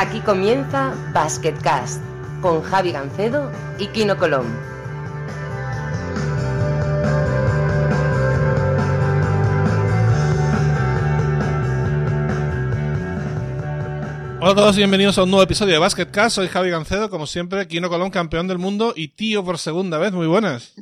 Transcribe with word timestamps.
Aquí 0.00 0.20
comienza 0.20 0.94
Basketcast 1.12 2.00
con 2.40 2.62
Javi 2.62 2.92
Gancedo 2.92 3.50
y 3.80 3.88
Kino 3.88 4.16
Colón. 4.16 4.46
Hola 14.40 14.52
a 14.52 14.54
todos 14.54 14.76
y 14.76 14.78
bienvenidos 14.78 15.18
a 15.18 15.24
un 15.24 15.32
nuevo 15.32 15.42
episodio 15.42 15.72
de 15.72 15.80
Basketcast. 15.80 16.36
Soy 16.36 16.46
Javi 16.46 16.70
Gancedo, 16.70 17.10
como 17.10 17.26
siempre, 17.26 17.66
Kino 17.66 17.88
Colón, 17.88 18.10
campeón 18.10 18.46
del 18.46 18.58
mundo 18.58 18.92
y 18.94 19.08
tío 19.08 19.44
por 19.44 19.58
segunda 19.58 19.98
vez. 19.98 20.12
Muy 20.12 20.28
buenas. 20.28 20.76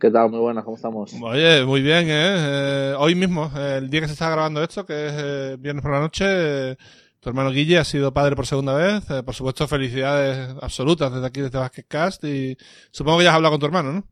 ¿Qué 0.00 0.08
tal? 0.08 0.30
Muy 0.30 0.38
buenas, 0.38 0.64
¿cómo 0.64 0.76
estamos? 0.76 1.12
Oye, 1.20 1.64
muy 1.64 1.82
bien, 1.82 2.06
¿eh? 2.06 2.12
eh 2.12 2.94
hoy 2.96 3.16
mismo, 3.16 3.50
el 3.56 3.90
día 3.90 4.02
que 4.02 4.06
se 4.06 4.12
está 4.12 4.30
grabando 4.30 4.62
esto, 4.62 4.86
que 4.86 5.06
es 5.08 5.12
eh, 5.16 5.56
viernes 5.58 5.82
por 5.82 5.90
la 5.90 6.00
noche, 6.00 6.24
eh, 6.28 6.76
tu 7.22 7.28
hermano 7.28 7.52
Guille 7.52 7.78
ha 7.78 7.84
sido 7.84 8.12
padre 8.12 8.34
por 8.34 8.46
segunda 8.46 8.74
vez. 8.74 9.04
por 9.24 9.32
supuesto, 9.32 9.68
felicidades 9.68 10.56
absolutas 10.60 11.14
desde 11.14 11.24
aquí, 11.24 11.40
desde 11.40 11.56
Basketcast. 11.56 12.24
Y 12.24 12.56
supongo 12.90 13.18
que 13.18 13.24
ya 13.24 13.30
has 13.30 13.36
hablado 13.36 13.52
con 13.52 13.60
tu 13.60 13.66
hermano, 13.66 13.92
¿no? 13.92 14.04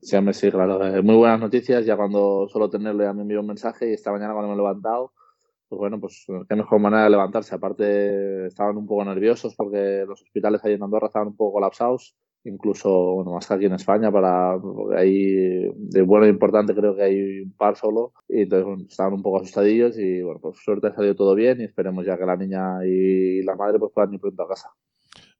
Sí, 0.00 0.14
hombre, 0.14 0.32
sí, 0.32 0.48
claro. 0.48 0.78
muy 1.02 1.16
buenas 1.16 1.40
noticias. 1.40 1.84
Ya 1.84 1.96
cuando 1.96 2.46
solo 2.48 2.70
tenerle 2.70 3.08
a 3.08 3.12
mí 3.12 3.22
envió 3.22 3.40
un 3.40 3.48
mensaje 3.48 3.90
y 3.90 3.94
esta 3.94 4.12
mañana 4.12 4.32
cuando 4.32 4.46
me 4.46 4.54
he 4.54 4.58
levantado, 4.58 5.12
pues 5.68 5.78
bueno, 5.80 5.98
pues 5.98 6.24
qué 6.48 6.54
mejor 6.54 6.78
manera 6.78 7.02
de 7.02 7.10
levantarse. 7.10 7.52
Aparte, 7.56 8.46
estaban 8.46 8.76
un 8.76 8.86
poco 8.86 9.04
nerviosos 9.04 9.56
porque 9.56 10.04
los 10.06 10.22
hospitales 10.22 10.64
ahí 10.64 10.74
en 10.74 10.84
Andorra 10.84 11.08
estaban 11.08 11.28
un 11.28 11.36
poco 11.36 11.54
colapsados 11.54 12.14
incluso 12.44 13.14
bueno 13.14 13.32
más 13.32 13.46
que 13.46 13.54
aquí 13.54 13.66
en 13.66 13.74
España 13.74 14.10
para 14.10 14.58
porque 14.58 14.96
ahí 14.96 15.70
de 15.76 16.02
bueno 16.02 16.26
e 16.26 16.30
importante 16.30 16.74
creo 16.74 16.96
que 16.96 17.02
hay 17.02 17.40
un 17.42 17.52
par 17.52 17.76
solo 17.76 18.12
y 18.28 18.42
entonces 18.42 18.88
estaban 18.90 19.14
un 19.14 19.22
poco 19.22 19.38
asustadillos 19.38 19.98
y 19.98 20.22
bueno 20.22 20.40
por 20.40 20.56
suerte 20.56 20.88
ha 20.88 20.94
salido 20.94 21.14
todo 21.14 21.34
bien 21.34 21.60
y 21.60 21.64
esperemos 21.64 22.06
ya 22.06 22.16
que 22.16 22.24
la 22.24 22.36
niña 22.36 22.84
y 22.86 23.42
la 23.42 23.56
madre 23.56 23.78
pues 23.78 23.92
puedan 23.92 24.14
ir 24.14 24.20
pronto 24.20 24.42
a 24.42 24.48
casa 24.48 24.70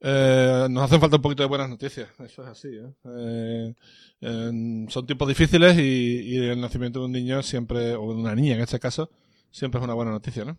eh, 0.03 0.67
nos 0.71 0.85
hacen 0.85 1.01
falta 1.01 1.17
un 1.17 1.23
poquito 1.23 1.43
de 1.43 1.49
buenas 1.49 1.71
noticias 1.71 2.09
eso 2.21 2.43
es 2.43 2.49
así 2.49 2.69
¿eh? 2.69 3.75
Eh, 4.21 4.85
son 4.89 5.07
tiempos 5.07 5.29
difíciles 5.29 5.79
y, 5.79 6.35
y, 6.35 6.37
el 6.49 6.61
nacimiento 6.61 7.01
de 7.01 7.07
un 7.07 7.13
niño 7.13 7.43
siempre 7.43 7.95
o 7.95 8.13
de 8.13 8.21
una 8.21 8.35
niña 8.35 8.55
en 8.55 8.61
este 8.61 8.79
caso 8.79 9.11
siempre 9.51 9.79
es 9.79 9.85
una 9.85 9.95
buena 9.95 10.11
noticia 10.11 10.45
¿no? 10.45 10.59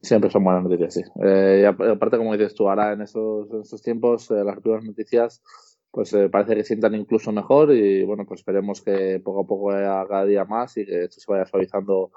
Siempre 0.00 0.30
son 0.30 0.44
buenas 0.44 0.62
noticias, 0.62 0.94
sí. 0.94 1.02
Eh, 1.24 1.62
y 1.62 1.64
aparte, 1.64 2.18
como 2.18 2.32
dices 2.32 2.54
tú, 2.54 2.68
ahora 2.68 2.92
en 2.92 3.02
estos, 3.02 3.50
en 3.50 3.60
estos 3.62 3.82
tiempos, 3.82 4.30
eh, 4.30 4.44
las 4.44 4.60
primeras 4.60 4.84
noticias, 4.84 5.42
pues 5.90 6.12
eh, 6.12 6.28
parece 6.28 6.54
que 6.54 6.64
sientan 6.64 6.94
incluso 6.94 7.32
mejor 7.32 7.72
y 7.72 8.04
bueno, 8.04 8.24
pues 8.26 8.40
esperemos 8.40 8.82
que 8.82 9.20
poco 9.24 9.40
a 9.40 9.46
poco 9.46 9.70
haga 9.70 10.06
cada 10.06 10.24
día 10.24 10.44
más 10.44 10.76
y 10.76 10.84
que 10.84 11.04
esto 11.04 11.20
se 11.20 11.32
vaya 11.32 11.46
suavizando 11.46 12.10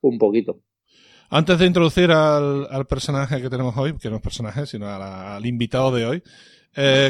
un 0.00 0.18
poquito. 0.18 0.60
Antes 1.30 1.58
de 1.58 1.66
introducir 1.66 2.10
al, 2.10 2.66
al 2.70 2.86
personaje 2.86 3.42
que 3.42 3.50
tenemos 3.50 3.76
hoy, 3.76 3.94
que 3.98 4.08
no 4.08 4.16
es 4.16 4.22
personaje, 4.22 4.64
sino 4.64 4.88
al 4.88 5.44
invitado 5.44 5.94
de 5.94 6.06
hoy, 6.06 6.22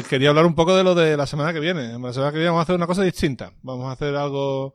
quería 0.09 0.29
hablar 0.29 0.45
un 0.45 0.55
poco 0.55 0.75
de 0.75 0.83
lo 0.83 0.93
de 0.93 1.15
la 1.15 1.25
semana 1.25 1.53
que 1.53 1.61
viene. 1.61 1.97
La 1.97 2.11
semana 2.11 2.31
que 2.31 2.39
viene 2.39 2.49
vamos 2.49 2.59
a 2.59 2.63
hacer 2.63 2.75
una 2.75 2.87
cosa 2.87 3.03
distinta. 3.03 3.53
Vamos 3.61 3.85
a 3.85 3.93
hacer 3.93 4.13
algo 4.15 4.73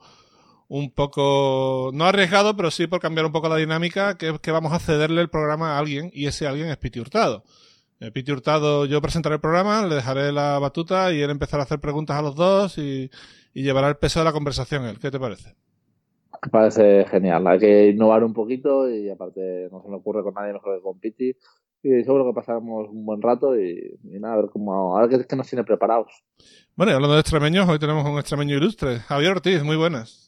un 0.76 0.90
poco, 0.90 1.92
no 1.94 2.04
arriesgado, 2.04 2.56
pero 2.56 2.68
sí 2.72 2.88
por 2.88 2.98
cambiar 2.98 3.26
un 3.26 3.30
poco 3.30 3.48
la 3.48 3.58
dinámica, 3.58 4.18
que 4.18 4.30
es 4.30 4.40
que 4.40 4.50
vamos 4.50 4.72
a 4.72 4.80
cederle 4.80 5.20
el 5.20 5.28
programa 5.28 5.76
a 5.76 5.78
alguien 5.78 6.10
y 6.12 6.26
ese 6.26 6.48
alguien 6.48 6.66
es 6.66 6.76
Piti 6.78 6.98
Hurtado. 6.98 7.44
Eh, 8.00 8.10
Piti 8.10 8.32
Hurtado, 8.32 8.84
yo 8.84 9.00
presentaré 9.00 9.36
el 9.36 9.40
programa, 9.40 9.86
le 9.86 9.94
dejaré 9.94 10.32
la 10.32 10.58
batuta 10.58 11.12
y 11.12 11.20
él 11.20 11.30
empezará 11.30 11.62
a 11.62 11.66
hacer 11.66 11.78
preguntas 11.78 12.16
a 12.16 12.22
los 12.22 12.34
dos 12.34 12.76
y, 12.78 13.08
llevará 13.54 13.86
el 13.86 13.98
peso 13.98 14.18
de 14.18 14.24
la 14.24 14.32
conversación 14.32 14.84
él. 14.84 14.98
¿Qué 14.98 15.12
te 15.12 15.20
parece? 15.20 15.54
Me 16.42 16.50
parece 16.50 17.04
genial. 17.04 17.46
Hay 17.46 17.60
que 17.60 17.90
innovar 17.90 18.24
un 18.24 18.32
poquito 18.32 18.90
y 18.90 19.08
aparte 19.08 19.68
no 19.70 19.80
se 19.80 19.88
me 19.88 19.94
ocurre 19.94 20.24
con 20.24 20.34
nadie 20.34 20.54
mejor 20.54 20.76
que 20.76 20.82
con 20.82 20.98
Piti. 20.98 21.36
Y 21.84 22.02
seguro 22.02 22.26
que 22.26 22.34
pasamos 22.34 22.88
un 22.88 23.06
buen 23.06 23.22
rato 23.22 23.56
y, 23.56 23.96
nada, 24.02 24.34
a 24.34 24.36
ver 24.38 24.50
cómo, 24.50 24.98
a 24.98 25.06
ver 25.06 25.24
qué, 25.24 25.36
nos 25.36 25.48
tiene 25.48 25.62
preparados. 25.62 26.24
Bueno, 26.74 26.90
y 26.90 26.94
hablando 26.96 27.14
de 27.14 27.20
extremeños, 27.20 27.68
hoy 27.68 27.78
tenemos 27.78 28.04
un 28.04 28.18
extremeño 28.18 28.56
ilustre. 28.56 28.98
Javier 28.98 29.30
Ortiz, 29.30 29.62
muy 29.62 29.76
buenas. 29.76 30.23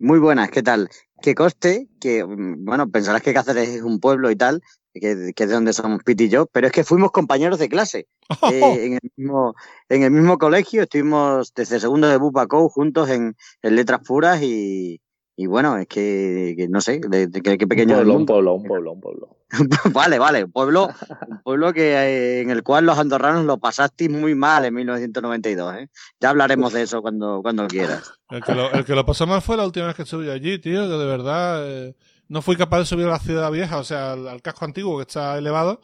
Muy 0.00 0.20
buenas, 0.20 0.50
¿qué 0.50 0.62
tal? 0.62 0.88
Que 1.20 1.34
coste 1.34 1.88
que, 2.00 2.24
mm, 2.24 2.64
bueno, 2.64 2.88
pensarás 2.88 3.22
que 3.22 3.34
Cáceres 3.34 3.68
es 3.68 3.82
un 3.82 3.98
pueblo 3.98 4.30
y 4.30 4.36
tal, 4.36 4.62
que, 4.94 5.32
que 5.34 5.42
es 5.42 5.48
de 5.48 5.54
donde 5.54 5.72
somos 5.72 6.04
Piti 6.04 6.24
y 6.24 6.28
yo, 6.28 6.46
pero 6.46 6.68
es 6.68 6.72
que 6.72 6.84
fuimos 6.84 7.10
compañeros 7.10 7.58
de 7.58 7.68
clase 7.68 8.06
eh, 8.52 8.86
en, 8.86 8.92
el 8.94 9.10
mismo, 9.16 9.54
en 9.88 10.02
el 10.04 10.10
mismo 10.12 10.38
colegio, 10.38 10.82
estuvimos 10.82 11.52
desde 11.54 11.80
segundo 11.80 12.08
de 12.08 12.16
Bupaco 12.16 12.68
juntos 12.68 13.10
en, 13.10 13.36
en 13.62 13.76
Letras 13.76 14.00
Puras 14.06 14.40
y, 14.40 15.00
y 15.40 15.46
bueno, 15.46 15.78
es 15.78 15.86
que, 15.86 16.66
no 16.68 16.80
sé, 16.80 17.00
de, 17.08 17.30
qué 17.30 17.68
pequeño. 17.68 18.00
Un 18.00 18.26
pueblo, 18.26 18.54
un 18.54 18.64
pueblo, 18.64 18.92
un 18.92 19.00
pueblo, 19.00 19.36
un 19.52 19.68
pueblo. 19.68 19.92
vale, 19.92 20.18
vale, 20.18 20.42
un 20.42 20.50
pueblo, 20.50 20.88
un 21.28 21.42
pueblo 21.44 21.72
que, 21.72 21.92
eh, 21.92 22.40
en 22.40 22.50
el 22.50 22.64
cual 22.64 22.86
los 22.86 22.98
andorranos 22.98 23.44
lo 23.44 23.56
pasasteis 23.58 24.10
muy 24.10 24.34
mal 24.34 24.64
en 24.64 24.74
1992. 24.74 25.74
¿eh? 25.76 25.90
Ya 26.18 26.30
hablaremos 26.30 26.72
de 26.72 26.82
eso 26.82 27.02
cuando, 27.02 27.40
cuando 27.40 27.68
quieras. 27.68 28.14
El 28.30 28.42
que, 28.42 28.52
lo, 28.52 28.70
el 28.72 28.84
que 28.84 28.94
lo 28.94 29.06
pasó 29.06 29.26
mal 29.26 29.40
fue 29.40 29.56
la 29.56 29.64
última 29.64 29.86
vez 29.86 29.94
que 29.96 30.04
subí 30.04 30.28
allí, 30.28 30.58
tío, 30.58 30.82
que 30.82 30.96
de 30.96 31.06
verdad 31.06 31.62
eh, 31.66 31.96
no 32.28 32.42
fui 32.42 32.56
capaz 32.56 32.80
de 32.80 32.84
subir 32.84 33.06
a 33.06 33.10
la 33.10 33.18
ciudad 33.18 33.50
vieja, 33.50 33.78
o 33.78 33.84
sea, 33.84 34.12
al, 34.12 34.42
casco 34.42 34.64
antiguo 34.64 34.98
que 34.98 35.02
está 35.02 35.38
elevado. 35.38 35.80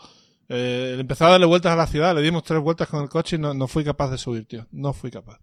Eh, 0.48 0.96
empezaba 0.98 1.30
a 1.30 1.32
darle 1.32 1.46
vueltas 1.46 1.72
a 1.72 1.76
la 1.76 1.86
ciudad, 1.86 2.14
le 2.14 2.20
dimos 2.22 2.42
tres 2.42 2.60
vueltas 2.60 2.88
con 2.88 3.02
el 3.02 3.08
coche 3.08 3.36
y 3.36 3.38
no, 3.38 3.54
no 3.54 3.66
fui 3.68 3.82
capaz 3.84 4.10
de 4.10 4.18
subir, 4.18 4.46
tío. 4.46 4.66
No 4.72 4.92
fui 4.92 5.10
capaz. 5.12 5.38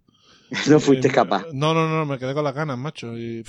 no 0.70 0.80
fuiste 0.82 1.10
capaz. 1.10 1.46
No, 1.54 1.74
no, 1.74 1.88
no, 1.88 2.06
me 2.06 2.20
quedé 2.20 2.34
con 2.34 2.44
las 2.44 2.54
ganas, 2.54 2.78
macho. 2.78 3.18
Y 3.18 3.44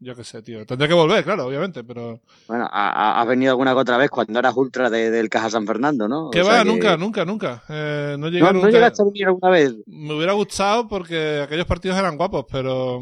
yo 0.00 0.16
qué 0.16 0.24
sé, 0.24 0.42
tío. 0.42 0.66
Tendré 0.66 0.88
que 0.88 0.94
volver, 0.94 1.22
claro, 1.22 1.46
obviamente, 1.46 1.84
pero. 1.84 2.20
Bueno, 2.48 2.68
has 2.70 3.26
venido 3.28 3.52
alguna 3.52 3.72
que 3.72 3.78
otra 3.78 3.96
vez 3.96 4.10
cuando 4.10 4.38
eras 4.38 4.56
ultra 4.56 4.90
del 4.90 5.28
Caja 5.28 5.50
San 5.50 5.66
Fernando, 5.66 6.08
¿no? 6.08 6.30
Que 6.30 6.42
va, 6.42 6.64
nunca, 6.64 6.96
nunca, 6.96 7.24
nunca. 7.24 7.62
Eh, 7.68 8.16
no 8.18 8.28
llegué 8.28 8.42
no, 8.42 8.52
nunca. 8.54 8.66
¿No 8.66 8.72
llegaste 8.72 9.02
a 9.02 9.04
venir 9.04 9.26
alguna 9.26 9.50
vez? 9.50 9.74
Me 9.86 10.14
hubiera 10.14 10.32
gustado 10.32 10.88
porque 10.88 11.42
aquellos 11.42 11.66
partidos 11.66 11.96
eran 11.96 12.16
guapos, 12.16 12.46
pero. 12.50 13.00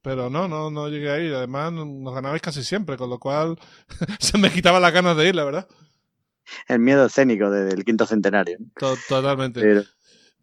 Pero 0.00 0.28
no, 0.30 0.48
no, 0.48 0.70
no 0.70 0.88
llegué 0.88 1.10
ahí. 1.10 1.32
Además, 1.32 1.72
nos 1.72 2.14
ganabais 2.14 2.42
casi 2.42 2.64
siempre, 2.64 2.96
con 2.96 3.10
lo 3.10 3.18
cual 3.18 3.56
se 4.20 4.38
me 4.38 4.50
quitaba 4.50 4.80
las 4.80 4.92
ganas 4.92 5.16
de 5.16 5.28
ir, 5.28 5.34
la 5.34 5.44
verdad. 5.44 5.68
El 6.68 6.80
miedo 6.80 7.06
escénico 7.06 7.50
del 7.50 7.84
quinto 7.84 8.06
centenario. 8.06 8.58
totalmente. 9.08 9.60
Pero 9.60 9.82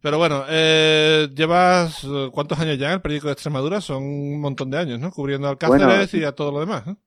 bueno, 0.01 0.45
eh, 0.47 1.29
llevas 1.35 2.03
eh, 2.05 2.29
cuántos 2.31 2.59
años 2.59 2.77
ya 2.77 2.87
en 2.87 2.93
el 2.93 3.01
periódico 3.01 3.27
de 3.27 3.33
Extremadura, 3.33 3.81
son 3.81 4.03
un 4.03 4.39
montón 4.39 4.69
de 4.69 4.77
años, 4.77 4.99
¿no? 4.99 5.11
Cubriendo 5.11 5.49
Alcáceres 5.49 6.13
y 6.13 6.23
a 6.23 6.31
todo 6.31 6.51
lo 6.51 6.61
demás. 6.61 6.87
¿no? 6.87 6.97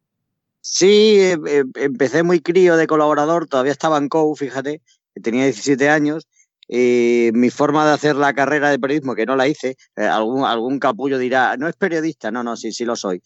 Sí, 0.61 1.17
eh, 1.19 1.65
empecé 1.75 2.23
muy 2.23 2.41
crío 2.41 2.77
de 2.77 2.87
colaborador, 2.87 3.47
todavía 3.47 3.73
estaba 3.73 3.97
en 3.99 4.09
COU, 4.09 4.37
fíjate, 4.37 4.83
tenía 5.23 5.45
17 5.45 5.89
años. 5.89 6.29
Y 6.75 7.31
mi 7.35 7.51
forma 7.51 7.85
de 7.85 7.93
hacer 7.93 8.17
la 8.17 8.33
carrera 8.33 8.71
de 8.71 8.79
periodismo, 8.79 9.15
que 9.15 9.27
no 9.27 9.37
la 9.37 9.47
hice, 9.47 9.77
algún, 9.97 10.45
algún 10.45 10.79
capullo 10.79 11.19
dirá, 11.19 11.57
no 11.59 11.69
es 11.69 11.75
periodista, 11.77 12.31
no, 12.31 12.43
no, 12.43 12.57
sí, 12.57 12.73
sí 12.73 12.87
lo 12.87 12.97
soy, 12.97 13.21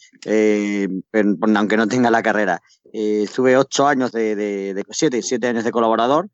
aunque 1.12 1.76
no 1.76 1.86
tenga 1.86 2.10
la 2.10 2.24
carrera. 2.24 2.60
estuve 2.92 3.56
ocho 3.56 3.86
años 3.86 4.10
de, 4.10 4.34
de, 4.34 4.74
de 4.74 4.84
siete, 4.90 5.22
siete 5.22 5.46
años 5.46 5.62
de 5.62 5.70
colaborador 5.70 6.28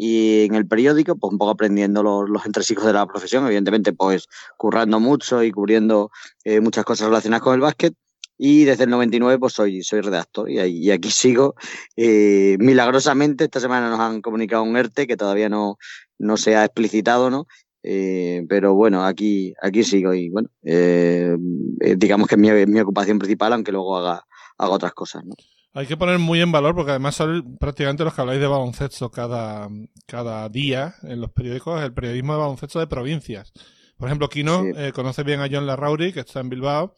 y 0.00 0.44
en 0.44 0.54
el 0.54 0.64
periódico, 0.64 1.16
pues 1.16 1.32
un 1.32 1.38
poco 1.38 1.50
aprendiendo 1.50 2.04
los, 2.04 2.30
los 2.30 2.46
entresijos 2.46 2.86
de 2.86 2.92
la 2.92 3.04
profesión, 3.04 3.44
evidentemente, 3.44 3.92
pues 3.92 4.28
currando 4.56 5.00
mucho 5.00 5.42
y 5.42 5.50
cubriendo 5.50 6.12
eh, 6.44 6.60
muchas 6.60 6.84
cosas 6.84 7.08
relacionadas 7.08 7.42
con 7.42 7.54
el 7.54 7.60
básquet. 7.60 7.94
Y 8.36 8.62
desde 8.62 8.84
el 8.84 8.90
99, 8.90 9.40
pues 9.40 9.54
soy, 9.54 9.82
soy 9.82 10.00
redactor 10.00 10.48
y, 10.48 10.90
aquí 10.92 11.10
sigo. 11.10 11.56
Eh, 11.96 12.56
milagrosamente, 12.60 13.42
esta 13.42 13.58
semana 13.58 13.90
nos 13.90 13.98
han 13.98 14.20
comunicado 14.22 14.62
un 14.62 14.76
ERTE 14.76 15.08
que 15.08 15.16
todavía 15.16 15.48
no, 15.48 15.78
no 16.16 16.36
se 16.36 16.54
ha 16.54 16.64
explicitado, 16.64 17.28
¿no? 17.28 17.48
Eh, 17.82 18.44
pero 18.48 18.74
bueno, 18.74 19.04
aquí, 19.04 19.52
aquí 19.60 19.82
sigo 19.82 20.14
y 20.14 20.28
bueno, 20.28 20.48
digamos 20.62 22.28
que 22.28 22.36
es 22.36 22.40
mi, 22.40 22.66
mi, 22.66 22.78
ocupación 22.78 23.18
principal, 23.18 23.52
aunque 23.52 23.72
luego 23.72 23.96
haga, 23.96 24.24
haga 24.58 24.70
otras 24.70 24.92
cosas, 24.92 25.24
¿no? 25.24 25.34
Hay 25.74 25.86
que 25.86 25.96
poner 25.96 26.18
muy 26.18 26.40
en 26.40 26.50
valor 26.50 26.74
porque 26.74 26.92
además 26.92 27.14
son 27.14 27.56
prácticamente 27.58 28.04
los 28.04 28.14
que 28.14 28.20
habláis 28.20 28.40
de 28.40 28.46
baloncesto 28.46 29.10
cada, 29.10 29.68
cada 30.06 30.48
día 30.48 30.94
en 31.02 31.20
los 31.20 31.30
periódicos, 31.30 31.82
el 31.82 31.92
periodismo 31.92 32.32
de 32.32 32.38
baloncesto 32.38 32.80
de 32.80 32.86
provincias. 32.86 33.52
Por 33.96 34.08
ejemplo, 34.08 34.28
Kino 34.28 34.64
eh, 34.64 34.92
conoce 34.92 35.22
bien 35.24 35.40
a 35.40 35.48
John 35.50 35.66
Larrauri, 35.66 36.12
que 36.12 36.20
está 36.20 36.40
en 36.40 36.48
Bilbao, 36.48 36.94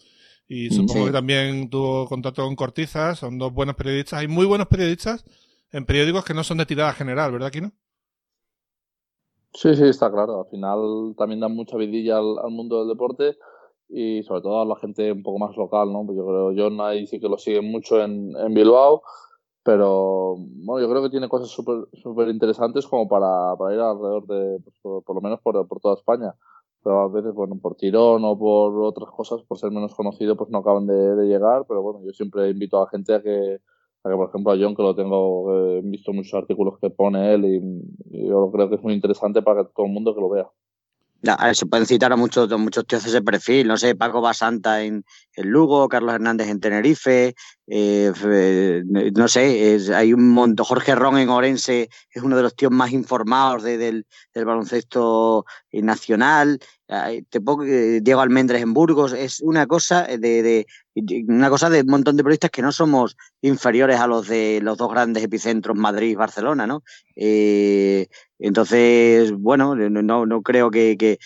y 0.47 0.71
supongo 0.71 1.07
que 1.07 1.13
también 1.13 1.71
tuvo 1.71 2.07
contacto 2.07 2.45
con 2.45 2.57
Cortizas, 2.57 3.19
son 3.19 3.39
dos 3.39 3.53
buenos 3.53 3.75
periodistas. 3.75 4.21
Hay 4.21 4.29
muy 4.29 4.47
buenos 4.47 4.69
periodistas 4.69 5.25
en 5.73 5.87
periódicos 5.87 6.25
que 6.25 6.35
no 6.35 6.45
son 6.45 6.59
de 6.59 6.67
tirada 6.67 6.93
general, 6.93 7.33
¿verdad, 7.33 7.51
Kino? 7.51 7.73
Sí, 9.53 9.75
sí, 9.75 9.85
está 9.85 10.11
claro. 10.11 10.43
Al 10.43 10.51
final 10.51 11.15
también 11.17 11.41
dan 11.41 11.55
mucha 11.55 11.77
vidilla 11.77 12.19
al 12.19 12.51
mundo 12.51 12.81
del 12.81 12.89
deporte 12.89 13.37
y 13.93 14.23
sobre 14.23 14.43
todo 14.43 14.63
a 14.63 14.65
la 14.65 14.77
gente 14.77 15.13
un 15.13 15.23
poco 15.23 15.39
más 15.39 15.57
local, 15.57 15.93
¿no? 15.93 16.05
Pues 16.07 16.17
yo 16.17 16.27
creo, 16.27 16.53
John 16.57 16.81
ahí 16.81 17.07
sí 17.07 17.21
que 17.21 17.29
lo 17.29 17.39
sigue 17.39 17.61
mucho 17.61 18.03
en, 18.03 18.37
en 18.37 18.55
Bilbao, 18.55 19.03
pero 19.63 20.37
bueno, 20.39 20.81
yo 20.81 20.91
creo 20.91 21.03
que 21.03 21.11
tiene 21.11 21.29
cosas 21.29 21.51
súper 21.51 22.29
interesantes 22.29 22.87
como 22.87 23.09
para, 23.09 23.57
para 23.57 23.75
ir 23.75 23.81
alrededor 23.81 24.27
de, 24.27 24.61
pues, 24.65 25.05
por, 25.05 25.15
lo 25.15 25.21
menos 25.21 25.41
por, 25.41 25.67
por 25.69 25.81
toda 25.81 25.95
España. 25.97 26.35
Pero 26.83 27.01
a 27.01 27.09
veces, 27.09 27.35
bueno, 27.35 27.59
por 27.61 27.77
tirón 27.77 28.25
o 28.25 28.39
por 28.39 28.83
otras 28.83 29.11
cosas, 29.11 29.43
por 29.43 29.59
ser 29.59 29.71
menos 29.71 29.95
conocido, 29.95 30.37
pues 30.37 30.49
no 30.51 30.59
acaban 30.59 30.87
de, 30.87 31.15
de, 31.15 31.27
llegar. 31.27 31.67
Pero 31.69 31.83
bueno, 31.83 32.01
yo 32.05 32.13
siempre 32.13 32.49
invito 32.49 32.79
a 32.79 32.85
la 32.85 32.91
gente 32.91 33.15
a 33.15 33.23
que, 33.23 33.59
que, 34.03 34.11
por 34.17 34.29
ejemplo, 34.31 34.53
a 34.53 34.57
John, 34.59 34.75
que 34.75 34.83
lo 34.83 34.95
tengo, 34.95 35.55
eh, 35.55 35.79
he 35.79 35.83
visto 35.83 36.13
muchos 36.13 36.35
artículos 36.35 36.79
que 36.81 36.89
pone 36.89 37.35
él 37.35 37.45
y, 37.45 38.29
yo 38.29 38.51
creo 38.51 38.69
que 38.71 38.77
es 38.77 38.83
muy 38.83 38.95
interesante 38.95 39.43
para 39.43 39.65
todo 39.65 39.87
el 39.87 39.93
mundo 39.93 40.15
que 40.15 40.21
lo 40.21 40.31
vea. 40.31 40.49
Se 41.53 41.67
pueden 41.67 41.87
citar 41.87 42.13
a 42.13 42.17
muchos, 42.17 42.51
muchos 42.59 42.87
tíos 42.87 43.03
de 43.03 43.11
ese 43.11 43.23
perfil, 43.23 43.69
no 43.69 43.77
sé, 43.77 43.95
Paco 43.95 44.21
Basanta 44.21 44.83
en, 44.83 45.05
en 45.35 45.51
Lugo, 45.51 45.89
Carlos 45.89 46.15
Hernández 46.15 46.49
en 46.49 46.61
Tenerife, 46.61 47.35
eh, 47.67 48.83
no 49.15 49.29
sé, 49.29 49.79
hay 49.95 50.13
un 50.13 50.31
montón, 50.31 50.65
Jorge 50.67 50.95
Ron 50.95 51.19
en 51.19 51.29
Orense 51.29 51.89
es 52.11 52.23
uno 52.23 52.37
de 52.37 52.43
los 52.43 52.57
tíos 52.57 52.73
más 52.73 52.93
informados 52.93 53.63
del, 53.63 54.07
baloncesto 54.35 55.45
nacional, 55.73 56.59
Diego 56.89 58.21
Almendres 58.21 58.63
en 58.63 58.73
Burgos, 58.73 59.13
es 59.13 59.41
una 59.41 59.67
cosa 59.67 60.05
de, 60.05 60.67
una 61.29 61.51
cosa 61.51 61.71
de 61.71 61.83
un 61.83 61.87
montón 61.87 62.17
de 62.17 62.25
periodistas 62.25 62.51
que 62.51 62.63
no 62.63 62.73
somos 62.73 63.17
inferiores 63.43 64.01
a 64.01 64.07
los 64.07 64.27
de 64.27 64.61
los 64.63 64.79
dos 64.79 64.91
grandes 64.91 65.23
epicentros 65.23 65.77
Madrid 65.77 66.11
y 66.11 66.15
Barcelona, 66.17 66.67
¿no? 66.67 66.83
Eh, 68.41 68.47
entonces, 68.47 69.33
bueno, 69.33 69.75
no, 69.75 70.27
no 70.27 70.43
creo 70.43 70.71
que, 70.71 70.97
que, 70.97 71.19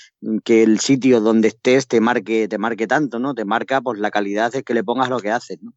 que, 0.44 0.62
el 0.62 0.80
sitio 0.80 1.20
donde 1.20 1.48
estés 1.48 1.86
te 1.86 2.00
marque, 2.00 2.48
te 2.48 2.58
marque 2.58 2.86
tanto, 2.86 3.18
¿no? 3.18 3.34
Te 3.34 3.44
marca 3.44 3.80
pues 3.80 3.98
la 3.98 4.10
calidad 4.10 4.52
de 4.52 4.62
que 4.62 4.74
le 4.74 4.84
pongas 4.84 5.08
lo 5.08 5.20
que 5.20 5.30
haces, 5.30 5.58
¿no? 5.62 5.72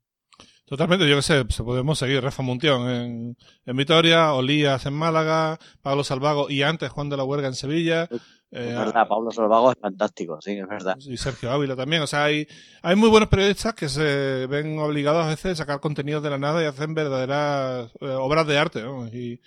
Totalmente, 0.65 1.07
yo 1.07 1.15
que 1.15 1.21
sé, 1.21 1.45
podemos 1.45 1.97
seguir 1.97 2.21
Rafa 2.21 2.43
Muntión 2.43 2.89
en, 2.89 3.37
en 3.65 3.77
Vitoria, 3.77 4.33
Olías 4.33 4.85
en 4.85 4.93
Málaga, 4.93 5.57
Pablo 5.81 6.03
Salvago 6.03 6.49
y 6.49 6.61
antes 6.61 6.89
Juan 6.89 7.07
de 7.07 7.15
la 7.15 7.23
Huerga 7.23 7.47
en 7.47 7.53
Sevilla. 7.53 8.09
Eh, 8.51 8.69
es 8.69 8.77
verdad, 8.77 9.07
Pablo 9.07 9.31
Salvago 9.31 9.71
es 9.71 9.77
fantástico, 9.79 10.39
sí, 10.41 10.57
es 10.57 10.67
verdad. 10.67 10.97
Y 10.99 11.15
Sergio 11.15 11.51
Ávila 11.51 11.77
también. 11.77 12.01
O 12.01 12.07
sea, 12.07 12.25
hay, 12.25 12.49
hay 12.81 12.97
muy 12.97 13.09
buenos 13.09 13.29
periodistas 13.29 13.75
que 13.75 13.87
se 13.87 14.45
ven 14.47 14.77
obligados 14.79 15.25
a 15.25 15.29
veces 15.29 15.53
a 15.53 15.55
sacar 15.55 15.79
contenidos 15.79 16.21
de 16.21 16.31
la 16.31 16.37
nada 16.37 16.61
y 16.61 16.65
hacen 16.65 16.93
verdaderas 16.93 17.89
eh, 18.01 18.05
obras 18.05 18.45
de 18.45 18.57
arte. 18.57 18.83
Y 19.13 19.39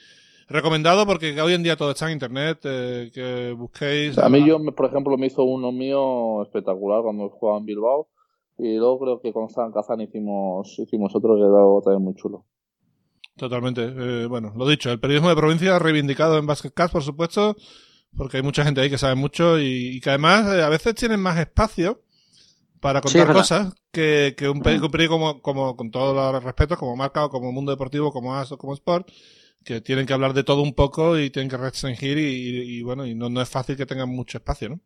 recomendado 0.50 1.06
porque 1.06 1.40
hoy 1.40 1.54
en 1.54 1.62
día 1.62 1.76
todo 1.76 1.92
está 1.92 2.06
en 2.06 2.12
internet, 2.12 2.58
eh, 2.64 3.10
que 3.14 3.52
busquéis. 3.52 4.18
a 4.18 4.28
mí, 4.28 4.44
yo, 4.46 4.58
por 4.74 4.86
ejemplo, 4.86 5.16
me 5.16 5.26
hizo 5.26 5.44
uno 5.44 5.72
mío 5.72 6.42
espectacular 6.42 7.02
cuando 7.02 7.30
jugaba 7.30 7.58
en 7.58 7.64
Bilbao. 7.64 8.08
Y 8.58 8.76
luego 8.76 8.98
creo 9.00 9.20
que 9.22 9.32
con 9.32 9.48
San 9.48 9.72
Kazan 9.72 10.02
hicimos, 10.02 10.78
hicimos 10.78 11.16
otro 11.16 11.34
que 11.36 11.40
era 11.40 11.82
también 11.82 12.04
muy 12.04 12.14
chulo. 12.14 12.44
Totalmente. 13.34 14.26
bueno, 14.26 14.52
lo 14.54 14.68
dicho, 14.68 14.92
el 14.92 15.00
periodismo 15.00 15.30
de 15.30 15.36
provincia 15.36 15.78
reivindicado 15.78 16.36
en 16.36 16.46
Basketcast, 16.46 16.92
por 16.92 17.02
supuesto 17.02 17.56
porque 18.16 18.38
hay 18.38 18.42
mucha 18.42 18.64
gente 18.64 18.80
ahí 18.80 18.90
que 18.90 18.98
sabe 18.98 19.14
mucho 19.14 19.58
y, 19.58 20.00
que 20.00 20.10
además 20.10 20.46
eh, 20.52 20.62
a 20.62 20.68
veces 20.68 20.94
tienen 20.94 21.20
más 21.20 21.38
espacio 21.38 22.02
para 22.80 23.00
contar 23.00 23.32
cosas 23.32 23.74
que, 23.92 24.34
que 24.36 24.48
un 24.48 24.62
periódico 24.62 24.90
como, 25.08 25.42
como, 25.42 25.76
con 25.76 25.90
todos 25.90 26.14
los 26.14 26.42
respetos, 26.42 26.78
como 26.78 26.96
Marca 26.96 27.26
o 27.26 27.30
como 27.30 27.52
Mundo 27.52 27.72
Deportivo, 27.72 28.10
como 28.10 28.34
AS 28.34 28.52
o 28.52 28.58
como 28.58 28.72
Sport, 28.74 29.08
que 29.64 29.80
tienen 29.80 30.06
que 30.06 30.12
hablar 30.12 30.32
de 30.32 30.44
todo 30.44 30.62
un 30.62 30.74
poco 30.74 31.18
y 31.18 31.30
tienen 31.30 31.50
que 31.50 31.56
restringir 31.56 32.18
y, 32.18 32.82
bueno, 32.82 33.06
y 33.06 33.14
no, 33.14 33.28
no, 33.28 33.42
es 33.42 33.48
fácil 33.48 33.76
que 33.76 33.86
tengan 33.86 34.08
mucho 34.08 34.38
espacio, 34.38 34.70
¿no? 34.70 34.80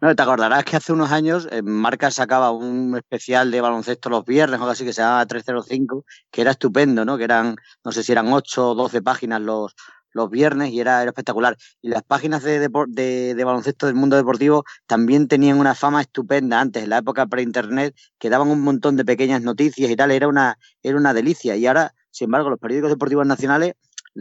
No, 0.00 0.14
te 0.14 0.22
acordarás 0.22 0.62
que 0.64 0.76
hace 0.76 0.92
unos 0.92 1.10
años 1.10 1.48
en 1.50 1.64
Marca 1.64 2.10
sacaba 2.10 2.50
un 2.50 2.96
especial 2.96 3.50
de 3.50 3.62
baloncesto 3.62 4.10
los 4.10 4.26
viernes 4.26 4.60
o 4.60 4.62
algo 4.62 4.72
así 4.72 4.84
que 4.84 4.92
se 4.92 5.00
llamaba 5.00 5.24
305, 5.24 6.04
que 6.30 6.42
era 6.42 6.50
estupendo, 6.50 7.06
¿no? 7.06 7.16
Que 7.16 7.24
eran, 7.24 7.56
no 7.82 7.92
sé 7.92 8.02
si 8.02 8.12
eran 8.12 8.30
8 8.30 8.72
o 8.72 8.74
12 8.74 9.00
páginas 9.00 9.40
los, 9.40 9.74
los 10.16 10.30
viernes 10.30 10.72
y 10.72 10.80
era, 10.80 11.04
espectacular. 11.04 11.56
Y 11.80 11.88
las 11.88 12.02
páginas 12.02 12.42
de, 12.42 12.58
de, 12.58 13.44
baloncesto 13.44 13.86
del 13.86 13.94
mundo 13.94 14.16
deportivo 14.16 14.64
también 14.86 15.28
tenían 15.28 15.58
una 15.58 15.74
fama 15.74 16.00
estupenda 16.00 16.60
antes, 16.60 16.82
en 16.82 16.90
la 16.90 16.98
época 16.98 17.26
pre-internet, 17.26 17.94
que 18.18 18.30
daban 18.30 18.48
un 18.48 18.62
montón 18.62 18.96
de 18.96 19.04
pequeñas 19.04 19.42
noticias 19.42 19.90
y 19.90 19.96
tal, 19.96 20.10
era 20.10 20.26
una, 20.26 20.58
era 20.82 20.96
una 20.96 21.14
delicia. 21.14 21.56
Y 21.56 21.66
ahora, 21.66 21.94
sin 22.10 22.26
embargo, 22.26 22.50
los 22.50 22.58
periódicos 22.58 22.90
deportivos 22.90 23.26
nacionales 23.26 23.74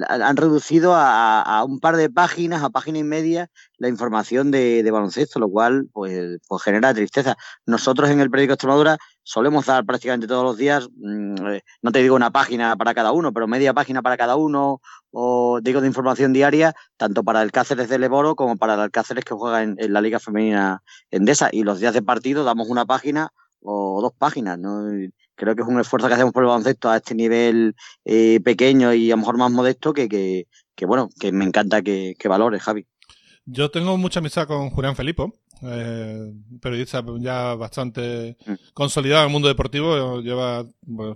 han 0.07 0.37
reducido 0.37 0.93
a, 0.95 1.63
un 1.65 1.79
par 1.79 1.95
de 1.95 2.09
páginas, 2.09 2.63
a 2.63 2.69
página 2.69 2.99
y 2.99 3.03
media, 3.03 3.49
la 3.77 3.87
información 3.87 4.51
de, 4.51 4.89
baloncesto, 4.91 5.39
lo 5.39 5.49
cual 5.49 5.87
pues, 5.93 6.39
pues, 6.47 6.63
genera 6.63 6.93
tristeza. 6.93 7.37
Nosotros 7.65 8.09
en 8.09 8.19
el 8.19 8.29
periódico 8.29 8.53
Extremadura 8.53 8.97
solemos 9.23 9.65
dar 9.65 9.85
prácticamente 9.85 10.27
todos 10.27 10.43
los 10.43 10.57
días, 10.57 10.89
mm, 10.95 11.47
eh, 11.47 11.63
no 11.81 11.91
te 11.91 12.01
digo 12.01 12.15
una 12.15 12.31
página 12.31 12.75
para 12.75 12.93
cada 12.93 13.11
uno, 13.11 13.33
pero 13.33 13.47
media 13.47 13.73
página 13.73 14.01
para 14.01 14.17
cada 14.17 14.35
uno, 14.35 14.81
o 15.11 15.59
digo 15.61 15.81
de 15.81 15.87
información 15.87 16.33
diaria, 16.33 16.73
tanto 16.97 17.23
para 17.23 17.41
el 17.41 17.51
Cáceres 17.51 17.89
de 17.89 17.99
Leboro 17.99 18.35
como 18.35 18.57
para 18.57 18.73
el 18.75 18.81
Alcáceres 18.81 19.23
que 19.23 19.33
juega 19.33 19.63
en, 19.63 19.77
la 19.77 20.01
Liga 20.01 20.19
Femenina 20.19 20.83
Endesa. 21.09 21.49
Y 21.51 21.63
los 21.63 21.79
días 21.79 21.93
de 21.93 22.01
partido 22.01 22.43
damos 22.43 22.69
una 22.69 22.85
página 22.85 23.31
o 23.61 24.01
dos 24.01 24.13
páginas, 24.17 24.59
¿no? 24.59 24.87
Creo 25.35 25.55
que 25.55 25.61
es 25.61 25.67
un 25.67 25.79
esfuerzo 25.79 26.07
que 26.07 26.13
hacemos 26.13 26.33
por 26.33 26.43
el 26.43 26.47
baloncesto 26.47 26.89
a 26.89 26.97
este 26.97 27.15
nivel 27.15 27.75
eh, 28.03 28.39
pequeño 28.43 28.93
y 28.93 29.11
a 29.11 29.15
lo 29.15 29.19
mejor 29.19 29.37
más 29.37 29.51
modesto 29.51 29.93
que, 29.93 30.07
que, 30.07 30.85
bueno, 30.85 31.09
que 31.19 31.31
me 31.31 31.45
encanta 31.45 31.81
que, 31.81 32.15
que 32.17 32.27
valores, 32.27 32.63
Javi. 32.63 32.85
Yo 33.45 33.69
tengo 33.69 33.95
mucha 33.97 34.19
amistad 34.19 34.47
con 34.47 34.71
Julián 34.71 34.95
Felipo, 34.95 35.35
eh, 35.61 36.33
periodista 36.59 37.03
ya 37.19 37.53
bastante 37.53 38.37
mm. 38.45 38.53
consolidado 38.73 39.21
en 39.21 39.27
el 39.27 39.33
mundo 39.33 39.47
deportivo, 39.47 40.19
lleva 40.21 40.65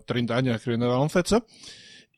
30 0.06 0.36
años 0.36 0.56
escribiendo 0.56 0.86
de 0.86 0.92
baloncesto. 0.92 1.46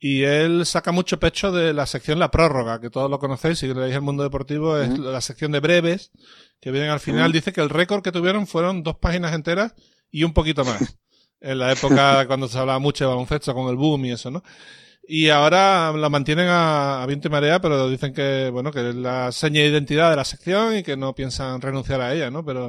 Y 0.03 0.23
él 0.23 0.65
saca 0.65 0.91
mucho 0.91 1.19
pecho 1.19 1.51
de 1.51 1.73
la 1.73 1.85
sección 1.85 2.17
La 2.17 2.31
Prórroga, 2.31 2.81
que 2.81 2.89
todos 2.89 3.09
lo 3.09 3.19
conocéis, 3.19 3.59
si 3.59 3.71
leéis 3.71 3.93
el 3.93 4.01
mundo 4.01 4.23
deportivo, 4.23 4.79
es 4.79 4.97
la 4.97 5.21
sección 5.21 5.51
de 5.51 5.59
breves, 5.59 6.11
que 6.59 6.71
vienen 6.71 6.89
al 6.89 6.99
final. 6.99 7.31
Dice 7.31 7.53
que 7.53 7.61
el 7.61 7.69
récord 7.69 8.01
que 8.01 8.11
tuvieron 8.11 8.47
fueron 8.47 8.81
dos 8.81 8.95
páginas 8.95 9.33
enteras 9.33 9.75
y 10.09 10.23
un 10.23 10.33
poquito 10.33 10.65
más 10.65 10.97
en 11.41 11.59
la 11.59 11.71
época 11.71 12.25
cuando 12.27 12.47
se 12.47 12.57
hablaba 12.57 12.79
mucho 12.79 13.03
de 13.03 13.09
baloncesto 13.09 13.53
con 13.53 13.67
el 13.69 13.75
boom 13.75 14.05
y 14.05 14.11
eso, 14.11 14.31
¿no? 14.31 14.43
Y 15.07 15.29
ahora 15.29 15.91
la 15.93 16.09
mantienen 16.09 16.47
a, 16.49 17.03
viento 17.07 17.27
y 17.27 17.31
marea, 17.31 17.59
pero 17.59 17.89
dicen 17.89 18.13
que, 18.13 18.49
bueno, 18.51 18.71
que 18.71 18.89
es 18.89 18.95
la 18.95 19.31
seña 19.31 19.61
de 19.61 19.67
identidad 19.67 20.11
de 20.11 20.15
la 20.15 20.23
sección 20.23 20.77
y 20.77 20.83
que 20.83 20.95
no 20.95 21.13
piensan 21.15 21.59
renunciar 21.59 21.99
a 22.01 22.13
ella, 22.13 22.29
¿no? 22.29 22.45
Pero 22.45 22.67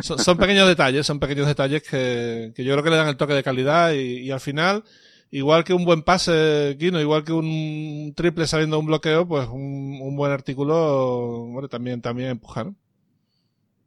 son, 0.00 0.38
pequeños 0.38 0.68
detalles, 0.68 1.04
son 1.04 1.18
pequeños 1.18 1.46
detalles 1.46 1.82
que, 1.82 2.52
que, 2.54 2.64
yo 2.64 2.72
creo 2.72 2.84
que 2.84 2.90
le 2.90 2.96
dan 2.96 3.08
el 3.08 3.16
toque 3.16 3.34
de 3.34 3.42
calidad 3.42 3.92
y, 3.92 4.20
y 4.20 4.30
al 4.30 4.40
final, 4.40 4.84
igual 5.30 5.64
que 5.64 5.74
un 5.74 5.84
buen 5.84 6.02
pase, 6.02 6.76
Kino, 6.78 7.00
igual 7.00 7.24
que 7.24 7.32
un 7.32 8.14
triple 8.16 8.46
saliendo 8.46 8.76
de 8.76 8.80
un 8.80 8.86
bloqueo, 8.86 9.26
pues 9.26 9.48
un, 9.48 9.98
un 10.00 10.16
buen 10.16 10.32
artículo, 10.32 11.48
bueno, 11.50 11.68
también, 11.68 12.00
también 12.00 12.30
empuja, 12.30 12.64
¿no? 12.64 12.76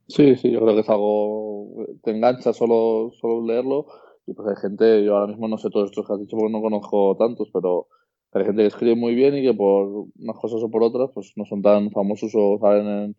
Sí, 0.08 0.36
sí, 0.36 0.52
yo 0.52 0.62
creo 0.62 0.76
que 0.76 0.82
es 0.82 0.90
algo, 0.90 1.86
te 2.04 2.12
engancha 2.12 2.54
solo, 2.54 3.12
solo 3.20 3.46
leerlo 3.46 3.88
y 4.28 4.34
pues 4.34 4.48
hay 4.50 4.62
gente, 4.62 5.04
yo 5.04 5.16
ahora 5.16 5.28
mismo 5.28 5.48
no 5.48 5.58
sé 5.58 5.70
todos 5.70 5.90
estos 5.90 6.06
que 6.06 6.14
has 6.14 6.20
dicho 6.20 6.36
porque 6.36 6.52
no 6.52 6.62
conozco 6.62 7.16
tantos, 7.18 7.50
pero 7.54 7.88
hay 8.34 8.44
gente 8.46 8.62
que 8.62 8.68
escribe 8.68 8.96
muy 8.96 9.16
bien 9.16 9.38
y 9.38 9.42
que 9.42 9.54
por 9.54 10.08
unas 10.20 10.38
cosas 10.38 10.62
o 10.62 10.70
por 10.70 10.84
otras 10.84 11.10
pues 11.14 11.32
no 11.38 11.46
son 11.46 11.62
tan 11.62 11.90
famosos 11.92 12.32
o 12.36 12.60
saben 12.60 13.16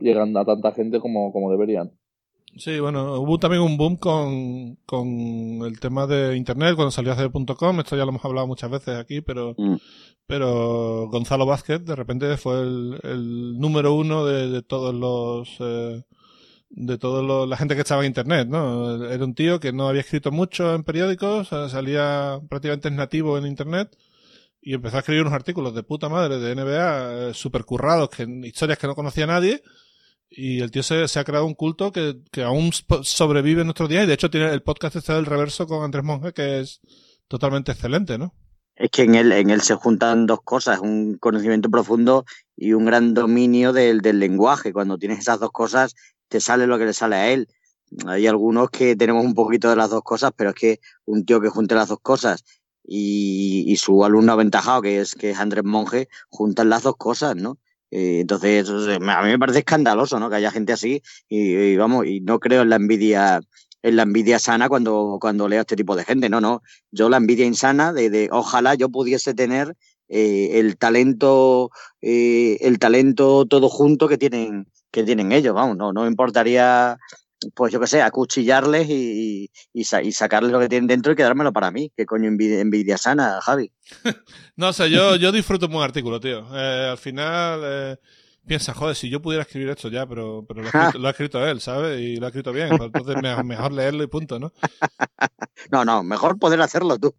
llegan 0.00 0.36
a 0.36 0.44
tanta 0.44 0.72
gente 0.72 1.00
como, 1.00 1.32
como 1.32 1.50
deberían. 1.50 1.92
Sí, 2.56 2.80
bueno, 2.80 3.20
hubo 3.20 3.38
también 3.38 3.62
un 3.62 3.76
boom 3.76 3.96
con, 3.96 4.74
con 4.84 5.06
el 5.64 5.78
tema 5.78 6.08
de 6.08 6.36
internet 6.36 6.74
cuando 6.74 6.90
salió 6.90 7.12
hacer.com, 7.12 7.78
esto 7.78 7.96
ya 7.96 8.04
lo 8.04 8.10
hemos 8.10 8.24
hablado 8.24 8.48
muchas 8.48 8.70
veces 8.70 8.98
aquí, 8.98 9.20
pero, 9.20 9.54
mm. 9.56 9.76
pero 10.26 11.08
Gonzalo 11.08 11.46
Vázquez 11.46 11.84
de 11.84 11.94
repente 11.94 12.36
fue 12.36 12.60
el, 12.60 12.98
el 13.04 13.58
número 13.58 13.94
uno 13.94 14.24
de, 14.26 14.50
de 14.50 14.62
todos 14.62 14.92
los 14.92 15.56
eh, 15.60 16.02
de 16.70 16.98
toda 16.98 17.46
la 17.46 17.56
gente 17.56 17.74
que 17.74 17.82
estaba 17.82 18.02
en 18.02 18.08
internet, 18.08 18.48
¿no? 18.48 19.04
Era 19.04 19.24
un 19.24 19.34
tío 19.34 19.58
que 19.60 19.72
no 19.72 19.88
había 19.88 20.02
escrito 20.02 20.30
mucho 20.30 20.74
en 20.74 20.84
periódicos, 20.84 21.48
salía 21.48 22.40
prácticamente 22.48 22.90
nativo 22.90 23.36
en 23.36 23.46
internet 23.46 23.96
y 24.62 24.74
empezó 24.74 24.96
a 24.96 25.00
escribir 25.00 25.22
unos 25.22 25.34
artículos 25.34 25.74
de 25.74 25.82
puta 25.82 26.08
madre 26.08 26.38
de 26.38 26.54
NBA, 26.54 27.30
eh, 27.30 27.34
super 27.34 27.64
currados, 27.64 28.10
que, 28.10 28.24
historias 28.44 28.78
que 28.78 28.86
no 28.86 28.94
conocía 28.94 29.26
nadie. 29.26 29.62
Y 30.28 30.60
el 30.60 30.70
tío 30.70 30.82
se, 30.84 31.18
ha 31.18 31.24
creado 31.24 31.44
un 31.46 31.54
culto 31.54 31.90
que, 31.90 32.20
que 32.30 32.44
aún 32.44 32.70
sobrevive 32.72 33.62
en 33.62 33.66
nuestros 33.66 33.88
días. 33.88 34.04
Y 34.04 34.06
de 34.06 34.14
hecho 34.14 34.30
tiene 34.30 34.50
el 34.52 34.62
podcast 34.62 34.96
este 34.96 35.12
del 35.12 35.26
reverso 35.26 35.66
con 35.66 35.82
Andrés 35.82 36.04
Monge, 36.04 36.32
que 36.32 36.60
es 36.60 36.80
totalmente 37.26 37.72
excelente, 37.72 38.16
¿no? 38.16 38.34
Es 38.76 38.90
que 38.90 39.02
en 39.02 39.14
él, 39.14 39.32
en 39.32 39.50
él 39.50 39.60
se 39.60 39.74
juntan 39.74 40.26
dos 40.26 40.40
cosas, 40.42 40.80
un 40.80 41.18
conocimiento 41.18 41.68
profundo 41.68 42.24
y 42.56 42.72
un 42.72 42.86
gran 42.86 43.12
dominio 43.12 43.72
del, 43.72 44.00
del 44.00 44.18
lenguaje. 44.18 44.72
Cuando 44.72 44.98
tienes 44.98 45.18
esas 45.18 45.40
dos 45.40 45.50
cosas, 45.50 45.94
te 46.30 46.40
sale 46.40 46.66
lo 46.66 46.78
que 46.78 46.86
le 46.86 46.94
sale 46.94 47.16
a 47.16 47.30
él. 47.30 47.48
Hay 48.06 48.26
algunos 48.26 48.70
que 48.70 48.96
tenemos 48.96 49.24
un 49.24 49.34
poquito 49.34 49.68
de 49.68 49.76
las 49.76 49.90
dos 49.90 50.02
cosas, 50.02 50.30
pero 50.34 50.50
es 50.50 50.56
que 50.56 50.80
un 51.04 51.26
tío 51.26 51.40
que 51.40 51.48
junte 51.48 51.74
las 51.74 51.88
dos 51.88 51.98
cosas 52.00 52.44
y, 52.84 53.76
su 53.76 54.04
alumno 54.04 54.32
aventajado, 54.32 54.82
que 54.82 55.00
es, 55.00 55.14
que 55.14 55.30
es 55.30 55.38
Andrés 55.38 55.64
Monge, 55.64 56.08
juntan 56.28 56.70
las 56.70 56.84
dos 56.84 56.96
cosas, 56.96 57.36
¿no? 57.36 57.58
Eh, 57.90 58.20
entonces, 58.20 58.68
a 58.68 59.22
mí 59.22 59.30
me 59.30 59.38
parece 59.38 59.60
escandaloso, 59.60 60.20
¿no? 60.20 60.30
Que 60.30 60.36
haya 60.36 60.52
gente 60.52 60.72
así 60.72 61.02
y, 61.28 61.76
vamos, 61.76 62.06
y 62.06 62.20
no 62.20 62.38
creo 62.38 62.62
en 62.62 62.70
la 62.70 62.76
envidia 62.76 63.40
en 63.82 63.96
la 63.96 64.02
envidia 64.02 64.38
sana 64.38 64.68
cuando, 64.68 65.16
cuando 65.20 65.48
leo 65.48 65.60
a 65.60 65.62
este 65.62 65.76
tipo 65.76 65.96
de 65.96 66.04
gente, 66.04 66.28
no, 66.28 66.40
no. 66.40 66.62
Yo 66.90 67.08
la 67.08 67.16
envidia 67.16 67.46
insana 67.46 67.92
de, 67.92 68.28
ojalá 68.30 68.74
yo 68.74 68.90
pudiese 68.90 69.32
tener 69.32 69.74
eh, 70.08 70.58
el 70.58 70.76
talento, 70.76 71.70
eh, 72.02 72.58
el 72.60 72.78
talento 72.78 73.46
todo 73.46 73.68
junto 73.70 74.06
que 74.06 74.18
tienen, 74.18 74.66
que 74.90 75.04
tienen 75.04 75.32
ellos, 75.32 75.54
vamos, 75.54 75.76
no, 75.76 75.92
no 75.92 76.02
me 76.02 76.08
importaría 76.08 76.98
pues 77.54 77.72
yo 77.72 77.80
qué 77.80 77.86
sé, 77.86 78.02
acuchillarles 78.02 78.88
y, 78.88 79.50
y, 79.72 79.84
sacarles 79.84 80.52
lo 80.52 80.60
que 80.60 80.68
tienen 80.68 80.86
dentro 80.86 81.12
y 81.12 81.16
quedármelo 81.16 81.52
para 81.52 81.70
mí. 81.70 81.90
¿Qué 81.96 82.04
coño 82.04 82.28
envidia, 82.28 82.98
sana, 82.98 83.40
Javi? 83.40 83.72
no, 84.56 84.72
sé, 84.72 84.90
yo, 84.90 85.16
yo 85.16 85.32
disfruto 85.32 85.66
un 85.66 85.82
artículo, 85.82 86.20
tío. 86.20 86.46
Eh, 86.54 86.88
al 86.90 86.98
final... 86.98 87.60
Eh, 87.64 87.96
piensa, 88.46 88.74
joder, 88.74 88.96
si 88.96 89.08
yo 89.08 89.22
pudiera 89.22 89.42
escribir 89.42 89.68
esto 89.68 89.88
ya, 89.88 90.06
pero, 90.06 90.44
pero 90.48 90.62
lo, 90.62 91.06
ha 91.06 91.10
escrito, 91.10 91.44
él, 91.46 91.60
¿sabes? 91.60 92.00
Y 92.00 92.16
lo 92.16 92.26
ha 92.26 92.30
escrito 92.30 92.52
bien, 92.52 92.70
pues 92.70 92.90
entonces 92.92 93.16
mejor, 93.44 93.72
leerlo 93.72 94.02
y 94.02 94.08
punto, 94.08 94.38
¿no? 94.40 94.52
No, 95.70 95.84
no, 95.84 96.02
mejor 96.02 96.38
poder 96.38 96.60
hacerlo 96.60 96.98
tú. 96.98 97.14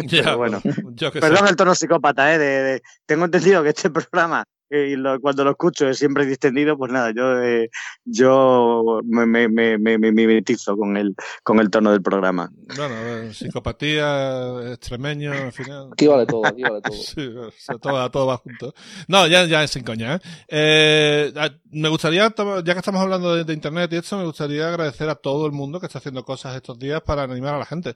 Ya, 0.00 0.34
bueno, 0.34 0.60
yo 0.92 1.10
Perdón 1.10 1.48
el 1.48 1.56
tono 1.56 1.74
psicópata, 1.74 2.34
¿eh? 2.34 2.82
tengo 3.06 3.24
entendido 3.24 3.62
que 3.62 3.70
este 3.70 3.88
programa 3.90 4.44
y 4.70 4.94
cuando 5.20 5.44
lo 5.44 5.50
escucho 5.50 5.88
es 5.88 5.98
siempre 5.98 6.26
distendido, 6.26 6.76
pues 6.76 6.90
nada, 6.90 7.12
yo, 7.14 7.42
eh, 7.42 7.70
yo 8.04 9.00
me, 9.04 9.26
me, 9.26 9.48
me, 9.48 9.78
me, 9.78 9.98
mimetizo 9.98 10.76
con 10.76 10.96
el, 10.96 11.14
con 11.42 11.60
el 11.60 11.70
tono 11.70 11.92
del 11.92 12.02
programa. 12.02 12.50
Bueno, 12.76 13.32
psicopatía, 13.32 14.72
extremeño, 14.72 15.32
al 15.32 15.52
final. 15.52 15.90
Aquí 15.92 16.06
vale 16.06 16.26
todo, 16.26 16.46
aquí 16.46 16.62
vale 16.62 16.80
todo. 16.82 16.96
sí, 16.96 17.26
o 17.26 17.50
sea, 17.50 17.78
todo, 17.78 18.10
todo 18.10 18.26
va 18.26 18.36
junto. 18.38 18.74
No, 19.08 19.26
ya, 19.26 19.44
ya 19.44 19.62
es 19.62 19.70
sin 19.70 19.84
coña, 19.84 20.16
¿eh? 20.16 20.20
eh 20.48 21.50
me 21.70 21.88
gustaría, 21.88 22.32
ya 22.64 22.72
que 22.72 22.78
estamos 22.78 23.00
hablando 23.00 23.34
de, 23.34 23.44
de 23.44 23.52
Internet 23.52 23.92
y 23.92 23.96
esto, 23.96 24.16
me 24.16 24.24
gustaría 24.24 24.68
agradecer 24.68 25.08
a 25.08 25.14
todo 25.14 25.46
el 25.46 25.52
mundo 25.52 25.80
que 25.80 25.86
está 25.86 25.98
haciendo 25.98 26.24
cosas 26.24 26.56
estos 26.56 26.78
días 26.78 27.02
para 27.02 27.22
animar 27.22 27.54
a 27.54 27.58
la 27.58 27.66
gente. 27.66 27.94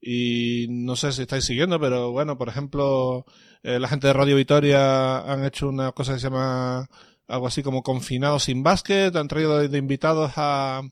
Y 0.00 0.66
no 0.70 0.96
sé 0.96 1.12
si 1.12 1.22
estáis 1.22 1.44
siguiendo, 1.44 1.80
pero 1.80 2.12
bueno, 2.12 2.38
por 2.38 2.48
ejemplo, 2.48 3.26
eh, 3.62 3.78
la 3.80 3.88
gente 3.88 4.06
de 4.06 4.12
Radio 4.12 4.36
Vitoria 4.36 5.18
han 5.20 5.44
hecho 5.44 5.68
una 5.68 5.92
cosa 5.92 6.14
que 6.14 6.20
se 6.20 6.28
llama 6.28 6.88
algo 7.26 7.46
así 7.46 7.62
como 7.62 7.82
Confinados 7.82 8.44
sin 8.44 8.62
básquet, 8.62 9.14
han 9.16 9.28
traído 9.28 9.58
de, 9.58 9.78
invitados 9.78 10.32
a, 10.36 10.82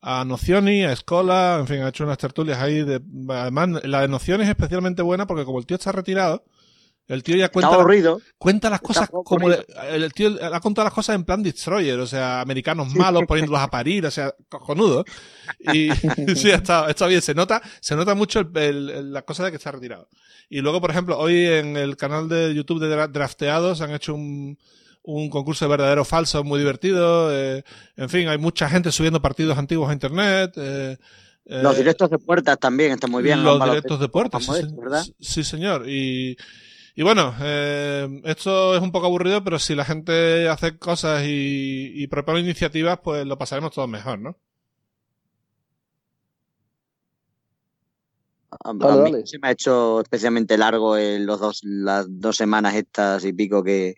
a 0.00 0.24
Nocioni, 0.24 0.84
a 0.84 0.92
Escola, 0.92 1.58
en 1.60 1.66
fin, 1.66 1.82
ha 1.82 1.88
hecho 1.88 2.04
unas 2.04 2.18
tertulias 2.18 2.58
ahí. 2.58 2.82
De, 2.82 3.00
además, 3.28 3.84
la 3.84 4.00
de 4.00 4.08
Nocioni 4.08 4.44
es 4.44 4.50
especialmente 4.50 5.02
buena 5.02 5.26
porque 5.26 5.44
como 5.44 5.58
el 5.58 5.66
tío 5.66 5.76
está 5.76 5.92
retirado, 5.92 6.44
el 7.10 7.24
tío 7.24 7.36
ya 7.36 7.48
cuenta, 7.48 7.76
cuenta 8.38 8.70
las 8.70 8.80
cosas 8.80 9.10
como 9.24 9.50
el 9.50 10.12
tío 10.12 10.30
ha 10.40 10.60
contado 10.60 10.84
las 10.84 10.94
cosas 10.94 11.16
en 11.16 11.24
plan 11.24 11.42
destroyer, 11.42 11.98
o 11.98 12.06
sea, 12.06 12.40
americanos 12.40 12.94
malos 12.94 13.24
poniéndolos 13.26 13.60
a 13.60 13.68
parir, 13.68 14.06
o 14.06 14.10
sea, 14.12 14.32
cojonudo. 14.48 15.04
Y 15.72 15.90
sí, 16.36 16.50
está, 16.50 16.88
está 16.88 17.08
bien, 17.08 17.20
se 17.20 17.34
nota, 17.34 17.60
se 17.80 17.96
nota 17.96 18.14
mucho 18.14 18.48
la 18.52 19.22
cosa 19.22 19.44
de 19.44 19.50
que 19.50 19.56
está 19.56 19.72
retirado. 19.72 20.08
Y 20.48 20.60
luego, 20.60 20.80
por 20.80 20.92
ejemplo, 20.92 21.18
hoy 21.18 21.46
en 21.46 21.76
el 21.76 21.96
canal 21.96 22.28
de 22.28 22.54
YouTube 22.54 22.80
de 22.80 23.08
Drafteados 23.08 23.80
han 23.80 23.90
hecho 23.90 24.14
un, 24.14 24.56
un 25.02 25.30
concurso 25.30 25.64
de 25.64 25.70
verdadero 25.70 26.04
falso 26.04 26.44
muy 26.44 26.60
divertido. 26.60 27.36
Eh, 27.36 27.64
en 27.96 28.08
fin, 28.08 28.28
hay 28.28 28.38
mucha 28.38 28.68
gente 28.68 28.92
subiendo 28.92 29.20
partidos 29.20 29.58
antiguos 29.58 29.90
a 29.90 29.94
internet. 29.94 30.52
Eh, 30.56 30.96
los 31.46 31.74
eh, 31.74 31.78
directos 31.78 32.08
de 32.10 32.18
puertas 32.18 32.56
también 32.58 32.92
están 32.92 33.10
muy 33.10 33.22
bien. 33.24 33.42
Los, 33.42 33.62
directos 33.64 33.98
de 33.98 34.08
puertas, 34.08 34.44
sí, 34.44 35.14
sí, 35.18 35.42
señor. 35.44 35.88
Y, 35.88 36.36
y 37.00 37.02
bueno, 37.02 37.34
eh, 37.40 38.20
esto 38.24 38.76
es 38.76 38.82
un 38.82 38.92
poco 38.92 39.06
aburrido, 39.06 39.42
pero 39.42 39.58
si 39.58 39.74
la 39.74 39.86
gente 39.86 40.50
hace 40.50 40.76
cosas 40.76 41.22
y, 41.24 42.06
propone 42.08 42.40
iniciativas, 42.40 42.98
pues 43.02 43.24
lo 43.24 43.38
pasaremos 43.38 43.72
todos 43.72 43.88
mejor, 43.88 44.18
¿no? 44.18 44.36
A, 48.50 48.74
mí 48.74 49.12
se 49.24 49.38
me 49.38 49.48
ha 49.48 49.52
hecho 49.52 50.02
especialmente 50.02 50.58
largo 50.58 50.98
en 50.98 51.24
los 51.24 51.40
dos, 51.40 51.60
las 51.62 52.04
dos 52.06 52.36
semanas 52.36 52.74
estas 52.74 53.24
y 53.24 53.32
pico 53.32 53.64
que, 53.64 53.96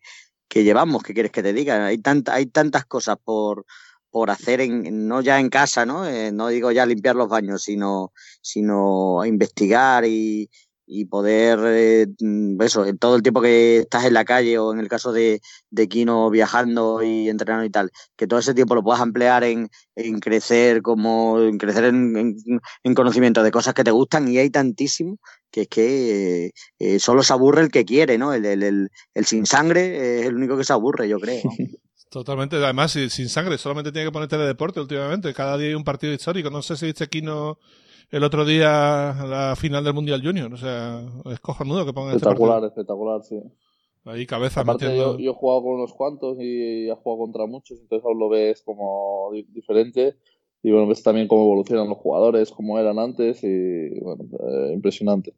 llevamos. 0.48 1.02
¿Qué 1.02 1.12
quieres 1.12 1.32
que 1.32 1.42
te 1.42 1.52
diga? 1.52 1.84
Hay, 1.84 1.98
tanta, 1.98 2.34
hay 2.34 2.46
tantas 2.46 2.84
cosas 2.84 3.16
por, 3.24 3.66
por 4.10 4.30
hacer, 4.30 4.60
en, 4.60 5.08
no 5.08 5.22
ya 5.22 5.40
en 5.40 5.50
casa, 5.50 5.84
¿no? 5.84 6.06
Eh, 6.06 6.30
no 6.30 6.46
digo 6.46 6.70
ya 6.70 6.86
limpiar 6.86 7.16
los 7.16 7.28
baños, 7.28 7.64
sino, 7.64 8.12
sino 8.40 9.24
investigar 9.24 10.04
y, 10.04 10.48
y 10.92 11.06
poder, 11.06 11.58
eh, 11.64 12.06
mm, 12.20 12.60
eso, 12.60 12.84
en 12.84 12.98
todo 12.98 13.16
el 13.16 13.22
tiempo 13.22 13.40
que 13.40 13.78
estás 13.78 14.04
en 14.04 14.14
la 14.14 14.24
calle 14.24 14.58
o 14.58 14.72
en 14.72 14.78
el 14.80 14.88
caso 14.88 15.12
de, 15.12 15.40
de 15.70 15.88
Kino 15.88 16.28
viajando 16.30 17.02
y 17.02 17.28
entrenando 17.28 17.64
y 17.64 17.70
tal, 17.70 17.90
que 18.16 18.26
todo 18.26 18.40
ese 18.40 18.54
tiempo 18.54 18.74
lo 18.74 18.82
puedas 18.82 19.00
emplear 19.00 19.42
en, 19.44 19.70
en 19.96 20.20
crecer 20.20 20.82
como, 20.82 21.40
en 21.40 21.56
crecer 21.56 21.84
en, 21.84 22.36
en, 22.84 22.94
conocimiento 22.94 23.42
de 23.42 23.50
cosas 23.50 23.74
que 23.74 23.84
te 23.84 23.90
gustan 23.90 24.28
y 24.28 24.38
hay 24.38 24.50
tantísimo 24.50 25.18
que 25.50 25.62
es 25.62 25.68
que 25.68 26.50
eh, 26.78 26.98
solo 26.98 27.22
se 27.22 27.32
aburre 27.32 27.62
el 27.62 27.70
que 27.70 27.84
quiere, 27.84 28.16
¿no? 28.18 28.32
El, 28.32 28.44
el, 28.44 28.62
el, 28.62 28.88
el, 29.14 29.26
sin 29.26 29.46
sangre 29.46 30.20
es 30.20 30.26
el 30.26 30.34
único 30.34 30.56
que 30.56 30.64
se 30.64 30.72
aburre, 30.72 31.08
yo 31.08 31.18
creo. 31.18 31.42
Totalmente, 32.10 32.56
además 32.56 32.92
sin 32.92 33.28
sangre, 33.30 33.56
solamente 33.56 33.90
tiene 33.90 34.08
que 34.08 34.12
ponerte 34.12 34.36
de 34.36 34.46
deporte 34.46 34.80
últimamente, 34.80 35.32
cada 35.32 35.56
día 35.56 35.68
hay 35.68 35.74
un 35.74 35.84
partido 35.84 36.12
histórico, 36.12 36.50
no 36.50 36.60
sé 36.60 36.76
si 36.76 36.84
viste 36.84 37.08
Kino 37.08 37.58
el 38.12 38.24
otro 38.24 38.44
día 38.44 39.16
la 39.26 39.54
final 39.56 39.82
del 39.82 39.94
Mundial 39.94 40.22
Junior. 40.22 40.52
O 40.52 40.56
sea, 40.56 41.02
es 41.30 41.40
cojonudo 41.40 41.84
que 41.84 41.94
pongan 41.94 42.14
Espectacular, 42.14 42.58
este 42.58 42.68
espectacular, 42.68 43.22
sí. 43.24 43.40
Ahí 44.04 44.26
cabeza 44.26 44.60
Aparte, 44.60 44.96
yo, 44.96 45.18
yo, 45.18 45.30
he 45.30 45.34
jugado 45.34 45.62
con 45.62 45.74
unos 45.74 45.94
cuantos 45.94 46.36
y 46.40 46.90
he 46.90 46.94
jugado 46.94 47.22
contra 47.22 47.46
muchos, 47.46 47.80
entonces 47.80 48.04
aún 48.04 48.18
lo 48.18 48.28
ves 48.28 48.62
como 48.62 49.30
diferente. 49.48 50.16
Y 50.62 50.70
bueno, 50.70 50.86
ves 50.86 51.02
también 51.02 51.26
cómo 51.26 51.42
evolucionan 51.42 51.88
los 51.88 51.98
jugadores, 51.98 52.52
cómo 52.52 52.78
eran 52.78 52.98
antes 52.98 53.42
y 53.42 53.98
bueno, 54.00 54.24
eh, 54.40 54.72
impresionante. 54.74 55.34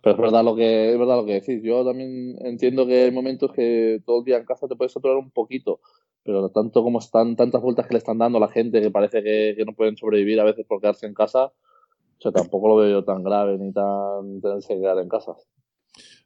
Pero 0.00 0.14
es 0.14 0.20
verdad 0.20 0.44
lo 0.44 0.56
que 0.56 0.92
es 0.92 0.98
verdad 0.98 1.16
lo 1.16 1.26
que 1.26 1.34
decís. 1.34 1.62
Yo 1.62 1.84
también 1.84 2.36
entiendo 2.44 2.86
que 2.86 3.02
hay 3.02 3.10
momentos 3.10 3.52
que 3.52 4.00
todo 4.06 4.20
el 4.20 4.24
día 4.24 4.38
en 4.38 4.46
casa 4.46 4.66
te 4.66 4.76
puedes 4.76 4.92
saturar 4.92 5.16
un 5.18 5.30
poquito, 5.30 5.80
pero 6.24 6.48
tanto 6.48 6.82
como 6.82 7.00
están 7.00 7.36
tantas 7.36 7.60
vueltas 7.60 7.86
que 7.86 7.94
le 7.94 7.98
están 7.98 8.18
dando 8.18 8.38
a 8.38 8.40
la 8.40 8.48
gente 8.48 8.80
que 8.80 8.90
parece 8.90 9.22
que, 9.22 9.54
que 9.56 9.64
no 9.64 9.74
pueden 9.74 9.96
sobrevivir 9.96 10.40
a 10.40 10.44
veces 10.44 10.64
por 10.66 10.80
quedarse 10.80 11.06
en 11.06 11.14
casa, 11.14 11.52
o 12.22 12.30
sea, 12.30 12.30
tampoco 12.30 12.68
lo 12.68 12.76
veo 12.76 13.00
yo 13.00 13.04
tan 13.04 13.24
grave 13.24 13.58
ni 13.58 13.72
tan 13.72 14.40
tenerse 14.40 14.78
que 14.78 14.86
en 14.86 15.08
casa. 15.08 15.32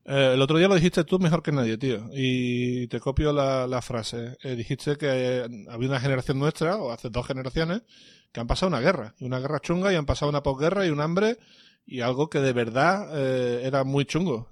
Eh, 0.05 0.33
el 0.35 0.43
otro 0.43 0.59
día 0.59 0.69
lo 0.69 0.75
dijiste 0.75 1.05
tú 1.05 1.19
mejor 1.19 1.43
que 1.43 1.53
nadie, 1.53 1.79
tío. 1.79 2.11
Y 2.12 2.87
te 2.88 3.00
copio 3.00 3.33
la, 3.33 3.67
la 3.67 3.81
frase. 3.81 4.37
Eh, 4.43 4.57
dijiste 4.57 4.97
que 4.97 5.47
había 5.71 5.88
una 5.88 5.99
generación 5.99 6.38
nuestra, 6.38 6.76
o 6.76 6.93
hace 6.93 7.09
dos 7.09 7.26
generaciones, 7.26 7.83
que 8.31 8.41
han 8.41 8.47
pasado 8.47 8.69
una 8.69 8.81
guerra. 8.81 9.15
Y 9.19 9.25
una 9.25 9.41
guerra 9.41 9.61
chunga, 9.61 9.91
y 9.91 9.97
han 9.97 10.05
pasado 10.05 10.29
una 10.29 10.43
posguerra 10.43 10.87
y 10.87 10.91
un 10.91 11.00
hambre, 11.00 11.38
y 11.87 12.03
algo 12.03 12.29
que 12.29 12.41
de 12.41 12.53
verdad 12.53 13.09
eh, 13.15 13.62
era 13.65 13.85
muy 13.85 14.05
chungo. 14.05 14.49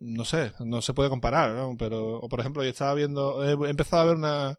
no 0.00 0.24
sé, 0.24 0.52
no 0.64 0.82
se 0.82 0.94
puede 0.94 1.10
comparar, 1.10 1.54
¿no? 1.54 1.76
Pero, 1.78 2.18
o 2.18 2.28
por 2.28 2.40
ejemplo, 2.40 2.64
yo 2.64 2.70
estaba 2.70 2.94
viendo, 2.94 3.44
he 3.44 3.70
empezado 3.70 4.02
a 4.02 4.06
ver 4.06 4.16
una, 4.16 4.58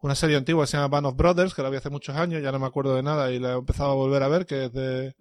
una 0.00 0.14
serie 0.14 0.36
antigua 0.36 0.64
que 0.64 0.68
se 0.68 0.76
llama 0.76 0.88
Band 0.88 1.06
of 1.06 1.16
Brothers, 1.16 1.54
que 1.54 1.62
la 1.62 1.70
vi 1.70 1.76
hace 1.76 1.90
muchos 1.90 2.16
años, 2.16 2.42
ya 2.42 2.52
no 2.52 2.58
me 2.58 2.66
acuerdo 2.66 2.94
de 2.94 3.02
nada 3.02 3.30
y 3.32 3.38
la 3.38 3.52
he 3.52 3.58
empezado 3.58 3.92
a 3.92 3.94
volver 3.94 4.22
a 4.22 4.28
ver, 4.28 4.46
que 4.46 4.66
es 4.66 4.72
de... 4.72 5.14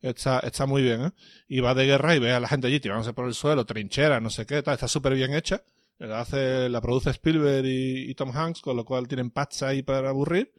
Está, 0.00 0.40
está 0.40 0.66
muy 0.66 0.82
bien, 0.82 1.04
¿eh? 1.04 1.10
Y 1.46 1.60
va 1.60 1.74
de 1.74 1.86
guerra 1.86 2.16
y 2.16 2.18
ve 2.18 2.32
a 2.32 2.40
la 2.40 2.48
gente 2.48 2.66
allí 2.66 2.80
tirándose 2.80 3.12
por 3.12 3.26
el 3.26 3.34
suelo, 3.34 3.64
trinchera, 3.64 4.20
no 4.20 4.30
sé 4.30 4.46
qué, 4.46 4.60
tal, 4.60 4.74
está 4.74 4.88
súper 4.88 5.14
bien 5.14 5.32
hecha. 5.32 5.62
La, 5.98 6.20
hace, 6.20 6.68
la 6.68 6.80
produce 6.80 7.10
Spielberg 7.10 7.64
y, 7.64 8.12
Tom 8.16 8.32
Hanks, 8.34 8.62
con 8.62 8.76
lo 8.76 8.84
cual 8.84 9.06
tienen 9.06 9.30
patch 9.30 9.62
ahí 9.62 9.82
para 9.82 10.08
aburrir. 10.08 10.52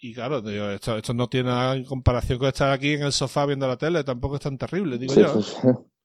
Y 0.00 0.14
claro, 0.14 0.38
esto, 0.38 0.96
esto 0.96 1.12
no 1.12 1.28
tiene 1.28 1.50
nada 1.50 1.76
en 1.76 1.84
comparación 1.84 2.38
con 2.38 2.48
estar 2.48 2.72
aquí 2.72 2.94
en 2.94 3.02
el 3.02 3.12
sofá 3.12 3.44
viendo 3.44 3.68
la 3.68 3.76
tele, 3.76 4.04
tampoco 4.04 4.36
es 4.36 4.42
tan 4.42 4.56
terrible, 4.56 4.96
digo 4.96 5.14
yo. 5.14 5.40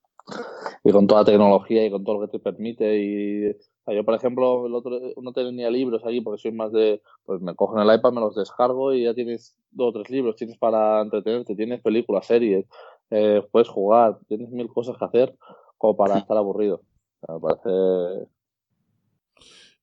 Y 0.83 0.91
con 0.91 1.07
toda 1.07 1.21
la 1.21 1.25
tecnología 1.25 1.85
y 1.85 1.91
con 1.91 2.03
todo 2.03 2.19
lo 2.19 2.27
que 2.27 2.37
te 2.37 2.39
permite 2.39 2.97
y 2.97 3.55
yo, 3.87 4.05
por 4.05 4.13
ejemplo, 4.13 4.67
el 4.67 4.75
otro, 4.75 4.99
no 5.21 5.33
tenía 5.33 5.69
libros 5.69 6.03
aquí 6.05 6.21
porque 6.21 6.41
soy 6.41 6.51
más 6.51 6.71
de, 6.71 7.01
pues 7.25 7.41
me 7.41 7.55
cogen 7.55 7.81
el 7.81 7.95
iPad, 7.95 8.13
me 8.13 8.21
los 8.21 8.35
descargo 8.35 8.93
y 8.93 9.03
ya 9.03 9.13
tienes 9.13 9.57
dos 9.71 9.89
o 9.89 9.93
tres 9.93 10.09
libros, 10.09 10.35
tienes 10.35 10.57
para 10.57 11.01
entretenerte, 11.01 11.55
tienes 11.55 11.81
películas, 11.81 12.25
series, 12.27 12.65
eh, 13.09 13.41
puedes 13.51 13.67
jugar, 13.67 14.19
tienes 14.27 14.49
mil 14.49 14.67
cosas 14.67 14.97
que 14.97 15.05
hacer 15.05 15.35
como 15.77 15.97
para 15.97 16.17
estar 16.17 16.37
aburrido. 16.37 16.81
me 17.27 17.39
parece... 17.39 18.27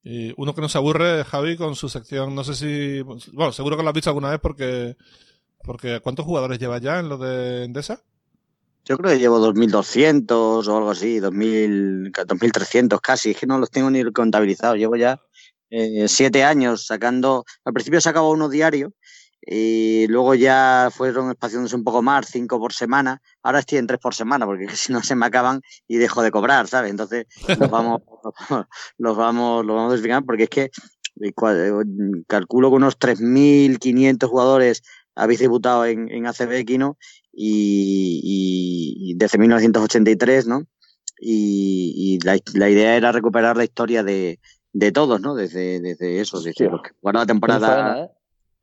Y 0.05 0.33
uno 0.41 0.55
que 0.55 0.61
no 0.61 0.69
se 0.69 0.79
aburre, 0.79 1.25
Javi, 1.25 1.57
con 1.57 1.75
su 1.75 1.89
sección, 1.89 2.35
no 2.35 2.45
sé 2.45 2.55
si, 2.55 3.03
bueno, 3.03 3.53
seguro 3.53 3.77
que 3.77 3.83
lo 3.83 3.89
has 3.89 3.95
visto 3.95 4.11
alguna 4.11 4.31
vez 4.31 4.39
porque, 4.41 4.97
porque 5.65 6.01
¿cuántos 6.01 6.25
jugadores 6.25 6.59
lleva 6.59 6.79
ya 6.79 7.01
en 7.01 7.09
lo 7.09 7.19
de 7.19 7.65
Endesa? 7.65 8.05
Yo 8.89 8.97
creo 8.97 9.13
que 9.13 9.19
llevo 9.19 9.39
2.200 9.39 10.67
o 10.67 10.77
algo 10.77 10.91
así, 10.91 11.21
2.300 11.21 13.01
casi. 13.03 13.33
Es 13.33 13.37
que 13.37 13.47
no 13.47 13.59
los 13.59 13.71
tengo 13.71 13.91
ni 13.91 14.03
contabilizados. 14.13 14.79
Llevo 14.79 14.97
ya 14.97 15.21
eh, 15.69 16.07
siete 16.09 16.43
años 16.43 16.87
sacando. 16.87 17.45
Al 17.67 17.75
principio 17.75 18.01
sacaba 18.01 18.31
uno 18.31 18.49
diario 18.49 18.95
y 19.43 20.07
luego 20.09 20.35
ya 20.35 20.89
fueron 20.91 21.29
espaciándose 21.31 21.77
un 21.77 21.85
poco 21.85 22.01
más, 22.01 22.29
cinco 22.29 22.59
por 22.59 22.73
semana. 22.73 23.21
Ahora 23.43 23.59
estoy 23.59 23.77
en 23.77 23.87
tres 23.87 24.01
por 24.01 24.15
semana 24.15 24.47
porque 24.47 24.69
si 24.75 24.91
no 24.91 25.03
se 25.03 25.15
me 25.15 25.27
acaban 25.27 25.61
y 25.87 25.99
dejo 25.99 26.23
de 26.23 26.31
cobrar, 26.31 26.67
¿sabes? 26.67 26.91
Entonces 26.91 27.27
los 27.47 27.71
vamos, 27.71 28.01
los 28.97 29.17
vamos, 29.19 29.67
los 29.67 29.77
vamos 29.77 30.25
porque 30.25 30.45
es 30.45 30.51
que 30.51 30.71
eh, 31.21 31.33
eh, 31.37 31.73
calculo 32.27 32.71
que 32.71 32.77
unos 32.77 32.99
3.500 32.99 34.29
jugadores 34.29 34.83
habéis 35.19 35.41
debutado 35.41 35.85
en, 35.85 36.11
en 36.11 36.27
ACB 36.27 36.65
Kino 36.65 36.97
y, 37.33 39.15
desde 39.17 39.39
1983, 39.39 40.47
¿no? 40.47 40.65
Y, 41.21 42.19
la, 42.25 42.39
la, 42.55 42.71
idea 42.71 42.97
era 42.97 43.13
recuperar 43.13 43.57
la 43.57 43.65
historia 43.65 44.03
de, 44.03 44.39
de 44.73 44.93
todos, 44.93 45.21
¿no? 45.21 45.35
Desde, 45.35 45.81
desde 45.81 46.21
eso, 46.21 46.41
desde 46.41 46.69
bueno, 47.03 47.19
la 47.21 47.27
temporada... 47.27 48.05
¿eh? 48.05 48.09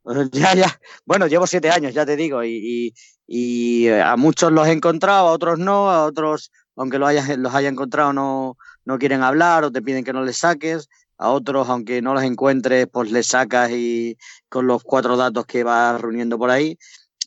Ya, 0.31 0.53
ya. 0.53 0.79
Bueno, 1.05 1.25
llevo 1.25 1.47
siete 1.47 1.71
años, 1.71 1.95
ya 1.95 2.05
te 2.05 2.15
digo, 2.15 2.43
y, 2.43 2.93
y, 3.25 3.87
a 3.89 4.15
muchos 4.15 4.51
los 4.51 4.67
he 4.67 4.71
encontrado, 4.71 5.29
a 5.29 5.31
otros 5.31 5.57
no, 5.57 5.89
a 5.89 6.05
otros, 6.05 6.51
aunque 6.75 6.99
los 6.99 7.09
haya, 7.09 7.35
los 7.37 7.55
haya 7.55 7.69
encontrado, 7.69 8.13
no, 8.13 8.55
no 8.85 8.99
quieren 8.99 9.23
hablar 9.23 9.63
o 9.63 9.71
te 9.71 9.81
piden 9.81 10.03
que 10.03 10.13
no 10.13 10.23
les 10.23 10.37
saques. 10.37 10.89
A 11.17 11.29
otros, 11.31 11.69
aunque 11.69 12.01
no 12.01 12.13
los 12.13 12.23
encuentres, 12.23 12.87
pues 12.91 13.11
les 13.11 13.27
sacas 13.27 13.71
y 13.71 14.17
con 14.49 14.67
los 14.67 14.83
cuatro 14.83 15.17
datos 15.17 15.45
que 15.45 15.63
vas 15.63 16.01
reuniendo 16.01 16.37
por 16.37 16.49
ahí 16.49 16.77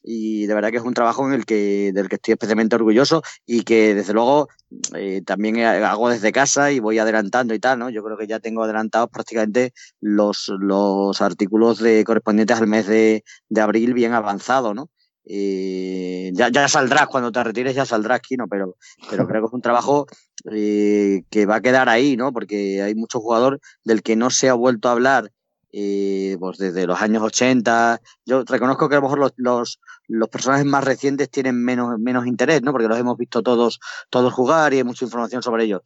y 0.03 0.47
de 0.47 0.55
verdad 0.55 0.71
que 0.71 0.79
es 0.79 0.83
un 0.83 0.95
trabajo 0.95 1.27
en 1.27 1.35
el 1.35 1.45
que, 1.45 1.93
del 1.93 2.09
que 2.09 2.17
estoy 2.17 2.33
especialmente 2.33 2.77
orgulloso 2.77 3.23
y 3.47 3.63
que 3.63 3.95
desde 3.95 4.15
luego 4.15 4.49
eh, 4.95 5.23
también 5.25 5.61
hago 5.61 6.09
desde 6.09 6.33
casa 6.33 6.73
y 6.73 6.81
voy 6.81 6.99
adelantando 6.99 7.55
y 7.55 7.59
tal, 7.59 7.79
¿no? 7.79 7.91
Yo 7.91 8.03
creo 8.03 8.17
que 8.17 8.27
ya 8.27 8.41
tengo 8.41 8.63
adelantados 8.63 9.11
prácticamente 9.11 9.73
los, 10.01 10.49
los 10.61 11.21
artículos 11.21 11.79
de 11.79 12.05
correspondientes 12.05 12.59
al 12.59 12.67
mes 12.67 12.87
de, 12.87 13.25
de 13.49 13.61
abril 13.61 13.95
bien 13.95 14.13
avanzado, 14.13 14.75
¿no? 14.75 14.91
Eh, 15.31 16.33
ya, 16.33 16.69
saldrás, 16.69 17.07
cuando 17.07 17.31
te 17.31 17.45
retires 17.45 17.75
ya 17.75 17.85
saldrás, 17.85 18.21
Kino, 18.21 18.47
pero, 18.49 18.77
pero 19.11 19.29
creo 19.29 19.43
que 19.43 19.47
es 19.47 19.53
un 19.53 19.61
trabajo 19.61 20.07
eh, 20.51 21.23
que 21.29 21.45
va 21.45 21.57
a 21.57 21.61
quedar 21.61 21.91
ahí, 21.91 22.17
¿no? 22.17 22.33
Porque 22.33 22.81
hay 22.81 22.95
mucho 22.95 23.21
jugador 23.21 23.61
del 23.85 24.03
que 24.03 24.17
no 24.17 24.31
se 24.31 24.49
ha 24.49 24.55
vuelto 24.55 24.89
a 24.89 24.93
hablar 24.93 25.31
eh, 25.71 26.39
pues 26.41 26.57
desde 26.57 26.87
los 26.87 27.01
años 27.03 27.23
80. 27.23 28.01
Yo 28.25 28.43
reconozco 28.45 28.89
que 28.89 28.95
a 28.95 28.99
lo 28.99 29.03
mejor 29.03 29.19
los, 29.19 29.33
los, 29.37 29.81
los, 30.07 30.29
personajes 30.31 30.65
más 30.65 30.83
recientes 30.83 31.31
tienen 31.31 31.63
menos, 31.63 31.99
menos 31.99 32.27
interés, 32.27 32.63
¿no? 32.63 32.73
Porque 32.73 32.89
los 32.89 32.99
hemos 32.99 33.19
visto 33.19 33.43
todos, 33.43 33.81
todos 34.09 34.33
jugar 34.33 34.73
y 34.73 34.79
hay 34.79 34.85
mucha 34.85 35.05
información 35.05 35.43
sobre 35.43 35.65
ellos. 35.65 35.83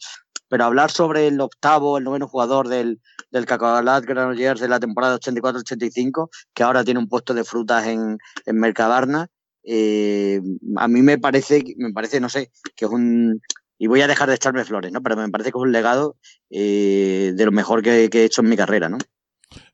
Pero 0.53 0.67
hablar 0.67 0.91
sobre 0.91 1.29
el 1.29 1.41
octavo, 1.41 1.97
el 1.97 2.05
noveno 2.05 2.29
jugador 2.29 2.69
del, 2.69 3.01
del 3.31 3.47
Cacabalat 3.47 4.05
Granollers 4.05 4.61
de 4.61 4.69
la 4.69 4.79
temporada 4.79 5.19
84-85, 5.19 6.29
que 6.53 6.63
ahora 6.63 6.85
tiene 6.85 7.01
un 7.01 7.09
puesto 7.09 7.33
de 7.33 7.43
frutas 7.43 7.87
en, 7.87 8.19
en 8.45 8.61
Mercabarna, 8.61 9.29
eh, 9.65 10.43
a 10.77 10.89
mí 10.89 11.01
me 11.01 11.17
parece, 11.17 11.63
me 11.79 11.95
parece, 11.95 12.21
no 12.21 12.29
sé, 12.29 12.51
que 12.77 12.85
es 12.85 12.91
un, 12.91 13.41
y 13.79 13.87
voy 13.87 14.03
a 14.03 14.07
dejar 14.07 14.29
de 14.29 14.35
echarme 14.35 14.63
flores, 14.67 14.93
¿no? 14.93 15.03
Pero 15.03 15.17
me 15.17 15.31
parece 15.31 15.53
que 15.53 15.59
es 15.59 15.63
un 15.63 15.73
legado 15.73 16.19
eh, 16.51 17.33
de 17.35 17.45
lo 17.47 17.53
mejor 17.53 17.81
que, 17.83 18.11
que, 18.11 18.21
he 18.21 18.25
hecho 18.27 18.43
en 18.43 18.51
mi 18.51 18.57
carrera, 18.59 18.91
¿no? 18.91 18.99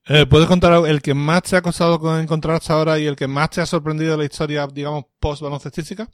Eh, 0.06 0.26
¿Puedes 0.26 0.47
contar 0.47 0.87
el 0.87 1.02
que 1.02 1.12
más 1.12 1.42
te 1.42 1.56
ha 1.56 1.62
costado 1.62 2.20
encontrar 2.20 2.54
hasta 2.54 2.75
ahora 2.75 3.00
y 3.00 3.06
el 3.08 3.16
que 3.16 3.26
más 3.26 3.50
te 3.50 3.61
ha 3.61 3.66
sorprendido 3.66 4.12
de 4.12 4.18
la 4.18 4.26
historia, 4.26 4.68
digamos, 4.73 5.06
post-baloncestística? 5.18 6.08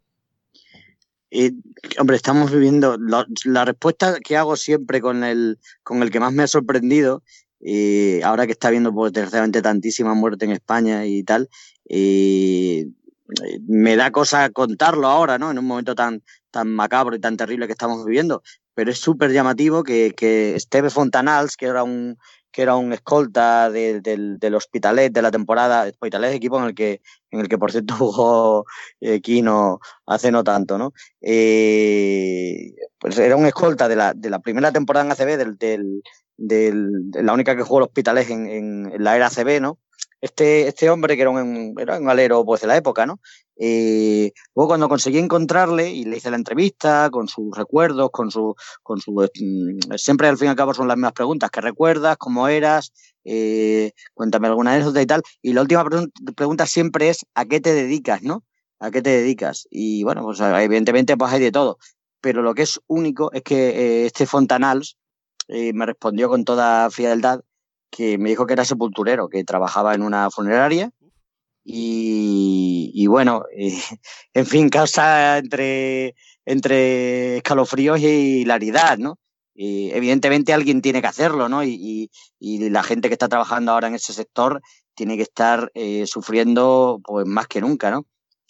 Hombre, 1.98 2.16
estamos 2.16 2.52
viviendo. 2.52 2.96
La, 3.44 3.64
respuesta 3.64 4.18
que 4.20 4.36
hago 4.36 4.56
siempre 4.56 5.00
con 5.00 5.24
el, 5.24 5.58
con 5.82 6.02
el 6.02 6.10
que 6.10 6.20
más 6.20 6.32
me 6.32 6.44
ha 6.44 6.46
sorprendido, 6.46 7.22
eh, 7.60 8.20
ahora 8.22 8.46
que 8.46 8.52
está 8.52 8.68
habiendo 8.68 8.92
pues, 8.92 9.12
desgraciadamente 9.12 9.62
tantísima 9.62 10.14
muerte 10.14 10.44
en 10.44 10.52
España 10.52 11.06
y 11.06 11.24
tal, 11.24 11.48
eh, 11.88 12.86
me 13.66 13.96
da 13.96 14.12
cosa 14.12 14.50
contarlo 14.50 15.08
ahora, 15.08 15.38
¿no? 15.38 15.50
En 15.50 15.58
un 15.58 15.64
momento 15.64 15.94
tan, 15.94 16.22
tan 16.50 16.70
macabro 16.70 17.16
y 17.16 17.20
tan 17.20 17.36
terrible 17.36 17.66
que 17.66 17.72
estamos 17.72 18.04
viviendo. 18.04 18.42
Pero 18.74 18.90
es 18.90 18.98
súper 18.98 19.32
llamativo 19.32 19.82
que, 19.82 20.12
que 20.16 20.54
Esteve 20.54 20.90
Fontanals, 20.90 21.56
que 21.56 21.66
era 21.66 21.82
un, 21.82 22.16
que 22.54 22.62
era 22.62 22.76
un 22.76 22.92
escolta 22.92 23.68
de, 23.68 24.00
de, 24.00 24.36
del 24.38 24.54
Hospitalet 24.54 25.12
de 25.12 25.22
la 25.22 25.32
temporada, 25.32 25.88
Hospitalet 25.88 26.34
equipo 26.34 26.56
en 26.60 26.66
el 26.66 26.74
que, 26.74 27.02
en 27.32 27.40
el 27.40 27.48
que 27.48 27.58
por 27.58 27.72
cierto 27.72 27.94
jugó 27.98 28.64
eh, 29.00 29.20
Kino 29.20 29.80
hace 30.06 30.30
no 30.30 30.44
tanto, 30.44 30.78
¿no? 30.78 30.92
Eh, 31.20 32.72
pues 32.98 33.18
era 33.18 33.34
un 33.34 33.46
escolta 33.46 33.88
de 33.88 33.96
la, 33.96 34.14
de 34.14 34.30
la 34.30 34.38
primera 34.38 34.70
temporada 34.70 35.04
en 35.04 35.10
ACB, 35.12 35.36
del, 35.36 35.58
del, 35.58 36.02
del, 36.36 37.10
de 37.10 37.22
la 37.24 37.32
única 37.32 37.56
que 37.56 37.64
jugó 37.64 37.78
el 37.78 37.86
Hospitalet 37.86 38.30
en, 38.30 38.46
en, 38.46 39.02
la 39.02 39.16
era 39.16 39.26
ACB, 39.26 39.60
¿no? 39.60 39.80
Este, 40.24 40.68
este 40.68 40.88
hombre 40.88 41.16
que 41.16 41.20
era 41.20 41.30
un, 41.30 41.74
era 41.78 41.98
un 41.98 42.08
alero 42.08 42.46
pues 42.46 42.62
de 42.62 42.66
la 42.66 42.78
época, 42.78 43.04
¿no? 43.04 43.20
Luego 43.58 44.32
cuando 44.68 44.88
conseguí 44.88 45.18
encontrarle 45.18 45.90
y 45.90 46.04
le 46.04 46.16
hice 46.16 46.30
la 46.30 46.36
entrevista 46.36 47.10
con 47.10 47.28
sus 47.28 47.54
recuerdos, 47.54 48.08
con 48.10 48.30
su, 48.30 48.54
con 48.82 49.02
su 49.02 49.12
mm, 49.12 49.96
siempre 49.98 50.28
al 50.28 50.38
fin 50.38 50.46
y 50.46 50.48
al 50.48 50.56
cabo 50.56 50.72
son 50.72 50.88
las 50.88 50.96
mismas 50.96 51.12
preguntas, 51.12 51.50
¿qué 51.50 51.60
recuerdas? 51.60 52.16
¿Cómo 52.16 52.48
eras? 52.48 52.94
Eh, 53.22 53.92
cuéntame 54.14 54.48
alguna 54.48 54.72
anécdota 54.72 55.02
y 55.02 55.06
tal. 55.06 55.22
Y 55.42 55.52
la 55.52 55.60
última 55.60 55.84
pregunta 56.34 56.64
siempre 56.64 57.10
es 57.10 57.26
¿a 57.34 57.44
qué 57.44 57.60
te 57.60 57.74
dedicas? 57.74 58.22
¿no? 58.22 58.44
¿A 58.78 58.90
qué 58.90 59.02
te 59.02 59.10
dedicas? 59.10 59.68
Y 59.70 60.04
bueno, 60.04 60.22
pues 60.22 60.40
evidentemente 60.40 61.18
pues 61.18 61.34
hay 61.34 61.40
de 61.40 61.52
todo. 61.52 61.76
Pero 62.22 62.40
lo 62.40 62.54
que 62.54 62.62
es 62.62 62.80
único 62.86 63.30
es 63.34 63.42
que 63.42 63.56
eh, 63.68 64.06
este 64.06 64.24
Fontanals 64.24 64.96
eh, 65.48 65.74
me 65.74 65.84
respondió 65.84 66.30
con 66.30 66.46
toda 66.46 66.88
frialdad 66.88 67.42
que 67.94 68.18
me 68.18 68.30
dijo 68.30 68.46
que 68.46 68.54
era 68.54 68.64
sepulturero, 68.64 69.28
que 69.28 69.44
trabajaba 69.44 69.94
en 69.94 70.02
una 70.02 70.28
funeraria 70.30 70.90
y, 71.64 73.06
bueno, 73.06 73.44
en 74.34 74.46
fin, 74.46 74.68
causa 74.68 75.38
entre, 75.38 76.14
entre 76.44 77.36
escalofríos 77.36 78.00
y 78.00 78.40
hilaridad, 78.42 78.98
¿no? 78.98 79.18
Y 79.54 79.92
evidentemente 79.92 80.52
alguien 80.52 80.82
tiene 80.82 81.00
que 81.00 81.06
hacerlo, 81.06 81.48
¿no? 81.48 81.62
Y, 81.64 82.10
la 82.40 82.82
gente 82.82 83.08
que 83.08 83.14
está 83.14 83.28
trabajando 83.28 83.72
ahora 83.72 83.88
en 83.88 83.94
ese 83.94 84.12
sector 84.12 84.60
tiene 84.94 85.16
que 85.16 85.22
estar 85.22 85.70
eh, 85.74 86.06
sufriendo 86.06 87.00
pues 87.02 87.26
más 87.26 87.46
que 87.46 87.60
nunca, 87.60 87.90
¿no? 87.90 88.06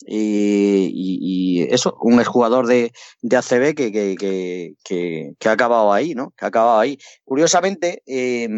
Y, 0.07 1.67
eso, 1.71 1.97
un 2.01 2.19
exjugador 2.21 2.67
de, 2.67 2.93
de 3.23 3.37
ACB 3.37 3.75
que, 3.75 3.93
que, 4.17 5.35
que 5.39 5.49
ha 5.49 5.53
acabado 5.53 5.93
ahí, 5.93 6.15
¿no? 6.15 6.33
Que 6.37 6.47
ha 6.47 6.49
acabado 6.49 6.81
ahí. 6.81 6.99
Curiosamente, 7.25 8.03
eh, 8.07 8.49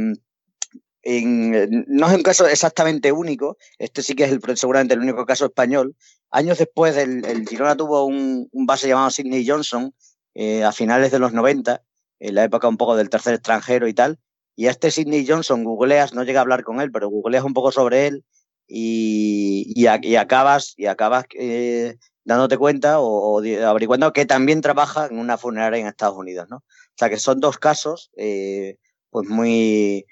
en, 1.08 1.84
no 1.86 2.08
es 2.08 2.16
un 2.16 2.22
caso 2.24 2.48
exactamente 2.48 3.12
único, 3.12 3.58
este 3.78 4.02
sí 4.02 4.16
que 4.16 4.24
es 4.24 4.32
el, 4.32 4.40
seguramente 4.56 4.94
el 4.94 5.00
único 5.00 5.24
caso 5.24 5.46
español. 5.46 5.94
Años 6.30 6.58
después, 6.58 6.96
el, 6.96 7.24
el 7.24 7.48
Girona 7.48 7.76
tuvo 7.76 8.04
un, 8.04 8.48
un, 8.50 8.66
base 8.66 8.88
llamado 8.88 9.10
Sidney 9.10 9.46
Johnson 9.46 9.94
eh, 10.34 10.64
a 10.64 10.72
finales 10.72 11.12
de 11.12 11.20
los 11.20 11.32
90, 11.32 11.80
en 12.18 12.34
la 12.34 12.42
época 12.42 12.66
un 12.66 12.76
poco 12.76 12.96
del 12.96 13.08
tercer 13.08 13.34
extranjero 13.34 13.86
y 13.86 13.94
tal. 13.94 14.18
Y 14.56 14.66
a 14.66 14.72
este 14.72 14.90
Sidney 14.90 15.24
Johnson, 15.24 15.62
googleas, 15.62 16.12
no 16.12 16.24
llega 16.24 16.40
a 16.40 16.42
hablar 16.42 16.64
con 16.64 16.80
él, 16.80 16.90
pero 16.90 17.08
googleas 17.08 17.44
un 17.44 17.54
poco 17.54 17.70
sobre 17.70 18.08
él 18.08 18.24
y, 18.66 19.72
y, 19.76 20.16
acabas, 20.16 20.74
y 20.76 20.86
acabas 20.86 21.26
eh, 21.38 21.98
dándote 22.24 22.58
cuenta 22.58 22.98
o, 22.98 23.36
o, 23.36 23.64
averiguando 23.64 24.12
que 24.12 24.26
también 24.26 24.60
trabaja 24.60 25.06
en 25.06 25.20
una 25.20 25.38
funeraria 25.38 25.78
en 25.80 25.86
Estados 25.86 26.16
Unidos, 26.16 26.48
¿no? 26.50 26.56
O 26.56 26.98
sea 26.98 27.08
que 27.08 27.18
son 27.18 27.38
dos 27.38 27.58
casos, 27.58 28.10
eh, 28.16 28.78
pues 29.10 29.28
muy, 29.28 30.04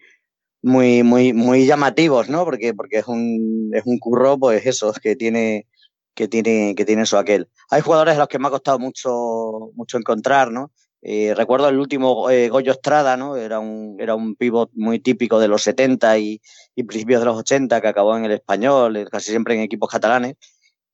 muy, 0.64 1.02
muy, 1.02 1.34
muy 1.34 1.66
llamativos, 1.66 2.30
¿no? 2.30 2.44
Porque, 2.44 2.72
porque 2.72 2.98
es 2.98 3.06
un, 3.06 3.70
es 3.74 3.82
un 3.84 3.98
curro, 3.98 4.38
pues 4.38 4.64
eso, 4.64 4.92
que 4.94 5.14
tiene, 5.14 5.66
que 6.14 6.26
tiene, 6.26 6.74
que 6.74 6.86
tiene 6.86 7.02
eso 7.02 7.18
aquel. 7.18 7.48
Hay 7.68 7.82
jugadores 7.82 8.16
a 8.16 8.20
los 8.20 8.28
que 8.28 8.38
me 8.38 8.48
ha 8.48 8.50
costado 8.50 8.78
mucho, 8.78 9.70
mucho 9.74 9.98
encontrar, 9.98 10.50
¿no? 10.50 10.72
Eh, 11.02 11.34
recuerdo 11.36 11.68
el 11.68 11.78
último 11.78 12.30
eh, 12.30 12.48
Goyo 12.48 12.72
Estrada, 12.72 13.14
¿no? 13.18 13.36
Era 13.36 13.60
un, 13.60 13.98
era 14.00 14.14
un 14.14 14.36
pivot 14.36 14.70
muy 14.74 15.00
típico 15.00 15.38
de 15.38 15.48
los 15.48 15.62
70 15.62 16.18
y, 16.18 16.40
y, 16.74 16.82
principios 16.84 17.20
de 17.20 17.26
los 17.26 17.36
80 17.36 17.82
que 17.82 17.88
acabó 17.88 18.16
en 18.16 18.24
el 18.24 18.32
español, 18.32 19.06
casi 19.10 19.32
siempre 19.32 19.54
en 19.54 19.60
equipos 19.60 19.90
catalanes. 19.90 20.36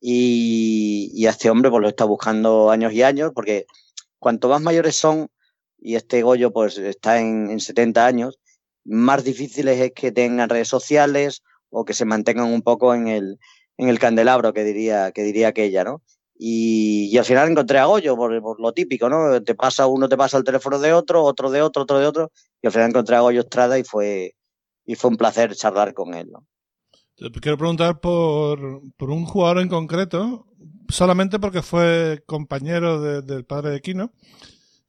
Y, 0.00 1.12
y 1.14 1.26
a 1.26 1.30
este 1.30 1.48
hombre 1.48 1.70
pues 1.70 1.80
lo 1.80 1.88
está 1.88 2.04
buscando 2.06 2.70
años 2.70 2.92
y 2.92 3.02
años 3.04 3.30
porque 3.34 3.66
cuanto 4.18 4.48
más 4.48 4.62
mayores 4.62 4.96
son, 4.96 5.28
y 5.80 5.94
este 5.94 6.22
Goyo 6.22 6.52
pues 6.52 6.76
está 6.76 7.20
en, 7.20 7.50
en 7.50 7.60
70 7.60 8.04
años, 8.04 8.40
más 8.84 9.24
difíciles 9.24 9.80
es 9.80 9.92
que 9.92 10.12
tengan 10.12 10.48
redes 10.48 10.68
sociales 10.68 11.42
o 11.70 11.84
que 11.84 11.94
se 11.94 12.04
mantengan 12.04 12.46
un 12.46 12.62
poco 12.62 12.94
en 12.94 13.08
el, 13.08 13.38
en 13.76 13.88
el 13.88 13.98
candelabro, 13.98 14.52
que 14.52 14.64
diría, 14.64 15.12
que 15.12 15.22
diría 15.22 15.48
aquella, 15.48 15.84
¿no? 15.84 16.02
Y, 16.42 17.10
y 17.12 17.18
al 17.18 17.24
final 17.24 17.50
encontré 17.50 17.78
a 17.78 17.84
Goyo 17.84 18.16
por, 18.16 18.40
por, 18.40 18.60
lo 18.60 18.72
típico, 18.72 19.08
¿no? 19.08 19.42
Te 19.42 19.54
pasa 19.54 19.86
uno, 19.86 20.08
te 20.08 20.16
pasa 20.16 20.38
el 20.38 20.44
teléfono 20.44 20.78
de 20.78 20.92
otro, 20.92 21.22
otro 21.22 21.50
de 21.50 21.60
otro, 21.60 21.82
otro 21.82 21.98
de 21.98 22.06
otro, 22.06 22.32
y 22.62 22.66
al 22.66 22.72
final 22.72 22.88
encontré 22.88 23.16
a 23.16 23.20
Goyo 23.20 23.40
Estrada 23.40 23.78
y 23.78 23.84
fue, 23.84 24.34
y 24.86 24.94
fue 24.94 25.10
un 25.10 25.16
placer 25.16 25.54
charlar 25.54 25.92
con 25.92 26.14
él, 26.14 26.30
¿no? 26.30 26.46
Quiero 27.42 27.58
preguntar 27.58 28.00
por, 28.00 28.80
por 28.96 29.10
un 29.10 29.26
jugador 29.26 29.60
en 29.60 29.68
concreto, 29.68 30.46
solamente 30.88 31.38
porque 31.38 31.60
fue 31.60 32.22
compañero 32.24 33.00
de, 33.02 33.20
del 33.20 33.44
padre 33.44 33.70
de 33.72 33.82
Quino, 33.82 34.12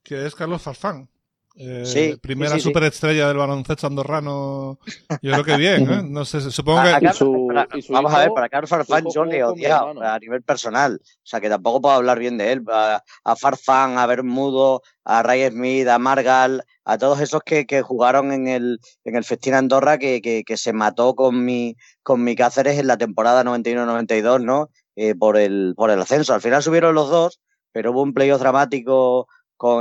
que 0.02 0.26
es 0.26 0.34
Carlos 0.34 0.62
Farfán. 0.62 1.11
Eh, 1.54 1.82
sí, 1.84 2.16
primera 2.20 2.52
sí, 2.52 2.60
sí, 2.60 2.68
superestrella 2.68 3.28
del 3.28 3.36
baloncesto 3.36 3.86
andorrano. 3.86 4.78
Yo 5.20 5.32
creo 5.32 5.44
que 5.44 5.56
bien, 5.56 5.82
¿eh? 5.90 6.02
No 6.02 6.24
sé, 6.24 6.40
supongo 6.50 6.82
que. 6.82 6.88
A, 6.88 7.10
a 7.10 7.12
su, 7.12 7.46
para, 7.48 7.68
vamos 7.90 8.12
hijo, 8.12 8.16
a 8.16 8.20
ver, 8.20 8.30
para 8.34 8.48
Carlos 8.48 8.70
Farfán 8.70 9.04
yo 9.14 9.24
le 9.24 9.38
he 9.38 9.44
odiado 9.44 10.02
a 10.02 10.18
nivel 10.18 10.42
personal. 10.42 11.00
O 11.02 11.20
sea, 11.22 11.40
que 11.40 11.48
tampoco 11.48 11.82
puedo 11.82 11.94
hablar 11.94 12.18
bien 12.18 12.38
de 12.38 12.52
él. 12.52 12.64
A, 12.70 13.02
a 13.24 13.36
Farfán, 13.36 13.98
a 13.98 14.06
Bermudo, 14.06 14.82
a 15.04 15.22
Ray 15.22 15.48
Smith, 15.50 15.88
a 15.88 15.98
Margal, 15.98 16.64
a 16.84 16.98
todos 16.98 17.20
esos 17.20 17.42
que, 17.42 17.66
que 17.66 17.82
jugaron 17.82 18.32
en 18.32 18.48
el, 18.48 18.80
en 19.04 19.16
el 19.16 19.24
Festín 19.24 19.54
Andorra, 19.54 19.98
que, 19.98 20.22
que, 20.22 20.44
que, 20.44 20.56
se 20.56 20.72
mató 20.72 21.14
con 21.14 21.44
mi, 21.44 21.76
con 22.02 22.24
mi 22.24 22.34
Cáceres 22.34 22.78
en 22.78 22.86
la 22.86 22.96
temporada 22.96 23.44
91-92, 23.44 24.42
¿no? 24.42 24.70
Eh, 24.96 25.14
por, 25.14 25.36
el, 25.36 25.74
por 25.76 25.90
el 25.90 26.00
ascenso. 26.00 26.34
Al 26.34 26.42
final 26.42 26.62
subieron 26.62 26.94
los 26.94 27.08
dos, 27.08 27.40
pero 27.72 27.92
hubo 27.92 28.02
un 28.02 28.12
playoff 28.12 28.40
dramático 28.40 29.26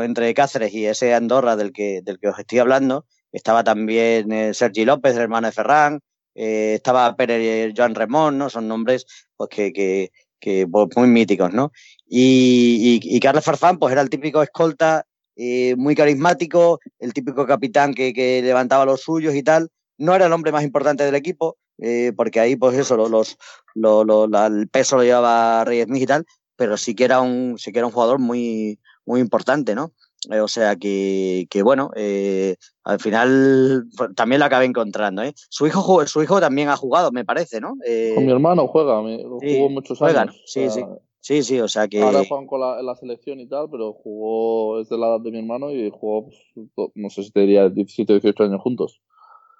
entre 0.03 0.33
Cáceres 0.33 0.73
y 0.73 0.85
ese 0.85 1.13
Andorra 1.13 1.55
del 1.55 1.71
que, 1.71 2.01
del 2.01 2.19
que 2.19 2.29
os 2.29 2.39
estoy 2.39 2.59
hablando. 2.59 3.05
Estaba 3.31 3.63
también 3.63 4.31
eh, 4.31 4.53
Sergi 4.53 4.85
López, 4.85 5.15
el 5.15 5.23
hermano 5.23 5.47
de 5.47 5.53
Ferran, 5.53 6.01
eh, 6.35 6.73
estaba 6.75 7.15
Pérez 7.15 7.73
Joan 7.75 7.95
Remón, 7.95 8.37
¿no? 8.37 8.49
Son 8.49 8.67
nombres 8.67 9.05
pues, 9.35 9.49
que, 9.49 10.11
que, 10.39 10.67
pues, 10.67 10.87
muy 10.95 11.07
míticos, 11.07 11.53
¿no? 11.53 11.71
Y, 12.07 13.19
Carles 13.19 13.43
Farfán, 13.43 13.77
pues 13.79 13.91
era 13.91 14.01
el 14.01 14.09
típico 14.09 14.41
escolta 14.41 15.05
eh, 15.35 15.75
muy 15.77 15.95
carismático, 15.95 16.79
el 16.99 17.13
típico 17.13 17.45
capitán 17.45 17.93
que, 17.93 18.13
que, 18.13 18.41
levantaba 18.41 18.85
los 18.85 19.01
suyos 19.01 19.35
y 19.35 19.43
tal. 19.43 19.69
No 19.97 20.15
era 20.15 20.25
el 20.25 20.33
hombre 20.33 20.51
más 20.51 20.63
importante 20.63 21.03
del 21.03 21.15
equipo, 21.15 21.57
eh, 21.77 22.11
porque 22.15 22.39
ahí, 22.39 22.55
pues 22.55 22.77
eso, 22.77 22.95
los, 22.97 23.37
los, 23.75 24.29
el 24.51 24.69
peso 24.69 24.97
lo 24.97 25.03
llevaba 25.03 25.63
Reyes 25.65 25.87
y 25.89 26.05
tal, 26.05 26.25
pero 26.55 26.77
sí 26.77 26.95
que 26.95 27.05
era 27.05 27.21
un, 27.21 27.57
sí 27.57 27.71
que 27.71 27.79
era 27.79 27.87
un 27.87 27.93
jugador 27.93 28.19
muy, 28.19 28.79
muy 29.05 29.19
importante, 29.19 29.75
¿no? 29.75 29.91
Eh, 30.29 30.39
o 30.39 30.47
sea 30.47 30.75
que, 30.75 31.47
que 31.49 31.63
bueno, 31.63 31.89
eh, 31.95 32.55
al 32.83 32.99
final 32.99 33.85
también 34.15 34.39
lo 34.39 34.45
acabé 34.45 34.65
encontrando. 34.65 35.23
¿eh? 35.23 35.33
Su, 35.49 35.65
hijo, 35.65 36.05
su 36.05 36.21
hijo 36.21 36.39
también 36.39 36.69
ha 36.69 36.75
jugado, 36.75 37.11
me 37.11 37.25
parece, 37.25 37.59
¿no? 37.59 37.75
Eh, 37.85 38.11
con 38.13 38.25
mi 38.25 38.31
hermano 38.31 38.67
juega, 38.67 39.01
me, 39.01 39.17
sí, 39.17 39.57
jugó 39.57 39.69
muchos 39.69 39.97
juegan, 39.97 40.29
años. 40.29 40.41
Sí, 40.45 40.65
o 40.65 40.69
sea, 40.69 40.85
sí. 40.85 40.91
Sí, 41.23 41.43
sí, 41.43 41.59
o 41.59 41.67
sea 41.67 41.87
que. 41.87 42.01
Ahora 42.01 42.23
juegan 42.27 42.47
con 42.47 42.59
la, 42.59 42.81
la, 42.81 42.95
selección 42.95 43.39
y 43.39 43.47
tal, 43.47 43.69
pero 43.69 43.93
jugó, 43.93 44.81
es 44.81 44.89
de 44.89 44.97
la 44.97 45.07
edad 45.07 45.19
de 45.19 45.29
mi 45.29 45.37
hermano 45.37 45.69
y 45.69 45.91
jugó, 45.91 46.29
pues, 46.73 46.89
no 46.95 47.09
sé 47.11 47.23
si 47.23 47.31
te 47.31 47.41
diría 47.41 47.69
17 47.69 48.11
o 48.11 48.15
18 48.19 48.43
años 48.43 48.61
juntos. 48.61 49.01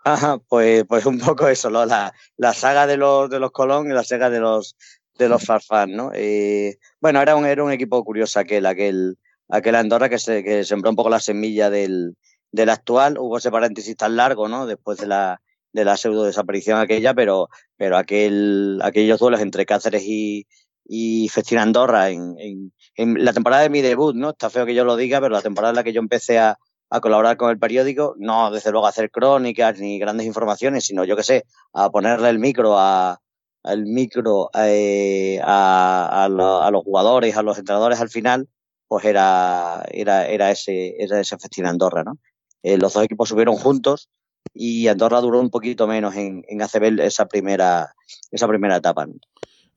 Ajá, 0.03 0.39
pues, 0.49 0.85
pues 0.85 1.05
un 1.05 1.19
poco 1.19 1.47
eso, 1.47 1.69
¿no? 1.69 1.85
La, 1.85 2.13
la 2.37 2.53
saga 2.53 2.87
de 2.87 2.97
los, 2.97 3.29
de 3.29 3.39
los 3.39 3.51
Colón 3.51 3.91
y 3.91 3.93
la 3.93 4.03
saga 4.03 4.31
de 4.31 4.39
los, 4.39 4.75
de 5.19 5.29
los 5.29 5.45
Farfán, 5.45 5.91
¿no? 5.95 6.11
Eh, 6.15 6.79
bueno, 6.99 7.21
era 7.21 7.35
un, 7.35 7.45
era 7.45 7.63
un 7.63 7.71
equipo 7.71 8.03
curioso 8.03 8.39
aquel, 8.39 8.65
aquel, 8.65 9.19
aquel 9.51 9.75
Andorra 9.75 10.09
que, 10.09 10.17
se, 10.17 10.43
que 10.43 10.63
sembró 10.63 10.89
un 10.89 10.95
poco 10.95 11.09
la 11.09 11.19
semilla 11.19 11.69
del, 11.69 12.15
del 12.51 12.69
actual. 12.69 13.17
Hubo 13.19 13.37
ese 13.37 13.51
paréntesis 13.51 13.95
tan 13.95 14.15
largo, 14.15 14.47
¿no? 14.47 14.65
Después 14.65 14.97
de 14.97 15.07
la, 15.07 15.41
de 15.73 15.85
la 15.85 15.97
pseudo 15.97 16.23
desaparición 16.23 16.79
aquella, 16.79 17.13
pero, 17.13 17.49
pero 17.77 17.97
aquel, 17.97 18.79
aquellos 18.83 19.19
duelos 19.19 19.41
entre 19.41 19.65
Cáceres 19.65 20.03
y, 20.05 20.47
y 20.85 21.29
Andorra 21.57 22.09
en, 22.09 22.35
en, 22.39 22.73
en, 22.95 23.23
la 23.23 23.33
temporada 23.33 23.63
de 23.63 23.69
mi 23.69 23.81
debut, 23.81 24.15
¿no? 24.15 24.31
Está 24.31 24.49
feo 24.49 24.65
que 24.65 24.75
yo 24.75 24.85
lo 24.85 24.95
diga, 24.95 25.19
pero 25.21 25.33
la 25.33 25.41
temporada 25.41 25.71
en 25.71 25.75
la 25.75 25.83
que 25.83 25.93
yo 25.93 25.99
empecé 25.99 26.39
a, 26.39 26.57
a 26.89 26.99
colaborar 26.99 27.37
con 27.37 27.49
el 27.49 27.59
periódico, 27.59 28.15
no 28.17 28.51
desde 28.51 28.71
luego 28.71 28.85
a 28.85 28.89
hacer 28.89 29.11
crónicas 29.11 29.79
ni 29.79 29.99
grandes 29.99 30.27
informaciones, 30.27 30.85
sino 30.85 31.05
yo 31.05 31.15
que 31.15 31.23
sé, 31.23 31.45
a 31.73 31.89
ponerle 31.89 32.29
el 32.29 32.39
micro 32.39 32.77
a 32.77 33.19
el 33.63 33.85
micro 33.85 34.49
eh, 34.55 35.39
a, 35.43 36.25
a, 36.25 36.25
a, 36.25 36.71
los 36.71 36.83
jugadores, 36.83 37.37
a 37.37 37.43
los 37.43 37.59
entrenadores 37.59 38.01
al 38.01 38.09
final, 38.09 38.47
pues 38.91 39.05
era, 39.05 39.85
era, 39.89 40.27
era 40.27 40.51
ese, 40.51 41.01
era 41.01 41.21
ese 41.21 41.37
Festina 41.37 41.69
Andorra, 41.69 42.03
¿no? 42.03 42.17
Eh, 42.61 42.77
los 42.77 42.91
dos 42.91 43.05
equipos 43.05 43.29
subieron 43.29 43.55
juntos 43.55 44.09
y 44.53 44.89
Andorra 44.89 45.21
duró 45.21 45.39
un 45.39 45.49
poquito 45.49 45.87
menos 45.87 46.13
en, 46.17 46.43
en 46.49 46.61
ACB 46.61 46.99
esa 46.99 47.25
primera, 47.25 47.95
esa 48.31 48.49
primera 48.49 48.75
etapa. 48.75 49.07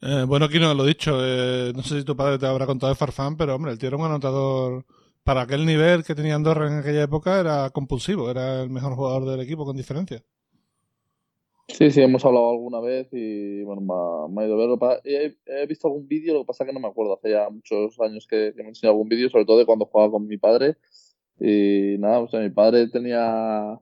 Eh, 0.00 0.24
bueno, 0.26 0.46
aquí 0.46 0.58
no 0.58 0.74
lo 0.74 0.82
he 0.84 0.88
dicho. 0.88 1.16
Eh, 1.20 1.72
no 1.76 1.84
sé 1.84 2.00
si 2.00 2.04
tu 2.04 2.16
padre 2.16 2.40
te 2.40 2.46
habrá 2.46 2.66
contado 2.66 2.92
de 2.92 2.96
Farfán, 2.96 3.36
pero 3.36 3.54
hombre, 3.54 3.70
el 3.70 3.78
tío 3.78 3.86
era 3.86 3.98
un 3.98 4.04
anotador. 4.04 4.84
Para 5.22 5.42
aquel 5.42 5.64
nivel 5.64 6.02
que 6.02 6.16
tenía 6.16 6.34
Andorra 6.34 6.66
en 6.66 6.80
aquella 6.80 7.04
época 7.04 7.38
era 7.38 7.70
compulsivo, 7.70 8.28
era 8.32 8.62
el 8.62 8.70
mejor 8.70 8.96
jugador 8.96 9.26
del 9.26 9.42
equipo 9.42 9.64
con 9.64 9.76
diferencia. 9.76 10.24
Sí, 11.68 11.90
sí, 11.90 12.02
hemos 12.02 12.24
hablado 12.24 12.50
alguna 12.50 12.80
vez 12.80 13.08
y 13.12 13.62
bueno, 13.64 14.28
me 14.28 14.42
ha, 14.42 14.46
ido 14.46 14.54
a 14.54 14.58
verlo. 14.58 14.78
He, 15.04 15.34
he, 15.46 15.66
visto 15.66 15.88
algún 15.88 16.06
vídeo, 16.06 16.34
lo 16.34 16.40
que 16.40 16.46
pasa 16.46 16.64
es 16.64 16.68
que 16.68 16.74
no 16.74 16.80
me 16.80 16.88
acuerdo, 16.88 17.14
hace 17.14 17.30
ya 17.30 17.48
muchos 17.48 17.98
años 18.00 18.26
que, 18.26 18.52
me 18.56 18.68
enseñó 18.68 18.90
algún 18.90 19.08
vídeo, 19.08 19.30
sobre 19.30 19.46
todo 19.46 19.58
de 19.58 19.66
cuando 19.66 19.86
jugaba 19.86 20.10
con 20.10 20.26
mi 20.26 20.36
padre. 20.36 20.76
Y 21.40 21.96
nada, 21.98 22.20
o 22.20 22.28
sea, 22.28 22.40
mi 22.40 22.50
padre 22.50 22.88
tenía 22.88 23.80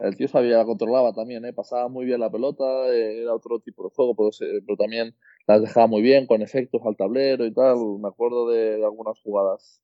el 0.00 0.16
tío 0.16 0.28
sabía, 0.28 0.56
la 0.56 0.64
controlaba 0.64 1.12
también, 1.12 1.44
¿eh? 1.44 1.52
pasaba 1.52 1.88
muy 1.88 2.06
bien 2.06 2.20
la 2.20 2.30
pelota, 2.30 2.64
era 2.88 3.34
otro 3.34 3.60
tipo 3.60 3.84
de 3.84 3.90
juego, 3.94 4.14
pero, 4.16 4.30
pero, 4.66 4.76
también 4.76 5.14
las 5.46 5.60
dejaba 5.60 5.86
muy 5.86 6.00
bien, 6.00 6.26
con 6.26 6.40
efectos 6.40 6.80
al 6.86 6.96
tablero 6.96 7.44
y 7.44 7.52
tal. 7.52 7.76
Me 8.00 8.08
acuerdo 8.08 8.48
de 8.48 8.82
algunas 8.82 9.20
jugadas. 9.20 9.82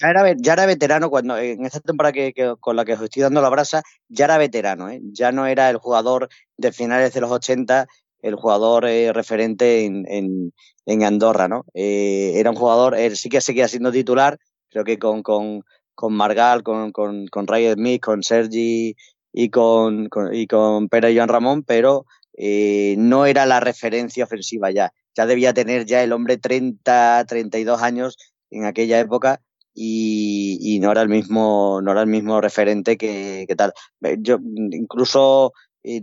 Ya 0.00 0.10
era, 0.10 0.34
ya 0.36 0.52
era, 0.52 0.66
veterano 0.66 1.10
cuando 1.10 1.36
en 1.38 1.64
esta 1.64 1.80
temporada 1.80 2.12
que, 2.12 2.54
con 2.60 2.76
la 2.76 2.84
que 2.84 2.92
os 2.92 3.02
estoy 3.02 3.22
dando 3.22 3.40
la 3.40 3.48
brasa, 3.48 3.82
ya 4.08 4.26
era 4.26 4.38
veterano, 4.38 4.88
¿eh? 4.90 5.00
ya 5.12 5.32
no 5.32 5.46
era 5.46 5.68
el 5.70 5.78
jugador 5.78 6.28
de 6.56 6.70
finales 6.72 7.12
de 7.14 7.20
los 7.20 7.30
80, 7.32 7.86
el 8.22 8.34
jugador 8.36 8.86
eh, 8.86 9.12
referente 9.12 9.84
en, 9.84 10.04
en, 10.08 10.52
en, 10.86 11.04
Andorra, 11.04 11.48
¿no? 11.48 11.64
Eh, 11.74 12.34
era 12.36 12.50
un 12.50 12.56
jugador, 12.56 12.96
él 12.96 13.16
sí 13.16 13.28
que 13.28 13.40
seguía 13.40 13.66
siendo 13.66 13.90
titular, 13.90 14.38
creo 14.70 14.84
que 14.84 14.98
con, 14.98 15.22
con, 15.22 15.64
con 15.94 16.12
Margal, 16.14 16.62
con, 16.62 16.92
con, 16.92 17.26
con 17.26 17.46
Ray 17.46 17.72
Smith, 17.72 18.00
con 18.00 18.22
Sergi 18.22 18.94
y 19.32 19.50
con, 19.50 20.08
con, 20.08 20.32
y 20.34 20.46
con 20.46 20.88
Joan 20.90 21.28
Ramón, 21.28 21.64
pero 21.64 22.06
eh, 22.36 22.94
no 22.98 23.26
era 23.26 23.46
la 23.46 23.58
referencia 23.58 24.24
ofensiva 24.24 24.70
ya. 24.70 24.92
Ya 25.16 25.26
debía 25.26 25.52
tener 25.52 25.86
ya 25.86 26.04
el 26.04 26.12
hombre 26.12 26.38
30, 26.38 27.24
32 27.26 27.82
años 27.82 28.16
en 28.50 28.64
aquella 28.64 29.00
época 29.00 29.40
y, 29.80 30.58
y 30.60 30.80
no 30.80 30.90
era 30.90 31.02
el 31.02 31.08
mismo, 31.08 31.80
no 31.82 31.92
era 31.92 32.02
el 32.02 32.08
mismo 32.08 32.40
referente 32.40 32.96
que, 32.96 33.46
tal. 33.56 33.72
Yo 34.18 34.38
incluso 34.42 35.52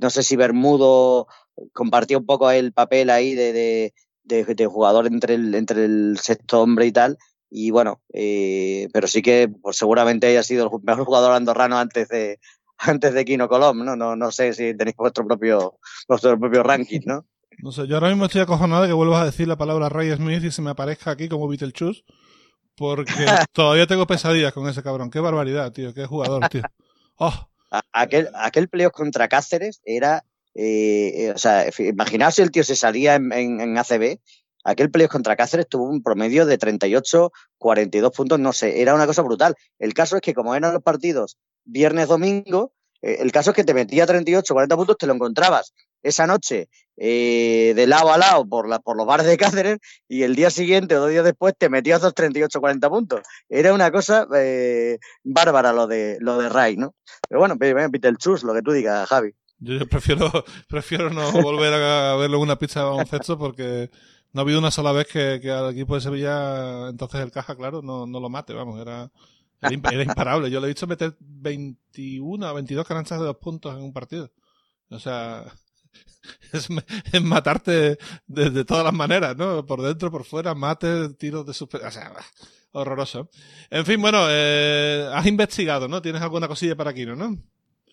no 0.01 0.09
sé 0.09 0.23
si 0.23 0.37
Bermudo 0.37 1.27
compartió 1.73 2.17
un 2.19 2.25
poco 2.25 2.49
el 2.51 2.71
papel 2.71 3.09
ahí 3.09 3.35
de, 3.35 3.93
de 4.23 4.65
jugador 4.67 5.07
entre 5.07 5.35
el, 5.35 5.53
entre 5.55 5.83
el 5.85 6.17
sexto 6.21 6.61
hombre 6.61 6.85
y 6.85 6.91
tal. 6.93 7.17
Y 7.49 7.71
bueno, 7.71 8.01
eh, 8.13 8.87
pero 8.93 9.07
sí 9.07 9.21
que 9.21 9.49
pues, 9.61 9.77
seguramente 9.77 10.27
haya 10.27 10.43
sido 10.43 10.65
el 10.65 10.83
mejor 10.83 11.05
jugador 11.05 11.33
andorrano 11.33 11.77
antes 11.77 12.07
de, 12.07 12.39
antes 12.77 13.13
de 13.13 13.25
Kino 13.25 13.47
Colom, 13.47 13.83
¿no? 13.83 13.95
No, 13.95 14.15
no 14.15 14.31
sé 14.31 14.53
si 14.53 14.75
tenéis 14.75 14.95
vuestro 14.97 15.25
propio, 15.27 15.79
vuestro 16.07 16.39
propio 16.39 16.63
ranking, 16.63 17.01
¿no? 17.05 17.25
No 17.59 17.71
sé, 17.71 17.87
yo 17.87 17.95
ahora 17.95 18.09
mismo 18.09 18.25
estoy 18.25 18.41
acojonado 18.41 18.81
de 18.81 18.89
que 18.89 18.93
vuelvas 18.93 19.21
a 19.21 19.25
decir 19.25 19.47
la 19.47 19.57
palabra 19.57 19.87
Ray 19.87 20.13
Smith 20.13 20.43
y 20.43 20.51
se 20.51 20.61
me 20.61 20.71
aparezca 20.71 21.11
aquí 21.11 21.29
como 21.29 21.47
Beetlejuice, 21.47 22.03
porque 22.75 23.13
todavía 23.53 23.87
tengo 23.87 24.07
pesadillas 24.07 24.53
con 24.53 24.67
ese 24.67 24.83
cabrón. 24.83 25.09
Qué 25.09 25.19
barbaridad, 25.19 25.71
tío, 25.71 25.93
qué 25.93 26.05
jugador, 26.05 26.47
tío. 26.49 26.61
Oh. 27.17 27.33
Aquel, 27.91 28.29
aquel 28.35 28.69
playoff 28.69 28.93
contra 28.93 29.27
Cáceres 29.27 29.81
era, 29.85 30.25
eh, 30.53 31.31
o 31.33 31.37
sea, 31.37 31.65
imaginaos 31.79 32.35
si 32.35 32.41
el 32.41 32.51
tío 32.51 32.63
se 32.63 32.75
salía 32.75 33.15
en, 33.15 33.31
en, 33.31 33.59
en 33.59 33.77
ACB, 33.77 34.19
aquel 34.63 34.91
playoff 34.91 35.11
contra 35.11 35.35
Cáceres 35.35 35.67
tuvo 35.67 35.89
un 35.89 36.03
promedio 36.03 36.45
de 36.45 36.57
38, 36.57 37.31
42 37.57 38.11
puntos, 38.11 38.39
no 38.39 38.53
sé, 38.53 38.81
era 38.81 38.93
una 38.93 39.07
cosa 39.07 39.21
brutal. 39.21 39.55
El 39.79 39.93
caso 39.93 40.17
es 40.17 40.21
que 40.21 40.33
como 40.33 40.55
eran 40.55 40.73
los 40.73 40.83
partidos 40.83 41.37
viernes, 41.63 42.07
domingo, 42.07 42.73
eh, 43.01 43.17
el 43.19 43.31
caso 43.31 43.51
es 43.51 43.55
que 43.55 43.63
te 43.63 43.73
metía 43.73 44.05
38, 44.05 44.53
40 44.53 44.75
puntos, 44.75 44.97
te 44.97 45.07
lo 45.07 45.13
encontrabas 45.13 45.73
esa 46.05 46.27
noche 46.27 46.69
eh, 46.97 47.73
de 47.75 47.87
lado 47.87 48.13
a 48.13 48.17
lado 48.17 48.47
por, 48.47 48.69
la, 48.69 48.79
por 48.79 48.95
los 48.95 49.05
bares 49.05 49.25
de 49.25 49.37
Cáceres 49.37 49.79
y 50.07 50.23
el 50.23 50.35
día 50.35 50.49
siguiente 50.49 50.95
o 50.95 51.01
dos 51.01 51.09
días 51.09 51.25
después 51.25 51.53
te 51.57 51.67
metías 51.67 52.01
los 52.01 52.13
38, 52.13 52.59
40 52.59 52.89
puntos. 52.89 53.21
Era 53.49 53.73
una 53.73 53.91
cosa 53.91 54.27
eh, 54.35 54.99
bárbara 55.23 55.73
lo 55.73 55.87
de, 55.87 56.17
lo 56.21 56.37
de 56.37 56.47
Ray, 56.47 56.77
¿no? 56.77 56.95
Pero 57.27 57.41
bueno, 57.41 57.57
Peter 57.57 58.15
Chus, 58.17 58.43
lo 58.43 58.53
que 58.53 58.61
tú 58.61 58.71
digas, 58.71 59.09
Javi. 59.09 59.33
Yo, 59.59 59.85
prefiero, 59.87 60.31
prefiero 60.69 61.09
no 61.09 61.31
volver 61.31 61.73
a 61.73 62.15
verlo 62.19 62.37
en 62.37 62.43
una 62.43 62.57
pista 62.57 62.81
de 62.81 62.85
baloncesto 62.85 63.37
porque 63.37 63.89
no 64.31 64.41
ha 64.41 64.43
habido 64.43 64.59
una 64.59 64.71
sola 64.71 64.91
vez 64.91 65.07
que, 65.07 65.39
que, 65.41 65.51
al 65.51 65.71
equipo 65.71 65.95
de 65.95 66.01
Sevilla, 66.01 66.89
entonces 66.89 67.19
el 67.21 67.31
caja, 67.31 67.55
claro, 67.55 67.81
no, 67.81 68.05
no 68.05 68.19
lo 68.19 68.29
mate, 68.29 68.53
vamos, 68.53 68.79
era, 68.79 69.09
imparable. 69.71 70.51
Yo 70.51 70.59
le 70.59 70.67
he 70.67 70.69
visto 70.69 70.87
meter 70.87 71.15
21 71.19 72.51
o 72.51 72.53
22 72.53 72.87
canastas 72.87 73.19
de 73.19 73.25
dos 73.25 73.37
puntos 73.37 73.75
en 73.75 73.83
un 73.83 73.91
partido. 73.91 74.31
O 74.89 74.99
sea, 74.99 75.45
es, 77.13 77.21
matarte 77.21 77.97
de, 78.27 78.65
todas 78.65 78.83
las 78.83 78.93
maneras, 78.93 79.35
¿no? 79.37 79.65
Por 79.65 79.81
dentro, 79.81 80.11
por 80.11 80.25
fuera, 80.25 80.55
mate, 80.55 81.09
tiros 81.15 81.45
de 81.45 81.53
super... 81.53 81.85
O 81.85 81.91
sea, 81.91 82.11
horroroso. 82.71 83.29
En 83.69 83.85
fin, 83.85 84.01
bueno, 84.01 84.25
eh, 84.29 85.09
has 85.13 85.25
investigado, 85.25 85.87
¿no? 85.87 86.01
¿Tienes 86.01 86.21
alguna 86.21 86.47
cosilla 86.47 86.75
para 86.75 86.91
aquí, 86.91 87.05
no? 87.05 87.37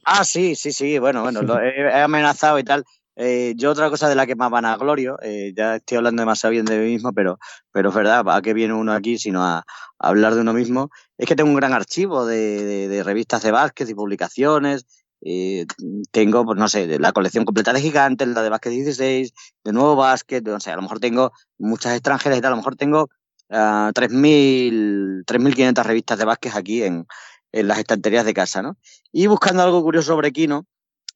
Ah, 0.05 0.25
sí, 0.25 0.57
sí, 0.57 0.73
sí, 0.73 0.99
bueno, 0.99 1.23
bueno, 1.23 1.43
lo 1.43 1.61
he, 1.61 2.03
amenazado 2.03 2.59
y 2.59 2.65
tal. 2.65 2.85
Eh, 3.15 3.55
yo 3.57 3.71
otra 3.71 3.91
cosa 3.91 4.09
de 4.09 4.15
la 4.15 4.27
que 4.27 4.35
más 4.35 4.51
van 4.51 4.65
a 4.65 4.77
glorio, 4.77 5.19
eh, 5.23 5.53
ya 5.55 5.77
estoy 5.77 5.99
hablando 5.99 6.23
demasiado 6.23 6.51
bien 6.51 6.65
de 6.65 6.79
mí 6.79 6.87
mismo, 6.87 7.13
pero, 7.13 7.39
pero 7.71 7.91
es 7.91 7.95
verdad, 7.95 8.25
¿a 8.27 8.43
qué 8.43 8.55
viene 8.55 8.73
uno 8.73 8.93
aquí 8.93 9.19
sino 9.19 9.45
a, 9.45 9.65
hablar 9.99 10.35
de 10.35 10.41
uno 10.41 10.53
mismo? 10.55 10.91
Es 11.19 11.29
que 11.29 11.37
tengo 11.37 11.51
un 11.51 11.57
gran 11.57 11.75
archivo 11.75 12.27
de, 12.27 12.65
de, 12.65 12.89
de 12.89 13.03
revistas 13.05 13.43
de 13.43 13.53
básquet 13.53 13.89
y 13.89 13.95
publicaciones. 13.95 14.87
Eh, 15.25 15.67
tengo, 16.11 16.45
pues 16.45 16.59
no 16.59 16.69
sé, 16.69 16.99
la 16.99 17.13
colección 17.13 17.45
completa 17.45 17.73
de 17.73 17.81
gigantes, 17.81 18.27
la 18.29 18.43
de 18.43 18.49
básquet 18.51 18.73
16, 18.73 19.33
de 19.65 19.73
nuevo 19.73 19.95
básquet, 19.97 20.45
no 20.45 20.59
sé, 20.59 20.73
a 20.73 20.77
lo 20.77 20.83
mejor 20.83 20.99
tengo 20.99 21.33
muchas 21.59 21.95
extranjeras 21.95 22.39
y 22.39 22.41
tal, 22.41 22.53
a 22.53 22.57
lo 22.57 22.57
mejor 22.57 22.77
tengo 22.77 23.09
uh, 23.51 23.93
3.000, 23.93 25.25
3.500 25.25 25.85
revistas 25.85 26.19
de 26.19 26.25
básquet 26.25 26.57
aquí 26.57 26.83
en, 26.83 27.07
en 27.53 27.69
las 27.69 27.79
estanterías 27.79 28.25
de 28.25 28.35
casa, 28.35 28.63
¿no? 28.63 28.77
Y 29.13 29.29
buscando 29.29 29.63
algo 29.63 29.83
curioso 29.83 30.13
sobre 30.13 30.33
Kino, 30.33 30.67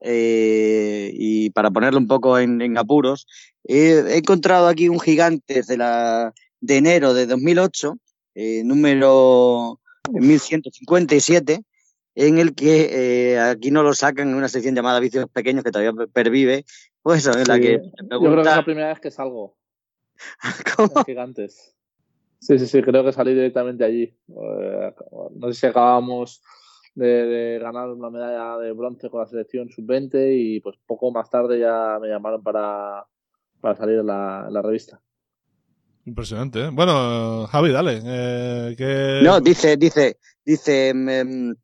eh, 0.00 1.10
y 1.14 1.50
para 1.50 1.70
ponerlo 1.70 1.98
un 1.98 2.06
poco 2.06 2.38
en, 2.38 2.76
apuros, 2.76 3.26
he 3.64 4.16
encontrado 4.16 4.68
aquí 4.68 4.88
un 4.88 5.00
gigante 5.00 5.62
de, 5.62 5.76
la, 5.76 6.32
de 6.60 6.76
enero 6.76 7.14
de 7.14 7.26
2008, 7.26 7.98
eh, 8.34 8.62
número 8.64 9.80
1157, 10.12 11.62
en 12.16 12.38
el 12.38 12.54
que 12.54 13.34
eh, 13.34 13.38
aquí 13.38 13.70
no 13.70 13.82
lo 13.82 13.92
sacan 13.92 14.30
en 14.30 14.34
una 14.34 14.48
sección 14.48 14.74
llamada 14.74 15.00
Vicios 15.00 15.28
Pequeños 15.28 15.62
que 15.62 15.70
todavía 15.70 16.06
pervive, 16.12 16.64
pues 17.02 17.26
en 17.26 17.46
la 17.46 17.60
que 17.60 17.78
Yo 18.10 18.18
creo 18.18 18.34
que 18.34 18.40
es 18.40 18.56
la 18.56 18.64
primera 18.64 18.88
vez 18.88 19.00
que 19.00 19.10
salgo. 19.10 19.56
¿Cómo? 20.76 21.04
Gigantes. 21.04 21.76
Sí, 22.40 22.58
sí, 22.58 22.66
sí, 22.66 22.82
creo 22.82 23.04
que 23.04 23.12
salí 23.12 23.34
directamente 23.34 23.84
allí. 23.84 24.14
Eh, 24.28 24.94
no 25.34 25.52
sé 25.52 25.60
si 25.60 25.66
acabábamos 25.66 26.42
de, 26.94 27.06
de, 27.06 27.58
ganar 27.58 27.90
una 27.90 28.08
medalla 28.08 28.56
de 28.58 28.72
bronce 28.72 29.10
con 29.10 29.20
la 29.20 29.26
selección 29.26 29.68
sub-20 29.68 30.34
y 30.34 30.60
pues 30.60 30.76
poco 30.86 31.10
más 31.10 31.28
tarde 31.28 31.60
ya 31.60 31.98
me 32.00 32.08
llamaron 32.08 32.42
para, 32.42 33.04
para 33.60 33.76
salir 33.76 33.98
en 33.98 34.06
la, 34.06 34.44
en 34.48 34.54
la 34.54 34.62
revista. 34.62 35.02
Impresionante, 36.06 36.60
¿eh? 36.60 36.70
Bueno, 36.72 37.46
Javi, 37.48 37.72
dale. 37.72 38.00
Eh, 38.02 38.74
¿qué... 38.78 39.20
No, 39.22 39.40
dice, 39.40 39.76
dice, 39.76 40.18
dice, 40.44 40.94
me, 40.94 41.24
le 41.24 41.56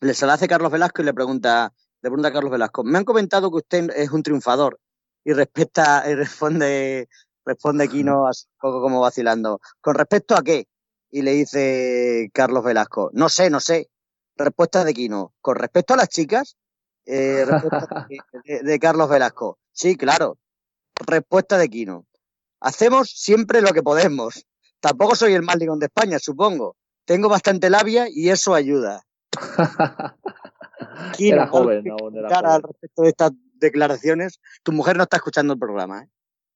se 0.00 0.26
la 0.26 0.34
hace 0.34 0.48
Carlos 0.48 0.72
Velasco 0.72 1.02
y 1.02 1.04
le 1.04 1.14
pregunta, 1.14 1.72
le 2.02 2.10
pregunta 2.10 2.28
a 2.28 2.32
Carlos 2.32 2.52
Velasco, 2.52 2.84
me 2.84 2.98
han 2.98 3.04
comentado 3.04 3.50
que 3.50 3.58
usted 3.58 3.90
es 3.94 4.10
un 4.10 4.22
triunfador 4.22 4.80
y 5.24 5.32
respecta, 5.32 6.04
y 6.08 6.14
responde, 6.14 7.08
responde 7.44 7.88
Quino 7.88 8.24
un 8.24 8.32
poco 8.60 8.80
como 8.80 9.00
vacilando. 9.00 9.60
¿Con 9.80 9.94
respecto 9.94 10.34
a 10.34 10.42
qué? 10.42 10.66
Y 11.10 11.22
le 11.22 11.32
dice 11.32 12.30
Carlos 12.32 12.64
Velasco, 12.64 13.10
no 13.12 13.28
sé, 13.28 13.50
no 13.50 13.60
sé. 13.60 13.90
Respuesta 14.36 14.84
de 14.84 14.94
Quino, 14.94 15.34
con 15.42 15.56
respecto 15.56 15.92
a 15.92 15.98
las 15.98 16.08
chicas, 16.08 16.56
eh, 17.04 17.44
respuesta 17.44 18.06
de, 18.44 18.60
de, 18.62 18.78
Carlos 18.78 19.10
Velasco. 19.10 19.58
Sí, 19.72 19.96
claro. 19.96 20.38
Respuesta 21.06 21.58
de 21.58 21.68
Quino. 21.68 22.06
Hacemos 22.60 23.10
siempre 23.10 23.60
lo 23.60 23.72
que 23.72 23.82
podemos. 23.82 24.46
Tampoco 24.80 25.14
soy 25.14 25.34
el 25.34 25.42
más 25.42 25.56
ligón 25.56 25.78
de 25.78 25.86
España, 25.86 26.18
supongo. 26.18 26.76
Tengo 27.04 27.28
bastante 27.28 27.68
labia 27.68 28.06
y 28.08 28.30
eso 28.30 28.54
ayuda. 28.54 29.04
Era 31.18 31.46
joven, 31.46 31.84
no, 31.84 31.96
era 32.14 32.28
cara 32.28 32.54
al 32.54 32.62
respecto 32.62 33.02
de 33.02 33.10
estas 33.10 33.32
declaraciones, 33.54 34.40
tu 34.62 34.72
mujer 34.72 34.96
no 34.96 35.02
está 35.02 35.18
escuchando 35.18 35.52
el 35.52 35.58
programa, 35.58 36.02
¿eh? 36.02 36.08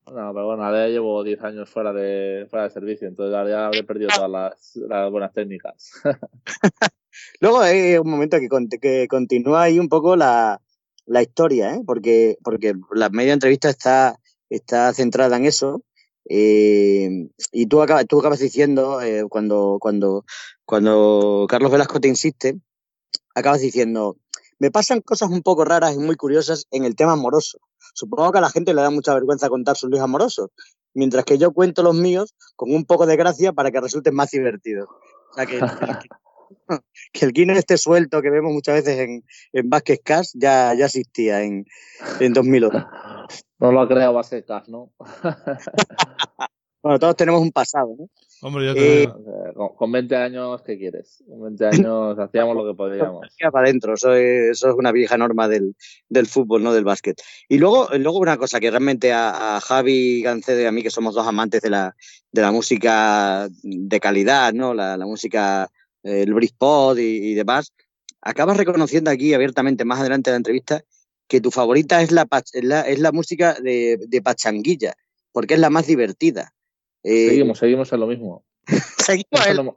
No, 0.06 0.32
pero 0.34 0.46
bueno, 0.46 0.64
ahora 0.64 0.88
llevo 0.88 1.22
10 1.22 1.42
años 1.42 1.70
fuera 1.70 1.92
de, 1.92 2.46
fuera 2.50 2.64
de 2.64 2.70
servicio, 2.70 3.08
entonces 3.08 3.34
ahora 3.34 3.50
ya 3.50 3.66
habré 3.66 3.84
perdido 3.84 4.10
todas 4.14 4.30
las, 4.30 4.76
las 4.88 5.10
buenas 5.10 5.32
técnicas. 5.32 5.92
Luego 7.40 7.60
hay 7.60 7.96
un 7.96 8.10
momento 8.10 8.38
que, 8.38 8.48
que 8.80 9.08
continúa 9.08 9.62
ahí 9.62 9.78
un 9.78 9.88
poco 9.88 10.16
la, 10.16 10.60
la 11.06 11.22
historia, 11.22 11.74
¿eh? 11.74 11.82
porque, 11.86 12.36
porque 12.42 12.74
la 12.92 13.08
media 13.10 13.32
entrevista 13.32 13.68
está, 13.70 14.18
está 14.50 14.92
centrada 14.92 15.36
en 15.36 15.46
eso. 15.46 15.82
Eh, 16.26 17.28
y 17.52 17.66
tú 17.66 17.82
acabas, 17.82 18.06
tú 18.06 18.18
acabas 18.18 18.38
diciendo, 18.38 19.02
eh, 19.02 19.24
cuando, 19.28 19.76
cuando, 19.78 20.24
cuando 20.64 21.46
Carlos 21.48 21.70
Velasco 21.70 22.00
te 22.00 22.08
insiste, 22.08 22.58
acabas 23.34 23.60
diciendo, 23.60 24.16
me 24.58 24.70
pasan 24.70 25.00
cosas 25.00 25.30
un 25.30 25.42
poco 25.42 25.64
raras 25.64 25.94
y 25.94 25.98
muy 25.98 26.16
curiosas 26.16 26.66
en 26.70 26.84
el 26.84 26.96
tema 26.96 27.12
amoroso. 27.12 27.58
Supongo 27.94 28.32
que 28.32 28.38
a 28.38 28.42
la 28.42 28.50
gente 28.50 28.74
le 28.74 28.82
da 28.82 28.90
mucha 28.90 29.14
vergüenza 29.14 29.48
contar 29.48 29.76
sus 29.76 29.90
líos 29.90 30.02
amorosos, 30.02 30.50
mientras 30.94 31.24
que 31.24 31.38
yo 31.38 31.52
cuento 31.52 31.82
los 31.82 31.94
míos 31.94 32.34
con 32.56 32.72
un 32.72 32.84
poco 32.84 33.06
de 33.06 33.16
gracia 33.16 33.52
para 33.52 33.70
que 33.70 33.80
resulten 33.80 34.14
más 34.14 34.30
divertidos. 34.30 34.88
O 35.30 35.34
sea, 35.34 35.46
que, 35.46 35.58
que, 37.12 37.24
el 37.26 37.32
Kino 37.32 37.52
este 37.52 37.76
suelto 37.76 38.22
que 38.22 38.30
vemos 38.30 38.52
muchas 38.52 38.76
veces 38.76 38.98
en, 38.98 39.24
en 39.52 39.70
Vázquez 39.70 40.00
Cash 40.02 40.30
ya, 40.34 40.74
ya 40.74 40.86
existía 40.86 41.42
en, 41.42 41.66
en 42.20 42.32
2008. 42.32 42.86
No 43.60 43.72
lo 43.72 43.80
ha 43.80 43.88
creado 43.88 44.12
Vázquez 44.12 44.44
Cash, 44.44 44.66
¿no? 44.66 44.92
bueno, 46.82 46.98
todos 46.98 47.16
tenemos 47.16 47.40
un 47.40 47.50
pasado, 47.50 47.94
¿no? 47.96 48.08
Hombre, 48.46 48.66
ya 48.66 48.74
te... 48.74 49.02
eh, 49.04 49.08
con, 49.54 49.74
con, 49.74 49.90
20 49.90 50.16
años, 50.16 50.60
¿qué 50.60 50.76
quieres? 50.76 51.24
Con 51.26 51.44
20 51.44 51.66
años 51.66 52.18
hacíamos 52.18 52.54
lo 52.54 52.66
que 52.66 52.76
podíamos. 52.76 53.26
para 53.50 53.66
adentro, 53.66 53.94
eso 53.94 54.12
es, 54.12 54.50
eso 54.50 54.68
es 54.68 54.74
una 54.76 54.92
vieja 54.92 55.16
norma 55.16 55.48
del, 55.48 55.74
del, 56.10 56.26
fútbol, 56.26 56.62
no 56.62 56.74
del 56.74 56.84
básquet. 56.84 57.22
Y 57.48 57.56
luego, 57.56 57.88
luego 57.96 58.18
una 58.18 58.36
cosa 58.36 58.60
que 58.60 58.70
realmente 58.70 59.14
a, 59.14 59.56
a, 59.56 59.60
Javi 59.60 60.20
Gancedo 60.20 60.60
y 60.60 60.66
a 60.66 60.72
mí, 60.72 60.82
que 60.82 60.90
somos 60.90 61.14
dos 61.14 61.26
amantes 61.26 61.62
de 61.62 61.70
la, 61.70 61.96
de 62.32 62.42
la 62.42 62.52
música 62.52 63.48
de 63.62 63.98
calidad, 64.00 64.52
¿no? 64.52 64.74
La, 64.74 64.98
la 64.98 65.06
música, 65.06 65.70
el 66.02 66.34
Britpop 66.34 66.98
y, 66.98 67.30
y 67.30 67.34
demás, 67.34 67.72
acabas 68.20 68.58
reconociendo 68.58 69.10
aquí 69.10 69.32
abiertamente 69.32 69.86
más 69.86 70.00
adelante 70.00 70.28
de 70.28 70.34
la 70.34 70.38
entrevista 70.38 70.84
que 71.28 71.40
tu 71.40 71.50
favorita 71.50 72.02
es 72.02 72.12
la, 72.12 72.28
es 72.52 72.62
la, 72.62 72.82
es 72.82 72.98
la 72.98 73.10
música 73.10 73.54
de, 73.54 73.98
de 74.06 74.20
Pachanguilla, 74.20 74.92
porque 75.32 75.54
es 75.54 75.60
la 75.60 75.70
más 75.70 75.86
divertida. 75.86 76.52
Eh, 77.04 77.28
seguimos, 77.28 77.58
seguimos 77.58 77.92
en 77.92 78.00
lo 78.00 78.06
mismo. 78.06 78.44
seguimos 78.96 79.46
en, 79.46 79.56
no, 79.56 79.76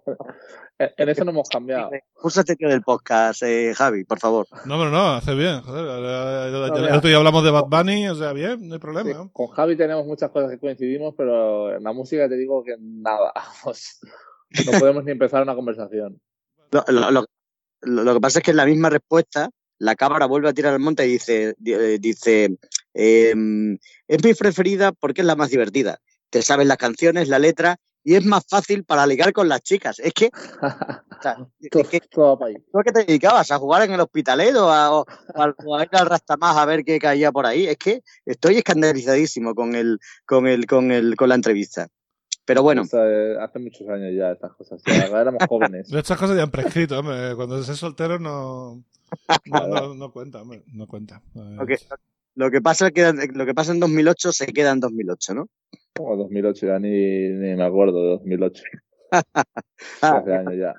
en, 0.80 1.10
eso 1.10 1.26
no 1.26 1.32
hemos 1.32 1.50
cambiado. 1.50 1.92
Púsate 2.22 2.56
tío 2.56 2.70
del 2.70 2.82
podcast, 2.82 3.44
eh, 3.44 3.74
Javi, 3.76 4.06
por 4.06 4.18
favor. 4.18 4.48
No, 4.66 4.78
pero 4.78 4.90
no, 4.90 5.10
hace 5.10 5.36
bien. 5.36 5.62
Joder, 5.62 7.02
día 7.02 7.18
hablamos 7.18 7.44
de 7.44 7.52
Bad 7.52 7.66
Bunny, 7.66 8.08
o 8.08 8.16
sea, 8.16 8.32
bien, 8.32 8.70
no 8.70 8.76
hay 8.76 8.80
problema. 8.80 9.24
Sí, 9.24 9.30
con 9.34 9.48
Javi 9.48 9.76
tenemos 9.76 10.06
muchas 10.06 10.32
cosas 10.32 10.50
que 10.52 10.58
coincidimos, 10.58 11.16
pero 11.18 11.76
en 11.76 11.84
la 11.84 11.92
música 11.92 12.30
te 12.30 12.38
digo 12.38 12.64
que 12.64 12.78
nada. 12.80 13.34
no 14.66 14.80
podemos 14.80 15.04
ni 15.04 15.12
empezar 15.12 15.44
una 15.44 15.56
conversación. 15.56 16.22
Lo, 16.72 16.86
lo, 16.88 17.12
lo, 17.12 17.26
lo, 17.82 18.14
que 18.14 18.22
pasa 18.22 18.40
es 18.40 18.46
que 18.46 18.52
en 18.52 18.58
la 18.58 18.66
misma 18.66 18.90
respuesta 18.90 19.50
la 19.80 19.96
cámara 19.96 20.28
vuelve 20.28 20.48
a 20.48 20.54
tirar 20.54 20.74
al 20.74 20.80
monte 20.80 21.06
y 21.06 21.12
dice, 21.12 21.56
dice 21.58 22.58
eh, 22.94 23.34
es 24.08 24.24
mi 24.24 24.34
preferida 24.34 24.92
porque 24.92 25.22
es 25.22 25.28
la 25.28 25.36
más 25.36 25.50
divertida 25.50 26.00
te 26.30 26.42
sabes 26.42 26.68
las 26.68 26.78
canciones, 26.78 27.28
la 27.28 27.40
letra, 27.40 27.78
y 28.04 28.16
es 28.16 28.26
más 28.26 28.46
fácil 28.48 28.86
para 28.86 29.06
ligar 29.06 29.34
con 29.34 29.50
las 29.50 29.62
chicas. 29.62 30.00
Es 30.00 30.14
que, 30.14 30.28
o 30.62 31.22
sea, 31.22 31.38
es 31.60 31.88
que 31.90 32.00
¿tú 32.00 32.24
a 32.24 32.84
qué 32.84 32.92
te 32.94 33.04
dedicabas? 33.04 33.52
¿A 33.52 33.60
jugar 33.60 33.84
en 33.84 33.94
el 33.94 34.00
hospitalero 34.00 34.70
a, 34.70 34.92
o, 34.94 35.06
a, 35.36 35.54
o 35.66 35.76
a 35.76 35.84
ir 35.84 35.90
al 35.92 36.06
Rastamás 36.06 36.56
a 36.56 36.66
ver 36.66 36.86
qué 36.86 37.00
caía 37.00 37.32
por 37.32 37.46
ahí? 37.46 37.68
Es 37.68 37.78
que 37.78 38.02
estoy 38.26 38.58
escandalizadísimo 38.58 39.54
con, 39.54 39.76
el, 39.76 40.00
con, 40.26 40.48
el, 40.48 40.66
con, 40.66 40.92
el, 40.92 41.18
con 41.18 41.30
la 41.30 41.36
entrevista. 41.36 41.90
Pero 42.46 42.64
bueno. 42.64 42.84
O 42.84 42.86
sea, 42.86 43.04
hace 43.44 43.60
muchos 43.60 43.90
años 43.90 44.14
ya 44.16 44.32
estas 44.32 44.54
cosas. 44.54 44.82
Ya, 44.86 45.08
éramos 45.08 45.44
jóvenes. 45.50 45.92
Estas 45.94 46.18
cosas 46.18 46.38
ya 46.38 46.44
han 46.44 46.52
prescrito, 46.52 46.98
hombre. 46.98 47.36
Cuando 47.36 47.62
se 47.62 47.74
es 47.74 47.78
soltero 47.78 48.20
no, 48.20 48.82
no, 49.46 49.68
no, 49.68 49.94
no 49.96 50.12
cuenta, 50.14 50.42
hombre. 50.42 50.64
No 50.68 50.88
cuenta. 50.88 51.22
Okay. 51.60 51.76
Lo 52.38 52.52
que 52.52 52.62
pasa 52.62 52.88
es 52.88 52.94
que 52.94 53.12
lo 53.34 53.46
que 53.48 53.56
pasa 53.56 53.72
en 53.72 53.80
2008 53.80 54.32
se 54.32 54.46
queda 54.54 54.72
en 54.72 54.80
2008, 54.80 55.34
¿no? 55.34 55.50
Como 55.96 56.16
2008, 56.18 56.68
ya 56.68 56.78
ni, 56.78 56.90
ni 56.90 57.56
me 57.56 57.64
acuerdo 57.64 58.00
de 58.00 58.10
2008. 58.10 58.64
Hace 60.02 60.34
años 60.36 60.54
ya. 60.56 60.74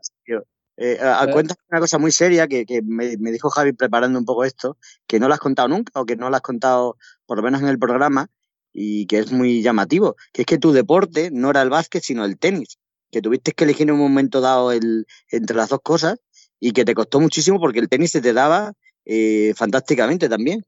Eh, 0.77 0.97
a, 1.01 1.21
a 1.21 1.33
cuenta 1.33 1.57
una 1.69 1.81
cosa 1.81 1.99
muy 1.99 2.13
seria 2.13 2.47
que, 2.47 2.65
que 2.65 2.81
me, 2.83 3.17
me, 3.17 3.33
dijo 3.33 3.51
Javi 3.51 3.73
preparando 3.73 4.21
un 4.21 4.25
poco 4.25 4.45
esto, 4.45 4.79
que 5.09 5.19
no 5.19 5.27
lo 5.27 5.35
has 5.35 5.41
contado 5.41 5.67
nunca 5.67 6.01
o 6.01 6.07
que 6.07 6.15
no 6.15 6.31
lo 6.31 6.37
has 6.37 6.43
contado 6.43 6.97
por 7.27 7.39
lo 7.39 7.43
menos 7.43 7.61
en 7.61 7.67
el 7.67 7.81
programa 7.81 8.29
y 8.73 9.07
que 9.07 9.19
es 9.19 9.33
muy 9.33 9.61
llamativo, 9.61 10.15
que 10.33 10.43
es 10.43 10.47
que 10.47 10.59
tu 10.59 10.71
deporte 10.71 11.31
no 11.33 11.51
era 11.51 11.63
el 11.63 11.71
básquet 11.71 12.05
sino 12.05 12.25
el 12.25 12.39
tenis, 12.39 12.79
que 13.11 13.21
tuviste 13.21 13.51
que 13.51 13.65
elegir 13.65 13.89
en 13.89 13.95
un 13.95 13.99
momento 13.99 14.41
dado 14.41 14.71
el, 14.71 15.07
entre 15.33 15.57
las 15.57 15.71
dos 15.71 15.81
cosas 15.83 16.21
y 16.61 16.71
que 16.71 16.85
te 16.85 16.95
costó 16.95 17.19
muchísimo 17.19 17.59
porque 17.59 17.81
el 17.81 17.89
tenis 17.89 18.13
se 18.13 18.21
te 18.21 18.33
daba 18.33 18.75
eh, 19.05 19.55
fantásticamente 19.57 20.29
también. 20.29 20.65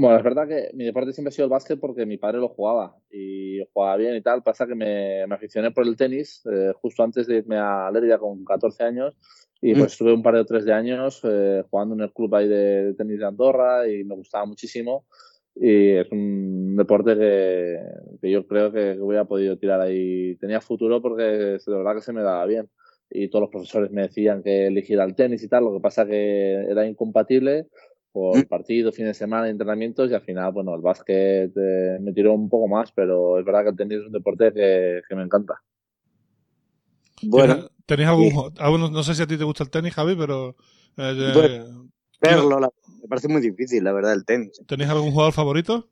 Bueno, 0.00 0.16
es 0.16 0.22
verdad 0.22 0.46
que 0.46 0.70
mi 0.74 0.84
deporte 0.84 1.12
siempre 1.12 1.30
ha 1.30 1.32
sido 1.32 1.46
el 1.46 1.50
básquet 1.50 1.80
porque 1.80 2.06
mi 2.06 2.18
padre 2.18 2.38
lo 2.38 2.50
jugaba 2.50 2.94
y 3.10 3.58
jugaba 3.72 3.96
bien 3.96 4.14
y 4.14 4.22
tal. 4.22 4.44
Pasa 4.44 4.64
que 4.64 4.76
me, 4.76 5.26
me 5.26 5.34
aficioné 5.34 5.72
por 5.72 5.84
el 5.84 5.96
tenis 5.96 6.40
eh, 6.48 6.72
justo 6.80 7.02
antes 7.02 7.26
de 7.26 7.38
irme 7.38 7.56
a 7.58 7.90
Lérida 7.90 8.16
con 8.16 8.44
14 8.44 8.84
años 8.84 9.16
y 9.60 9.72
pues 9.72 9.82
mm. 9.82 9.86
estuve 9.86 10.12
un 10.12 10.22
par 10.22 10.36
de 10.36 10.44
tres 10.44 10.64
de 10.64 10.72
años 10.72 11.20
eh, 11.24 11.64
jugando 11.68 11.96
en 11.96 12.02
el 12.02 12.12
club 12.12 12.32
ahí 12.36 12.46
de, 12.46 12.84
de, 12.84 12.94
tenis 12.94 13.18
de 13.18 13.26
Andorra 13.26 13.88
y 13.88 14.04
me 14.04 14.14
gustaba 14.14 14.46
muchísimo. 14.46 15.04
Y 15.56 15.94
es 15.94 16.06
un 16.12 16.76
deporte 16.76 17.16
que, 17.18 17.80
que 18.22 18.30
yo 18.30 18.46
creo 18.46 18.70
que 18.70 18.96
hubiera 19.00 19.24
podido 19.24 19.58
tirar 19.58 19.80
ahí. 19.80 20.36
Tenía 20.36 20.60
futuro 20.60 21.02
porque 21.02 21.24
de 21.24 21.60
verdad 21.66 21.96
que 21.96 22.02
se 22.02 22.12
me 22.12 22.22
daba 22.22 22.46
bien. 22.46 22.70
Y 23.10 23.30
todos 23.30 23.42
los 23.42 23.50
profesores 23.50 23.90
me 23.90 24.02
decían 24.02 24.44
que 24.44 24.68
eligiera 24.68 25.02
el 25.02 25.16
tenis 25.16 25.42
y 25.42 25.48
tal. 25.48 25.64
Lo 25.64 25.72
que 25.72 25.80
pasa 25.80 26.06
que 26.06 26.52
era 26.70 26.86
incompatible 26.86 27.66
por 28.12 28.46
partidos, 28.48 28.94
fines 28.94 29.10
de 29.10 29.14
semana, 29.14 29.48
entrenamientos 29.48 30.10
y 30.10 30.14
al 30.14 30.22
final, 30.22 30.52
bueno, 30.52 30.74
el 30.74 30.80
básquet 30.80 31.52
eh, 31.56 31.98
me 32.00 32.12
tiró 32.12 32.32
un 32.32 32.48
poco 32.48 32.68
más, 32.68 32.92
pero 32.92 33.38
es 33.38 33.44
verdad 33.44 33.64
que 33.64 33.70
el 33.70 33.76
tenis 33.76 33.98
es 33.98 34.06
un 34.06 34.12
deporte 34.12 34.52
que, 34.52 35.02
que 35.08 35.14
me 35.14 35.22
encanta. 35.22 35.62
Bueno, 37.22 37.68
¿tenéis 37.86 38.08
algún, 38.08 38.52
algún, 38.58 38.92
no 38.92 39.02
sé 39.02 39.14
si 39.14 39.22
a 39.22 39.26
ti 39.26 39.36
te 39.36 39.44
gusta 39.44 39.64
el 39.64 39.70
tenis, 39.70 39.94
Javi, 39.94 40.14
pero 40.16 40.56
eh, 40.96 41.32
bueno, 41.34 41.90
verlo, 42.20 42.60
la, 42.60 42.70
me 43.02 43.08
parece 43.08 43.28
muy 43.28 43.40
difícil, 43.40 43.84
la 43.84 43.92
verdad, 43.92 44.12
el 44.12 44.24
tenis. 44.24 44.60
¿Tenéis 44.66 44.90
algún 44.90 45.10
jugador 45.10 45.32
favorito? 45.32 45.88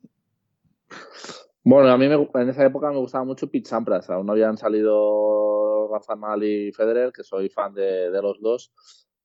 Bueno, 1.65 1.91
a 1.91 1.99
mí 1.99 2.07
me, 2.09 2.15
en 2.15 2.49
esa 2.49 2.65
época 2.65 2.91
me 2.91 2.99
gustaba 2.99 3.25
mucho 3.25 3.51
Pete 3.51 3.69
Sampras. 3.69 4.09
Aún 4.09 4.27
no 4.27 4.33
habían 4.35 4.57
salido 4.57 5.89
Rafa 5.93 6.15
Nadal 6.15 6.45
y 6.45 6.73
Federer, 6.73 7.13
que 7.13 7.25
soy 7.25 7.49
fan 7.49 7.75
de, 7.75 8.11
de 8.11 8.23
los 8.23 8.41
dos. 8.41 8.73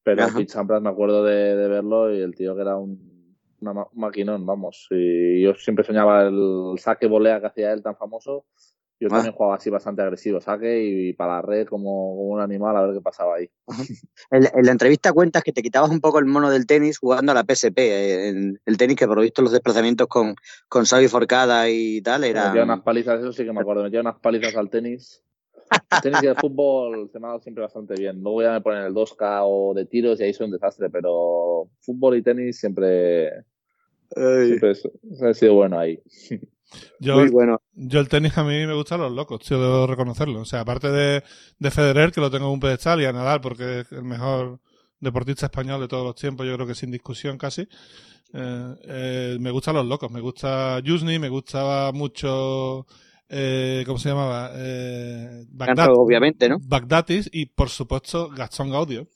Pero 0.03 0.23
Ajá. 0.23 0.37
Pete 0.37 0.51
Sampras 0.51 0.81
me 0.81 0.89
acuerdo 0.89 1.23
de, 1.23 1.55
de, 1.55 1.67
verlo 1.67 2.13
y 2.13 2.21
el 2.21 2.33
tío 2.35 2.55
que 2.55 2.61
era 2.61 2.75
un, 2.77 3.37
una, 3.59 3.71
un 3.71 3.85
maquinón, 3.93 4.45
vamos. 4.45 4.87
Y 4.89 5.41
yo 5.43 5.53
siempre 5.55 5.85
soñaba 5.85 6.23
el 6.23 6.75
saque 6.79 7.07
volea 7.07 7.39
que 7.39 7.47
hacía 7.47 7.71
él 7.71 7.83
tan 7.83 7.95
famoso 7.95 8.45
Yo 8.99 9.07
Ah. 9.07 9.15
también 9.15 9.33
jugaba 9.33 9.55
así 9.55 9.69
bastante 9.71 10.01
agresivo, 10.03 10.39
saque 10.41 10.83
y 10.83 11.13
para 11.13 11.35
la 11.37 11.41
red 11.41 11.67
como, 11.67 12.15
como 12.15 12.29
un 12.33 12.39
animal 12.41 12.75
a 12.77 12.81
ver 12.83 12.93
qué 12.95 13.01
pasaba 13.01 13.35
ahí. 13.37 13.49
En, 14.29 14.43
en 14.53 14.65
la 14.65 14.71
entrevista 14.71 15.11
cuentas 15.11 15.43
que 15.43 15.51
te 15.51 15.61
quitabas 15.63 15.89
un 15.89 15.99
poco 16.01 16.19
el 16.19 16.25
mono 16.25 16.49
del 16.51 16.65
tenis 16.67 16.99
jugando 16.99 17.31
a 17.31 17.35
la 17.35 17.43
PSP. 17.43 17.77
eh, 17.79 18.29
en 18.29 18.59
el 18.65 18.77
tenis 18.77 18.95
que 18.97 19.07
por 19.07 19.15
lo 19.17 19.23
visto 19.23 19.41
los 19.41 19.51
desplazamientos 19.51 20.07
con, 20.07 20.35
con 20.69 20.85
Xavi 20.85 21.07
Forcada 21.07 21.67
y 21.69 22.01
tal 22.01 22.21
Me 22.21 22.29
era... 22.29 22.47
Metía 22.49 22.63
unas 22.63 22.81
palizas, 22.81 23.19
eso 23.19 23.33
sí 23.33 23.43
que 23.43 23.51
me 23.53 23.61
acuerdo, 23.61 23.83
metía 23.83 24.01
unas 24.01 24.19
palizas 24.19 24.55
al 24.55 24.69
tenis. 24.69 25.23
El 25.91 26.01
tenis 26.01 26.23
y 26.23 26.27
el 26.27 26.35
fútbol 26.35 27.09
se 27.11 27.19
me 27.19 27.25
ha 27.25 27.29
dado 27.29 27.41
siempre 27.41 27.63
bastante 27.63 27.95
bien. 27.95 28.21
Luego 28.21 28.41
ya 28.41 28.53
me 28.53 28.61
ponen 28.61 28.83
el 28.83 28.93
2K 28.93 29.41
o 29.45 29.73
de 29.73 29.85
tiros 29.85 30.19
y 30.19 30.23
ahí 30.23 30.33
soy 30.33 30.45
un 30.45 30.51
desastre, 30.51 30.89
pero 30.89 31.69
fútbol 31.79 32.17
y 32.17 32.21
tenis 32.23 32.59
siempre, 32.59 33.29
siempre 34.09 34.71
es- 34.71 34.89
he 35.21 35.33
sido 35.33 35.53
bueno 35.55 35.79
ahí. 35.79 36.01
Yo, 36.99 37.15
Muy 37.17 37.29
bueno. 37.29 37.61
yo 37.73 37.99
el 37.99 38.07
tenis 38.07 38.37
a 38.37 38.43
mí 38.45 38.65
me 38.65 38.73
gustan 38.73 39.01
los 39.01 39.11
locos, 39.11 39.41
tío, 39.41 39.61
debo 39.61 39.87
reconocerlo. 39.87 40.39
O 40.41 40.45
sea, 40.45 40.61
aparte 40.61 40.89
de, 40.89 41.21
de 41.59 41.71
Federer, 41.71 42.11
que 42.11 42.21
lo 42.21 42.31
tengo 42.31 42.45
en 42.47 42.53
un 42.53 42.59
pedestal, 42.61 43.01
y 43.01 43.05
a 43.05 43.11
Nadal, 43.11 43.41
porque 43.41 43.81
es 43.81 43.91
el 43.91 44.03
mejor 44.03 44.59
deportista 44.99 45.47
español 45.47 45.81
de 45.81 45.87
todos 45.89 46.05
los 46.05 46.15
tiempos, 46.15 46.45
yo 46.47 46.55
creo 46.55 46.67
que 46.67 46.75
sin 46.75 46.91
discusión 46.91 47.37
casi. 47.37 47.67
Eh, 48.33 48.75
eh, 48.83 49.37
me 49.41 49.51
gustan 49.51 49.75
los 49.75 49.85
locos, 49.85 50.09
me 50.09 50.21
gusta 50.21 50.79
Yusni, 50.79 51.19
me 51.19 51.27
gustaba 51.27 51.91
mucho, 51.91 52.85
eh, 53.31 53.83
¿cómo 53.85 53.97
se 53.97 54.09
llamaba? 54.09 54.51
Eh, 54.55 55.45
Bagdad- 55.49 55.89
obviamente, 55.95 56.49
¿no? 56.49 56.57
Bagdatis 56.61 57.29
y 57.31 57.45
por 57.47 57.69
supuesto 57.69 58.29
Gastón 58.29 58.69
Gaudio. 58.71 59.07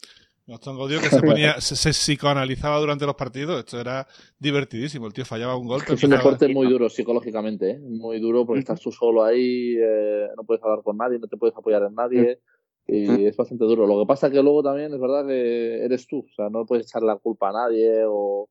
Gastón 0.47 0.78
Gaudio 0.78 0.99
que 1.01 1.10
se 1.10 1.21
ponía, 1.54 1.60
se, 1.60 1.75
se 1.75 1.89
psicoanalizaba 1.91 2.78
durante 2.80 3.06
los 3.06 3.15
partidos, 3.15 3.60
esto 3.60 3.80
era 3.80 4.08
divertidísimo, 4.39 5.08
el 5.08 5.13
tío 5.13 5.25
fallaba 5.25 5.58
un 5.58 5.67
golpe. 5.67 5.93
Es 5.93 6.04
un 6.04 6.12
deporte 6.12 6.47
muy 6.47 6.67
duro 6.67 6.88
psicológicamente, 6.89 7.71
¿eh? 7.71 7.80
muy 7.80 8.19
duro 8.19 8.45
porque 8.45 8.60
estás 8.60 8.80
tú 8.80 8.91
solo 8.91 9.23
ahí, 9.23 9.75
eh, 9.78 10.28
no 10.38 10.43
puedes 10.43 10.63
hablar 10.63 10.82
con 10.84 10.97
nadie, 10.97 11.17
no 11.19 11.28
te 11.28 11.38
puedes 11.38 11.56
apoyar 11.58 11.84
en 11.84 11.95
nadie 11.95 12.39
y 12.88 13.25
es 13.25 13.36
bastante 13.36 13.65
duro. 13.65 13.88
Lo 13.88 13.99
que 13.99 14.06
pasa 14.08 14.30
que 14.30 14.43
luego 14.43 14.62
también 14.62 14.93
es 14.93 14.99
verdad 14.99 15.25
que 15.25 15.84
eres 15.84 16.06
tú, 16.06 16.19
o 16.19 16.34
sea, 16.36 16.49
no 16.49 16.65
puedes 16.67 16.86
echar 16.86 17.01
la 17.01 17.15
culpa 17.15 17.49
a 17.49 17.54
nadie 17.54 18.04
o 18.08 18.47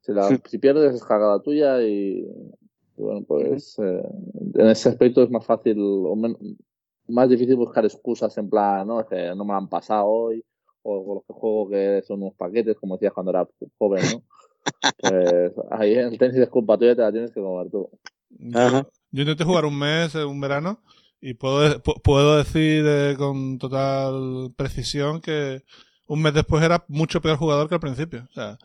si, 0.00 0.12
la- 0.12 0.40
si 0.46 0.58
pierdes 0.58 0.94
es 0.94 1.04
cagada 1.04 1.42
tuya 1.42 1.82
y, 1.82 2.26
y 2.96 3.02
bueno, 3.02 3.22
pues 3.26 3.78
eh, 3.78 4.02
en 4.54 4.66
ese 4.68 4.88
aspecto 4.90 5.22
es 5.22 5.30
más 5.30 5.44
fácil 5.44 5.76
o 5.80 6.14
men- 6.16 6.36
más 7.08 7.28
difícil 7.28 7.56
buscar 7.56 7.84
excusas 7.84 8.36
en 8.38 8.48
plan, 8.48 8.86
no, 8.86 9.00
es 9.00 9.06
que 9.06 9.28
no 9.34 9.44
me 9.44 9.52
lo 9.52 9.58
han 9.58 9.68
pasado 9.68 10.06
hoy 10.06 10.44
o 10.82 11.04
con 11.04 11.14
los 11.16 11.24
que 11.26 11.32
juego 11.32 11.68
que 11.70 12.02
son 12.06 12.22
unos 12.22 12.34
paquetes, 12.34 12.76
como 12.78 12.96
decías 12.96 13.12
cuando 13.12 13.30
era 13.32 13.48
joven, 13.78 14.02
¿no? 14.10 14.22
Pues 14.98 15.52
ahí 15.70 15.94
en 15.94 16.08
el 16.08 16.18
tenis 16.18 16.38
es 16.38 16.48
culpa 16.48 16.78
tuya, 16.78 16.94
te 16.96 17.02
la 17.02 17.12
tienes 17.12 17.32
que 17.32 17.40
comer 17.40 17.70
tú. 17.70 17.90
Yo, 18.30 18.60
Ajá. 18.60 18.88
yo 19.10 19.22
intenté 19.22 19.44
jugar 19.44 19.64
un 19.64 19.78
mes, 19.78 20.14
eh, 20.14 20.24
un 20.24 20.40
verano, 20.40 20.82
y 21.20 21.34
puedo, 21.34 21.60
de- 21.60 21.82
pu- 21.82 22.00
puedo 22.02 22.36
decir 22.38 22.84
eh, 22.86 23.14
con 23.18 23.58
total 23.58 24.52
precisión 24.56 25.20
que 25.20 25.62
un 26.06 26.20
mes 26.20 26.34
después 26.34 26.62
era 26.62 26.84
mucho 26.88 27.20
peor 27.20 27.36
jugador 27.36 27.68
que 27.68 27.74
al 27.74 27.80
principio. 27.80 28.26
O 28.30 28.32
sea, 28.34 28.58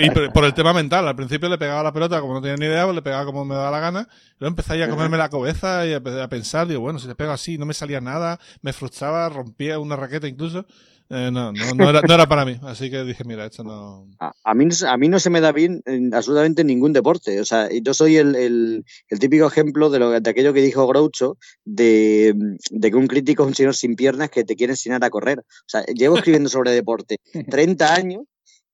y 0.00 0.10
por, 0.30 0.44
el 0.44 0.54
tema 0.54 0.72
mental, 0.72 1.08
al 1.08 1.16
principio 1.16 1.48
le 1.48 1.58
pegaba 1.58 1.82
la 1.82 1.92
pelota 1.92 2.20
como 2.20 2.34
no 2.34 2.42
tenía 2.42 2.56
ni 2.56 2.66
idea, 2.66 2.84
pues 2.84 2.94
le 2.94 3.02
pegaba 3.02 3.24
como 3.24 3.44
me 3.44 3.54
daba 3.54 3.70
la 3.70 3.80
gana, 3.80 4.08
luego 4.38 4.50
empecé 4.50 4.82
a 4.82 4.88
comerme 4.88 5.16
la 5.16 5.30
cabeza 5.30 5.86
y 5.86 5.94
a, 5.94 5.96
a 6.22 6.28
pensar, 6.28 6.66
digo, 6.66 6.80
bueno, 6.80 6.98
si 6.98 7.06
te 7.06 7.14
pego 7.14 7.32
así 7.32 7.56
no 7.56 7.66
me 7.66 7.74
salía 7.74 8.00
nada, 8.00 8.38
me 8.60 8.72
frustraba, 8.72 9.28
rompía 9.28 9.78
una 9.78 9.96
raqueta 9.96 10.28
incluso. 10.28 10.66
Eh, 11.14 11.30
no, 11.30 11.52
no, 11.52 11.74
no, 11.74 11.90
era, 11.90 12.26
para 12.26 12.46
mí, 12.46 12.58
así 12.62 12.90
que 12.90 13.04
dije, 13.04 13.22
mira, 13.24 13.44
esto 13.44 13.62
no... 13.62 14.08
A, 14.18 14.32
a 14.44 14.54
mí, 14.54 14.66
a 14.88 14.96
mí 14.96 15.08
no 15.08 15.20
se 15.20 15.28
me 15.28 15.42
da 15.42 15.52
bien 15.52 15.82
en 15.84 16.14
absolutamente 16.14 16.64
ningún 16.64 16.94
deporte. 16.94 17.38
O 17.38 17.44
sea, 17.44 17.68
yo 17.70 17.92
soy 17.92 18.16
el, 18.16 18.34
el- 18.34 18.84
el 19.08 19.18
típico 19.18 19.46
ejemplo 19.46 19.90
de, 19.90 19.98
lo, 19.98 20.18
de 20.18 20.30
aquello 20.30 20.54
que 20.54 20.62
dijo 20.62 20.86
Groucho, 20.86 21.36
de, 21.66 22.34
de 22.70 22.90
que 22.90 22.96
un 22.96 23.08
crítico 23.08 23.42
es 23.42 23.48
un 23.48 23.54
señor 23.54 23.74
sin 23.76 23.94
piernas 23.94 24.30
que 24.30 24.44
te 24.44 24.56
quiere 24.56 24.72
enseñar 24.72 25.04
a 25.04 25.10
correr. 25.10 25.40
O 25.40 25.66
sea, 25.66 25.84
llevo 25.84 26.16
escribiendo 26.16 26.48
sobre 26.48 26.70
deporte 26.70 27.18
30 27.50 27.94
años 27.94 28.22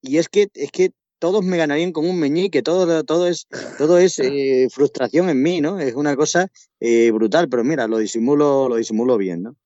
y 0.01 0.19
es 0.19 0.29
que, 0.29 0.49
es 0.55 0.71
que 0.71 0.91
todos 1.19 1.45
me 1.45 1.57
ganarían 1.57 1.91
con 1.91 2.09
un 2.09 2.21
meñique, 2.21 2.63
todo, 2.63 3.03
todo 3.03 3.27
es, 3.27 3.49
todo 3.79 3.99
es 3.99 4.21
eh, 4.21 4.69
frustración 4.71 5.29
en 5.29 5.43
mí, 5.43 5.61
¿no? 5.61 5.81
Es 5.81 5.95
una 5.97 6.15
cosa 6.15 6.47
eh, 6.79 7.11
brutal, 7.11 7.49
pero 7.49 7.65
mira, 7.65 7.89
lo 7.89 7.99
disimulo, 7.99 8.69
lo 8.69 8.77
disimulo 8.77 9.17
bien, 9.17 9.43
¿no? 9.43 9.57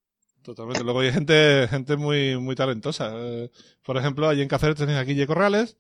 Totalmente. 0.42 0.82
Luego 0.84 1.00
hay 1.00 1.12
gente, 1.12 1.66
gente 1.68 1.96
muy, 1.96 2.36
muy 2.38 2.54
talentosa. 2.56 3.12
Eh, 3.14 3.50
por 3.84 3.96
ejemplo, 3.96 4.28
allí 4.28 4.42
en 4.42 4.48
Cáceres 4.48 4.76
tenéis 4.76 4.98
a 4.98 5.04
Guille 5.04 5.26
Corrales, 5.26 5.76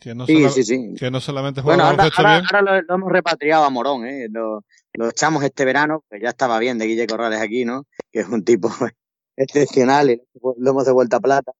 que 0.00 0.14
no, 0.14 0.26
Sí, 0.26 0.48
sí, 0.50 0.62
sí. 0.64 0.94
que 0.98 1.10
no 1.10 1.20
solamente 1.20 1.60
juega 1.60 1.76
Bueno, 1.84 1.90
ahora, 2.02 2.10
ahora- 2.16 2.32
bien. 2.40 2.44
ahora 2.52 2.62
lo, 2.80 2.82
lo 2.82 2.94
hemos 2.94 3.12
repatriado 3.12 3.64
a 3.64 3.70
Morón, 3.70 4.06
¿eh? 4.06 4.28
Lo, 4.30 4.64
lo 4.94 5.08
echamos 5.10 5.42
este 5.44 5.64
verano, 5.64 6.04
que 6.10 6.20
ya 6.20 6.30
estaba 6.30 6.58
bien 6.58 6.78
de 6.78 6.86
Guille 6.86 7.06
Corrales 7.06 7.40
aquí, 7.40 7.64
¿no? 7.64 7.86
Que 8.10 8.20
es 8.20 8.28
un 8.28 8.44
tipo 8.44 8.68
excepcional 9.36 10.10
y 10.10 10.22
lo 10.58 10.70
hemos 10.70 10.86
de 10.86 10.92
vuelta 10.92 11.16
a 11.16 11.20
plata, 11.20 11.52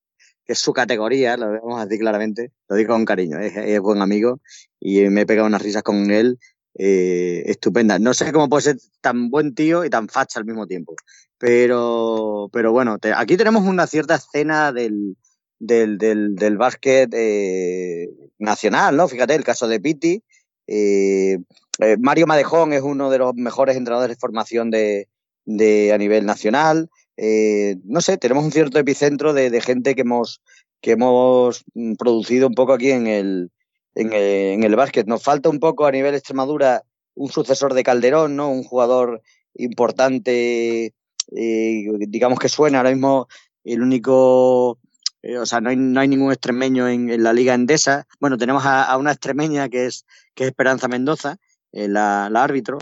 que 0.45 0.53
es 0.55 0.59
su 0.59 0.73
categoría, 0.73 1.37
lo 1.37 1.51
vamos 1.51 1.81
a 1.81 1.85
decir 1.85 2.01
claramente, 2.01 2.53
lo 2.69 2.77
digo 2.77 2.95
con 2.95 3.05
cariño, 3.05 3.39
es, 3.39 3.57
es 3.57 3.81
buen 3.81 4.01
amigo 4.03 4.41
y 4.81 5.01
me 5.11 5.23
he 5.23 5.27
pegado 5.27 5.47
unas 5.47 5.63
risas 5.63 5.83
con 5.83 6.11
él 6.11 6.39
eh, 6.79 7.43
estupendas. 7.47 8.01
No 8.01 8.15
sé 8.15 8.33
cómo 8.33 8.49
puede 8.49 8.63
ser 8.63 8.77
tan 9.01 9.31
buen 9.31 9.55
tío 9.55 9.85
y 9.85 9.91
tan 9.91 10.09
facha 10.09 10.39
al 10.39 10.45
mismo 10.47 10.67
tiempo, 10.67 10.95
pero, 11.39 12.49
pero 12.53 12.73
bueno, 12.73 12.99
aquí 13.17 13.37
tenemos 13.37 13.65
una 13.65 13.87
cierta 13.87 14.17
escena 14.17 14.73
del, 14.73 15.17
del, 15.59 15.99
del, 15.99 16.35
del 16.35 16.57
básquet 16.57 17.13
eh, 17.15 18.09
nacional, 18.39 18.97
¿no? 18.97 19.09
Fíjate, 19.09 19.35
el 19.35 19.45
caso 19.45 19.69
de 19.69 19.81
Pitti. 19.81 20.23
eh, 20.67 21.39
eh, 21.81 21.97
Mario 22.01 22.27
Madejón 22.27 22.73
es 22.73 22.83
uno 22.83 23.09
de 23.11 23.19
los 23.19 23.35
mejores 23.35 23.77
entrenadores 23.77 24.17
de 24.17 24.21
formación 24.21 24.71
de, 24.71 25.09
de 25.45 25.93
a 25.93 25.99
nivel 25.99 26.27
nacional. 26.27 26.91
Eh, 27.17 27.77
no 27.85 28.01
sé, 28.01 28.17
tenemos 28.19 28.45
un 28.45 28.53
cierto 28.53 28.79
epicentro 28.79 29.33
de, 29.33 29.51
de 29.51 29.61
gente 29.61 29.95
que 29.95 30.03
hemos, 30.03 30.41
que 30.81 30.93
hemos 30.93 31.65
mm, 31.75 31.95
producido 31.95 32.49
un 32.49 32.55
poco 32.55 32.73
aquí 32.73 32.91
en 32.91 33.07
el, 33.07 33.51
en 33.95 34.13
el, 34.13 34.23
en 34.23 34.63
el 34.65 34.77
básquet. 34.77 35.07
Nos 35.07 35.23
falta 35.23 35.49
un 35.49 35.61
poco 35.61 35.87
a 35.87 35.93
nivel 35.93 36.15
Extremadura 36.15 36.83
un 37.15 37.31
sucesor 37.31 37.75
de 37.75 37.83
Calderón, 37.83 38.37
¿no? 38.37 38.51
Un 38.51 38.63
jugador 38.65 39.23
importante, 39.55 40.95
eh, 41.37 41.85
digamos 42.09 42.39
que 42.39 42.49
suena 42.49 42.79
ahora 42.79 42.91
mismo 42.91 43.29
el 43.65 43.83
único 43.83 44.79
eh, 45.23 45.39
o 45.39 45.47
sea, 45.47 45.61
no 45.61 45.71
hay, 45.71 45.77
no 45.77 46.01
hay 46.01 46.09
ningún 46.09 46.33
extremeño 46.33 46.89
en, 46.89 47.23
la 47.23 47.33
Liga 47.33 47.55
Endesa. 47.55 48.07
Bueno, 48.21 48.39
tenemos 48.39 48.65
a, 48.65 48.97
una 48.97 49.13
extremeña 49.13 49.69
que 49.69 49.87
es, 49.87 50.07
que 50.35 50.45
es 50.45 50.49
Esperanza 50.51 50.89
Mendoza, 50.89 51.39
eh, 51.73 51.89
la, 51.89 52.29
la 52.31 52.45
árbitro. 52.45 52.79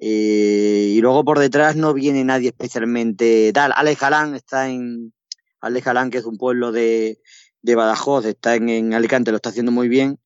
Eh, 0.00 0.92
y 0.94 1.00
luego 1.00 1.24
por 1.24 1.38
detrás 1.38 1.76
no 1.76 1.94
viene 1.94 2.24
nadie 2.24 2.48
especialmente 2.48 3.52
tal. 3.52 3.72
Alex 3.74 4.00
Galán 4.00 4.34
está 4.34 4.68
en. 4.68 5.12
Alex 5.60 5.86
Galán, 5.86 6.10
que 6.10 6.18
es 6.18 6.24
un 6.24 6.38
pueblo 6.38 6.70
de, 6.72 7.20
de 7.62 7.74
Badajoz, 7.74 8.24
está 8.26 8.54
en, 8.54 8.68
en 8.68 8.94
Alicante, 8.94 9.32
lo 9.32 9.36
está 9.36 9.48
haciendo 9.50 9.72
muy 9.72 9.88
bien. 9.88 10.20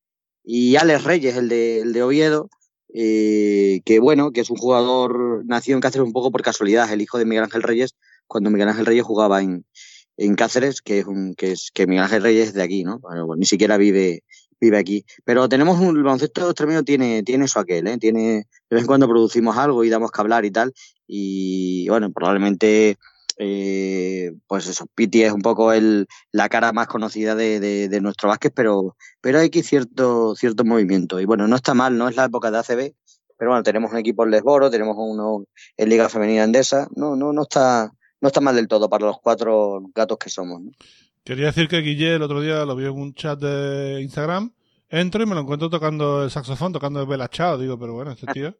Y 0.44 0.76
Alex 0.76 1.04
Reyes, 1.04 1.36
el 1.36 1.48
de, 1.48 1.80
el 1.80 1.92
de 1.92 2.02
Oviedo, 2.02 2.50
eh, 2.94 3.80
que 3.84 3.98
bueno, 3.98 4.32
que 4.32 4.40
es 4.40 4.50
un 4.50 4.56
jugador 4.56 5.44
nacido 5.46 5.76
en 5.76 5.80
Cáceres 5.80 6.06
un 6.06 6.12
poco 6.12 6.30
por 6.30 6.42
casualidad, 6.42 6.92
el 6.92 7.00
hijo 7.00 7.18
de 7.18 7.24
Miguel 7.24 7.44
Ángel 7.44 7.62
Reyes, 7.62 7.94
cuando 8.26 8.50
Miguel 8.50 8.68
Ángel 8.68 8.86
Reyes 8.86 9.04
jugaba 9.04 9.42
en, 9.42 9.64
en 10.16 10.34
Cáceres, 10.34 10.82
que 10.82 11.00
es 11.00 11.06
un, 11.06 11.34
que 11.34 11.52
es 11.52 11.70
que 11.72 11.86
Miguel 11.86 12.04
Ángel 12.04 12.22
Reyes 12.22 12.48
es 12.48 12.54
de 12.54 12.62
aquí, 12.62 12.84
¿no? 12.84 12.98
Bueno, 12.98 13.26
pues 13.26 13.38
ni 13.38 13.46
siquiera 13.46 13.76
vive, 13.76 14.24
vive 14.60 14.78
aquí. 14.78 15.04
Pero 15.24 15.48
tenemos 15.48 15.80
un 15.80 15.96
el 15.96 16.02
baloncesto 16.02 16.46
extremeño 16.50 16.82
tiene, 16.82 17.22
tiene 17.22 17.46
eso 17.46 17.60
aquel, 17.60 17.86
¿eh? 17.86 17.98
Tiene, 17.98 18.20
de 18.20 18.74
vez 18.74 18.82
en 18.82 18.86
cuando 18.86 19.08
producimos 19.08 19.56
algo 19.56 19.84
y 19.84 19.88
damos 19.88 20.10
que 20.10 20.20
hablar 20.20 20.44
y 20.44 20.50
tal. 20.50 20.72
Y 21.06 21.88
bueno, 21.88 22.12
probablemente 22.12 22.96
eh, 23.44 24.32
pues 24.46 24.66
eso, 24.68 24.86
Piti 24.94 25.22
es 25.22 25.32
un 25.32 25.42
poco 25.42 25.72
el, 25.72 26.06
la 26.30 26.48
cara 26.48 26.72
más 26.72 26.86
conocida 26.86 27.34
de, 27.34 27.60
de, 27.60 27.88
de 27.88 28.00
nuestro 28.00 28.28
básquet, 28.28 28.52
pero, 28.54 28.96
pero 29.20 29.38
hay 29.38 29.46
aquí 29.46 29.62
cierto, 29.62 30.34
cierto 30.36 30.64
movimiento. 30.64 31.20
Y 31.20 31.24
bueno, 31.24 31.48
no 31.48 31.56
está 31.56 31.74
mal, 31.74 31.96
no 31.98 32.08
es 32.08 32.16
la 32.16 32.24
época 32.26 32.50
de 32.50 32.58
ACB, 32.58 32.94
pero 33.38 33.50
bueno, 33.50 33.62
tenemos 33.62 33.90
un 33.92 33.98
equipo 33.98 34.24
en 34.24 34.30
Lesboro, 34.30 34.70
tenemos 34.70 34.96
uno 34.98 35.44
en 35.76 35.88
Liga 35.88 36.08
Femenina 36.08 36.44
Endesa, 36.44 36.88
no, 36.94 37.16
no, 37.16 37.32
no 37.32 37.42
está, 37.42 37.92
no 38.20 38.28
está 38.28 38.40
mal 38.40 38.54
del 38.54 38.68
todo 38.68 38.88
para 38.88 39.06
los 39.06 39.20
cuatro 39.20 39.82
gatos 39.94 40.18
que 40.18 40.30
somos. 40.30 40.60
¿no? 40.62 40.70
Quería 41.24 41.46
decir 41.46 41.68
que 41.68 41.80
Guille 41.80 42.14
el 42.16 42.22
otro 42.22 42.40
día 42.40 42.64
lo 42.64 42.76
vi 42.76 42.84
en 42.84 42.92
un 42.92 43.14
chat 43.14 43.38
de 43.38 44.00
Instagram. 44.02 44.52
Entro 44.88 45.22
y 45.22 45.26
me 45.26 45.34
lo 45.34 45.40
encuentro 45.40 45.70
tocando 45.70 46.24
el 46.24 46.30
saxofón, 46.30 46.72
tocando 46.72 47.00
el 47.00 47.06
Bella 47.06 47.28
Chao. 47.28 47.56
Digo, 47.56 47.78
pero 47.78 47.94
bueno, 47.94 48.10
este 48.10 48.26
tío. 48.26 48.54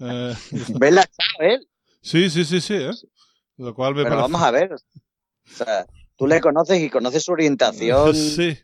eh, 0.00 0.34
¿Ves 0.50 0.92
la 0.92 1.04
chava, 1.04 1.48
él? 1.52 1.68
sí, 2.00 2.28
sí, 2.28 2.44
sí, 2.44 2.60
sí. 2.60 2.74
¿eh? 2.74 2.90
Lo 3.58 3.74
cual 3.74 3.94
me 3.94 4.02
Pero 4.04 4.16
parece. 4.16 4.32
vamos 4.32 4.46
a 4.46 4.50
ver. 4.50 4.72
O 4.74 4.78
sea, 5.56 5.86
tú 6.16 6.26
le 6.26 6.40
conoces 6.40 6.80
y 6.80 6.90
conoces 6.90 7.22
su 7.22 7.32
orientación 7.32 8.14
Sí, 8.14 8.56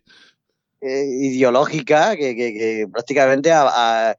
eh, 0.81 1.05
ideológica, 1.21 2.17
que, 2.17 2.35
que, 2.35 2.53
que 2.55 2.87
prácticamente 2.93 3.53
a, 3.53 4.11
a, 4.11 4.17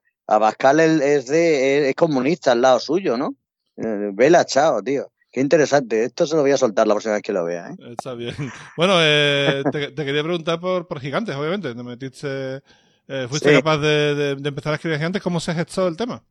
es, 1.01 1.27
de, 1.27 1.77
es, 1.79 1.85
es 1.89 1.95
comunista 1.95 2.53
al 2.53 2.61
lado 2.61 2.79
suyo, 2.79 3.17
¿no? 3.17 3.35
Eh, 3.77 4.11
Vela, 4.13 4.45
chao, 4.45 4.81
tío. 4.81 5.11
Qué 5.31 5.41
interesante. 5.41 6.03
Esto 6.03 6.25
se 6.27 6.35
lo 6.35 6.41
voy 6.43 6.51
a 6.51 6.57
soltar 6.57 6.87
la 6.87 6.93
próxima 6.93 7.15
vez 7.15 7.23
que 7.23 7.33
lo 7.33 7.43
vea. 7.43 7.69
¿eh? 7.71 7.93
está 7.97 8.13
bien. 8.13 8.35
Bueno, 8.77 8.95
eh, 8.99 9.63
te, 9.71 9.91
te 9.91 10.05
quería 10.05 10.23
preguntar 10.23 10.59
por, 10.59 10.87
por 10.87 10.99
Gigantes, 10.99 11.35
obviamente. 11.35 11.73
Te 11.73 11.83
metiste. 11.83 12.61
eh, 13.07 13.25
¿Fuiste 13.27 13.49
Sí. 13.49 13.55
capaz 13.55 13.77
de, 13.79 14.15
de- 14.15 14.35
de 14.35 14.49
empezar 14.49 14.71
a 14.73 14.75
escribir 14.75 14.97
Gigantes? 14.99 15.21
¿Cómo 15.23 15.39
se 15.39 15.53
gestó 15.55 15.87
el 15.87 15.97
tema? 15.97 16.23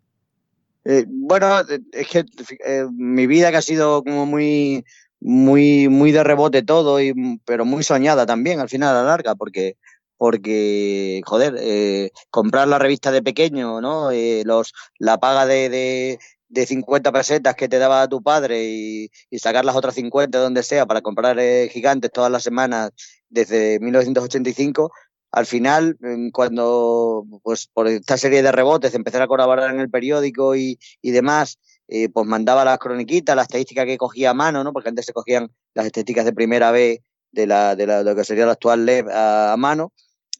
Eh, 0.84 1.04
bueno, 1.08 1.60
es 1.92 2.08
que 2.08 2.24
eh, 2.64 2.86
mi 2.92 3.26
vida 3.26 3.50
que 3.50 3.56
ha 3.58 3.62
sido 3.62 4.02
como 4.02 4.26
muy, 4.26 4.84
muy, 5.20 5.88
muy 5.88 6.12
de 6.12 6.24
rebote 6.24 6.62
todo, 6.62 7.00
y, 7.00 7.14
pero 7.44 7.64
muy 7.64 7.82
soñada 7.82 8.26
también 8.26 8.60
al 8.60 8.68
final 8.68 8.90
a 8.90 9.02
la 9.02 9.08
larga, 9.08 9.34
porque 9.34 9.76
porque, 10.22 11.20
joder, 11.26 11.56
eh, 11.58 12.12
comprar 12.30 12.68
la 12.68 12.78
revista 12.78 13.10
de 13.10 13.24
pequeño, 13.24 13.80
¿no? 13.80 14.12
Eh, 14.12 14.44
los, 14.46 14.72
la 15.00 15.18
paga 15.18 15.46
de, 15.46 15.68
de, 15.68 16.20
de, 16.48 16.64
50 16.64 17.10
pesetas 17.10 17.56
que 17.56 17.68
te 17.68 17.80
daba 17.80 18.06
tu 18.06 18.22
padre 18.22 18.62
y, 18.62 19.10
sacar 19.36 19.64
las 19.64 19.74
otras 19.74 19.96
50 19.96 20.38
donde 20.38 20.62
sea 20.62 20.86
para 20.86 21.00
comprar 21.00 21.40
eh, 21.40 21.68
gigantes 21.72 22.12
todas 22.12 22.30
las 22.30 22.44
semanas 22.44 22.92
desde 23.30 23.80
1985, 23.80 24.92
al 25.32 25.46
final, 25.46 25.96
cuando, 26.32 27.24
pues 27.42 27.66
por 27.66 27.88
esta 27.88 28.18
serie 28.18 28.42
de 28.42 28.52
rebotes, 28.52 28.94
empezar 28.94 29.22
a 29.22 29.26
colaborar 29.26 29.74
en 29.74 29.80
el 29.80 29.90
periódico 29.90 30.54
y, 30.54 30.78
y 31.00 31.10
demás, 31.10 31.58
eh, 31.88 32.10
pues 32.10 32.26
mandaba 32.26 32.64
las 32.64 32.78
croniquitas, 32.78 33.34
la 33.34 33.42
estadística 33.42 33.86
que 33.86 33.96
cogía 33.96 34.30
a 34.30 34.34
mano, 34.34 34.62
¿no? 34.62 34.72
Porque 34.72 34.90
antes 34.90 35.06
se 35.06 35.14
cogían 35.14 35.50
las 35.74 35.86
estadísticas 35.86 36.26
de 36.26 36.34
primera 36.34 36.70
vez 36.70 37.00
de, 37.32 37.46
la, 37.46 37.74
de, 37.74 37.86
la, 37.86 38.02
lo 38.02 38.14
que 38.14 38.24
sería 38.24 38.44
la 38.44 38.52
actual 38.52 38.84
LEV 38.84 39.08
a, 39.08 39.54
a 39.54 39.56
mano 39.56 39.92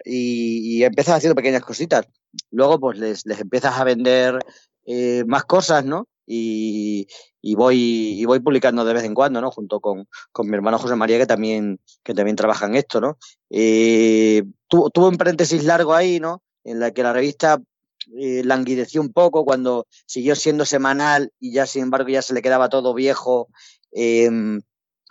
y, 0.05 0.77
y, 0.77 0.85
empiezas 0.85 1.17
haciendo 1.17 1.35
pequeñas 1.35 1.63
cositas. 1.63 2.07
Luego, 2.51 2.79
pues 2.79 2.99
les, 2.99 3.25
les 3.25 3.41
empiezas 3.41 3.79
a 3.79 3.85
vender 3.85 4.39
eh, 4.85 5.25
más 5.27 5.45
cosas, 5.45 5.85
¿no? 5.87 6.07
Y, 6.27 7.09
y, 7.41 7.55
voy 7.55 7.77
y 8.21 8.25
voy 8.25 8.41
publicando 8.41 8.85
de 8.85 8.95
vez 8.95 9.05
en 9.05 9.15
cuando, 9.15 9.41
¿no? 9.41 9.51
Junto 9.51 9.81
con, 9.81 10.09
con 10.31 10.49
mi 10.49 10.55
hermano 10.55 10.79
José 10.79 10.97
María, 10.97 11.19
que 11.19 11.27
también, 11.27 11.81
que 12.03 12.15
también 12.15 12.37
trabaja 12.37 12.67
en 12.67 12.77
esto, 12.77 13.01
¿no? 13.01 13.19
Eh, 13.51 14.45
tuvo, 14.69 15.09
un 15.09 15.17
paréntesis 15.17 15.65
largo 15.65 15.95
ahí, 15.95 16.21
¿no? 16.21 16.43
En 16.65 16.81
la 16.81 16.93
que 16.93 17.03
la 17.03 17.13
revista 17.13 17.61
eh, 18.19 18.43
languideció 18.45 19.01
un 19.01 19.13
poco 19.13 19.45
cuando 19.45 19.87
siguió 20.07 20.37
siendo 20.37 20.65
semanal 20.65 21.33
y 21.41 21.53
ya, 21.53 21.67
sin 21.67 21.83
embargo, 21.83 22.09
ya 22.09 22.23
se 22.23 22.35
le 22.35 22.43
quedaba 22.43 22.69
todo 22.69 22.95
viejo 22.95 23.49
eh, 23.93 24.31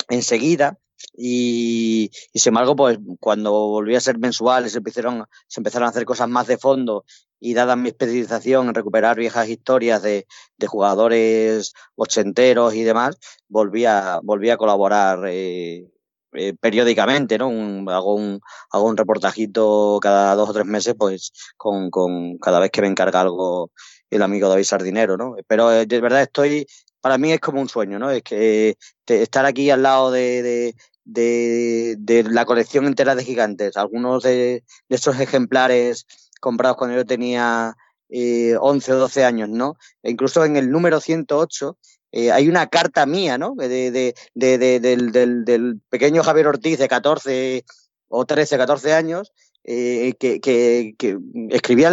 enseguida. 0.10 0.78
Y, 1.14 2.12
sin 2.34 2.52
embargo, 2.52 2.76
pues 2.76 3.00
cuando 3.20 3.52
volvió 3.52 3.98
a 3.98 4.02
ser 4.02 4.18
mensual, 4.20 4.70
se 4.70 4.78
empezaron, 4.78 5.26
se 5.48 5.60
empezaron 5.60 5.88
a 5.88 5.90
hacer 5.90 6.06
cosas 6.06 6.30
más 6.30 6.48
de 6.48 6.58
fondo 6.58 7.06
y 7.40 7.54
dada 7.54 7.76
mi 7.76 7.90
especialización 7.90 8.68
en 8.68 8.76
recuperar 8.76 9.18
viejas 9.18 9.50
historias 9.50 10.02
de, 10.04 10.28
de 10.58 10.68
jugadores 10.68 11.74
ochenteros 11.96 12.76
y 12.76 12.84
demás, 12.84 13.18
volví 13.48 13.86
a, 13.86 14.20
volví 14.24 14.52
a 14.52 14.58
colaborar 14.58 15.26
eh, 15.28 15.88
eh, 16.34 16.54
periódicamente, 16.60 17.38
¿no? 17.38 17.50
Un, 17.50 17.90
hago, 17.90 18.16
un, 18.16 18.40
hago 18.72 18.86
un 18.88 18.96
reportajito 18.96 20.00
cada 20.02 20.34
dos 20.36 20.50
o 20.50 20.54
tres 20.54 20.66
meses, 20.66 20.96
pues 20.98 21.34
con, 21.58 21.90
con 21.90 22.38
cada 22.38 22.60
vez 22.60 22.72
que 22.72 22.82
me 22.82 22.88
encarga 22.88 23.22
algo 23.22 23.72
el 24.10 24.22
amigo 24.22 24.48
David 24.48 24.64
Sardinero, 24.64 25.18
¿no? 25.18 25.36
Pero 25.48 25.72
eh, 25.74 25.86
de 25.86 26.02
verdad 26.02 26.22
estoy, 26.22 26.68
para 27.02 27.18
mí 27.18 27.32
es 27.32 27.40
como 27.40 27.62
un 27.62 27.70
sueño, 27.70 28.00
¿no? 28.00 28.10
Es 28.12 28.24
que 28.24 28.78
estar 29.08 29.46
aquí 29.46 29.70
al 29.70 29.84
lado 29.84 30.12
de, 30.12 30.76
de 31.04 32.26
la 32.30 32.46
colección 32.46 32.86
entera 32.86 33.16
de 33.16 33.26
gigantes. 33.26 33.76
Algunos 33.76 34.24
de, 34.24 34.64
de 34.88 34.96
esos 34.96 35.20
ejemplares 35.20 36.06
comprados 36.40 36.78
cuando 36.78 36.96
yo 36.96 37.06
tenía 37.06 37.76
eh, 38.10 38.56
11 38.60 38.94
o 38.94 38.98
12 38.98 39.24
años, 39.24 39.48
¿no? 39.48 39.78
E 40.04 40.12
incluso 40.12 40.44
en 40.44 40.58
el 40.58 40.70
número 40.70 41.00
108 41.00 41.78
eh, 42.12 42.32
hay 42.32 42.50
una 42.50 42.68
carta 42.68 43.06
mía, 43.06 43.38
¿no? 43.38 43.56
De, 43.56 44.14
del, 44.34 44.82
del, 44.82 45.46
del, 45.46 45.82
pequeño 45.90 46.22
Javier 46.22 46.48
Ortiz 46.48 46.78
de 46.78 46.90
14 46.90 47.64
o 48.10 48.26
13, 48.26 48.58
14 48.58 48.94
años, 48.94 49.32
eh, 49.64 50.14
que, 50.20 50.40
que, 50.40 50.96
escribía, 51.50 51.90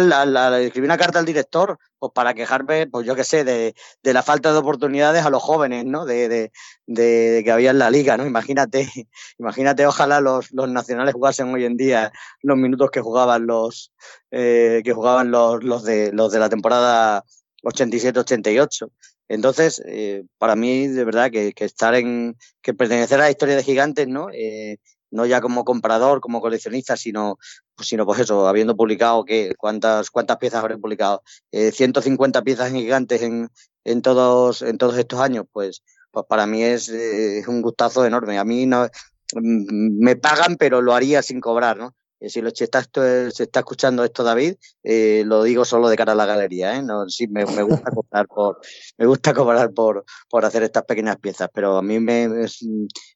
escribía 0.59 0.85
una 0.85 0.97
carta 0.97 1.19
al 1.19 1.25
director 1.25 1.77
pues 1.99 2.11
para 2.15 2.33
quejarme, 2.33 2.87
pues 2.87 3.05
yo 3.05 3.15
qué 3.15 3.23
sé, 3.23 3.43
de, 3.43 3.73
la 4.03 4.23
falta 4.23 4.51
de 4.51 4.57
oportunidades 4.57 5.25
a 5.25 5.29
los 5.29 5.43
jóvenes, 5.43 5.85
¿no? 5.85 6.05
De, 6.05 6.29
de, 6.29 6.51
de, 6.87 7.41
que 7.43 7.51
había 7.51 7.71
en 7.71 7.79
la 7.79 7.91
liga, 7.91 8.17
¿no? 8.17 8.25
Imagínate, 8.25 8.89
imagínate, 9.37 9.85
ojalá 9.85 10.21
los, 10.21 10.51
los 10.51 10.69
nacionales 10.69 11.13
jugasen 11.13 11.53
hoy 11.53 11.65
en 11.65 11.77
día 11.77 12.11
los 12.41 12.57
minutos 12.57 12.89
que 12.89 13.01
jugaban 13.01 13.45
los, 13.45 13.91
eh, 14.31 14.81
que 14.83 14.93
jugaban 14.93 15.29
los, 15.29 15.63
los 15.63 15.83
de, 15.83 16.11
los 16.13 16.31
de 16.31 16.39
la 16.39 16.49
temporada 16.49 17.23
87-88. 17.63 18.89
Entonces, 19.27 19.81
eh, 19.85 20.23
para 20.39 20.55
mí, 20.55 20.87
de 20.87 21.03
verdad, 21.03 21.29
que, 21.29 21.53
que, 21.53 21.65
estar 21.65 21.93
en, 21.93 22.35
que 22.61 22.73
pertenecer 22.73 23.19
a 23.19 23.25
la 23.25 23.29
historia 23.29 23.55
de 23.55 23.63
gigantes, 23.63 24.07
¿no? 24.07 24.29
Eh, 24.31 24.77
no 25.11 25.25
ya 25.25 25.41
como 25.41 25.65
comprador, 25.65 26.21
como 26.21 26.41
coleccionista, 26.41 26.97
sino, 26.97 27.37
pues, 27.75 27.87
sino 27.87 28.05
pues 28.05 28.19
eso, 28.19 28.47
habiendo 28.47 28.75
publicado, 28.75 29.25
que 29.25 29.53
¿cuántas, 29.57 30.09
cuántas 30.11 30.37
piezas 30.37 30.61
habré 30.61 30.77
publicado? 30.77 31.23
Eh, 31.51 31.71
150 31.71 32.41
piezas 32.43 32.71
gigantes 32.71 33.21
en, 33.21 33.49
en, 33.83 34.01
todos, 34.01 34.61
en 34.61 34.77
todos 34.77 34.97
estos 34.97 35.19
años, 35.19 35.45
pues, 35.51 35.83
pues 36.11 36.25
para 36.27 36.45
mí 36.47 36.63
es, 36.63 36.89
eh, 36.89 37.39
es 37.39 37.47
un 37.47 37.61
gustazo 37.61 38.05
enorme. 38.05 38.37
A 38.37 38.45
mí 38.45 38.65
no, 38.65 38.85
mm, 39.33 40.03
me 40.03 40.15
pagan, 40.15 40.57
pero 40.57 40.81
lo 40.81 40.93
haría 40.93 41.21
sin 41.21 41.39
cobrar, 41.39 41.77
¿no? 41.77 41.95
Eh, 42.19 42.29
si 42.29 42.41
lo 42.41 42.49
está, 42.49 42.83
se 42.83 43.43
está 43.43 43.59
escuchando 43.59 44.03
esto 44.03 44.23
David, 44.23 44.55
eh, 44.83 45.23
lo 45.25 45.43
digo 45.43 45.63
solo 45.63 45.87
de 45.87 45.95
cara 45.95 46.11
a 46.11 46.15
la 46.15 46.25
galería, 46.25 46.75
¿eh? 46.75 46.83
No, 46.83 47.07
sí, 47.09 47.27
me, 47.27 47.45
me 47.45 47.63
gusta 47.63 47.91
cobrar 47.91 48.27
por, 48.27 48.59
me 48.97 49.05
gusta 49.05 49.33
cobrar 49.33 49.73
por, 49.73 50.03
por 50.29 50.43
hacer 50.43 50.63
estas 50.63 50.83
pequeñas 50.83 51.17
piezas, 51.17 51.49
pero 51.53 51.77
a 51.77 51.81
mí 51.81 51.99
me, 51.99 52.43
es, 52.43 52.61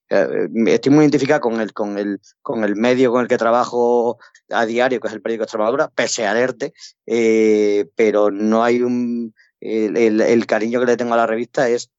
eh, 0.10 0.48
estoy 0.68 0.92
muy 0.94 1.04
identificado 1.04 1.42
con 1.42 1.60
el, 1.60 1.74
con 1.74 1.98
el, 1.98 2.20
con 2.42 2.64
el 2.64 2.76
medio 2.76 3.12
con 3.12 3.22
el 3.22 3.28
que 3.28 3.38
trabajo 3.38 4.18
a 4.50 4.66
diario, 4.66 5.00
que 5.02 5.08
es 5.08 5.14
el 5.14 5.22
periódico 5.22 5.44
Extremadura, 5.44 5.90
pese 5.90 6.26
a 6.26 6.32
alerte, 6.32 6.74
eh, 7.06 7.90
pero 7.96 8.32
no 8.32 8.64
hay 8.64 8.82
un, 8.82 9.34
el, 9.60 10.46
cariño 10.46 10.80
que 10.80 10.86
le 10.86 10.98
tengo 10.98 11.14
a 11.14 11.18
la 11.18 11.28
revista 11.28 11.68
es 11.68 11.90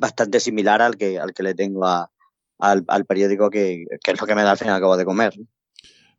bastante 0.00 0.40
similar 0.40 0.82
al 0.82 0.96
que, 0.96 1.20
al 1.20 1.32
que 1.32 1.44
le 1.44 1.54
tengo 1.54 1.86
a, 1.86 2.10
al, 2.58 2.84
al 2.88 3.04
periódico 3.04 3.50
que, 3.50 3.84
que 4.02 4.10
es 4.10 4.20
lo 4.20 4.26
que 4.26 4.34
me 4.34 4.42
da 4.42 4.52
al 4.52 4.58
final 4.58 4.74
acabo 4.76 4.96
de 4.96 5.04
comer. 5.04 5.34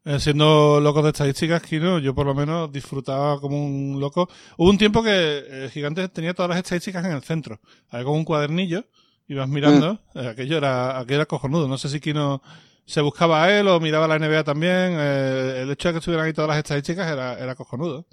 Eh, 0.07 0.19
siendo 0.19 0.79
loco 0.79 1.01
de 1.01 1.09
estadísticas, 1.09 1.63
Kino, 1.63 1.97
yo 1.97 2.13
por 2.13 2.27
lo 2.27 2.35
menos 2.35 2.71
disfrutaba 2.71 3.41
como 3.41 3.57
un 3.65 3.99
loco. 3.99 4.29
Hubo 4.55 4.69
un 4.69 4.77
tiempo 4.77 5.01
que 5.01 5.09
eh, 5.09 5.69
Gigantes 5.71 6.11
tenía 6.13 6.35
todas 6.35 6.49
las 6.49 6.59
estadísticas 6.59 7.03
en 7.05 7.11
el 7.11 7.23
centro. 7.23 7.59
Había 7.89 8.05
como 8.05 8.17
un 8.17 8.23
cuadernillo, 8.23 8.83
ibas 9.27 9.49
mirando, 9.49 9.93
mm. 10.13 10.19
eh, 10.19 10.27
aquello 10.27 10.57
era, 10.57 10.99
aquello 10.99 11.15
era 11.15 11.25
cojonudo. 11.25 11.67
No 11.67 11.79
sé 11.79 11.89
si 11.89 11.99
Kino 11.99 12.43
se 12.85 13.01
buscaba 13.01 13.43
a 13.43 13.59
él 13.59 13.67
o 13.67 13.79
miraba 13.79 14.07
la 14.07 14.19
NBA 14.19 14.43
también. 14.43 14.95
Eh, 14.99 15.61
el 15.63 15.71
hecho 15.71 15.87
de 15.87 15.93
que 15.93 15.99
estuvieran 15.99 16.27
ahí 16.27 16.33
todas 16.33 16.49
las 16.49 16.59
estadísticas 16.59 17.11
era, 17.11 17.39
era 17.39 17.55
cojonudo. 17.55 18.05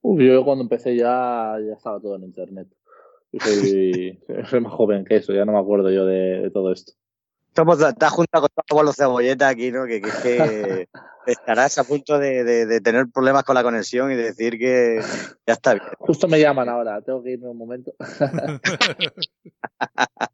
Uf, 0.00 0.22
yo 0.22 0.42
cuando 0.42 0.62
empecé 0.62 0.96
ya, 0.96 1.54
ya 1.66 1.74
estaba 1.74 2.00
todo 2.00 2.16
en 2.16 2.24
internet. 2.24 2.68
Soy, 3.38 4.18
soy, 4.48 4.60
más 4.60 4.72
joven 4.72 5.04
que 5.04 5.16
eso, 5.16 5.34
ya 5.34 5.44
no 5.44 5.52
me 5.52 5.58
acuerdo 5.58 5.90
yo 5.90 6.06
de, 6.06 6.40
de 6.40 6.50
todo 6.50 6.72
esto. 6.72 6.94
Somos, 7.54 7.82
estás 7.82 8.10
junto 8.10 8.48
con 8.68 8.86
los 8.86 8.96
cebolletas 8.96 9.52
aquí, 9.52 9.70
¿no? 9.70 9.84
Que, 9.84 10.00
que, 10.00 10.10
que 10.22 10.88
estarás 11.26 11.78
a 11.78 11.84
punto 11.84 12.18
de, 12.18 12.44
de, 12.44 12.66
de, 12.66 12.80
tener 12.80 13.06
problemas 13.08 13.44
con 13.44 13.54
la 13.54 13.62
conexión 13.62 14.10
y 14.10 14.16
decir 14.16 14.58
que 14.58 15.00
ya 15.46 15.54
está 15.54 15.74
bien. 15.74 15.86
Justo 15.98 16.28
me 16.28 16.40
llaman 16.40 16.68
ahora, 16.68 17.00
tengo 17.02 17.22
que 17.22 17.32
irme 17.32 17.48
un 17.48 17.58
momento. 17.58 17.92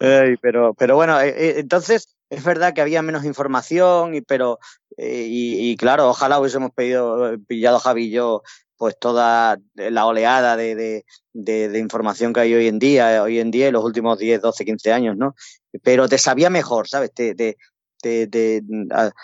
Ay, 0.00 0.36
pero, 0.40 0.74
pero 0.74 0.96
bueno, 0.96 1.20
eh, 1.20 1.58
entonces 1.58 2.16
es 2.30 2.44
verdad 2.44 2.74
que 2.74 2.82
había 2.82 3.02
menos 3.02 3.24
información, 3.24 4.14
y, 4.14 4.20
pero, 4.20 4.58
eh, 4.96 5.26
y, 5.28 5.70
y, 5.70 5.76
claro, 5.76 6.08
ojalá 6.08 6.38
hubiésemos 6.38 6.70
pedido, 6.72 7.36
pillado 7.46 7.78
Javi 7.78 8.06
y 8.06 8.10
yo 8.10 8.42
pues 8.78 8.96
toda 8.98 9.58
la 9.74 10.06
oleada 10.06 10.56
de, 10.56 11.04
de, 11.34 11.78
información 11.78 12.32
que 12.32 12.40
hay 12.40 12.54
hoy 12.54 12.68
en 12.68 12.78
día, 12.78 13.22
hoy 13.22 13.40
en 13.40 13.50
día 13.50 13.66
en 13.66 13.74
los 13.74 13.84
últimos 13.84 14.18
10, 14.18 14.40
12, 14.40 14.64
15 14.64 14.92
años, 14.92 15.16
¿no? 15.16 15.34
Pero 15.82 16.08
te 16.08 16.16
sabía 16.16 16.48
mejor, 16.48 16.88
¿sabes? 16.88 17.12
Te, 17.12 17.34
te, 17.34 17.56
te, 18.00 18.62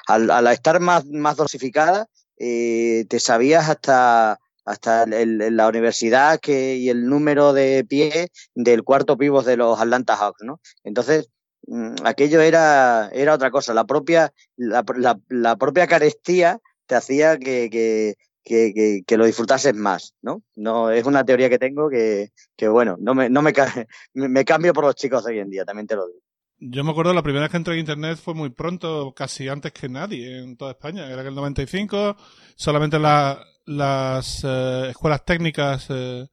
al, 0.08 0.30
al, 0.30 0.46
estar 0.48 0.80
más, 0.80 1.06
más 1.06 1.36
dosificada, 1.36 2.08
eh, 2.36 3.06
te 3.08 3.20
sabías 3.20 3.68
hasta, 3.68 4.40
hasta 4.64 5.04
el, 5.04 5.56
la 5.56 5.68
universidad 5.68 6.40
que, 6.40 6.76
y 6.76 6.88
el 6.88 7.06
número 7.06 7.52
de 7.52 7.84
pie 7.88 8.30
del 8.54 8.82
cuarto 8.82 9.16
pivos 9.16 9.44
de 9.44 9.56
los 9.56 9.80
Atlanta 9.80 10.16
Hawks, 10.16 10.42
¿no? 10.42 10.60
Entonces, 10.82 11.28
mm, 11.68 11.94
aquello 12.04 12.40
era, 12.40 13.08
era 13.12 13.34
otra 13.34 13.52
cosa. 13.52 13.72
La 13.72 13.84
propia, 13.84 14.32
la, 14.56 14.84
la, 15.28 15.56
propia 15.56 15.86
carestía 15.86 16.58
te 16.86 16.96
hacía 16.96 17.38
que, 17.38 18.16
que, 18.44 19.02
que, 19.06 19.16
lo 19.16 19.24
disfrutases 19.24 19.74
más, 19.74 20.14
¿no? 20.22 20.42
No, 20.54 20.90
es 20.90 21.04
una 21.06 21.24
teoría 21.24 21.48
que 21.48 21.58
tengo 21.58 21.88
que, 21.88 22.30
que 22.56 22.68
bueno, 22.68 22.96
no 23.00 23.14
me, 23.14 23.30
no 23.30 23.42
me, 23.42 23.52
me 24.14 24.44
cambio 24.44 24.72
por 24.72 24.84
los 24.84 24.94
chicos 24.94 25.24
hoy 25.26 25.38
en 25.38 25.50
día, 25.50 25.64
también 25.64 25.86
te 25.86 25.96
lo 25.96 26.06
digo. 26.06 26.20
Yo 26.58 26.84
me 26.84 26.92
acuerdo 26.92 27.12
la 27.12 27.22
primera 27.22 27.44
vez 27.44 27.50
que 27.50 27.56
entré 27.56 27.74
en 27.74 27.80
internet 27.80 28.18
fue 28.18 28.34
muy 28.34 28.50
pronto, 28.50 29.12
casi 29.14 29.48
antes 29.48 29.72
que 29.72 29.88
nadie 29.88 30.38
en 30.38 30.56
toda 30.56 30.70
España. 30.70 31.10
Era 31.10 31.22
que 31.22 31.28
el 31.28 31.34
95, 31.34 32.16
solamente 32.54 32.98
la, 32.98 33.44
las 33.66 34.42
eh, 34.44 34.86
escuelas 34.90 35.24
técnicas 35.24 35.86
eh, 35.90 36.26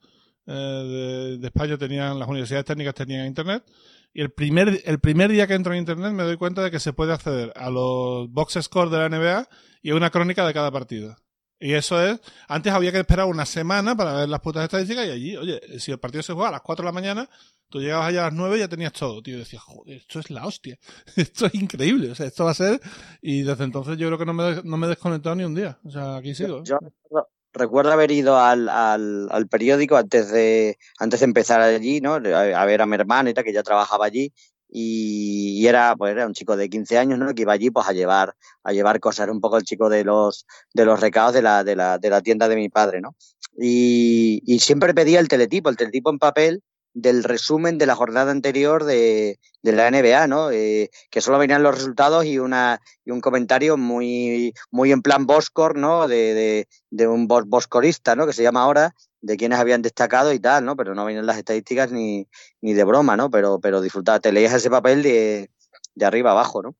eh, 0.45 0.51
de, 0.51 1.37
de, 1.37 1.47
España 1.47 1.77
tenían, 1.77 2.19
las 2.19 2.29
universidades 2.29 2.65
técnicas 2.65 2.93
tenían 2.93 3.25
internet. 3.25 3.63
Y 4.13 4.21
el 4.21 4.31
primer, 4.31 4.81
el 4.85 4.99
primer 4.99 5.31
día 5.31 5.47
que 5.47 5.53
entro 5.53 5.73
en 5.73 5.79
internet 5.79 6.13
me 6.13 6.23
doy 6.23 6.37
cuenta 6.37 6.63
de 6.63 6.71
que 6.71 6.79
se 6.79 6.93
puede 6.93 7.13
acceder 7.13 7.51
a 7.55 7.69
los 7.69 8.29
box 8.29 8.59
scores 8.61 8.91
de 8.91 8.97
la 8.97 9.09
NBA 9.09 9.49
y 9.81 9.91
a 9.91 9.95
una 9.95 10.11
crónica 10.11 10.45
de 10.45 10.53
cada 10.53 10.71
partido. 10.71 11.15
Y 11.61 11.75
eso 11.75 12.03
es, 12.03 12.19
antes 12.47 12.73
había 12.73 12.91
que 12.91 12.97
esperar 12.97 13.27
una 13.27 13.45
semana 13.45 13.95
para 13.95 14.13
ver 14.13 14.29
las 14.29 14.39
putas 14.39 14.63
estadísticas 14.63 15.05
y 15.05 15.11
allí, 15.11 15.37
oye, 15.37 15.61
si 15.79 15.91
el 15.91 15.99
partido 15.99 16.23
se 16.23 16.33
juega 16.33 16.49
a 16.49 16.53
las 16.53 16.61
4 16.61 16.81
de 16.81 16.87
la 16.87 16.91
mañana, 16.91 17.29
tú 17.69 17.79
llegabas 17.79 18.07
allá 18.07 18.21
a 18.21 18.29
las 18.29 18.33
9 18.33 18.57
y 18.57 18.59
ya 18.61 18.67
tenías 18.67 18.93
todo, 18.93 19.21
tío. 19.21 19.35
Y 19.35 19.39
decías, 19.39 19.61
joder, 19.61 19.97
esto 19.97 20.19
es 20.19 20.31
la 20.31 20.47
hostia. 20.47 20.79
Esto 21.15 21.45
es 21.45 21.53
increíble. 21.53 22.09
O 22.09 22.15
sea, 22.15 22.25
esto 22.25 22.45
va 22.45 22.51
a 22.51 22.55
ser. 22.55 22.81
Y 23.21 23.43
desde 23.43 23.63
entonces 23.63 23.95
yo 23.97 24.07
creo 24.07 24.17
que 24.17 24.25
no 24.25 24.33
me, 24.33 24.63
no 24.63 24.75
me 24.75 24.87
he 24.87 24.89
desconectado 24.89 25.35
ni 25.35 25.43
un 25.43 25.53
día. 25.53 25.77
O 25.83 25.91
sea, 25.91 26.15
aquí 26.15 26.33
sigo. 26.33 26.59
¿eh? 26.59 26.63
Yo 26.65 26.79
recuerdo 27.53 27.91
haber 27.91 28.09
ido 28.11 28.39
al, 28.39 28.67
al, 28.67 29.27
al, 29.29 29.47
periódico 29.47 29.97
antes 29.97 30.31
de, 30.31 30.79
antes 30.97 31.19
de 31.19 31.25
empezar 31.25 31.61
allí, 31.61 32.01
¿no? 32.01 32.15
A, 32.15 32.65
ver 32.65 32.81
a 32.81 32.85
mi 32.87 32.95
hermana 32.95 33.33
que 33.33 33.53
ya 33.53 33.61
trabajaba 33.61 34.05
allí 34.05 34.33
y, 34.71 35.67
era 35.67 35.95
pues 35.95 36.13
era 36.13 36.25
un 36.25 36.33
chico 36.33 36.55
de 36.55 36.69
15 36.69 36.97
años 36.97 37.19
no 37.19 37.33
que 37.33 37.43
iba 37.43 37.53
allí 37.53 37.69
pues 37.69 37.87
a 37.87 37.93
llevar 37.93 38.35
a 38.63 38.71
llevar 38.71 38.99
cosas 38.99 39.25
era 39.25 39.33
un 39.33 39.41
poco 39.41 39.57
el 39.57 39.63
chico 39.63 39.89
de 39.89 40.03
los 40.03 40.45
de 40.73 40.85
los 40.85 40.99
recados 40.99 41.33
de 41.33 41.41
la, 41.41 41.63
de 41.63 41.75
la, 41.75 41.97
de 41.97 42.09
la 42.09 42.21
tienda 42.21 42.47
de 42.47 42.55
mi 42.55 42.69
padre 42.69 43.01
no 43.01 43.15
y, 43.57 44.41
y 44.45 44.59
siempre 44.59 44.93
pedía 44.93 45.19
el 45.19 45.27
teletipo 45.27 45.69
el 45.69 45.77
teletipo 45.77 46.09
en 46.09 46.19
papel 46.19 46.63
del 46.93 47.23
resumen 47.23 47.77
de 47.77 47.85
la 47.85 47.95
jornada 47.95 48.31
anterior 48.31 48.83
de, 48.83 49.39
de 49.61 49.71
la 49.71 49.89
NBA, 49.89 50.27
¿no? 50.27 50.51
Eh, 50.51 50.89
que 51.09 51.21
solo 51.21 51.37
venían 51.37 51.63
los 51.63 51.75
resultados 51.75 52.25
y 52.25 52.37
una 52.37 52.81
y 53.05 53.11
un 53.11 53.21
comentario 53.21 53.77
muy 53.77 54.53
muy 54.71 54.91
en 54.91 55.01
plan 55.01 55.25
Boscor, 55.25 55.77
¿no? 55.77 56.07
De, 56.07 56.33
de, 56.33 56.67
de 56.89 57.07
un 57.07 57.27
boscorista, 57.27 58.15
¿no? 58.15 58.27
Que 58.27 58.33
se 58.33 58.43
llama 58.43 58.63
ahora 58.63 58.93
de 59.21 59.37
quienes 59.37 59.59
habían 59.59 59.81
destacado 59.81 60.33
y 60.33 60.39
tal, 60.39 60.65
¿no? 60.65 60.75
Pero 60.75 60.95
no 60.95 61.05
venían 61.05 61.25
las 61.25 61.37
estadísticas 61.37 61.91
ni, 61.91 62.27
ni 62.61 62.73
de 62.73 62.83
broma, 62.83 63.15
¿no? 63.15 63.29
Pero, 63.29 63.59
pero 63.59 63.81
disfrutaba, 63.81 64.19
te 64.19 64.31
leías 64.31 64.53
ese 64.53 64.69
papel 64.69 65.03
de, 65.03 65.51
de 65.95 66.05
arriba 66.05 66.31
abajo, 66.31 66.61
¿no? 66.61 66.75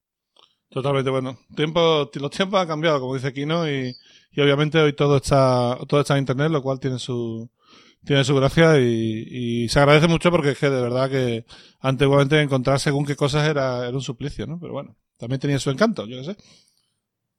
Totalmente, 0.70 1.10
bueno. 1.10 1.38
Tiempo, 1.56 2.10
los 2.14 2.32
tiempos 2.32 2.62
han 2.62 2.68
cambiado, 2.68 3.00
como 3.00 3.16
dice 3.16 3.34
Kino, 3.34 3.70
y, 3.70 3.96
y 4.32 4.42
obviamente 4.42 4.80
hoy 4.80 4.94
todo 4.94 5.18
está, 5.18 5.78
todo 5.88 6.02
está 6.02 6.14
en 6.14 6.22
internet, 6.22 6.50
lo 6.50 6.62
cual 6.62 6.80
tiene 6.80 6.98
su, 6.98 7.50
tiene 8.06 8.24
su 8.24 8.36
gracia 8.36 8.80
y, 8.80 9.28
y 9.30 9.70
se 9.70 9.80
agradece 9.80 10.08
mucho 10.08 10.32
porque 10.32 10.52
es 10.52 10.58
que 10.58 10.70
de 10.70 10.82
verdad 10.82 11.10
que 11.10 11.46
antiguamente 11.80 12.42
encontrar 12.42 12.80
según 12.80 13.06
qué 13.06 13.16
cosas 13.16 13.48
era, 13.48 13.88
era 13.88 13.96
un 13.96 14.02
suplicio, 14.02 14.48
¿no? 14.48 14.60
Pero 14.60 14.74
bueno, 14.74 14.96
también 15.18 15.40
tenía 15.40 15.60
su 15.60 15.70
encanto, 15.70 16.08
yo 16.08 16.18
qué 16.18 16.24
sé. 16.24 16.38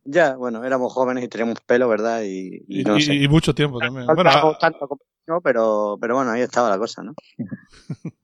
Ya, 0.04 0.34
bueno, 0.36 0.64
éramos 0.64 0.92
jóvenes 0.92 1.24
y 1.24 1.28
teníamos 1.28 1.60
pelo, 1.60 1.88
¿verdad? 1.88 2.22
Y, 2.24 2.62
y, 2.68 2.84
no 2.84 2.98
y, 2.98 3.02
sé. 3.02 3.14
y 3.14 3.28
mucho 3.28 3.54
tiempo 3.54 3.78
también. 3.78 4.06
No, 4.06 4.14
Bueno, 4.14 4.30
a- 4.30 4.58
tanto 4.58 4.88
como 4.88 5.00
no, 5.26 5.40
pero, 5.40 5.96
pero 6.00 6.16
bueno, 6.16 6.32
ahí 6.32 6.40
estaba 6.42 6.68
la 6.68 6.78
cosa, 6.78 7.02
¿no? 7.02 7.14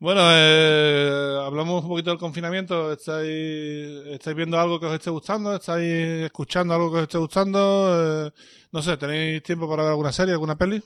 Bueno, 0.00 0.20
eh, 0.30 1.38
hablamos 1.44 1.82
un 1.82 1.88
poquito 1.88 2.10
del 2.10 2.20
confinamiento. 2.20 2.92
¿Estáis, 2.92 4.06
¿Estáis 4.06 4.36
viendo 4.36 4.56
algo 4.58 4.78
que 4.78 4.86
os 4.86 4.94
esté 4.94 5.10
gustando? 5.10 5.56
¿Estáis 5.56 6.24
escuchando 6.24 6.72
algo 6.72 6.90
que 6.92 6.98
os 6.98 7.02
esté 7.02 7.18
gustando? 7.18 8.26
Eh, 8.28 8.32
no 8.70 8.80
sé, 8.80 8.96
¿tenéis 8.96 9.42
tiempo 9.42 9.68
para 9.68 9.82
ver 9.82 9.90
alguna 9.90 10.12
serie, 10.12 10.34
alguna 10.34 10.56
peli? 10.56 10.80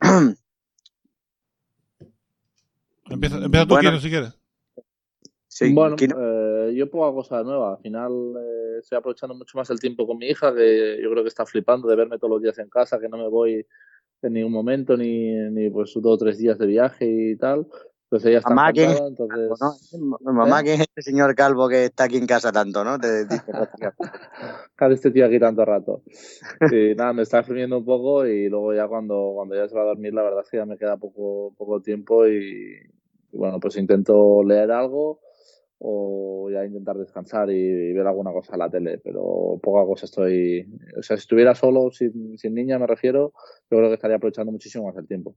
Empieza, 3.08 3.36
empieza 3.38 3.66
tú, 3.66 3.74
Bueno. 3.74 3.90
Kino, 3.90 4.00
si 4.00 4.10
quieres. 4.10 4.32
Sí, 5.48 5.72
bueno, 5.72 5.96
Kino. 5.96 6.16
eh, 6.20 6.45
yo 6.74 6.90
poca 6.90 7.14
cosa 7.14 7.42
nueva. 7.42 7.74
Al 7.74 7.78
final 7.78 8.12
eh, 8.12 8.78
estoy 8.80 8.98
aprovechando 8.98 9.34
mucho 9.34 9.58
más 9.58 9.70
el 9.70 9.80
tiempo 9.80 10.06
con 10.06 10.18
mi 10.18 10.26
hija, 10.26 10.54
que 10.54 10.98
yo 11.02 11.10
creo 11.10 11.22
que 11.22 11.28
está 11.28 11.46
flipando 11.46 11.88
de 11.88 11.96
verme 11.96 12.18
todos 12.18 12.30
los 12.30 12.42
días 12.42 12.58
en 12.58 12.68
casa, 12.68 12.98
que 12.98 13.08
no 13.08 13.18
me 13.18 13.28
voy 13.28 13.66
en 14.22 14.32
ningún 14.32 14.52
momento, 14.52 14.96
ni, 14.96 15.32
ni 15.50 15.70
pues 15.70 15.92
dos 15.94 16.14
o 16.14 16.18
tres 16.18 16.38
días 16.38 16.58
de 16.58 16.66
viaje 16.66 17.06
y 17.06 17.36
tal. 17.36 17.66
Entonces 18.04 18.28
ella 18.28 18.38
está 18.38 18.50
Mamá, 18.50 18.72
¿quién 18.72 18.90
es 18.90 19.00
encantada, 19.00 19.42
entonces... 19.42 20.00
¿no? 20.00 20.32
Mamá, 20.32 20.60
¿Eh? 20.60 20.62
¿quién 20.62 20.74
es 20.76 20.80
este 20.82 21.02
señor 21.02 21.34
calvo 21.34 21.68
que 21.68 21.86
está 21.86 22.04
aquí 22.04 22.16
en 22.16 22.26
casa 22.26 22.52
tanto, 22.52 22.84
no? 22.84 22.98
Te 23.00 23.24
dice 23.24 23.42
este 24.90 25.10
tío 25.10 25.26
aquí 25.26 25.40
tanto 25.40 25.64
rato. 25.64 26.02
Y 26.70 26.94
nada, 26.94 27.12
me 27.12 27.22
está 27.22 27.38
exprimiendo 27.38 27.78
un 27.78 27.84
poco 27.84 28.24
y 28.24 28.48
luego 28.48 28.72
ya 28.74 28.86
cuando, 28.86 29.32
cuando 29.34 29.56
ya 29.56 29.68
se 29.68 29.74
va 29.74 29.82
a 29.82 29.86
dormir, 29.86 30.14
la 30.14 30.22
verdad 30.22 30.42
es 30.44 30.50
que 30.50 30.56
ya 30.56 30.66
me 30.66 30.78
queda 30.78 30.96
poco, 30.96 31.52
poco 31.58 31.82
tiempo 31.82 32.28
y, 32.28 32.76
y 33.32 33.36
bueno, 33.36 33.58
pues 33.58 33.76
intento 33.76 34.44
leer 34.44 34.70
algo 34.70 35.18
o 35.78 36.48
ya 36.50 36.64
intentar 36.64 36.96
descansar 36.96 37.50
y, 37.50 37.92
ver 37.92 38.06
alguna 38.06 38.32
cosa 38.32 38.54
en 38.54 38.58
la 38.58 38.70
tele, 38.70 38.98
pero 38.98 39.58
poca 39.62 39.86
cosa 39.86 40.06
estoy... 40.06 40.66
O 40.98 41.02
sea, 41.02 41.16
si 41.16 41.22
estuviera 41.22 41.54
solo, 41.54 41.90
sin, 41.90 42.38
sin 42.38 42.54
niña 42.54 42.78
me 42.78 42.86
refiero, 42.86 43.32
yo 43.70 43.78
creo 43.78 43.88
que 43.88 43.94
estaría 43.94 44.16
aprovechando 44.16 44.52
muchísimo 44.52 44.86
más 44.86 44.96
el 44.96 45.06
tiempo. 45.06 45.34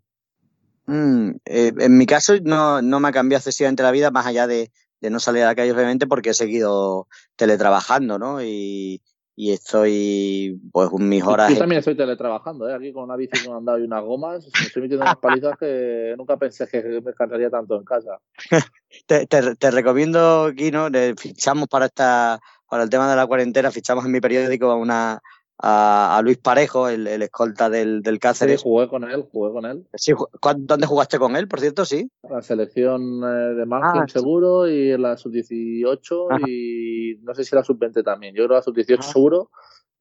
Mm, 0.86 1.32
eh, 1.46 1.72
en 1.78 1.98
mi 1.98 2.06
caso 2.06 2.34
no, 2.44 2.82
no 2.82 3.00
me 3.00 3.10
ha 3.10 3.12
cambiado 3.12 3.40
excesivamente 3.40 3.84
la 3.84 3.92
vida, 3.92 4.12
más 4.12 4.26
allá 4.26 4.48
de, 4.48 4.72
de 5.02 5.10
no 5.10 5.20
salir 5.20 5.44
a 5.44 5.48
la 5.48 5.56
calle, 5.56 5.72
obviamente, 5.72 6.08
porque 6.08 6.32
he 6.32 6.34
seguido 6.34 7.08
teletrabajando, 7.36 8.18
¿no? 8.18 8.44
Y, 8.44 9.02
y 9.42 9.54
estoy, 9.54 10.60
pues, 10.74 10.92
mis 10.92 11.24
horas. 11.24 11.50
Yo 11.54 11.60
también 11.60 11.80
estoy 11.80 11.96
teletrabajando, 11.96 12.68
¿eh? 12.68 12.74
aquí 12.74 12.92
con 12.92 13.04
una 13.06 13.16
bici 13.16 13.42
que 13.42 13.48
me 13.48 13.56
han 13.56 13.64
dado 13.64 13.80
y 13.80 13.84
unas 13.84 14.04
gomas, 14.04 14.46
me 14.60 14.68
estoy 14.68 14.82
metiendo 14.82 15.06
unas 15.06 15.16
palizas 15.16 15.58
que 15.58 16.14
nunca 16.18 16.36
pensé 16.36 16.68
que 16.68 17.00
me 17.02 17.14
cansaría 17.14 17.50
tanto 17.50 17.78
en 17.78 17.86
casa. 17.86 18.20
Te, 19.06 19.26
te, 19.28 19.56
te 19.56 19.72
recomiendo, 19.72 20.52
de- 20.52 21.16
fichamos 21.18 21.70
para 21.70 21.86
esta, 21.86 22.42
para 22.70 22.84
el 22.84 22.90
tema 22.90 23.10
de 23.10 23.16
la 23.16 23.28
cuarentena, 23.28 23.72
fichamos 23.72 24.04
en 24.04 24.12
mi 24.12 24.20
periódico 24.20 24.70
a 24.72 24.76
una 24.76 25.22
a, 25.62 26.18
a 26.18 26.22
Luis 26.22 26.38
Parejo, 26.38 26.88
el, 26.88 27.06
el 27.06 27.22
escolta 27.22 27.70
del, 27.70 28.02
del 28.02 28.16
Sí, 28.16 28.20
Cáceres. 28.20 28.62
jugué 28.64 28.88
con 28.88 29.04
él, 29.04 29.26
jugué 29.32 29.52
con 29.52 29.66
él. 29.66 29.86
Sí, 29.94 30.14
ju- 30.14 30.30
¿cuán- 30.40 30.66
¿Dónde 30.66 30.88
jugaste 30.88 31.20
con 31.20 31.36
él, 31.36 31.48
por 31.50 31.60
cierto? 31.60 31.84
Sí. 31.86 32.10
La 32.30 32.42
selección 32.42 33.22
eh, 33.24 33.56
de 33.56 33.66
Margen 33.66 34.04
Ah, 34.04 34.06
sí. 34.08 34.14
seguro 34.14 34.70
y 34.70 34.92
en 34.92 35.02
la 35.02 35.18
sub-18 35.18 36.28
Ajá. 36.32 36.40
y 36.48 37.18
no 37.24 37.36
sé 37.36 37.44
si 37.44 37.56
la 37.56 37.64
sub-20 37.64 38.04
también. 38.04 38.34
Yo 38.36 38.46
creo 38.46 38.56
la 38.58 38.64
sub-18 38.64 39.00
Ajá. 39.00 39.12
seguro, 39.12 39.52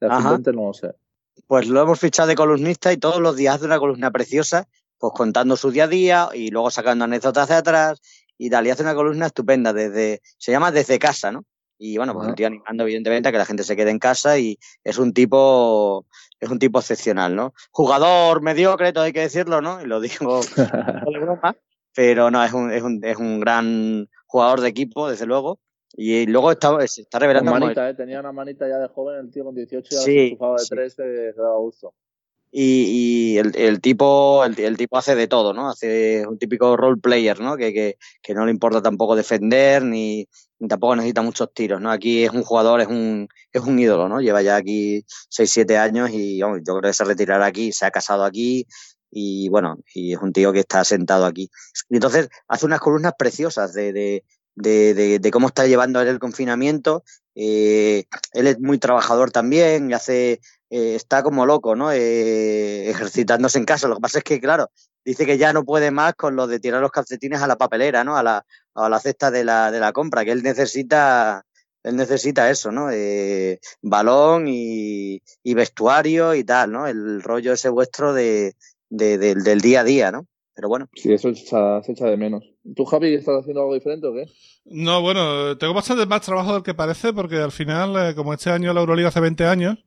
la 0.00 0.16
Ajá. 0.16 0.36
sub-20 0.36 0.54
no 0.54 0.66
lo 0.68 0.72
sé. 0.74 0.92
Pues 1.46 1.66
lo 1.68 1.80
hemos 1.82 1.98
fichado 1.98 2.28
de 2.28 2.34
columnista 2.34 2.92
y 2.92 2.96
todos 2.96 3.20
los 3.20 3.34
días 3.36 3.56
hace 3.56 3.64
una 3.66 3.78
columna 3.78 4.10
preciosa, 4.10 4.68
pues 4.98 5.12
contando 5.16 5.56
su 5.56 5.70
día 5.70 5.84
a 5.84 5.88
día 5.88 6.28
y 6.34 6.50
luego 6.50 6.70
sacando 6.70 7.04
anécdotas 7.04 7.48
de 7.48 7.54
atrás 7.54 8.00
y 8.36 8.50
tal. 8.50 8.66
Y 8.66 8.70
hace 8.70 8.82
una 8.82 8.94
columna 8.94 9.26
estupenda 9.26 9.72
desde, 9.72 10.20
se 10.36 10.52
llama 10.52 10.70
Desde 10.72 10.98
Casa, 10.98 11.32
¿no? 11.32 11.44
Y 11.78 11.96
bueno, 11.96 12.12
pues 12.12 12.28
el 12.28 12.34
tío 12.34 12.48
animando 12.48 12.82
evidentemente 12.82 13.28
a 13.28 13.32
que 13.32 13.38
la 13.38 13.44
gente 13.46 13.62
se 13.62 13.76
quede 13.76 13.90
en 13.90 14.00
casa 14.00 14.36
y 14.38 14.58
es 14.82 14.98
un 14.98 15.12
tipo, 15.12 16.06
es 16.40 16.50
un 16.50 16.58
tipo 16.58 16.80
excepcional, 16.80 17.36
¿no? 17.36 17.54
Jugador 17.70 18.42
mediocre, 18.42 18.92
todo 18.92 19.04
hay 19.04 19.12
que 19.12 19.20
decirlo, 19.20 19.60
¿no? 19.60 19.80
Y 19.80 19.86
lo 19.86 20.00
digo 20.00 20.40
de 20.56 21.18
broma, 21.20 21.56
pero 21.94 22.30
no, 22.30 22.42
es 22.44 22.52
un, 22.52 22.72
es 22.72 22.82
un, 22.82 23.00
es 23.04 23.16
un 23.16 23.38
gran 23.40 24.08
jugador 24.26 24.60
de 24.60 24.68
equipo, 24.68 25.08
desde 25.08 25.26
luego. 25.26 25.60
Y 25.94 26.26
luego 26.26 26.50
está, 26.52 26.86
se 26.86 27.02
está 27.02 27.18
revelando 27.18 27.50
como- 27.52 27.64
manita, 27.64 27.88
¿eh? 27.88 27.94
tenía 27.94 28.20
una 28.20 28.30
manita 28.32 28.68
ya 28.68 28.78
de 28.78 28.88
joven, 28.88 29.20
el 29.20 29.30
tío 29.30 29.44
con 29.44 29.54
18 29.54 29.88
ya 29.90 29.98
Sí, 29.98 30.36
se 30.38 30.44
de 30.46 30.58
sí. 30.58 30.66
tres, 30.68 30.98
eh, 30.98 31.32
que 31.34 31.40
daba 31.40 31.56
gusto. 31.58 31.94
Y, 32.50 33.34
y 33.34 33.38
el, 33.38 33.80
tipo 33.80 34.44
el, 34.44 34.76
tipo 34.76 34.96
hace 34.96 35.14
de 35.14 35.28
todo, 35.28 35.52
¿no? 35.52 35.68
Hace 35.68 36.26
un 36.26 36.38
típico 36.38 36.76
role 36.76 37.00
player, 37.00 37.40
¿no? 37.40 37.56
Que, 37.56 37.72
que, 37.72 37.98
que 38.22 38.34
no 38.34 38.44
le 38.44 38.50
importa 38.50 38.82
tampoco 38.82 39.16
defender 39.16 39.82
ni, 39.82 40.26
tampoco 40.66 40.96
necesita 40.96 41.22
muchos 41.22 41.52
tiros, 41.52 41.80
¿no? 41.80 41.90
Aquí 41.90 42.24
es 42.24 42.30
un 42.32 42.42
jugador, 42.42 42.80
es 42.80 42.88
un, 42.88 43.28
es 43.52 43.62
un 43.62 43.78
ídolo, 43.78 44.08
¿no? 44.08 44.20
Lleva 44.20 44.42
ya 44.42 44.56
aquí 44.56 45.04
6, 45.28 45.50
7 45.50 45.76
años 45.76 46.10
y 46.10 46.38
yo 46.38 46.48
creo 46.62 46.80
que 46.80 46.92
se 46.92 47.04
retirará 47.04 47.46
aquí, 47.46 47.72
se 47.72 47.86
ha 47.86 47.90
casado 47.90 48.24
aquí 48.24 48.66
y 49.10 49.48
bueno, 49.48 49.78
y 49.94 50.14
es 50.14 50.20
un 50.20 50.32
tío 50.32 50.52
que 50.52 50.60
está 50.60 50.84
sentado 50.84 51.26
aquí. 51.26 51.50
Y 51.88 51.96
entonces 51.96 52.28
hace 52.48 52.66
unas 52.66 52.80
columnas 52.80 53.14
preciosas 53.18 53.72
de, 53.72 53.92
de, 54.54 55.18
de 55.18 55.30
cómo 55.30 55.48
está 55.48 55.66
llevando 55.66 56.00
él 56.00 56.08
el 56.08 56.18
confinamiento. 56.18 57.04
Eh, 57.34 58.04
él 58.32 58.46
es 58.46 58.58
muy 58.58 58.78
trabajador 58.78 59.30
también 59.30 59.90
y 59.90 59.94
hace 59.94 60.40
eh, 60.70 60.94
está 60.94 61.22
como 61.22 61.46
loco, 61.46 61.74
¿no? 61.76 61.90
Eh, 61.92 62.88
ejercitándose 62.90 63.58
en 63.58 63.64
casa. 63.64 63.88
Lo 63.88 63.96
que 63.96 64.00
pasa 64.00 64.18
es 64.18 64.24
que, 64.24 64.40
claro, 64.40 64.70
dice 65.04 65.26
que 65.26 65.38
ya 65.38 65.52
no 65.52 65.64
puede 65.64 65.90
más 65.90 66.14
con 66.14 66.36
lo 66.36 66.46
de 66.46 66.60
tirar 66.60 66.80
los 66.80 66.90
calcetines 66.90 67.40
a 67.42 67.46
la 67.46 67.56
papelera, 67.56 68.04
¿no? 68.04 68.16
A 68.16 68.22
la, 68.22 68.44
a 68.74 68.88
la 68.88 68.98
cesta 69.00 69.30
de 69.30 69.44
la, 69.44 69.70
de 69.70 69.80
la 69.80 69.92
compra, 69.92 70.24
que 70.24 70.32
él 70.32 70.42
necesita, 70.42 71.44
él 71.82 71.96
necesita 71.96 72.50
eso, 72.50 72.70
¿no? 72.72 72.90
Eh, 72.92 73.58
balón 73.82 74.46
y, 74.48 75.22
y 75.42 75.54
vestuario 75.54 76.34
y 76.34 76.44
tal, 76.44 76.72
¿no? 76.72 76.86
El 76.86 77.22
rollo 77.22 77.52
ese 77.52 77.68
vuestro 77.68 78.12
de, 78.12 78.54
de- 78.90 79.18
del- 79.18 79.42
del 79.44 79.60
día 79.60 79.80
a 79.80 79.84
día, 79.84 80.10
¿no? 80.12 80.26
Pero 80.54 80.68
bueno, 80.68 80.88
Sí, 80.96 81.12
eso 81.12 81.32
se 81.34 81.42
echa, 81.42 81.80
se 81.84 81.92
echa 81.92 82.06
de 82.06 82.16
menos. 82.16 82.42
¿Tú, 82.74 82.84
Javi, 82.84 83.14
estás 83.14 83.40
haciendo 83.40 83.60
algo 83.60 83.74
diferente 83.74 84.08
o 84.08 84.12
qué? 84.12 84.24
No, 84.64 85.00
bueno, 85.00 85.56
tengo 85.56 85.72
bastante 85.72 86.04
más 86.04 86.20
trabajo 86.22 86.52
del 86.54 86.62
que 86.64 86.74
parece 86.74 87.12
porque 87.12 87.36
al 87.36 87.52
final, 87.52 88.10
eh, 88.10 88.14
como 88.16 88.34
este 88.34 88.50
año 88.50 88.74
la 88.74 88.80
Euroliga 88.80 89.08
hace 89.08 89.20
20 89.20 89.46
años, 89.46 89.78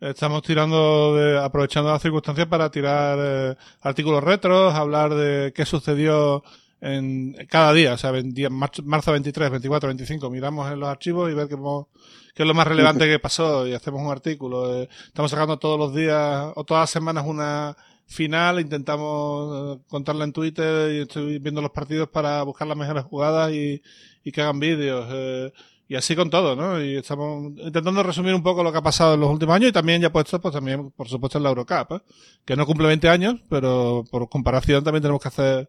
estamos 0.00 0.42
tirando, 0.42 1.14
de, 1.16 1.38
aprovechando 1.38 1.90
las 1.90 2.02
circunstancias 2.02 2.46
para 2.46 2.70
tirar 2.70 3.18
eh, 3.20 3.56
artículos 3.82 4.22
retros, 4.24 4.74
hablar 4.74 5.14
de 5.14 5.52
qué 5.54 5.64
sucedió 5.66 6.42
en 6.80 7.34
cada 7.48 7.72
día, 7.74 7.92
o 7.94 7.98
sea, 7.98 8.10
en 8.16 8.32
día- 8.32 8.48
marzo, 8.48 8.82
marzo 8.84 9.12
23, 9.12 9.50
24, 9.50 9.88
25, 9.88 10.30
miramos 10.30 10.70
en 10.72 10.80
los 10.80 10.88
archivos 10.88 11.30
y 11.30 11.34
ver 11.34 11.46
qué 11.48 11.54
es 11.54 12.46
lo 12.46 12.54
más 12.54 12.66
relevante 12.66 13.06
que 13.06 13.18
pasó 13.18 13.66
y 13.66 13.74
hacemos 13.74 14.00
un 14.00 14.10
artículo. 14.10 14.82
Eh, 14.82 14.88
estamos 15.06 15.30
sacando 15.30 15.58
todos 15.58 15.78
los 15.78 15.94
días 15.94 16.52
o 16.54 16.64
todas 16.64 16.82
las 16.84 16.90
semanas 16.90 17.24
una 17.26 17.76
final, 18.06 18.58
intentamos 18.60 19.76
eh, 19.78 19.82
contarla 19.88 20.24
en 20.24 20.32
Twitter 20.32 20.92
y 20.92 20.98
estoy 21.02 21.38
viendo 21.38 21.60
los 21.60 21.70
partidos 21.70 22.08
para 22.08 22.42
buscar 22.42 22.66
las 22.66 22.76
mejores 22.78 23.04
jugadas 23.04 23.52
y, 23.52 23.82
y 24.24 24.32
que 24.32 24.40
hagan 24.40 24.58
vídeos. 24.58 25.06
Eh, 25.10 25.52
y 25.90 25.96
así 25.96 26.14
con 26.14 26.30
todo, 26.30 26.54
¿no? 26.54 26.80
Y 26.80 26.98
estamos 26.98 27.52
intentando 27.56 28.04
resumir 28.04 28.32
un 28.32 28.44
poco 28.44 28.62
lo 28.62 28.70
que 28.70 28.78
ha 28.78 28.82
pasado 28.82 29.14
en 29.14 29.20
los 29.20 29.28
últimos 29.28 29.56
años 29.56 29.70
y 29.70 29.72
también 29.72 30.00
ya 30.00 30.12
puesto, 30.12 30.40
pues 30.40 30.54
también, 30.54 30.92
por 30.92 31.08
supuesto, 31.08 31.38
en 31.38 31.42
la 31.42 31.48
Eurocup, 31.48 31.94
¿eh? 31.94 32.00
que 32.44 32.54
no 32.54 32.64
cumple 32.64 32.86
20 32.86 33.08
años, 33.08 33.40
pero 33.48 34.04
por 34.08 34.28
comparación 34.28 34.84
también 34.84 35.02
tenemos 35.02 35.20
que 35.20 35.26
hacer 35.26 35.68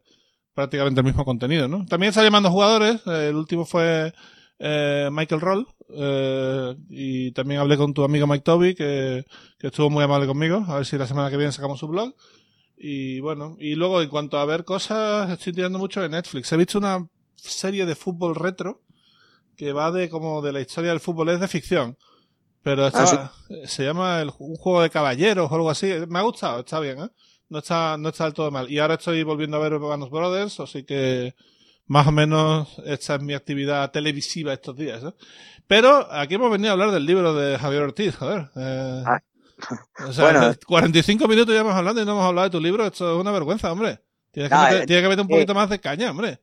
prácticamente 0.53 1.01
el 1.01 1.07
mismo 1.07 1.25
contenido, 1.25 1.67
¿no? 1.67 1.87
También 1.87 2.09
está 2.09 2.23
llamando 2.23 2.51
jugadores, 2.51 3.01
el 3.07 3.35
último 3.35 3.65
fue 3.65 4.13
eh, 4.59 5.09
Michael 5.11 5.41
Roll, 5.41 5.67
eh, 5.89 6.75
y 6.89 7.31
también 7.31 7.59
hablé 7.59 7.75
con 7.75 7.91
tu 7.91 8.03
amigo 8.03 8.27
Mike 8.27 8.43
Toby, 8.43 8.75
que, 8.75 9.25
que 9.57 9.67
estuvo 9.67 9.89
muy 9.89 10.03
amable 10.03 10.27
conmigo, 10.27 10.63
a 10.67 10.75
ver 10.75 10.85
si 10.85 10.99
la 10.99 11.07
semana 11.07 11.31
que 11.31 11.37
viene 11.37 11.51
sacamos 11.51 11.79
su 11.79 11.87
blog. 11.87 12.13
Y 12.77 13.21
bueno, 13.21 13.55
y 13.59 13.73
luego 13.73 14.03
en 14.03 14.09
cuanto 14.09 14.37
a 14.37 14.45
ver 14.45 14.65
cosas, 14.65 15.31
estoy 15.31 15.53
tirando 15.53 15.79
mucho 15.79 15.99
de 15.99 16.09
Netflix. 16.09 16.51
He 16.51 16.57
visto 16.57 16.77
una 16.77 17.07
serie 17.35 17.87
de 17.87 17.95
fútbol 17.95 18.35
retro 18.35 18.83
que 19.61 19.73
va 19.73 19.91
de 19.91 20.09
como 20.09 20.41
de 20.41 20.51
la 20.51 20.59
historia 20.59 20.89
del 20.89 20.99
fútbol, 20.99 21.29
es 21.29 21.39
de 21.39 21.47
ficción. 21.47 21.95
Pero 22.63 22.87
está, 22.87 23.31
se 23.65 23.83
llama 23.83 24.19
el, 24.19 24.31
un 24.39 24.55
juego 24.55 24.81
de 24.81 24.89
caballeros 24.89 25.51
o 25.51 25.53
algo 25.53 25.69
así. 25.69 25.87
Me 26.07 26.17
ha 26.17 26.23
gustado, 26.23 26.61
está 26.61 26.79
bien, 26.79 26.99
¿eh? 26.99 27.09
No 27.47 27.59
está, 27.59 27.95
no 27.95 28.09
está 28.09 28.23
del 28.23 28.33
todo 28.33 28.49
mal. 28.49 28.71
Y 28.71 28.79
ahora 28.79 28.95
estoy 28.95 29.21
volviendo 29.21 29.57
a 29.57 29.59
ver 29.59 29.77
Band 29.77 30.09
Brothers, 30.09 30.59
así 30.61 30.83
que 30.83 31.35
más 31.85 32.07
o 32.07 32.11
menos 32.11 32.81
esta 32.85 33.13
es 33.13 33.21
mi 33.21 33.35
actividad 33.35 33.91
televisiva 33.91 34.51
estos 34.51 34.75
días. 34.75 35.03
¿eh? 35.03 35.13
Pero 35.67 36.11
aquí 36.11 36.33
hemos 36.33 36.49
venido 36.49 36.71
a 36.71 36.73
hablar 36.73 36.89
del 36.89 37.05
libro 37.05 37.35
de 37.35 37.59
Javier 37.59 37.83
Ortiz, 37.83 38.15
joder. 38.15 38.49
Eh, 38.55 39.03
ah. 39.05 39.19
O 40.07 40.11
sea, 40.11 40.23
bueno, 40.31 40.55
45 40.65 41.27
minutos 41.27 41.53
ya 41.53 41.61
hemos 41.61 41.75
hablando 41.75 42.01
y 42.01 42.05
no 42.05 42.13
hemos 42.13 42.25
hablado 42.25 42.45
de 42.47 42.51
tu 42.51 42.59
libro. 42.59 42.83
Esto 42.83 43.13
es 43.13 43.21
una 43.21 43.31
vergüenza, 43.31 43.71
hombre. 43.71 43.99
Tienes 44.31 44.51
que, 44.51 44.57
meter, 44.57 44.81
eh, 44.81 45.01
que 45.03 45.07
meter 45.07 45.21
un 45.21 45.27
poquito 45.27 45.53
más 45.53 45.69
de 45.69 45.79
caña, 45.79 46.09
hombre. 46.09 46.39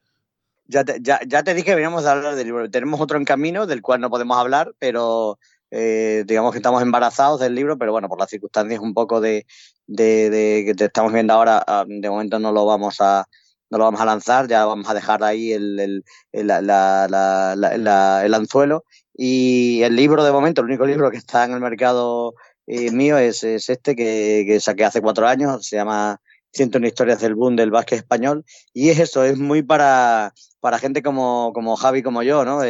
Ya 0.68 0.84
te, 0.84 0.98
ya, 1.00 1.20
ya 1.26 1.42
te 1.42 1.54
dije 1.54 1.66
que 1.66 1.74
veníamos 1.74 2.04
a 2.04 2.12
hablar 2.12 2.34
del 2.36 2.46
libro. 2.46 2.70
Tenemos 2.70 3.00
otro 3.00 3.16
en 3.18 3.24
camino 3.24 3.66
del 3.66 3.82
cual 3.82 4.00
no 4.00 4.10
podemos 4.10 4.36
hablar, 4.36 4.74
pero 4.78 5.38
eh, 5.70 6.24
digamos 6.26 6.52
que 6.52 6.58
estamos 6.58 6.82
embarazados 6.82 7.40
del 7.40 7.54
libro, 7.54 7.78
pero 7.78 7.92
bueno, 7.92 8.08
por 8.08 8.18
las 8.18 8.30
circunstancias 8.30 8.80
un 8.80 8.94
poco 8.94 9.20
de, 9.20 9.46
de, 9.86 10.30
de 10.30 10.64
que 10.66 10.74
te 10.74 10.84
estamos 10.86 11.12
viendo 11.12 11.32
ahora, 11.32 11.64
ah, 11.66 11.84
de 11.88 12.10
momento 12.10 12.38
no 12.38 12.52
lo 12.52 12.66
vamos 12.66 12.96
a 13.00 13.26
no 13.70 13.78
lo 13.78 13.84
vamos 13.84 14.00
a 14.00 14.06
lanzar, 14.06 14.48
ya 14.48 14.64
vamos 14.64 14.88
a 14.88 14.94
dejar 14.94 15.22
ahí 15.22 15.52
el, 15.52 15.78
el, 15.78 16.04
el, 16.32 16.46
la, 16.46 16.60
la, 16.62 17.54
la, 17.56 18.24
el 18.24 18.34
anzuelo. 18.34 18.84
Y 19.14 19.82
el 19.82 19.96
libro 19.96 20.24
de 20.24 20.32
momento, 20.32 20.60
el 20.60 20.68
único 20.68 20.86
libro 20.86 21.10
que 21.10 21.18
está 21.18 21.44
en 21.44 21.52
el 21.52 21.60
mercado 21.60 22.34
eh, 22.66 22.90
mío 22.92 23.18
es, 23.18 23.42
es 23.44 23.68
este 23.68 23.96
que, 23.96 24.44
que, 24.46 24.60
saqué 24.60 24.84
hace 24.84 25.02
cuatro 25.02 25.26
años, 25.26 25.66
se 25.66 25.76
llama 25.76 26.20
Ciento 26.52 26.78
historias 26.78 27.20
del 27.20 27.34
boom 27.34 27.56
del 27.56 27.70
básquet 27.70 27.98
español 27.98 28.44
y 28.72 28.88
es 28.88 28.98
eso, 28.98 29.22
es 29.22 29.36
muy 29.36 29.62
para, 29.62 30.32
para 30.60 30.78
gente 30.78 31.02
como, 31.02 31.52
como 31.54 31.76
Javi, 31.76 32.02
como 32.02 32.22
yo, 32.22 32.44
¿no? 32.44 32.62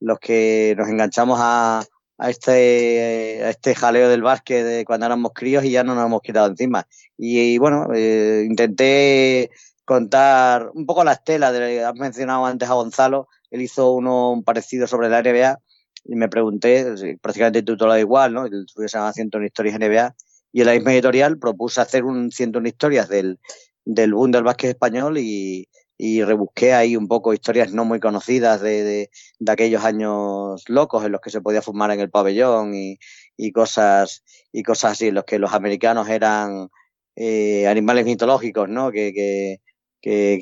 Los 0.00 0.18
que 0.18 0.74
nos 0.78 0.88
enganchamos 0.88 1.38
a, 1.40 1.84
a 2.22 2.30
este, 2.30 3.40
a 3.44 3.50
este 3.50 3.74
jaleo 3.74 4.08
del 4.08 4.22
básquet 4.22 4.64
de 4.64 4.84
cuando 4.84 5.06
éramos 5.06 5.32
críos 5.34 5.64
y 5.64 5.72
ya 5.72 5.82
no 5.82 5.96
nos 5.96 6.06
hemos 6.06 6.22
quitado 6.22 6.46
encima. 6.46 6.86
Y, 7.18 7.58
bueno, 7.58 7.88
eh, 7.94 8.44
intenté 8.48 9.50
contar 9.84 10.70
un 10.72 10.86
poco 10.86 11.02
la 11.02 11.14
estela, 11.14 11.50
de, 11.50 11.84
has 11.84 11.94
mencionado 11.96 12.46
antes 12.46 12.70
a 12.70 12.74
Gonzalo, 12.74 13.26
él 13.50 13.62
hizo 13.62 13.92
uno 13.92 14.40
parecido 14.44 14.86
sobre 14.86 15.08
la 15.08 15.20
NBA 15.20 15.58
y 16.04 16.14
me 16.14 16.28
pregunté, 16.28 16.86
prácticamente 17.20 17.62
tú 17.62 17.76
todo 17.76 17.98
igual, 17.98 18.34
¿no? 18.34 18.46
El 18.46 18.66
se 18.68 18.86
llama 18.88 19.12
101 19.12 19.46
historias 19.46 19.78
NBA 19.78 20.14
y 20.52 20.60
en 20.60 20.66
la 20.66 20.74
misma 20.74 20.92
editorial 20.92 21.38
propuse 21.38 21.80
hacer 21.80 22.04
un 22.04 22.30
101 22.30 22.68
historias 22.68 23.08
del, 23.08 23.38
del 23.84 24.14
boom 24.14 24.30
del 24.30 24.44
básquet 24.44 24.70
español 24.70 25.18
y, 25.18 25.68
y 25.96 26.22
rebusqué 26.22 26.74
ahí 26.74 26.96
un 26.96 27.08
poco 27.08 27.32
historias 27.32 27.72
no 27.72 27.84
muy 27.84 28.00
conocidas 28.00 28.60
de, 28.60 28.84
de, 28.84 29.10
de, 29.38 29.52
aquellos 29.52 29.84
años 29.84 30.64
locos 30.68 31.04
en 31.04 31.12
los 31.12 31.20
que 31.20 31.30
se 31.30 31.40
podía 31.40 31.62
fumar 31.62 31.90
en 31.90 32.00
el 32.00 32.10
pabellón 32.10 32.74
y, 32.74 32.98
y 33.36 33.52
cosas 33.52 34.22
y 34.52 34.62
cosas 34.62 34.92
así 34.92 35.08
en 35.08 35.14
los 35.14 35.24
que 35.24 35.38
los 35.38 35.52
americanos 35.52 36.08
eran 36.08 36.68
eh, 37.16 37.66
animales 37.66 38.04
mitológicos 38.04 38.68
no 38.68 38.90
que, 38.90 39.12
que, 39.12 39.60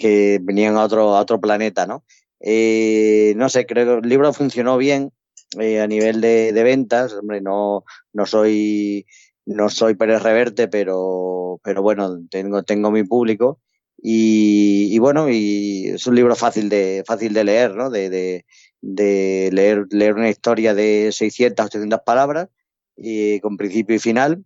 que, 0.00 0.38
venían 0.42 0.76
a 0.76 0.84
otro 0.84 1.14
a 1.16 1.20
otro 1.20 1.40
planeta 1.40 1.86
no 1.86 2.04
eh, 2.40 3.34
no 3.36 3.48
sé 3.48 3.66
creo 3.66 4.00
que 4.00 4.06
el 4.06 4.08
libro 4.08 4.32
funcionó 4.32 4.76
bien 4.76 5.12
eh, 5.58 5.80
a 5.80 5.86
nivel 5.88 6.20
de, 6.20 6.52
de, 6.52 6.62
ventas, 6.62 7.12
hombre, 7.12 7.40
no, 7.40 7.84
no 8.12 8.24
soy, 8.24 9.04
no 9.50 9.68
soy 9.68 9.96
Pérez 9.96 10.22
Reverte, 10.22 10.68
pero, 10.68 11.60
pero 11.64 11.82
bueno, 11.82 12.20
tengo, 12.30 12.62
tengo 12.62 12.90
mi 12.92 13.02
público. 13.02 13.60
Y, 14.00 14.94
y, 14.94 14.98
bueno, 14.98 15.28
y 15.28 15.88
es 15.88 16.06
un 16.06 16.14
libro 16.14 16.36
fácil 16.36 16.68
de, 16.68 17.02
fácil 17.04 17.34
de 17.34 17.44
leer, 17.44 17.74
¿no? 17.74 17.90
De, 17.90 18.08
de, 18.08 18.46
de 18.80 19.50
leer, 19.52 19.86
leer 19.90 20.14
una 20.14 20.30
historia 20.30 20.72
de 20.72 21.10
600, 21.12 21.66
800 21.66 22.00
palabras, 22.06 22.48
y, 22.96 23.40
con 23.40 23.56
principio 23.56 23.96
y 23.96 23.98
final, 23.98 24.44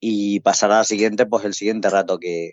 y 0.00 0.40
pasar 0.40 0.72
al 0.72 0.86
siguiente, 0.86 1.26
pues 1.26 1.44
el 1.44 1.52
siguiente 1.52 1.90
rato 1.90 2.18
que, 2.18 2.52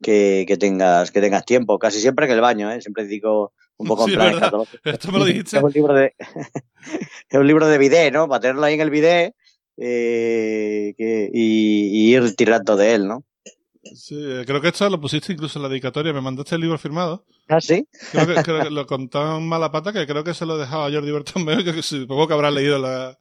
que, 0.00 0.44
que, 0.46 0.56
tengas, 0.56 1.10
que 1.10 1.20
tengas 1.20 1.44
tiempo. 1.44 1.80
Casi 1.80 2.00
siempre 2.00 2.26
en 2.26 2.32
el 2.32 2.40
baño, 2.40 2.70
¿eh? 2.70 2.80
Siempre 2.80 3.06
digo 3.06 3.52
un 3.76 3.88
poco 3.88 4.06
sí, 4.06 4.14
en 4.14 4.18
plan 4.18 4.52
Esto 4.84 5.12
me 5.12 5.18
lo 5.18 5.24
dijiste. 5.24 5.56
Es 5.58 5.62
un 5.64 5.72
libro 5.72 5.94
de, 5.94 6.14
es 7.28 7.38
un 7.38 7.46
libro 7.46 7.66
de 7.66 7.78
bidet, 7.78 8.12
¿no? 8.12 8.28
Para 8.28 8.40
tenerlo 8.40 8.64
ahí 8.64 8.74
en 8.74 8.82
el 8.82 8.90
bidet 8.90 9.34
eh, 9.78 10.94
que, 10.96 11.30
y, 11.32 12.10
y, 12.10 12.16
ir 12.16 12.34
tirando 12.36 12.76
de 12.76 12.94
él, 12.94 13.08
¿no? 13.08 13.24
Sí, 13.82 14.16
creo 14.44 14.60
que 14.60 14.68
esto 14.68 14.88
lo 14.90 15.00
pusiste 15.00 15.32
incluso 15.32 15.58
en 15.58 15.62
la 15.62 15.68
dedicatoria. 15.68 16.12
Me 16.12 16.20
mandaste 16.20 16.56
el 16.56 16.60
libro 16.60 16.78
firmado. 16.78 17.24
Ah, 17.48 17.60
sí. 17.60 17.88
Creo 18.12 18.26
que, 18.26 18.34
creo 18.42 18.62
que 18.64 18.70
lo 18.70 18.86
contó 18.86 19.38
en 19.38 19.48
mala 19.48 19.72
pata 19.72 19.92
que 19.92 20.06
creo 20.06 20.24
que 20.24 20.34
se 20.34 20.44
lo 20.44 20.58
dejaba 20.58 20.86
a 20.86 20.90
Jordi 20.90 21.10
Bertomeu, 21.10 21.64
que 21.64 21.82
supongo 21.82 22.28
que 22.28 22.34
habrá 22.34 22.50
leído 22.50 22.78
la, 22.78 23.18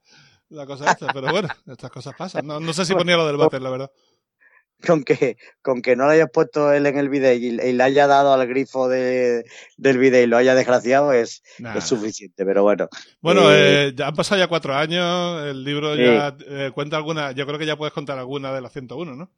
la 0.50 0.66
cosa 0.66 0.92
esta. 0.92 1.14
Pero 1.14 1.32
bueno, 1.32 1.48
estas 1.68 1.92
cosas 1.92 2.16
pasan. 2.18 2.46
No, 2.46 2.60
no 2.60 2.74
sé 2.74 2.86
si 2.86 2.94
ponía 2.94 3.16
lo 3.16 3.28
del 3.28 3.38
váter, 3.38 3.62
la 3.62 3.70
verdad 3.70 3.92
con 4.86 5.04
que, 5.04 5.38
con 5.62 5.82
que 5.82 5.96
no 5.96 6.06
lo 6.06 6.12
hayas 6.12 6.30
puesto 6.32 6.72
él 6.72 6.86
en 6.86 6.98
el 6.98 7.10
vídeo 7.10 7.34
y, 7.34 7.48
y, 7.48 7.74
le 7.74 7.84
haya 7.84 8.08
dado 8.08 8.34
al 8.34 8.48
grifo 8.48 8.88
de, 8.88 9.46
del 9.78 9.98
vídeo 9.98 10.22
y 10.22 10.28
lo 10.28 10.38
haya 10.38 10.56
desgraciado 10.56 11.14
es, 11.14 11.44
es 11.76 11.84
suficiente, 11.84 12.46
pero 12.46 12.64
bueno. 12.64 12.88
Bueno, 13.22 13.52
eh, 13.52 13.88
eh, 13.88 13.94
ya 13.96 14.08
han 14.08 14.16
pasado 14.16 14.40
ya 14.40 14.48
cuatro 14.48 14.76
años, 14.76 15.44
el 15.46 15.64
libro 15.64 15.96
ya 15.96 16.36
eh, 16.48 16.72
cuenta 16.74 16.98
alguna, 16.98 17.32
yo 17.32 17.46
creo 17.48 17.58
que 17.58 17.66
ya 17.66 17.78
puedes 17.78 17.94
contar 17.94 18.20
alguna 18.20 18.54
de 18.54 18.62
las 18.62 18.74
101, 18.74 19.16
¿no? 19.16 19.32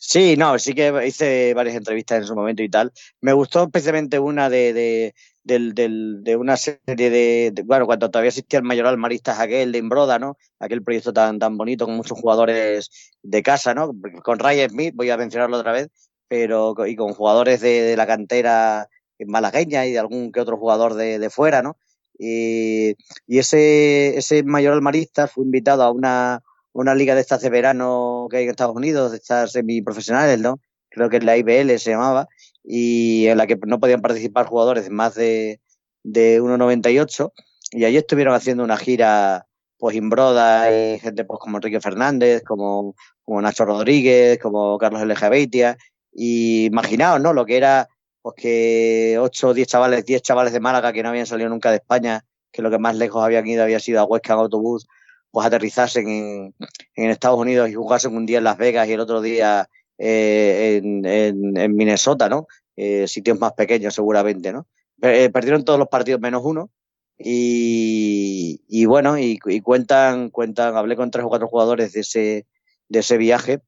Sí, 0.00 0.36
no, 0.36 0.56
sí 0.60 0.74
que 0.74 1.06
hice 1.06 1.52
varias 1.54 1.74
entrevistas 1.74 2.18
en 2.18 2.24
su 2.24 2.34
momento 2.36 2.62
y 2.62 2.68
tal. 2.68 2.92
Me 3.20 3.32
gustó 3.32 3.64
especialmente 3.64 4.20
una 4.20 4.48
de, 4.48 4.72
de, 4.72 5.14
del, 5.48 5.74
del, 5.74 6.22
de 6.22 6.36
una 6.36 6.56
serie 6.56 7.10
de, 7.10 7.52
bueno, 7.64 7.86
cuando 7.86 8.10
todavía 8.10 8.28
existía 8.28 8.58
el 8.58 8.64
Mayoral 8.64 8.98
Maristas 8.98 9.40
aquel 9.40 9.72
de 9.72 9.78
Imbroda, 9.78 10.18
¿no? 10.18 10.36
Aquel 10.60 10.84
proyecto 10.84 11.12
tan, 11.12 11.38
tan 11.38 11.56
bonito 11.56 11.86
con 11.86 11.96
muchos 11.96 12.20
jugadores 12.20 12.90
de 13.22 13.42
casa, 13.42 13.74
¿no? 13.74 13.90
Con 14.22 14.38
Ray 14.38 14.68
Smith, 14.68 14.94
voy 14.94 15.10
a 15.10 15.16
mencionarlo 15.16 15.56
otra 15.56 15.72
vez, 15.72 15.88
pero 16.28 16.74
y 16.86 16.94
con 16.94 17.14
jugadores 17.14 17.60
de, 17.62 17.82
de 17.82 17.96
la 17.96 18.06
cantera 18.06 18.88
malagueña 19.26 19.86
y 19.86 19.92
de 19.92 19.98
algún 19.98 20.30
que 20.30 20.40
otro 20.40 20.58
jugador 20.58 20.94
de, 20.94 21.18
de 21.18 21.30
fuera, 21.30 21.62
¿no? 21.62 21.76
Y, 22.18 22.94
y 23.26 23.38
ese, 23.38 24.18
ese 24.18 24.42
Mayoral 24.42 24.82
Maristas 24.82 25.32
fue 25.32 25.44
invitado 25.44 25.82
a 25.82 25.90
una, 25.90 26.42
una 26.72 26.94
liga 26.94 27.14
de 27.14 27.22
estas 27.22 27.40
de 27.40 27.50
verano 27.50 28.28
que 28.30 28.36
hay 28.36 28.44
en 28.44 28.50
Estados 28.50 28.76
Unidos, 28.76 29.12
de 29.12 29.16
estas 29.16 29.52
semiprofesionales, 29.52 30.40
¿no? 30.40 30.60
Creo 30.90 31.08
que 31.08 31.18
es 31.18 31.24
la 31.24 31.36
IBL 31.36 31.78
se 31.78 31.90
llamaba, 31.90 32.28
y 32.70 33.26
en 33.28 33.38
la 33.38 33.46
que 33.46 33.58
no 33.66 33.80
podían 33.80 34.02
participar 34.02 34.44
jugadores 34.44 34.90
más 34.90 35.14
de, 35.14 35.58
de 36.02 36.40
1,98. 36.42 37.32
Y 37.72 37.86
allí 37.86 37.96
estuvieron 37.96 38.34
haciendo 38.34 38.62
una 38.62 38.76
gira, 38.76 39.46
pues, 39.78 39.96
Imbroda 39.96 40.70
y 40.70 40.98
gente 40.98 41.24
pues 41.24 41.40
como 41.40 41.56
Enrique 41.56 41.80
Fernández, 41.80 42.42
como, 42.44 42.94
como 43.24 43.40
Nacho 43.40 43.64
Rodríguez, 43.64 44.38
como 44.38 44.76
Carlos 44.76 45.00
L. 45.00 45.14
Beitia. 45.30 45.78
Y 46.12 46.66
imaginaos, 46.66 47.22
¿no? 47.22 47.32
Lo 47.32 47.46
que 47.46 47.56
era, 47.56 47.88
pues, 48.20 48.34
que 48.36 49.16
8 49.18 49.48
o 49.48 49.54
10 49.54 49.66
chavales, 49.66 50.04
10 50.04 50.20
chavales 50.20 50.52
de 50.52 50.60
Málaga 50.60 50.92
que 50.92 51.02
no 51.02 51.08
habían 51.08 51.26
salido 51.26 51.48
nunca 51.48 51.70
de 51.70 51.76
España, 51.76 52.26
que 52.52 52.60
lo 52.60 52.70
que 52.70 52.78
más 52.78 52.96
lejos 52.96 53.24
habían 53.24 53.46
ido 53.46 53.62
había 53.62 53.80
sido 53.80 54.00
a 54.00 54.04
Huesca 54.04 54.34
en 54.34 54.40
autobús, 54.40 54.86
pues 55.30 55.46
aterrizasen 55.46 56.06
en, 56.06 56.54
en 56.96 57.10
Estados 57.10 57.38
Unidos 57.38 57.70
y 57.70 57.74
jugasen 57.74 58.14
un 58.14 58.26
día 58.26 58.38
en 58.38 58.44
Las 58.44 58.58
Vegas 58.58 58.88
y 58.88 58.92
el 58.92 59.00
otro 59.00 59.22
día 59.22 59.70
eh, 59.98 60.80
en, 60.82 61.04
en, 61.04 61.76
Minnesota, 61.76 62.28
¿no? 62.28 62.46
Eh, 62.76 63.08
sitios 63.08 63.38
más 63.40 63.52
pequeños 63.54 63.94
seguramente, 63.94 64.52
¿no? 64.52 64.68
Eh, 65.02 65.30
perdieron 65.30 65.64
todos 65.64 65.78
los 65.78 65.88
partidos 65.88 66.20
menos 66.20 66.42
uno 66.44 66.70
y, 67.18 68.84
bueno, 68.86 69.18
y, 69.18 69.38
cuentan, 69.60 70.30
cuentan, 70.30 70.76
hablé 70.76 70.94
con 70.94 71.10
tres 71.10 71.24
o 71.24 71.28
cuatro 71.28 71.48
jugadores 71.48 71.92
de 71.92 72.00
ese, 72.00 72.46
de 72.88 72.98
ese 73.00 73.16
viaje 73.16 73.60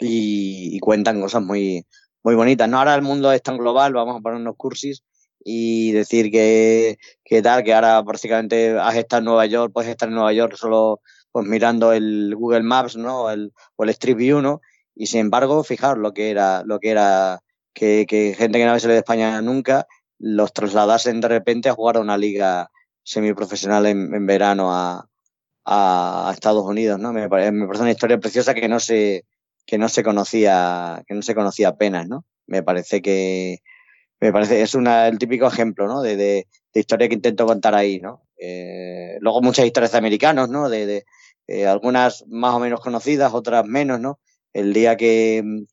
y, 0.00 0.80
cuentan 0.80 1.20
cosas 1.20 1.42
muy, 1.42 1.86
muy 2.24 2.34
bonitas. 2.34 2.68
No, 2.68 2.78
ahora 2.78 2.96
el 2.96 3.02
mundo 3.02 3.30
es 3.32 3.42
tan 3.42 3.56
global, 3.56 3.92
vamos 3.92 4.16
a 4.16 4.20
poner 4.20 4.40
unos 4.40 4.56
cursis 4.56 5.04
y 5.44 5.92
decir 5.92 6.32
que, 6.32 6.98
que 7.24 7.42
tal, 7.42 7.62
que 7.62 7.74
ahora 7.74 8.02
prácticamente 8.04 8.76
has 8.78 8.96
estado 8.96 9.20
en 9.20 9.26
Nueva 9.26 9.46
York, 9.46 9.72
puedes 9.72 9.90
estar 9.90 10.08
en 10.08 10.16
Nueva 10.16 10.32
York 10.32 10.56
solo 10.56 11.00
pues 11.30 11.46
mirando 11.46 11.92
el 11.92 12.34
Google 12.34 12.62
Maps, 12.62 12.96
¿no? 12.96 13.22
O 13.22 13.30
el 13.30 13.52
Street 13.88 14.16
View, 14.16 14.40
¿no? 14.40 14.60
Y 14.94 15.06
sin 15.06 15.20
embargo, 15.20 15.64
fijaros 15.64 15.98
lo 15.98 16.12
que 16.12 16.30
era, 16.30 16.62
lo 16.64 16.78
que 16.78 16.90
era 16.90 17.40
que, 17.72 18.06
gente 18.36 18.58
que 18.58 18.64
no 18.64 18.70
había 18.70 18.80
salido 18.80 18.94
de 18.94 19.00
España 19.00 19.40
nunca 19.42 19.86
los 20.18 20.52
trasladasen 20.52 21.20
de 21.20 21.28
repente 21.28 21.68
a 21.68 21.74
jugar 21.74 21.96
a 21.96 22.00
una 22.00 22.16
liga 22.16 22.70
semiprofesional 23.02 23.86
en, 23.86 24.14
en 24.14 24.26
verano 24.26 24.72
a, 24.72 25.08
a, 25.64 26.30
Estados 26.32 26.64
Unidos, 26.64 26.98
¿no? 27.00 27.12
Me 27.12 27.28
parece, 27.28 27.50
una 27.50 27.90
historia 27.90 28.18
preciosa 28.18 28.54
que 28.54 28.68
no 28.68 28.78
se, 28.80 29.24
que 29.66 29.78
no 29.78 29.88
se 29.88 30.02
conocía, 30.02 31.02
que 31.06 31.14
no 31.14 31.22
se 31.22 31.34
conocía 31.34 31.68
apenas, 31.68 32.08
¿no? 32.08 32.24
Me 32.46 32.62
parece 32.62 33.02
que, 33.02 33.58
me 34.20 34.32
parece, 34.32 34.62
es 34.62 34.74
una, 34.74 35.08
el 35.08 35.18
típico 35.18 35.46
ejemplo, 35.46 35.86
¿no? 35.86 36.02
De, 36.02 36.16
de, 36.16 36.46
de 36.72 36.80
historia 36.80 37.08
que 37.08 37.14
intento 37.14 37.46
contar 37.46 37.74
ahí, 37.74 37.98
¿no? 38.00 38.22
Eh, 38.36 39.18
luego 39.20 39.40
muchas 39.40 39.66
historias 39.66 39.92
de 39.92 39.98
americanos, 39.98 40.48
¿no? 40.48 40.68
De, 40.68 40.86
de 40.86 41.04
eh, 41.48 41.66
algunas 41.66 42.24
más 42.28 42.54
o 42.54 42.60
menos 42.60 42.80
conocidas, 42.80 43.34
otras 43.34 43.64
menos, 43.64 44.00
¿no? 44.00 44.20
El 44.52 44.72
día 44.72 44.96
que, 44.96 45.64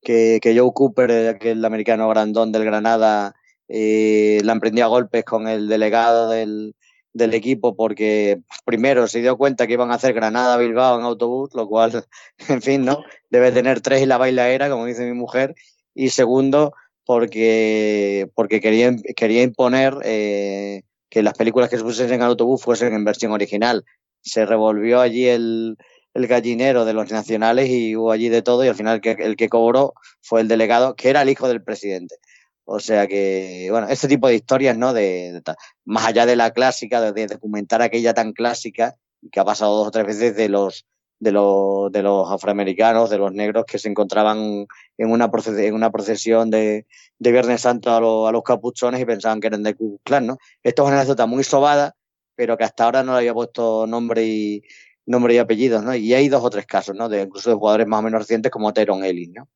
que, 0.00 0.38
que 0.42 0.58
Joe 0.58 0.72
Cooper, 0.74 1.10
el 1.40 1.64
americano 1.64 2.08
grandón 2.08 2.52
del 2.52 2.64
Granada, 2.64 3.34
eh, 3.68 4.40
la 4.44 4.52
emprendió 4.52 4.84
a 4.84 4.88
golpes 4.88 5.24
con 5.24 5.48
el 5.48 5.68
delegado 5.68 6.28
del, 6.28 6.74
del 7.12 7.34
equipo 7.34 7.76
porque 7.76 8.40
primero 8.64 9.06
se 9.06 9.20
dio 9.20 9.36
cuenta 9.36 9.66
que 9.66 9.74
iban 9.74 9.90
a 9.90 9.94
hacer 9.94 10.14
Granada-Bilbao 10.14 10.98
en 10.98 11.04
autobús, 11.04 11.50
lo 11.54 11.68
cual, 11.68 12.04
en 12.48 12.62
fin, 12.62 12.84
¿no? 12.84 13.02
Debe 13.30 13.52
tener 13.52 13.80
tres 13.80 14.02
y 14.02 14.06
la 14.06 14.18
bailaera, 14.18 14.70
como 14.70 14.86
dice 14.86 15.04
mi 15.04 15.14
mujer. 15.14 15.54
Y 15.94 16.10
segundo, 16.10 16.72
porque, 17.04 18.30
porque 18.34 18.60
quería, 18.60 18.94
quería 19.16 19.42
imponer 19.42 19.94
eh, 20.04 20.82
que 21.10 21.22
las 21.22 21.34
películas 21.34 21.68
que 21.68 21.76
se 21.76 21.82
pusiesen 21.82 22.16
en 22.16 22.22
autobús 22.22 22.62
fuesen 22.62 22.94
en 22.94 23.04
versión 23.04 23.32
original. 23.32 23.84
Se 24.22 24.46
revolvió 24.46 25.00
allí 25.00 25.26
el, 25.26 25.76
el 26.14 26.26
gallinero 26.26 26.84
de 26.84 26.92
los 26.92 27.10
nacionales 27.10 27.68
y 27.70 27.96
hubo 27.96 28.12
allí 28.12 28.28
de 28.28 28.42
todo 28.42 28.64
y 28.64 28.68
al 28.68 28.74
final 28.74 28.96
el 28.96 29.00
que, 29.00 29.10
el 29.12 29.36
que 29.36 29.48
cobró 29.48 29.94
fue 30.20 30.40
el 30.40 30.48
delegado, 30.48 30.94
que 30.94 31.10
era 31.10 31.22
el 31.22 31.28
hijo 31.28 31.48
del 31.48 31.62
presidente. 31.62 32.16
O 32.64 32.80
sea 32.80 33.06
que, 33.06 33.68
bueno, 33.70 33.88
este 33.88 34.08
tipo 34.08 34.28
de 34.28 34.36
historias, 34.36 34.76
¿no? 34.76 34.92
De, 34.92 35.42
más 35.84 36.06
allá 36.06 36.26
de 36.26 36.36
la 36.36 36.52
clásica, 36.52 37.12
de, 37.12 37.26
documentar 37.26 37.82
aquella 37.82 38.14
tan 38.14 38.32
clásica 38.32 38.94
que 39.30 39.40
ha 39.40 39.44
pasado 39.44 39.76
dos 39.76 39.88
o 39.88 39.90
tres 39.90 40.06
veces 40.06 40.36
de 40.36 40.48
los 40.48 40.86
de 41.18 41.30
los, 41.30 41.92
de 41.92 42.02
los 42.02 42.28
afroamericanos, 42.32 43.08
de 43.08 43.16
los 43.16 43.32
negros 43.32 43.64
que 43.64 43.78
se 43.78 43.88
encontraban 43.88 44.66
en 44.98 45.10
una, 45.10 45.30
en 45.46 45.74
una 45.74 45.90
procesión 45.92 46.50
de, 46.50 46.86
de 47.20 47.32
Viernes 47.32 47.60
Santo 47.60 47.94
a, 47.94 48.00
lo, 48.00 48.26
a, 48.26 48.32
los 48.32 48.42
capuchones 48.42 49.00
y 49.00 49.04
pensaban 49.04 49.38
que 49.38 49.46
eran 49.46 49.62
de 49.62 49.76
Ku 49.76 50.00
Klux 50.02 50.22
¿no? 50.22 50.38
Esto 50.64 50.82
es 50.82 50.88
una 50.88 50.96
anécdota 50.96 51.26
muy 51.26 51.44
sobada, 51.44 51.94
pero 52.34 52.56
que 52.56 52.64
hasta 52.64 52.84
ahora 52.84 53.04
no 53.04 53.12
le 53.12 53.18
había 53.18 53.34
puesto 53.34 53.86
nombre 53.86 54.24
y, 54.24 54.64
nombre 55.06 55.34
y 55.34 55.38
apellidos, 55.38 55.82
¿no? 55.82 55.94
Y 55.94 56.14
hay 56.14 56.28
dos 56.28 56.44
o 56.44 56.50
tres 56.50 56.66
casos, 56.66 56.94
¿no? 56.94 57.08
De 57.08 57.22
incluso 57.22 57.50
de 57.50 57.56
jugadores 57.56 57.86
más 57.86 58.00
o 58.00 58.02
menos 58.02 58.20
recientes 58.20 58.52
como 58.52 58.72
Tyrone 58.72 59.08
Ellis, 59.08 59.30
¿no? 59.34 59.48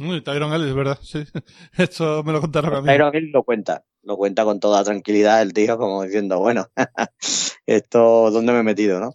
Uy, 0.00 0.22
Tyron 0.22 0.52
Ellis, 0.52 0.74
¿verdad? 0.74 0.98
Sí. 1.02 1.24
Esto 1.76 2.22
me 2.24 2.32
lo 2.32 2.40
contaron 2.40 2.74
a 2.74 2.80
mí. 2.80 2.86
Tyron 2.86 3.14
Ellis 3.14 3.32
lo 3.32 3.42
cuenta. 3.42 3.84
Lo 4.02 4.16
cuenta 4.16 4.44
con 4.44 4.58
toda 4.58 4.82
tranquilidad 4.82 5.42
el 5.42 5.52
tío, 5.52 5.76
como 5.76 6.02
diciendo, 6.04 6.38
bueno, 6.38 6.68
esto, 7.66 8.30
¿dónde 8.30 8.52
me 8.52 8.60
he 8.60 8.62
metido, 8.62 8.98
no? 8.98 9.12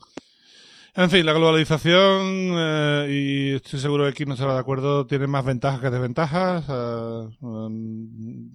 En 0.97 1.09
fin, 1.09 1.25
la 1.25 1.33
globalización, 1.33 2.53
eh, 2.57 3.07
y 3.09 3.55
estoy 3.55 3.81
seguro 3.81 4.05
que 4.05 4.11
aquí 4.11 4.25
no 4.25 4.37
se 4.37 4.45
va 4.45 4.53
de 4.53 4.61
acuerdo, 4.61 5.05
tiene 5.05 5.27
más 5.27 5.43
ventajas 5.43 5.81
que 5.81 5.89
desventajas. 5.89 6.63
Eh, 6.69 7.27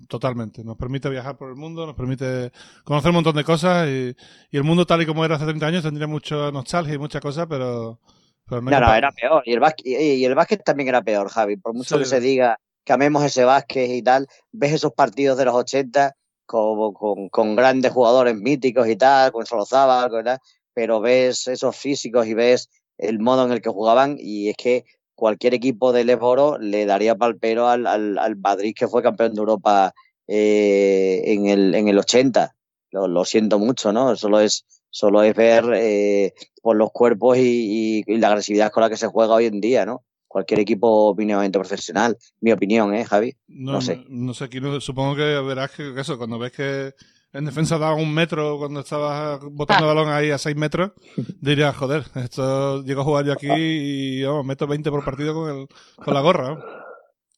totalmente. 0.09 0.64
Nos 0.64 0.78
permite 0.78 1.11
viajar 1.11 1.36
por 1.36 1.51
el 1.51 1.57
mundo, 1.57 1.84
nos 1.84 1.95
permite 1.95 2.51
conocer 2.82 3.11
un 3.11 3.16
montón 3.16 3.36
de 3.36 3.45
cosas 3.45 3.86
y, 3.88 4.16
y, 4.51 4.57
el 4.57 4.64
mundo 4.64 4.86
tal 4.86 5.03
y 5.03 5.07
como 5.07 5.22
era 5.22 5.36
hace 5.36 5.45
30 5.45 5.66
años 5.66 5.82
tendría 5.82 6.07
mucha 6.07 6.51
nostalgia 6.51 6.95
y 6.95 6.99
muchas 6.99 7.20
cosas, 7.20 7.47
pero... 7.47 8.01
pero 8.49 8.62
no, 8.62 8.70
no, 8.70 8.80
no, 8.80 8.95
era 8.95 9.12
peor. 9.12 9.43
Y 9.45 9.53
el, 9.53 9.61
básquet, 9.61 9.86
y 9.86 10.24
el 10.24 10.34
básquet 10.34 10.64
también 10.64 10.88
era 10.88 11.03
peor, 11.03 11.28
Javi. 11.28 11.59
Por 11.59 11.74
mucho 11.74 11.97
sí. 11.97 11.99
que 11.99 12.09
se 12.09 12.20
diga 12.20 12.59
que 12.84 12.93
amemos 12.95 13.22
ese 13.22 13.45
básquet 13.45 13.91
y 13.91 14.01
tal, 14.01 14.26
ves 14.51 14.72
esos 14.72 14.95
partidos 14.95 15.36
de 15.36 15.45
los 15.45 15.55
80 15.55 16.14
con, 16.47 16.95
con, 16.95 17.28
con 17.28 17.55
grandes 17.55 17.93
jugadores 17.93 18.34
míticos 18.34 18.88
y 18.88 18.97
tal, 18.97 19.30
con 19.30 19.45
Solozábal, 19.45 20.09
con 20.09 20.24
tal 20.24 20.38
pero 20.81 20.99
ves 20.99 21.47
esos 21.47 21.76
físicos 21.76 22.26
y 22.26 22.33
ves 22.33 22.70
el 22.97 23.18
modo 23.18 23.45
en 23.45 23.53
el 23.53 23.61
que 23.61 23.68
jugaban 23.68 24.16
y 24.18 24.49
es 24.49 24.57
que 24.57 24.87
cualquier 25.14 25.53
equipo 25.53 25.93
del 25.93 26.07
Leboro 26.07 26.57
le 26.59 26.87
daría 26.87 27.16
palpero 27.16 27.68
al, 27.68 27.87
al, 27.87 28.16
al, 28.16 28.37
Madrid 28.37 28.72
que 28.74 28.89
fue 28.89 29.03
campeón 29.03 29.35
de 29.35 29.41
Europa 29.41 29.93
eh, 30.26 31.20
en, 31.26 31.45
el, 31.49 31.74
en 31.74 31.89
el 31.89 31.99
80. 31.99 32.57
Lo, 32.93 33.09
lo, 33.09 33.26
siento 33.26 33.59
mucho, 33.59 33.93
¿no? 33.93 34.16
Solo 34.16 34.41
es, 34.41 34.64
solo 34.89 35.22
es 35.22 35.37
ver 35.37 35.64
eh, 35.74 36.33
por 36.62 36.76
los 36.76 36.91
cuerpos 36.93 37.37
y, 37.37 37.43
y, 37.43 38.03
y, 38.07 38.16
la 38.16 38.28
agresividad 38.28 38.72
con 38.72 38.83
la 38.83 38.89
que 38.89 38.97
se 38.97 39.09
juega 39.09 39.35
hoy 39.35 39.45
en 39.45 39.61
día, 39.61 39.85
¿no? 39.85 40.03
Cualquier 40.28 40.61
equipo 40.61 41.14
mínimamente 41.14 41.59
profesional, 41.59 42.16
mi 42.41 42.53
opinión, 42.53 42.95
¿eh, 42.95 43.05
Javi? 43.05 43.37
No, 43.49 43.72
no 43.72 43.81
sé. 43.83 44.03
No, 44.09 44.33
sé, 44.33 44.45
aquí 44.45 44.62
no, 44.62 44.81
supongo 44.81 45.14
que 45.14 45.41
verás 45.43 45.72
que 45.72 45.93
eso, 46.01 46.16
cuando 46.16 46.39
ves 46.39 46.53
que 46.53 46.95
en 47.33 47.45
defensa 47.45 47.78
daba 47.78 47.95
un 47.95 48.12
metro 48.12 48.59
cuando 48.59 48.81
estabas 48.81 49.41
botando 49.53 49.89
el 49.89 49.97
balón 49.97 50.12
ahí 50.12 50.31
a 50.31 50.39
seis 50.39 50.57
metros, 50.57 50.93
dirías, 51.41 51.76
joder, 51.76 52.05
esto 52.16 52.83
llego 52.83 53.03
a 53.03 53.05
jugar 53.05 53.24
yo 53.26 53.33
aquí 53.33 53.49
y 53.51 54.22
vamos, 54.24 54.45
meto 54.45 54.66
20 54.66 54.91
por 54.91 55.05
partido 55.05 55.35
con, 55.35 55.51
el, 55.51 55.66
con 56.05 56.14
la 56.14 56.20
gorra. 56.20 56.55
¿no? 56.55 56.81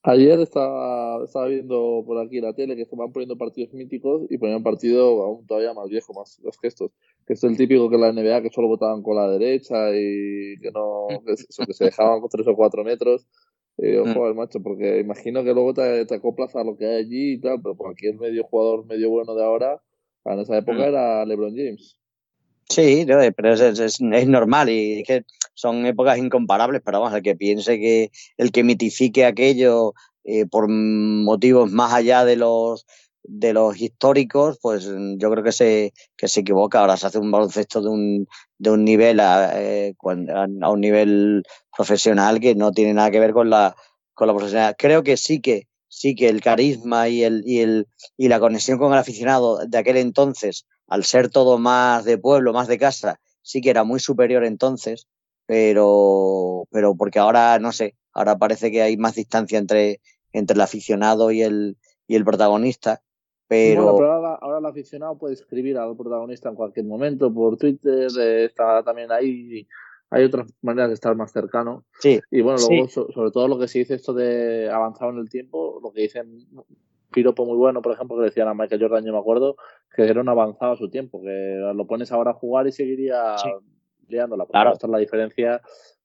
Ayer 0.05 0.41
estaba, 0.41 1.23
estaba 1.25 1.47
viendo 1.47 2.03
por 2.05 2.19
aquí 2.19 2.41
la 2.41 2.53
tele 2.55 2.75
que 2.75 2.83
estaban 2.83 3.13
poniendo 3.13 3.39
partidos 3.39 3.73
míticos 3.73 4.23
y 4.31 4.39
ponían 4.39 4.65
partido 4.65 5.23
aún 5.23 5.47
todavía 5.47 5.75
más 5.75 5.89
viejo, 5.89 6.13
más 6.13 6.41
los 6.43 6.59
gestos. 6.59 6.91
Que 7.25 7.35
es 7.35 7.45
el 7.45 7.57
típico 7.57 7.89
que 7.89 7.99
la 7.99 8.13
NBA 8.13 8.43
que 8.43 8.51
solo 8.51 8.67
votaban 8.67 9.01
con 9.03 9.15
la 9.15 9.29
derecha 9.29 9.91
y 9.91 10.59
que 10.61 10.73
no, 10.75 11.07
que, 11.25 11.35
eso, 11.35 11.65
que 11.65 11.73
se 11.73 11.85
dejaban 11.85 12.21
con 12.21 12.31
tres 12.31 12.49
o 12.49 12.57
cuatro 12.57 12.83
metros. 12.83 13.29
Eh, 13.79 13.99
ojo 13.99 14.27
al 14.27 14.35
macho, 14.35 14.63
porque 14.63 15.01
imagino 15.01 15.43
que 15.43 15.55
luego 15.55 15.73
te, 15.75 16.05
te, 16.05 16.15
acoplas 16.17 16.55
a 16.57 16.63
lo 16.63 16.77
que 16.77 16.87
hay 16.87 17.05
allí 17.05 17.33
y 17.33 17.41
tal, 17.41 17.61
pero 17.63 17.75
cualquier 17.75 18.17
medio 18.17 18.45
jugador 18.45 18.85
medio 18.87 19.11
bueno 19.11 19.35
de 19.35 19.45
ahora, 19.45 19.81
en 20.25 20.39
esa 20.41 20.59
época 20.59 20.87
era 20.87 21.25
LeBron 21.25 21.57
James. 21.57 21.97
Sí, 22.69 23.05
pero 23.07 23.53
es, 23.53 23.61
es, 23.61 24.01
es, 24.01 24.29
normal 24.29 24.71
y 24.71 25.01
es 25.01 25.07
que 25.07 25.25
son 25.55 25.85
épocas 25.85 26.19
incomparables, 26.19 26.81
pero 26.85 27.01
vamos, 27.01 27.15
el 27.15 27.23
que 27.23 27.37
piense 27.37 27.79
que 27.79 28.11
el 28.37 28.53
que 28.53 28.65
mitifique 28.65 29.25
aquello 29.25 29.95
eh, 30.25 30.47
por 30.47 30.69
motivos 30.69 31.71
más 31.73 31.93
allá 31.93 32.25
de 32.25 32.37
los 32.37 32.87
de 33.25 33.53
los 33.53 33.81
históricos, 33.81 34.59
pues 34.61 34.85
yo 34.85 35.31
creo 35.31 35.45
que 35.45 35.53
se, 35.53 35.93
que 36.17 36.29
se 36.29 36.41
equivoca. 36.41 36.81
Ahora 36.81 36.97
se 36.97 37.07
hace 37.07 37.19
un 37.19 37.31
baloncesto 37.31 37.81
de 37.81 37.89
un, 37.89 38.29
de 38.59 38.71
un 38.71 38.85
nivel 38.85 39.21
a, 39.21 39.53
eh, 39.61 39.95
a 40.03 40.71
un 40.71 40.81
nivel 40.81 41.43
profesional 41.75 42.41
que 42.41 42.55
no 42.55 42.73
tiene 42.73 42.95
nada 42.95 43.11
que 43.11 43.21
ver 43.21 43.33
con 43.33 43.51
la, 43.51 43.77
con 44.15 44.27
la 44.27 44.35
profesionalidad. 44.35 44.77
Creo 44.79 45.03
que 45.03 45.17
sí 45.17 45.41
que, 45.41 45.69
sí 45.89 46.15
que 46.15 46.29
el 46.29 46.41
carisma 46.41 47.09
y 47.09 47.23
el, 47.23 47.43
y 47.47 47.61
el, 47.61 47.87
y 48.17 48.29
la 48.29 48.41
conexión 48.41 48.79
con 48.79 48.93
el 48.93 48.99
aficionado 48.99 49.67
de 49.67 49.79
aquel 49.79 49.97
entonces, 49.99 50.67
al 50.89 51.05
ser 51.05 51.31
todo 51.31 51.59
más 51.59 52.05
de 52.05 52.19
pueblo, 52.19 52.53
más 52.53 52.69
de 52.69 52.79
casa, 52.79 53.21
sí 53.43 53.61
que 53.61 53.71
era 53.71 53.85
muy 53.85 54.01
superior 54.01 54.45
entonces, 54.45 55.07
pero, 55.47 56.67
pero 56.71 56.95
porque 56.97 57.19
ahora, 57.19 57.59
no 57.59 57.73
sé, 57.73 57.97
ahora 58.13 58.39
parece 58.39 58.71
que 58.71 58.83
hay 58.83 58.97
más 58.97 59.15
distancia 59.15 59.59
entre, 59.59 60.01
entre 60.33 60.55
el 60.55 60.61
aficionado 60.61 61.31
y 61.31 61.43
el, 61.43 61.77
y 62.07 62.17
el 62.17 62.25
protagonista. 62.25 63.03
Pero... 63.53 63.83
Bueno, 63.83 63.99
pero 63.99 64.13
ahora, 64.13 64.35
ahora, 64.41 64.59
el 64.61 64.65
aficionado 64.65 65.19
puede 65.19 65.35
escribir 65.35 65.77
al 65.77 65.95
protagonista 65.95 66.49
en 66.49 66.55
cualquier 66.55 66.87
momento 66.87 67.33
por 67.33 67.59
Twitter, 67.59 68.09
eh, 68.19 68.45
está 68.47 68.83
también 68.83 69.13
ahí. 69.13 69.69
Hay 70.09 70.25
otras 70.25 70.47
maneras 70.63 70.89
de 70.89 70.95
estar 70.95 71.15
más 71.17 71.33
cercano. 71.33 71.85
Sí. 72.01 72.19
Y 72.31 72.41
bueno, 72.41 72.59
luego, 72.67 72.87
sí. 72.87 72.95
so, 72.95 73.13
sobre 73.13 73.31
todo 73.31 73.49
lo 73.49 73.59
que 73.59 73.69
se 73.69 73.81
dice 73.81 73.95
esto 73.95 74.15
de 74.15 74.71
avanzado 74.71 75.11
en 75.11 75.19
el 75.19 75.29
tiempo, 75.29 75.81
lo 75.83 75.93
que 75.93 76.01
dicen 76.01 76.47
piropo 77.11 77.45
muy 77.45 77.59
bueno, 77.59 77.83
por 77.83 77.93
ejemplo, 77.93 78.17
que 78.17 78.25
decían 78.25 78.49
a 78.49 78.55
Michael 78.55 78.81
Jordan, 78.81 79.05
yo 79.05 79.13
me 79.13 79.19
acuerdo, 79.19 79.57
que 79.95 80.05
era 80.05 80.23
un 80.23 80.31
avanzado 80.31 80.73
a 80.73 80.77
su 80.77 80.89
tiempo, 80.89 81.21
que 81.21 81.73
lo 81.75 81.87
pones 81.87 82.11
ahora 82.11 82.31
a 82.31 82.35
jugar 82.35 82.67
y 82.67 82.73
seguiría 82.73 83.37
sí. 83.37 83.51
liándola. 84.09 84.47
Claro. 84.47 84.73
Esta 84.73 84.87
es 84.87 84.91
la 84.91 84.99
diferencia 84.99 85.61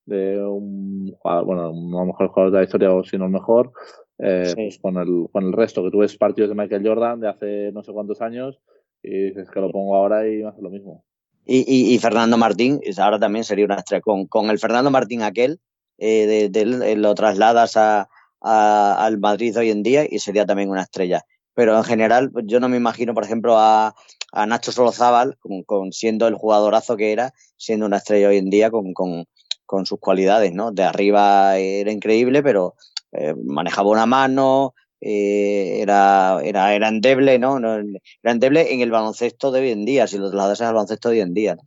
de 0.06 0.44
un 0.46 1.14
jugador, 1.18 1.46
bueno, 1.46 1.62
a 1.68 1.72
lo 1.72 2.06
mejor 2.08 2.26
el 2.26 2.28
jugador 2.28 2.52
de 2.52 2.58
la 2.58 2.64
historia 2.66 2.94
o 2.94 3.06
si 3.06 3.18
no 3.18 3.24
el 3.24 3.32
mejor, 3.32 3.72
eh, 4.20 4.46
sí. 4.48 4.56
pues 4.56 4.80
con 4.80 4.98
el, 4.98 5.28
con 5.32 5.46
el 5.46 5.54
resto, 5.54 5.84
que 5.84 5.92
tú 5.92 6.00
ves 6.00 6.18
partidos 6.18 6.50
de 6.50 6.56
Michael 6.56 6.88
Jordan 6.88 7.20
de 7.20 7.28
hace 7.30 7.72
no 7.72 7.84
sé 7.84 7.92
cuántos 7.92 8.22
años 8.22 8.60
y 9.04 9.28
dices 9.28 9.50
que 9.50 9.60
lo 9.62 9.72
pongo 9.72 9.96
ahora 9.96 10.28
y 10.28 10.44
hace 10.44 10.62
lo 10.62 10.70
mismo. 10.70 11.04
Y, 11.46 11.60
y, 11.68 11.94
y 11.94 12.00
Fernando 12.00 12.38
Martín, 12.38 12.82
ahora 12.98 13.20
también 13.20 13.46
sería 13.46 13.66
una 13.66 13.76
estrella. 13.76 14.02
Con, 14.02 14.26
con 14.28 14.50
el 14.50 14.60
Fernando 14.60 14.92
Martín 14.92 15.22
aquel, 15.22 15.60
eh, 15.98 16.26
de, 16.26 16.50
de, 16.50 16.78
de, 16.78 16.96
lo 16.98 17.16
trasladas 17.16 17.78
a, 17.78 18.10
a, 18.42 19.06
al 19.06 19.18
Madrid 19.20 19.58
hoy 19.58 19.70
en 19.70 19.82
día 19.82 20.06
y 20.10 20.20
sería 20.20 20.46
también 20.46 20.70
una 20.70 20.82
estrella. 20.82 21.24
Pero 21.54 21.78
en 21.78 21.84
general, 21.86 22.32
yo 22.44 22.60
no 22.60 22.68
me 22.70 22.78
imagino, 22.78 23.14
por 23.14 23.24
ejemplo, 23.24 23.58
a, 23.58 23.96
a 24.34 24.46
Nacho 24.46 24.72
Solozábal, 24.72 25.38
con, 25.40 25.64
con, 25.64 25.94
siendo 25.94 26.28
el 26.28 26.36
jugadorazo 26.36 26.98
que 26.98 27.14
era, 27.14 27.34
siendo 27.56 27.86
una 27.86 27.98
estrella 27.98 28.28
hoy 28.28 28.38
en 28.38 28.50
día 28.50 28.70
con, 28.70 28.94
con, 28.94 29.26
con 29.66 29.86
sus 29.86 30.00
cualidades, 30.00 30.54
¿no? 30.54 30.72
De 30.72 30.84
arriba 30.84 31.58
era 31.58 31.92
increíble, 31.92 32.44
pero 32.44 32.76
eh, 33.12 33.34
manejaba 33.44 33.90
una 33.90 34.06
mano, 34.06 34.74
eh, 35.00 35.80
era, 35.82 36.40
era, 36.44 36.74
era 36.74 36.88
endeble, 36.88 37.40
¿no? 37.40 37.60
¿no? 37.60 37.76
Era 37.76 38.32
endeble 38.32 38.74
en 38.74 38.82
el 38.82 38.92
baloncesto 38.92 39.52
de 39.52 39.62
hoy 39.62 39.72
en 39.72 39.86
día, 39.86 40.08
si 40.08 40.18
lo 40.18 40.30
trasladas 40.30 40.62
al 40.62 40.74
baloncesto 40.74 41.10
de 41.10 41.16
hoy 41.16 41.22
en 41.22 41.34
día, 41.34 41.56
¿no? 41.56 41.64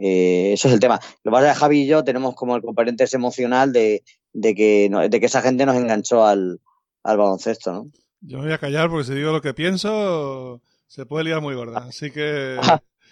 Eh, 0.00 0.52
eso 0.52 0.68
es 0.68 0.74
el 0.74 0.80
tema. 0.80 1.00
Lo 1.24 1.30
que 1.30 1.34
pasa 1.34 1.48
es 1.48 1.54
que 1.54 1.60
Javi 1.60 1.82
y 1.82 1.86
yo 1.86 2.04
tenemos 2.04 2.34
como 2.34 2.54
el 2.54 2.62
componente 2.62 3.04
ese 3.04 3.16
emocional 3.16 3.72
de, 3.72 4.04
de, 4.32 4.54
que, 4.54 4.88
de 5.10 5.20
que 5.20 5.26
esa 5.26 5.42
gente 5.42 5.66
nos 5.66 5.76
enganchó 5.76 6.24
al, 6.24 6.60
al 7.02 7.16
baloncesto, 7.16 7.72
¿no? 7.72 7.90
Yo 8.20 8.38
me 8.38 8.44
voy 8.44 8.52
a 8.52 8.58
callar 8.58 8.90
porque 8.90 9.04
si 9.04 9.14
digo 9.14 9.32
lo 9.32 9.40
que 9.40 9.54
pienso 9.54 10.60
se 10.86 11.06
puede 11.06 11.24
liar 11.24 11.40
muy 11.40 11.54
gorda. 11.54 11.78
Así 11.88 12.10
que 12.10 12.58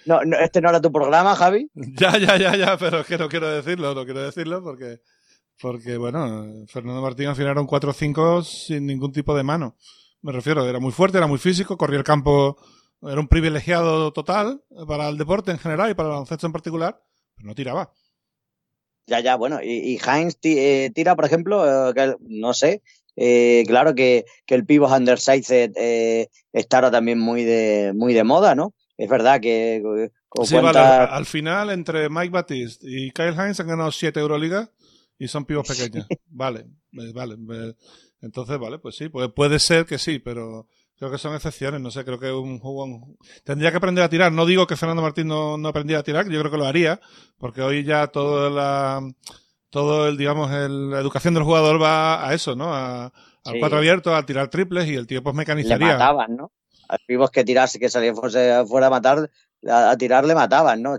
no, 0.07 0.21
este 0.41 0.61
no 0.61 0.71
era 0.71 0.81
tu 0.81 0.93
programa, 0.93 1.35
Javi. 1.35 1.71
Ya, 1.75 2.17
ya, 2.19 2.37
ya, 2.37 2.57
ya, 2.57 2.77
pero 2.79 3.01
es 3.01 3.07
que 3.07 3.19
no 3.19 3.29
quiero 3.29 3.51
decirlo, 3.51 3.95
no 3.95 4.05
quiero 4.05 4.23
decirlo 4.23 4.63
porque, 4.63 5.01
porque 5.61 5.97
bueno, 5.97 6.47
Fernando 6.69 7.03
Martín 7.03 7.29
al 7.29 7.37
final 7.37 7.53
era 7.53 7.61
un 7.61 7.67
4-5 7.67 8.45
sin 8.45 8.87
ningún 8.87 9.13
tipo 9.13 9.37
de 9.37 9.43
mano. 9.43 9.77
Me 10.23 10.33
refiero, 10.33 10.69
era 10.69 10.81
muy 10.81 10.93
fuerte, 10.93 11.19
era 11.19 11.27
muy 11.27 11.39
físico, 11.39 11.77
corría 11.77 11.99
el 11.99 12.05
campo, 12.05 12.57
era 13.03 13.21
un 13.21 13.29
privilegiado 13.29 14.13
total 14.13 14.63
para 14.87 15.09
el 15.09 15.19
deporte 15.19 15.51
en 15.51 15.59
general 15.59 15.91
y 15.91 15.95
para 15.95 16.09
el 16.09 16.13
baloncesto 16.15 16.47
en 16.47 16.53
particular, 16.53 17.01
pero 17.37 17.49
no 17.49 17.55
tiraba. 17.55 17.93
Ya, 19.07 19.21
ya, 19.21 19.37
bueno, 19.37 19.61
y, 19.63 20.01
Heinz 20.05 20.37
eh, 20.43 20.91
tira, 20.93 21.15
por 21.15 21.25
ejemplo, 21.25 21.93
eh, 21.95 22.17
no 22.21 22.53
sé, 22.55 22.83
eh, 23.17 23.65
claro 23.67 23.95
que, 23.95 24.27
que, 24.45 24.55
el 24.55 24.67
pivot 24.67 24.91
undersized 24.91 25.73
eh, 25.77 26.29
está 26.53 26.79
ahora 26.79 26.91
también 26.91 27.19
muy 27.19 27.45
de, 27.45 27.93
muy 27.95 28.13
de 28.13 28.25
moda, 28.25 28.55
¿no? 28.55 28.75
Es 28.99 29.09
verdad 29.09 29.41
que... 29.41 30.11
Sí, 30.45 30.57
vale, 30.57 30.79
al 30.79 31.25
final 31.25 31.71
entre 31.71 32.11
Mike 32.11 32.29
Batiste 32.29 32.87
y 32.87 33.11
Kyle 33.11 33.35
Heinz 33.39 33.59
han 33.59 33.69
ganado 33.69 33.91
7 33.91 34.21
Euroligas 34.21 34.71
y 35.19 35.29
son 35.29 35.45
pibos 35.45 35.67
pequeños. 35.67 36.07
vale, 36.27 36.67
vale. 37.15 37.37
Entonces, 38.21 38.59
vale, 38.59 38.79
pues 38.79 38.97
sí, 38.97 39.09
puede, 39.09 39.29
puede 39.29 39.59
ser 39.59 39.87
que 39.87 39.99
sí, 39.99 40.19
pero 40.19 40.69
creo 40.99 41.11
que 41.11 41.19
son 41.19 41.35
excepciones, 41.35 41.81
no 41.81 41.91
sé, 41.91 42.05
creo 42.05 42.19
que 42.19 42.33
un 42.33 42.59
jugador 42.59 43.01
tendría 43.45 43.71
que 43.71 43.77
aprender 43.77 44.05
a 44.05 44.09
tirar. 44.09 44.33
No 44.33 44.47
digo 44.47 44.67
que 44.67 44.77
Fernando 44.77 45.03
Martín 45.03 45.29
no, 45.29 45.59
no 45.59 45.69
aprendiera 45.69 46.01
a 46.01 46.05
tirar, 46.05 46.29
yo 46.29 46.41
creo 46.41 46.51
que 46.51 46.59
lo 46.59 46.67
haría, 46.67 47.01
porque 47.39 47.63
hoy 47.63 47.85
ya 47.85 48.07
toda 48.09 48.51
la, 48.51 49.03
todo 49.71 50.09
el, 50.09 50.17
digamos, 50.17 50.51
el, 50.53 50.91
la 50.91 51.01
educación 51.01 51.35
del 51.35 51.43
jugador 51.43 51.81
va 51.81 52.27
a 52.27 52.35
eso, 52.35 52.57
¿no? 52.57 52.75
A, 52.75 53.13
al 53.45 53.61
cuatro 53.61 53.79
abierto, 53.79 54.15
a 54.15 54.27
tirar 54.27 54.49
triples 54.49 54.89
y 54.89 54.95
el 54.95 55.07
tío 55.07 55.23
pues 55.23 55.35
mecanizaría. 55.35 55.87
Le 55.87 55.93
mataban, 55.93 56.37
¿no? 56.37 56.53
A 56.89 56.97
vivos 57.07 57.31
que 57.31 57.45
tirase, 57.45 57.79
que 57.79 57.89
salía 57.89 58.15
fuera 58.15 58.87
a 58.87 58.91
matar, 58.91 59.31
a, 59.69 59.97
tirar 59.97 60.25
le 60.25 60.35
mataban, 60.35 60.83
¿no? 60.83 60.99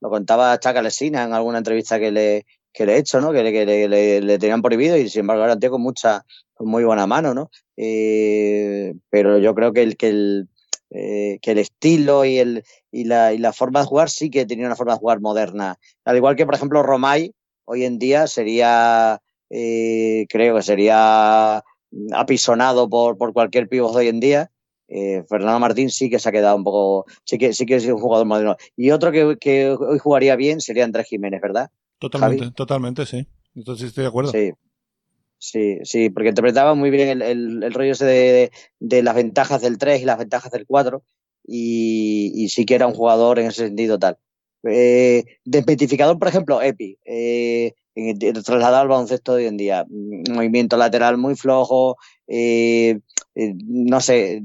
lo 0.00 0.10
contaba 0.10 0.58
Chacalesina 0.60 1.24
en 1.24 1.32
alguna 1.32 1.58
entrevista 1.58 1.98
que 1.98 2.12
le, 2.12 2.46
que 2.72 2.86
le 2.86 2.94
he 2.94 2.98
hecho, 2.98 3.20
¿no? 3.20 3.32
Que, 3.32 3.42
le, 3.42 3.52
que 3.52 3.66
le, 3.66 4.20
le, 4.20 4.38
tenían 4.38 4.62
prohibido 4.62 4.96
y 4.96 5.08
sin 5.08 5.20
embargo 5.20 5.44
era 5.44 5.54
un 5.54 5.60
tío 5.60 5.70
con 5.70 5.82
mucha, 5.82 6.24
con 6.54 6.68
muy 6.68 6.84
buena 6.84 7.06
mano, 7.06 7.34
¿no? 7.34 7.50
Eh, 7.76 8.94
pero 9.10 9.38
yo 9.38 9.54
creo 9.54 9.72
que 9.72 9.82
el, 9.82 9.96
que 9.96 10.08
el, 10.08 10.48
eh, 10.90 11.38
que 11.42 11.50
el 11.52 11.58
estilo 11.58 12.24
y, 12.24 12.38
el, 12.38 12.64
y, 12.90 13.04
la, 13.04 13.32
y 13.32 13.38
la 13.38 13.52
forma 13.52 13.80
de 13.80 13.86
jugar 13.86 14.10
sí 14.10 14.30
que 14.30 14.46
tenía 14.46 14.66
una 14.66 14.76
forma 14.76 14.94
de 14.94 14.98
jugar 14.98 15.20
moderna. 15.20 15.78
Al 16.04 16.16
igual 16.16 16.36
que, 16.36 16.46
por 16.46 16.54
ejemplo, 16.54 16.82
Romay, 16.82 17.34
hoy 17.64 17.84
en 17.84 17.98
día 17.98 18.26
sería, 18.26 19.20
eh, 19.50 20.26
creo 20.28 20.56
que 20.56 20.62
sería 20.62 21.62
apisonado 22.12 22.88
por, 22.88 23.18
por 23.18 23.32
cualquier 23.32 23.68
pívot 23.68 23.94
hoy 23.94 24.08
en 24.08 24.20
día. 24.20 24.50
Eh, 24.88 25.22
Fernando 25.28 25.60
Martín 25.60 25.90
sí 25.90 26.08
que 26.08 26.18
se 26.18 26.30
ha 26.30 26.32
quedado 26.32 26.56
un 26.56 26.64
poco, 26.64 27.04
sí 27.24 27.36
que, 27.36 27.52
sí 27.52 27.66
que 27.66 27.76
es 27.76 27.86
un 27.86 27.98
jugador 27.98 28.26
moderno. 28.26 28.56
Y 28.74 28.90
otro 28.90 29.12
que, 29.12 29.36
que 29.38 29.70
hoy 29.70 29.98
jugaría 29.98 30.36
bien 30.36 30.60
sería 30.60 30.84
Andrés 30.84 31.06
Jiménez, 31.06 31.42
¿verdad? 31.42 31.70
Totalmente, 31.98 32.50
totalmente, 32.52 33.06
sí. 33.06 33.26
Entonces 33.54 33.88
estoy 33.88 34.02
de 34.02 34.08
acuerdo. 34.08 34.30
Sí. 34.32 34.52
Sí, 35.40 35.78
sí, 35.84 36.10
porque 36.10 36.30
interpretaba 36.30 36.74
muy 36.74 36.90
bien 36.90 37.22
el, 37.22 37.62
el, 37.62 37.72
rollo 37.72 37.92
ese 37.92 38.04
de, 38.04 38.50
de, 38.80 39.02
las 39.04 39.14
ventajas 39.14 39.60
del 39.60 39.78
3 39.78 40.02
y 40.02 40.04
las 40.04 40.18
ventajas 40.18 40.50
del 40.50 40.66
4 40.66 41.04
y, 41.44 42.32
y, 42.34 42.48
sí 42.48 42.66
que 42.66 42.74
era 42.74 42.88
un 42.88 42.94
jugador 42.94 43.38
en 43.38 43.46
ese 43.46 43.66
sentido 43.66 44.00
tal. 44.00 44.18
Eh, 44.64 45.24
desmitificador, 45.44 46.18
por 46.18 46.26
ejemplo, 46.26 46.60
Epi, 46.60 46.98
eh, 47.04 47.72
trasladado 48.44 48.76
al 48.78 48.88
baloncesto 48.88 49.34
de 49.34 49.42
hoy 49.42 49.48
en 49.48 49.56
día. 49.56 49.86
Movimiento 49.88 50.76
lateral 50.76 51.18
muy 51.18 51.36
flojo, 51.36 51.96
eh, 52.26 52.98
eh, 53.34 53.54
no 53.66 54.00
sé, 54.00 54.42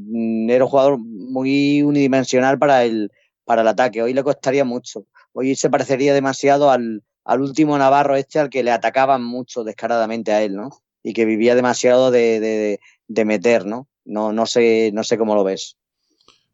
era 0.47 0.65
un 0.65 0.69
jugador 0.69 0.99
muy 0.99 1.81
unidimensional 1.81 2.59
para 2.59 2.83
el, 2.83 3.11
para 3.45 3.61
el 3.63 3.67
ataque. 3.67 4.01
Hoy 4.01 4.13
le 4.13 4.23
costaría 4.23 4.63
mucho. 4.63 5.05
Hoy 5.33 5.55
se 5.55 5.69
parecería 5.69 6.13
demasiado 6.13 6.69
al, 6.69 7.03
al 7.25 7.41
último 7.41 7.77
Navarro 7.77 8.15
este 8.15 8.39
al 8.39 8.49
que 8.49 8.63
le 8.63 8.71
atacaban 8.71 9.23
mucho 9.23 9.63
descaradamente 9.63 10.31
a 10.31 10.43
él, 10.43 10.55
¿no? 10.55 10.69
Y 11.03 11.13
que 11.13 11.25
vivía 11.25 11.55
demasiado 11.55 12.11
de, 12.11 12.39
de, 12.39 12.79
de 13.07 13.25
meter, 13.25 13.65
¿no? 13.65 13.87
No, 14.05 14.33
no 14.33 14.45
sé, 14.45 14.91
no 14.93 15.03
sé 15.03 15.17
cómo 15.17 15.35
lo 15.35 15.43
ves. 15.43 15.77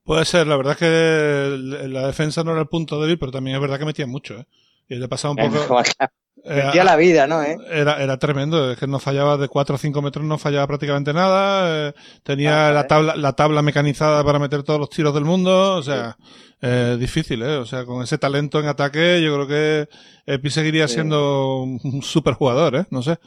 Puede 0.03 0.26
ser, 0.26 0.47
la 0.47 0.57
verdad 0.57 0.74
es 0.74 0.80
que 0.80 1.88
la 1.88 2.07
defensa 2.07 2.43
no 2.43 2.51
era 2.51 2.61
el 2.61 2.67
punto 2.67 2.99
débil, 2.99 3.20
pero 3.20 3.32
también 3.32 3.55
es 3.55 3.61
verdad 3.61 3.78
que 3.78 3.86
metía 3.86 4.07
mucho, 4.07 4.39
¿eh? 4.39 4.45
Y 4.88 4.95
le 4.95 5.07
pasaba 5.07 5.36
un 5.36 5.51
poco. 5.51 5.82
Metía 6.45 6.83
la 6.83 6.95
vida, 6.95 7.27
¿no? 7.27 7.43
¿Eh? 7.43 7.57
Era, 7.71 8.01
era 8.01 8.17
tremendo, 8.17 8.71
es 8.71 8.77
que 8.77 8.87
no 8.87 8.99
fallaba 8.99 9.37
de 9.37 9.47
4 9.47 9.75
o 9.75 9.77
5 9.77 10.01
metros, 10.01 10.25
no 10.25 10.37
fallaba 10.37 10.67
prácticamente 10.67 11.13
nada. 11.13 11.89
Eh, 11.89 11.93
tenía 12.23 12.71
la 12.71 12.87
tabla, 12.87 13.15
la 13.15 13.33
tabla 13.33 13.61
mecanizada 13.61 14.23
para 14.23 14.39
meter 14.39 14.63
todos 14.63 14.79
los 14.79 14.89
tiros 14.89 15.13
del 15.13 15.25
mundo, 15.25 15.75
o 15.75 15.83
sea, 15.83 16.17
eh, 16.61 16.97
difícil, 16.99 17.41
¿eh? 17.41 17.57
O 17.57 17.65
sea, 17.65 17.85
con 17.85 18.03
ese 18.03 18.17
talento 18.17 18.59
en 18.59 18.67
ataque, 18.67 19.21
yo 19.21 19.33
creo 19.35 19.47
que 19.47 19.89
Epi 20.25 20.49
seguiría 20.49 20.87
siendo 20.87 21.63
un 21.63 22.01
super 22.01 22.33
jugador, 22.33 22.75
¿eh? 22.75 22.85
No 22.89 23.01
sé. 23.01 23.17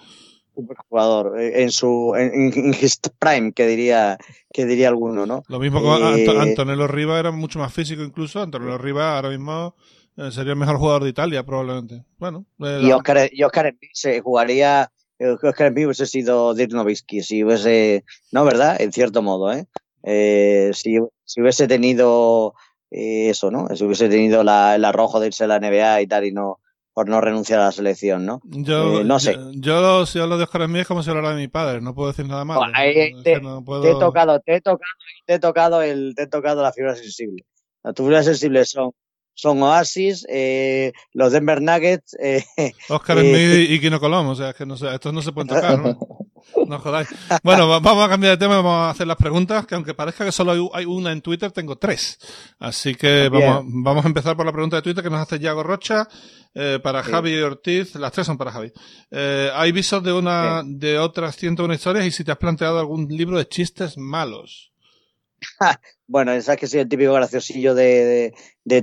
Super 0.55 0.77
jugador, 0.89 1.41
eh, 1.41 1.63
en 1.63 1.71
su, 1.71 2.15
en, 2.15 2.53
en 2.55 2.75
his 2.75 3.01
prime, 3.19 3.53
que 3.53 3.67
diría, 3.67 4.19
que 4.53 4.67
diría 4.67 4.89
alguno, 4.89 5.25
¿no? 5.25 5.43
Lo 5.49 5.59
mismo 5.59 5.83
con 5.83 6.03
eh... 6.03 6.27
Antonello 6.39 6.87
Riva 6.87 7.19
era 7.19 7.31
mucho 7.31 7.59
más 7.59 7.73
físico 7.73 8.03
incluso, 8.03 8.43
Antonello 8.43 8.77
Riva 8.77 9.17
ahora 9.17 9.31
mismo 9.31 9.75
eh, 9.79 10.02
sería 10.31 10.53
el 10.53 10.59
mejor 10.59 10.79
jugador 10.79 11.05
de 11.05 11.11
Italia, 11.11 11.45
probablemente. 11.45 12.05
Bueno. 12.19 12.45
Eh, 12.61 12.81
y 12.83 12.93
Oscar, 12.93 13.29
y 13.31 13.43
Oscar 13.43 13.75
se 13.93 14.21
jugaría. 14.21 14.91
Oscar 15.19 15.69
Embiid 15.69 15.87
hubiese 15.87 16.07
sido 16.07 16.53
Dirk 16.55 16.73
Nowitzki, 16.73 17.23
si 17.23 17.45
hubiese. 17.45 18.05
No, 18.33 18.45
¿verdad? 18.45 18.81
En 18.81 18.93
cierto 18.93 19.23
modo, 19.23 19.53
¿eh? 19.53 19.67
eh 20.03 20.71
si, 20.75 20.99
si, 21.25 21.41
hubiese 21.41 21.69
tenido 21.69 22.55
eh, 22.91 23.31
eso, 23.31 23.51
¿no? 23.51 23.69
Si 23.75 23.85
hubiese 23.85 24.09
tenido 24.09 24.43
la, 24.43 24.75
el 24.75 24.85
arrojo 24.85 25.21
de 25.21 25.29
irse 25.29 25.45
a 25.45 25.47
la 25.47 25.61
NBA 25.61 26.03
y 26.03 26.07
tal, 26.07 26.25
y 26.25 26.33
no 26.33 26.59
por 26.93 27.09
no 27.09 27.21
renunciar 27.21 27.61
a 27.61 27.65
la 27.65 27.73
selección, 27.73 28.27
¿no? 28.27 28.41
Yo, 28.45 29.01
eh, 29.01 29.05
no 29.05 29.19
sé. 29.19 29.35
Yo, 29.55 29.81
yo, 29.81 30.07
si 30.07 30.19
hablo 30.19 30.37
de 30.37 30.45
Oscar 30.45 30.63
Embiid 30.63 30.83
es 30.83 30.89
como 30.89 31.03
si 31.03 31.11
hablara 31.11 31.31
de 31.31 31.37
mi 31.37 31.49
padre, 31.49 31.81
no 31.81 31.95
puedo 31.95 32.09
decir 32.09 32.27
nada 32.27 32.45
más. 32.45 32.59
Te, 33.25 33.41
no 33.41 33.65
puedo... 33.65 33.83
te, 33.83 33.91
he 33.91 33.95
tocado, 33.95 34.41
te 34.41 34.57
he 34.57 34.61
tocado, 34.61 34.93
te 35.25 35.35
he 35.35 35.39
tocado 35.39 35.83
el, 35.83 36.15
te 36.15 36.25
he 36.25 36.27
tocado 36.27 36.63
la 36.63 36.73
fibra 36.73 36.95
sensible. 36.95 37.47
Las 37.83 37.95
fibras 37.97 38.27
sensibles 38.27 38.71
son 38.71 38.93
son 39.35 39.63
Oasis, 39.63 40.27
eh, 40.29 40.93
los 41.13 41.33
Denver 41.33 41.61
Nuggets. 41.61 42.17
Eh, 42.21 42.45
Oscar 42.89 43.19
Smith 43.19 43.71
y 43.71 43.81
Kino 43.81 44.01
Colom, 44.01 44.29
o 44.29 44.35
sea, 44.35 44.53
que 44.53 44.67
no 44.67 44.77
sé, 44.77 44.93
estos 44.95 45.13
no 45.13 45.23
se 45.23 45.33
pueden 45.33 45.49
tocar, 45.49 45.79
¿no? 45.79 45.99
No 46.67 46.79
jodáis. 46.81 47.09
Bueno, 47.43 47.69
vamos 47.81 48.05
a 48.05 48.09
cambiar 48.09 48.33
de 48.33 48.37
tema, 48.37 48.57
vamos 48.57 48.73
a 48.73 48.91
hacer 48.91 49.07
las 49.07 49.17
preguntas, 49.17 49.67
que 49.67 49.75
aunque 49.75 49.95
parezca 49.95 50.25
que 50.25 50.33
solo 50.33 50.71
hay 50.75 50.85
una 50.85 51.13
en 51.13 51.23
Twitter, 51.23 51.51
tengo 51.51 51.77
tres. 51.77 52.19
Así 52.59 52.95
que 52.95 53.29
vamos, 53.29 53.65
vamos 53.69 54.05
a 54.05 54.09
empezar 54.09 54.37
por 54.37 54.45
la 54.45 54.53
pregunta 54.53 54.77
de 54.77 54.83
Twitter 54.83 55.03
que 55.03 55.11
nos 55.11 55.21
hace 55.21 55.39
Yago 55.39 55.63
Rocha, 55.63 56.09
eh, 56.55 56.79
para 56.83 57.03
sí. 57.03 57.11
Javi 57.11 57.41
Ortiz, 57.41 57.95
las 57.95 58.13
tres 58.13 58.27
son 58.27 58.37
para 58.37 58.53
Javi. 58.53 58.73
Eh, 59.11 59.51
hay 59.55 59.73
visos 59.73 60.03
de 60.03 60.13
una, 60.13 60.63
sí. 60.63 60.75
de 60.75 60.99
otras 60.99 61.37
101 61.37 61.75
historias 61.75 62.07
y 62.07 62.11
si 62.11 62.25
te 62.25 62.33
has 62.33 62.39
planteado 62.39 62.79
algún 62.79 63.09
libro 63.09 63.39
de 63.39 63.49
chistes 63.49 63.97
malos. 63.97 64.72
bueno, 66.07 66.41
sabes 66.41 66.61
que 66.61 66.67
soy 66.67 66.81
el 66.81 66.89
típico 66.89 67.13
graciosillo 67.13 67.75
de, 67.75 68.33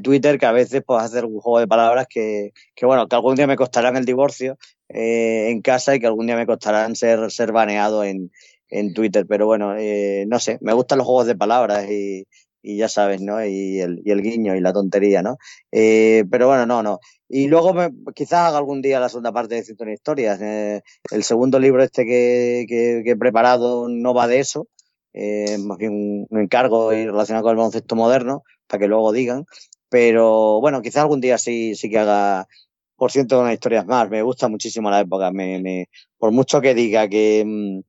Twitter 0.03 0.37
que 0.37 0.45
a 0.45 0.51
veces 0.51 0.83
pues 0.85 1.03
hacer 1.03 1.25
un 1.25 1.39
juego 1.39 1.59
de 1.59 1.67
palabras 1.67 2.07
que, 2.09 2.51
bueno, 2.81 3.07
que 3.07 3.15
algún 3.15 3.35
día 3.35 3.47
me 3.47 3.55
costarán 3.55 3.97
el 3.97 4.05
divorcio 4.05 4.57
eh, 4.89 5.49
en 5.49 5.61
casa 5.61 5.95
y 5.95 5.99
que 5.99 6.07
algún 6.07 6.27
día 6.27 6.35
me 6.35 6.45
costarán 6.45 6.95
ser, 6.95 7.31
ser 7.31 7.51
baneado 7.51 8.03
en, 8.03 8.31
en 8.69 8.93
Twitter. 8.93 9.25
Pero 9.27 9.45
bueno, 9.45 9.75
eh, 9.77 10.25
no 10.27 10.39
sé, 10.39 10.57
me 10.61 10.73
gustan 10.73 10.97
los 10.99 11.07
juegos 11.07 11.27
de 11.27 11.35
palabras 11.35 11.89
y, 11.89 12.25
ya 12.61 12.89
sabes, 12.89 13.21
¿no? 13.21 13.43
Y 13.43 13.79
el, 13.79 14.01
y 14.03 14.11
el, 14.11 14.21
guiño 14.21 14.55
y 14.55 14.59
la 14.61 14.73
tontería, 14.73 15.21
¿no? 15.23 15.37
Eh, 15.71 16.25
pero 16.29 16.47
bueno, 16.47 16.65
no, 16.65 16.83
no. 16.83 16.99
Y 17.29 17.47
luego 17.47 17.73
me, 17.73 17.89
quizás 18.13 18.39
haga 18.39 18.57
algún 18.57 18.81
día 18.81 18.99
la 18.99 19.09
segunda 19.09 19.31
parte 19.31 19.55
de 19.55 19.63
101 19.63 19.93
historias. 19.93 20.41
Eh, 20.41 20.81
el 21.11 21.23
segundo 21.23 21.59
libro 21.59 21.83
este 21.83 22.05
que, 22.05 22.65
que, 22.67 23.01
que 23.05 23.11
he 23.11 23.17
preparado 23.17 23.87
no 23.87 24.13
va 24.13 24.27
de 24.27 24.39
eso 24.39 24.67
eh, 25.13 25.57
más 25.59 25.77
bien 25.77 26.27
un, 26.29 26.39
encargo 26.39 26.91
relacionado 26.91 27.43
con 27.43 27.51
el 27.51 27.57
baloncesto 27.57 27.95
moderno, 27.95 28.43
para 28.67 28.79
que 28.81 28.87
luego 28.87 29.11
digan. 29.11 29.45
Pero 29.89 30.59
bueno, 30.61 30.81
quizás 30.81 31.03
algún 31.03 31.21
día 31.21 31.37
sí, 31.37 31.75
sí 31.75 31.89
que 31.89 31.99
haga 31.99 32.47
por 32.95 33.11
ciento 33.11 33.35
de 33.35 33.41
unas 33.41 33.53
historias 33.53 33.85
más. 33.85 34.09
Me 34.09 34.21
gusta 34.21 34.47
muchísimo 34.47 34.89
la 34.91 35.01
época. 35.01 35.31
Me, 35.31 35.89
por 36.17 36.31
mucho 36.31 36.61
que 36.61 36.73
diga 36.75 37.07
que, 37.07 37.43
mm, 37.45 37.81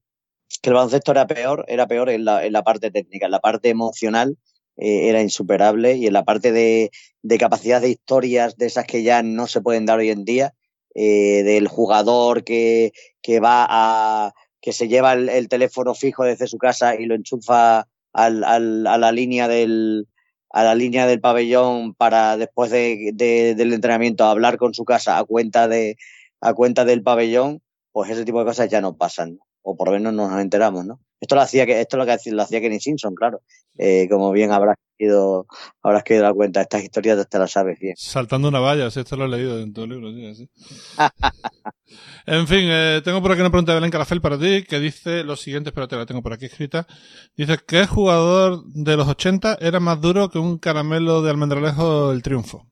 que 0.62 0.70
el 0.70 0.74
baloncesto 0.74 1.12
era 1.12 1.26
peor, 1.26 1.64
era 1.68 1.86
peor 1.86 2.10
en 2.10 2.24
la, 2.24 2.44
en 2.44 2.52
la 2.52 2.62
parte 2.62 2.90
técnica, 2.90 3.26
en 3.26 3.32
la 3.32 3.40
parte 3.40 3.68
emocional 3.68 4.38
eh, 4.76 5.08
era 5.08 5.20
insuperable 5.20 5.94
y 5.96 6.06
en 6.06 6.14
la 6.14 6.24
parte 6.24 6.52
de, 6.52 6.90
de, 7.22 7.38
capacidad 7.38 7.80
de 7.82 7.90
historias 7.90 8.56
de 8.56 8.66
esas 8.66 8.86
que 8.86 9.02
ya 9.02 9.22
no 9.22 9.46
se 9.46 9.60
pueden 9.60 9.84
dar 9.84 9.98
hoy 9.98 10.10
en 10.10 10.24
día, 10.24 10.54
eh, 10.94 11.42
del 11.44 11.68
jugador 11.68 12.44
que, 12.44 12.92
que 13.22 13.40
va 13.40 13.66
a 13.68 14.34
que 14.60 14.72
se 14.72 14.88
lleva 14.88 15.12
el, 15.12 15.28
el, 15.28 15.48
teléfono 15.48 15.94
fijo 15.94 16.24
desde 16.24 16.46
su 16.46 16.58
casa 16.58 16.94
y 16.96 17.06
lo 17.06 17.14
enchufa 17.14 17.86
al, 18.12 18.44
al, 18.44 18.86
a 18.86 18.98
la 18.98 19.12
línea 19.12 19.48
del 19.48 20.06
a 20.52 20.64
la 20.64 20.74
línea 20.74 21.06
del 21.06 21.20
pabellón 21.20 21.94
para 21.94 22.36
después 22.36 22.70
de, 22.72 23.12
de, 23.14 23.54
del 23.54 23.72
entrenamiento 23.72 24.24
hablar 24.24 24.56
con 24.56 24.74
su 24.74 24.84
casa 24.84 25.18
a 25.18 25.24
cuenta 25.24 25.68
de 25.68 25.96
a 26.40 26.54
cuenta 26.54 26.84
del 26.84 27.02
pabellón 27.02 27.62
pues 27.92 28.10
ese 28.10 28.24
tipo 28.24 28.40
de 28.40 28.46
cosas 28.46 28.68
ya 28.68 28.80
no 28.80 28.96
pasan 28.96 29.38
o 29.70 29.76
por 29.76 29.88
lo 29.88 29.94
menos 29.94 30.12
nos 30.12 30.40
enteramos, 30.40 30.84
¿no? 30.84 31.00
Esto 31.20 31.34
lo 31.34 31.42
hacía 31.42 31.66
que 31.66 31.80
esto 31.80 31.96
lo 31.96 32.06
que 32.06 32.16
lo 32.30 32.42
hacía 32.42 32.60
Kenny 32.60 32.80
Simpson, 32.80 33.14
claro. 33.14 33.42
Eh, 33.78 34.08
como 34.10 34.32
bien 34.32 34.52
habrás 34.52 34.76
ido, 34.98 35.46
habrás 35.82 36.02
quedado 36.02 36.24
la 36.24 36.34
cuenta, 36.34 36.60
estas 36.60 36.82
historias 36.82 37.28
te 37.28 37.38
las 37.38 37.52
sabes 37.52 37.78
bien. 37.78 37.94
Saltando 37.96 38.48
una 38.48 38.58
valla, 38.58 38.90
si 38.90 39.00
esto 39.00 39.16
lo 39.16 39.26
he 39.26 39.28
leído 39.28 39.60
en 39.60 39.72
tu 39.72 39.86
libro, 39.86 40.12
sí, 40.12 40.26
así. 40.26 40.50
en 42.26 42.46
fin, 42.46 42.64
eh, 42.64 43.00
tengo 43.04 43.22
por 43.22 43.32
aquí 43.32 43.40
una 43.40 43.50
pregunta 43.50 43.72
de 43.72 43.76
Belén 43.76 43.90
Carafel 43.90 44.20
para 44.20 44.38
ti, 44.38 44.64
que 44.64 44.80
dice 44.80 45.24
lo 45.24 45.36
siguiente, 45.36 45.72
pero 45.72 45.88
te 45.88 45.96
la 45.96 46.06
tengo 46.06 46.22
por 46.22 46.32
aquí 46.32 46.46
escrita. 46.46 46.86
Dice, 47.36 47.58
¿qué 47.66 47.86
jugador 47.86 48.64
de 48.66 48.96
los 48.96 49.08
80 49.08 49.58
era 49.60 49.78
más 49.78 50.00
duro 50.00 50.30
que 50.30 50.38
un 50.38 50.58
caramelo 50.58 51.22
de 51.22 51.30
almendralejo 51.30 52.12
el 52.12 52.22
triunfo? 52.22 52.66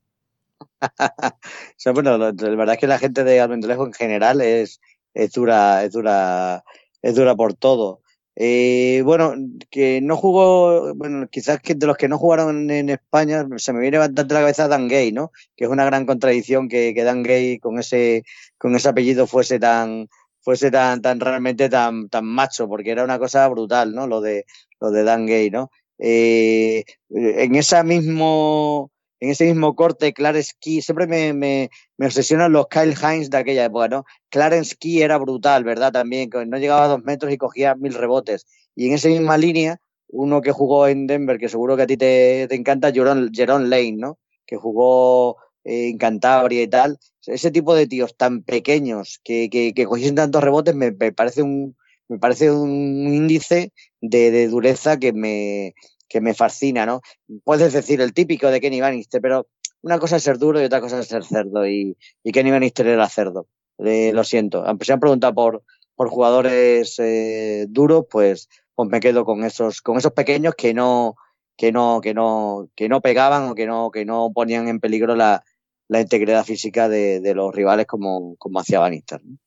o 1.86 1.92
bueno, 1.92 2.18
la 2.18 2.32
verdad 2.32 2.74
es 2.74 2.80
que 2.80 2.86
la 2.86 2.98
gente 2.98 3.24
de 3.24 3.40
almendralejo 3.40 3.86
en 3.86 3.92
general 3.92 4.40
es, 4.40 4.80
es 5.14 5.32
dura, 5.32 5.84
es 5.84 5.92
dura, 5.92 6.64
es 7.02 7.14
dura 7.14 7.34
por 7.34 7.54
todo. 7.54 8.00
Eh, 8.40 9.02
bueno, 9.04 9.34
que 9.68 10.00
no 10.00 10.16
jugó, 10.16 10.94
bueno, 10.94 11.26
quizás 11.28 11.60
que 11.60 11.74
de 11.74 11.86
los 11.88 11.96
que 11.96 12.06
no 12.06 12.18
jugaron 12.18 12.70
en, 12.70 12.88
España, 12.88 13.44
se 13.56 13.72
me 13.72 13.80
viene 13.80 13.98
bastante 13.98 14.32
la 14.32 14.40
cabeza 14.40 14.68
Dan 14.68 14.86
Gay, 14.86 15.10
¿no? 15.10 15.32
Que 15.56 15.64
es 15.64 15.70
una 15.70 15.84
gran 15.84 16.06
contradicción 16.06 16.68
que, 16.68 16.94
que 16.94 17.02
Dan 17.02 17.24
Gay 17.24 17.58
con 17.58 17.80
ese, 17.80 18.22
con 18.56 18.76
ese 18.76 18.88
apellido 18.88 19.26
fuese 19.26 19.58
tan, 19.58 20.08
fuese 20.40 20.70
tan, 20.70 21.02
tan 21.02 21.18
realmente 21.18 21.68
tan, 21.68 22.08
tan 22.08 22.26
macho, 22.26 22.68
porque 22.68 22.92
era 22.92 23.02
una 23.02 23.18
cosa 23.18 23.48
brutal, 23.48 23.92
¿no? 23.92 24.06
Lo 24.06 24.20
de, 24.20 24.44
lo 24.80 24.92
de 24.92 25.02
Dan 25.02 25.26
Gay, 25.26 25.50
¿no? 25.50 25.70
Eh, 25.98 26.84
en 27.10 27.54
esa 27.56 27.82
mismo, 27.82 28.92
en 29.20 29.30
ese 29.30 29.46
mismo 29.46 29.74
corte, 29.74 30.12
Clarence 30.12 30.52
Key, 30.60 30.82
siempre 30.82 31.06
me, 31.06 31.32
me, 31.32 31.70
me, 31.96 32.06
obsesionan 32.06 32.52
los 32.52 32.68
Kyle 32.68 32.94
Hines 32.94 33.30
de 33.30 33.38
aquella 33.38 33.64
época, 33.64 33.88
¿no? 33.88 34.04
Clarence 34.28 34.76
Key 34.78 35.02
era 35.02 35.18
brutal, 35.18 35.64
¿verdad? 35.64 35.92
También, 35.92 36.30
no 36.46 36.58
llegaba 36.58 36.84
a 36.84 36.88
dos 36.88 37.02
metros 37.04 37.32
y 37.32 37.36
cogía 37.36 37.74
mil 37.74 37.94
rebotes. 37.94 38.46
Y 38.76 38.86
en 38.86 38.94
esa 38.94 39.08
misma 39.08 39.36
línea, 39.36 39.80
uno 40.08 40.40
que 40.40 40.52
jugó 40.52 40.86
en 40.86 41.06
Denver, 41.06 41.38
que 41.38 41.48
seguro 41.48 41.76
que 41.76 41.82
a 41.82 41.86
ti 41.86 41.96
te, 41.96 42.46
te 42.48 42.54
encanta, 42.54 42.92
Jerome, 42.92 43.30
Lane, 43.66 43.96
¿no? 43.98 44.18
Que 44.46 44.56
jugó 44.56 45.36
en 45.64 45.98
Cantabria 45.98 46.62
y 46.62 46.68
tal. 46.68 46.98
Ese 47.26 47.50
tipo 47.50 47.74
de 47.74 47.86
tíos 47.86 48.16
tan 48.16 48.42
pequeños 48.42 49.20
que, 49.24 49.50
que, 49.50 49.74
que 49.74 49.84
cogiesen 49.84 50.14
tantos 50.14 50.42
rebotes 50.42 50.74
me, 50.74 50.92
me, 50.92 51.12
parece 51.12 51.42
un 51.42 51.76
me 52.08 52.18
parece 52.18 52.50
un 52.50 53.12
índice 53.12 53.72
de, 54.00 54.30
de 54.30 54.48
dureza 54.48 54.98
que 54.98 55.12
me, 55.12 55.74
que 56.08 56.20
me 56.20 56.34
fascina, 56.34 56.86
¿no? 56.86 57.00
Puedes 57.44 57.72
decir 57.72 58.00
el 58.00 58.14
típico 58.14 58.50
de 58.50 58.60
Kenny 58.60 58.80
Bannister, 58.80 59.20
pero 59.20 59.48
una 59.82 59.98
cosa 59.98 60.16
es 60.16 60.22
ser 60.22 60.38
duro 60.38 60.60
y 60.60 60.64
otra 60.64 60.80
cosa 60.80 61.00
es 61.00 61.06
ser 61.06 61.24
cerdo. 61.24 61.66
Y, 61.66 61.96
y 62.22 62.32
Kenny 62.32 62.50
Bannister 62.50 62.86
era 62.86 63.08
cerdo. 63.08 63.46
lo 63.78 64.24
siento. 64.24 64.64
Se 64.80 64.92
han 64.92 65.00
preguntado 65.00 65.34
por, 65.34 65.62
por 65.94 66.08
jugadores 66.08 66.98
eh, 66.98 67.66
duros, 67.68 68.06
pues, 68.10 68.48
pues 68.74 68.88
me 68.88 69.00
quedo 69.00 69.24
con 69.24 69.44
esos, 69.44 69.82
con 69.82 69.96
esos 69.98 70.12
pequeños 70.12 70.54
que 70.54 70.74
no, 70.74 71.16
que 71.56 71.72
no, 71.72 72.00
que 72.00 72.14
no, 72.14 72.68
que 72.74 72.88
no 72.88 73.00
pegaban 73.00 73.50
o 73.50 73.54
que 73.54 73.66
no, 73.66 73.90
que 73.90 74.04
no 74.04 74.32
ponían 74.32 74.68
en 74.68 74.80
peligro 74.80 75.14
la, 75.14 75.44
la 75.88 76.00
integridad 76.00 76.44
física 76.44 76.88
de, 76.88 77.20
de 77.20 77.34
los 77.34 77.54
rivales 77.54 77.86
como, 77.86 78.36
como 78.36 78.60
hacía 78.60 78.80
Bannister. 78.80 79.20
¿no? 79.24 79.38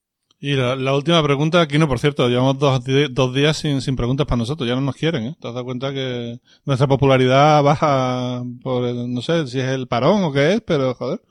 Y 0.44 0.56
la, 0.56 0.76
la, 0.76 0.96
última 0.96 1.22
pregunta, 1.22 1.62
aquí 1.62 1.78
no, 1.78 1.88
por 1.88 2.00
cierto, 2.00 2.28
llevamos 2.28 2.58
dos, 2.58 2.82
dos 3.12 3.36
días 3.36 3.56
sin, 3.58 3.80
sin, 3.80 3.96
preguntas 3.96 4.26
para 4.26 4.39
nosotros, 4.39 4.68
ya 4.68 4.74
no 4.74 4.82
nos 4.82 4.96
quieren, 4.96 5.24
¿eh? 5.24 5.36
¿Te 5.39 5.48
has 5.48 5.54
dado 5.54 5.66
cuenta 5.66 5.94
que 5.94 6.39
nuestra 6.66 6.88
popularidad 6.88 7.62
baja 7.62 8.44
por, 8.64 8.86
el, 8.86 9.14
no 9.14 9.22
sé 9.22 9.46
si 9.46 9.60
es 9.60 9.68
el 9.68 9.88
parón 9.88 10.24
o 10.24 10.34
qué 10.34 10.54
es, 10.54 10.62
pero 10.62 10.96
joder. 10.96 11.22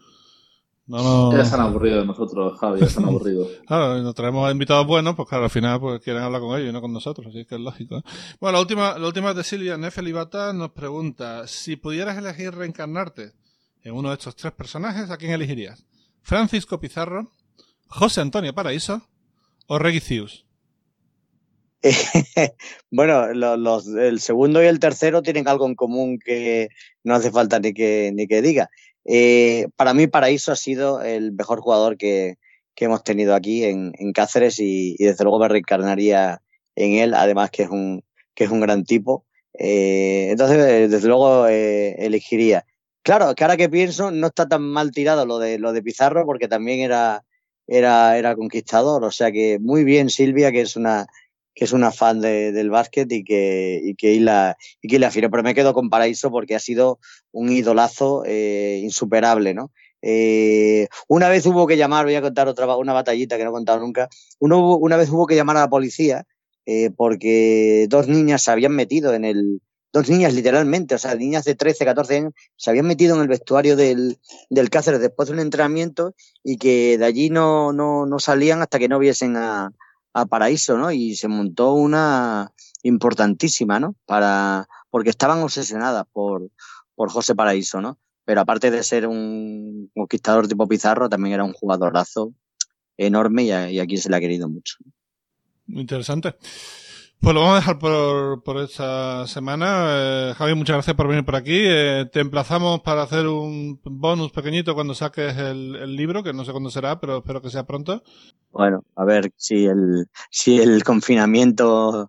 No, 0.86 1.02
no... 1.02 1.36
Ya 1.36 1.44
se 1.44 1.56
han 1.56 1.62
aburrido 1.62 1.98
de 1.98 2.06
nosotros, 2.06 2.56
Javi, 2.60 2.80
ya 2.80 2.86
se 2.86 3.00
han 3.00 3.06
aburrido. 3.06 3.48
claro, 3.66 3.98
y 3.98 4.02
nos 4.02 4.14
traemos 4.14 4.48
invitados 4.52 4.86
buenos, 4.86 5.16
pues 5.16 5.28
claro, 5.28 5.44
al 5.44 5.50
final 5.50 5.80
pues 5.80 6.00
quieren 6.02 6.22
hablar 6.22 6.40
con 6.40 6.56
ellos 6.56 6.70
y 6.70 6.72
no 6.72 6.80
con 6.80 6.92
nosotros, 6.92 7.26
así 7.26 7.44
que 7.44 7.56
es 7.56 7.60
lógico. 7.60 7.96
¿eh? 7.96 8.02
Bueno, 8.40 8.58
la 8.58 8.60
última, 8.60 8.96
la 8.96 9.08
última 9.08 9.34
de 9.34 9.42
Silvia 9.42 9.76
Nefelibata 9.76 10.52
nos 10.52 10.70
pregunta, 10.70 11.48
si 11.48 11.74
pudieras 11.74 12.16
elegir 12.16 12.54
reencarnarte 12.54 13.32
en 13.82 13.92
uno 13.92 14.10
de 14.10 14.14
estos 14.14 14.36
tres 14.36 14.52
personajes, 14.52 15.10
¿a 15.10 15.16
quién 15.16 15.32
elegirías? 15.32 15.84
Francisco 16.22 16.78
Pizarro, 16.78 17.32
José 17.90 18.20
Antonio 18.20 18.54
Paraíso 18.54 19.02
o 19.66 19.78
Regicius. 19.78 20.46
bueno, 22.90 23.26
el 23.26 24.20
segundo 24.20 24.62
y 24.62 24.66
el 24.66 24.78
tercero 24.78 25.22
tienen 25.22 25.48
algo 25.48 25.66
en 25.66 25.74
común 25.74 26.18
que 26.18 26.68
no 27.02 27.14
hace 27.14 27.30
falta 27.30 27.58
ni 27.58 27.72
que, 27.72 28.12
ni 28.14 28.26
que 28.26 28.42
diga. 28.42 28.70
Eh, 29.04 29.68
para 29.76 29.92
mí, 29.92 30.06
Paraíso 30.06 30.52
ha 30.52 30.56
sido 30.56 31.02
el 31.02 31.32
mejor 31.32 31.60
jugador 31.60 31.96
que, 31.96 32.36
que 32.74 32.84
hemos 32.84 33.02
tenido 33.02 33.34
aquí 33.34 33.64
en, 33.64 33.92
en 33.98 34.12
Cáceres 34.12 34.60
y, 34.60 34.96
desde 34.98 35.24
luego 35.24 35.40
me 35.40 35.48
reencarnaría 35.48 36.42
en 36.76 36.92
él, 36.92 37.14
además 37.14 37.50
que 37.50 37.64
es 37.64 37.70
un, 37.70 38.04
que 38.34 38.44
es 38.44 38.50
un 38.50 38.60
gran 38.60 38.84
tipo. 38.84 39.24
Eh, 39.58 40.28
entonces, 40.30 40.90
desde 40.90 41.08
luego, 41.08 41.48
eh, 41.48 41.96
elegiría. 41.98 42.66
Claro, 43.02 43.34
que 43.34 43.42
ahora 43.42 43.56
que 43.56 43.68
pienso, 43.68 44.10
no 44.10 44.28
está 44.28 44.46
tan 44.48 44.62
mal 44.62 44.92
tirado 44.92 45.26
lo 45.26 45.38
de, 45.38 45.58
lo 45.58 45.72
de 45.72 45.82
Pizarro, 45.82 46.24
porque 46.26 46.48
también 46.48 46.80
era, 46.80 47.24
era, 47.70 48.18
era 48.18 48.36
conquistador. 48.36 49.04
O 49.04 49.10
sea 49.10 49.32
que 49.32 49.58
muy 49.58 49.84
bien 49.84 50.10
Silvia, 50.10 50.50
que 50.52 50.60
es 50.60 50.76
una, 50.76 51.06
que 51.54 51.64
es 51.64 51.72
una 51.72 51.92
fan 51.92 52.20
de, 52.20 52.52
del 52.52 52.68
básquet 52.68 53.10
y 53.10 53.24
que, 53.24 53.80
y 53.82 53.94
que 53.94 54.20
la, 54.20 54.56
y 54.82 54.88
que 54.88 54.98
la 54.98 55.10
Pero 55.10 55.42
me 55.42 55.54
quedo 55.54 55.72
con 55.72 55.88
Paraíso 55.88 56.30
porque 56.30 56.56
ha 56.56 56.60
sido 56.60 56.98
un 57.32 57.50
idolazo 57.50 58.24
eh, 58.26 58.80
insuperable, 58.82 59.54
¿no? 59.54 59.70
Eh, 60.02 60.88
una 61.08 61.28
vez 61.28 61.46
hubo 61.46 61.66
que 61.66 61.76
llamar, 61.76 62.06
voy 62.06 62.14
a 62.14 62.22
contar 62.22 62.48
otra 62.48 62.76
una 62.76 62.92
batallita 62.92 63.36
que 63.36 63.44
no 63.44 63.50
he 63.50 63.52
contado 63.52 63.80
nunca. 63.80 64.08
Uno, 64.40 64.76
una 64.76 64.96
vez 64.96 65.10
hubo 65.10 65.26
que 65.26 65.36
llamar 65.36 65.56
a 65.58 65.60
la 65.60 65.70
policía 65.70 66.26
eh, 66.66 66.90
porque 66.96 67.86
dos 67.88 68.08
niñas 68.08 68.42
se 68.42 68.50
habían 68.50 68.72
metido 68.72 69.14
en 69.14 69.24
el, 69.24 69.60
dos 69.92 70.08
niñas 70.08 70.34
literalmente, 70.34 70.94
o 70.94 70.98
sea, 70.98 71.14
niñas 71.14 71.44
de 71.44 71.54
13, 71.54 71.84
14 71.84 72.16
años, 72.16 72.32
se 72.56 72.70
habían 72.70 72.86
metido 72.86 73.16
en 73.16 73.22
el 73.22 73.28
vestuario 73.28 73.76
del, 73.76 74.18
del 74.48 74.70
Cáceres 74.70 75.00
después 75.00 75.28
de 75.28 75.34
un 75.34 75.40
entrenamiento 75.40 76.14
y 76.44 76.56
que 76.56 76.96
de 76.98 77.04
allí 77.04 77.30
no, 77.30 77.72
no, 77.72 78.06
no 78.06 78.18
salían 78.18 78.62
hasta 78.62 78.78
que 78.78 78.88
no 78.88 78.98
viesen 78.98 79.36
a, 79.36 79.72
a 80.12 80.26
Paraíso, 80.26 80.76
¿no? 80.76 80.92
Y 80.92 81.16
se 81.16 81.28
montó 81.28 81.72
una 81.72 82.52
importantísima, 82.82 83.80
¿no? 83.80 83.96
Para, 84.06 84.68
porque 84.90 85.10
estaban 85.10 85.42
obsesionadas 85.42 86.04
por, 86.12 86.50
por 86.94 87.10
José 87.10 87.34
Paraíso, 87.34 87.80
¿no? 87.80 87.98
Pero 88.24 88.40
aparte 88.40 88.70
de 88.70 88.82
ser 88.82 89.06
un 89.06 89.90
conquistador 89.94 90.46
tipo 90.46 90.68
Pizarro, 90.68 91.08
también 91.08 91.34
era 91.34 91.44
un 91.44 91.52
jugadorazo 91.52 92.32
enorme 92.96 93.44
y, 93.44 93.50
a, 93.50 93.70
y 93.70 93.80
aquí 93.80 93.96
se 93.96 94.08
le 94.08 94.16
ha 94.16 94.20
querido 94.20 94.48
mucho. 94.48 94.76
Interesante. 95.66 96.34
Pues 97.20 97.34
lo 97.34 97.42
vamos 97.42 97.56
a 97.56 97.60
dejar 97.60 97.78
por, 97.78 98.42
por 98.42 98.56
esta 98.56 99.26
semana. 99.26 99.88
Eh, 99.90 100.34
Javi, 100.38 100.54
muchas 100.54 100.76
gracias 100.76 100.96
por 100.96 101.06
venir 101.06 101.22
por 101.22 101.36
aquí. 101.36 101.52
Eh, 101.54 102.08
te 102.10 102.20
emplazamos 102.20 102.80
para 102.80 103.02
hacer 103.02 103.26
un 103.26 103.78
bonus 103.84 104.32
pequeñito 104.32 104.74
cuando 104.74 104.94
saques 104.94 105.36
el, 105.36 105.76
el, 105.76 105.96
libro, 105.96 106.22
que 106.22 106.32
no 106.32 106.46
sé 106.46 106.52
cuándo 106.52 106.70
será, 106.70 106.98
pero 106.98 107.18
espero 107.18 107.42
que 107.42 107.50
sea 107.50 107.66
pronto. 107.66 108.02
Bueno, 108.50 108.84
a 108.96 109.04
ver 109.04 109.32
si 109.36 109.66
el, 109.66 110.08
si 110.30 110.60
el 110.60 110.82
confinamiento 110.82 112.08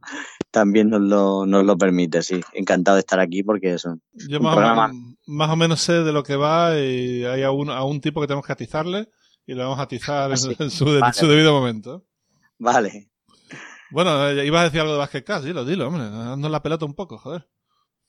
también 0.49 0.89
nos 0.89 1.01
lo, 1.01 1.45
nos 1.45 1.65
lo 1.65 1.77
permite, 1.77 2.21
sí. 2.21 2.39
Encantado 2.53 2.95
de 2.95 3.01
estar 3.01 3.19
aquí 3.19 3.43
porque 3.43 3.73
es 3.73 3.83
un, 3.83 4.01
Yo 4.13 4.37
un 4.37 4.45
más, 4.45 4.55
programa... 4.55 4.91
más 5.27 5.49
o 5.49 5.55
menos 5.57 5.81
sé 5.81 6.03
de 6.03 6.13
lo 6.13 6.23
que 6.23 6.37
va 6.37 6.79
y 6.79 7.25
hay 7.25 7.43
a 7.43 7.51
un, 7.51 7.69
a 7.69 7.83
un 7.83 7.99
tipo 7.99 8.21
que 8.21 8.27
tenemos 8.27 8.45
que 8.45 8.53
atizarle 8.53 9.09
y 9.45 9.55
lo 9.55 9.63
vamos 9.63 9.79
a 9.79 9.83
atizar 9.83 10.31
en, 10.31 10.55
en, 10.57 10.71
su, 10.71 10.85
vale. 10.85 11.05
en 11.05 11.13
su 11.13 11.27
debido 11.27 11.51
momento. 11.51 12.05
Vale. 12.57 13.10
Bueno, 13.91 14.29
eh, 14.29 14.45
ibas 14.45 14.61
a 14.61 14.63
decir 14.65 14.79
algo 14.79 14.93
de 14.93 14.99
Basket 14.99 15.23
Cast, 15.23 15.45
dilo, 15.45 15.65
dilo, 15.65 15.87
hombre, 15.87 16.09
dando 16.09 16.49
la 16.49 16.63
pelota 16.63 16.85
un 16.85 16.95
poco, 16.95 17.17
joder. 17.17 17.47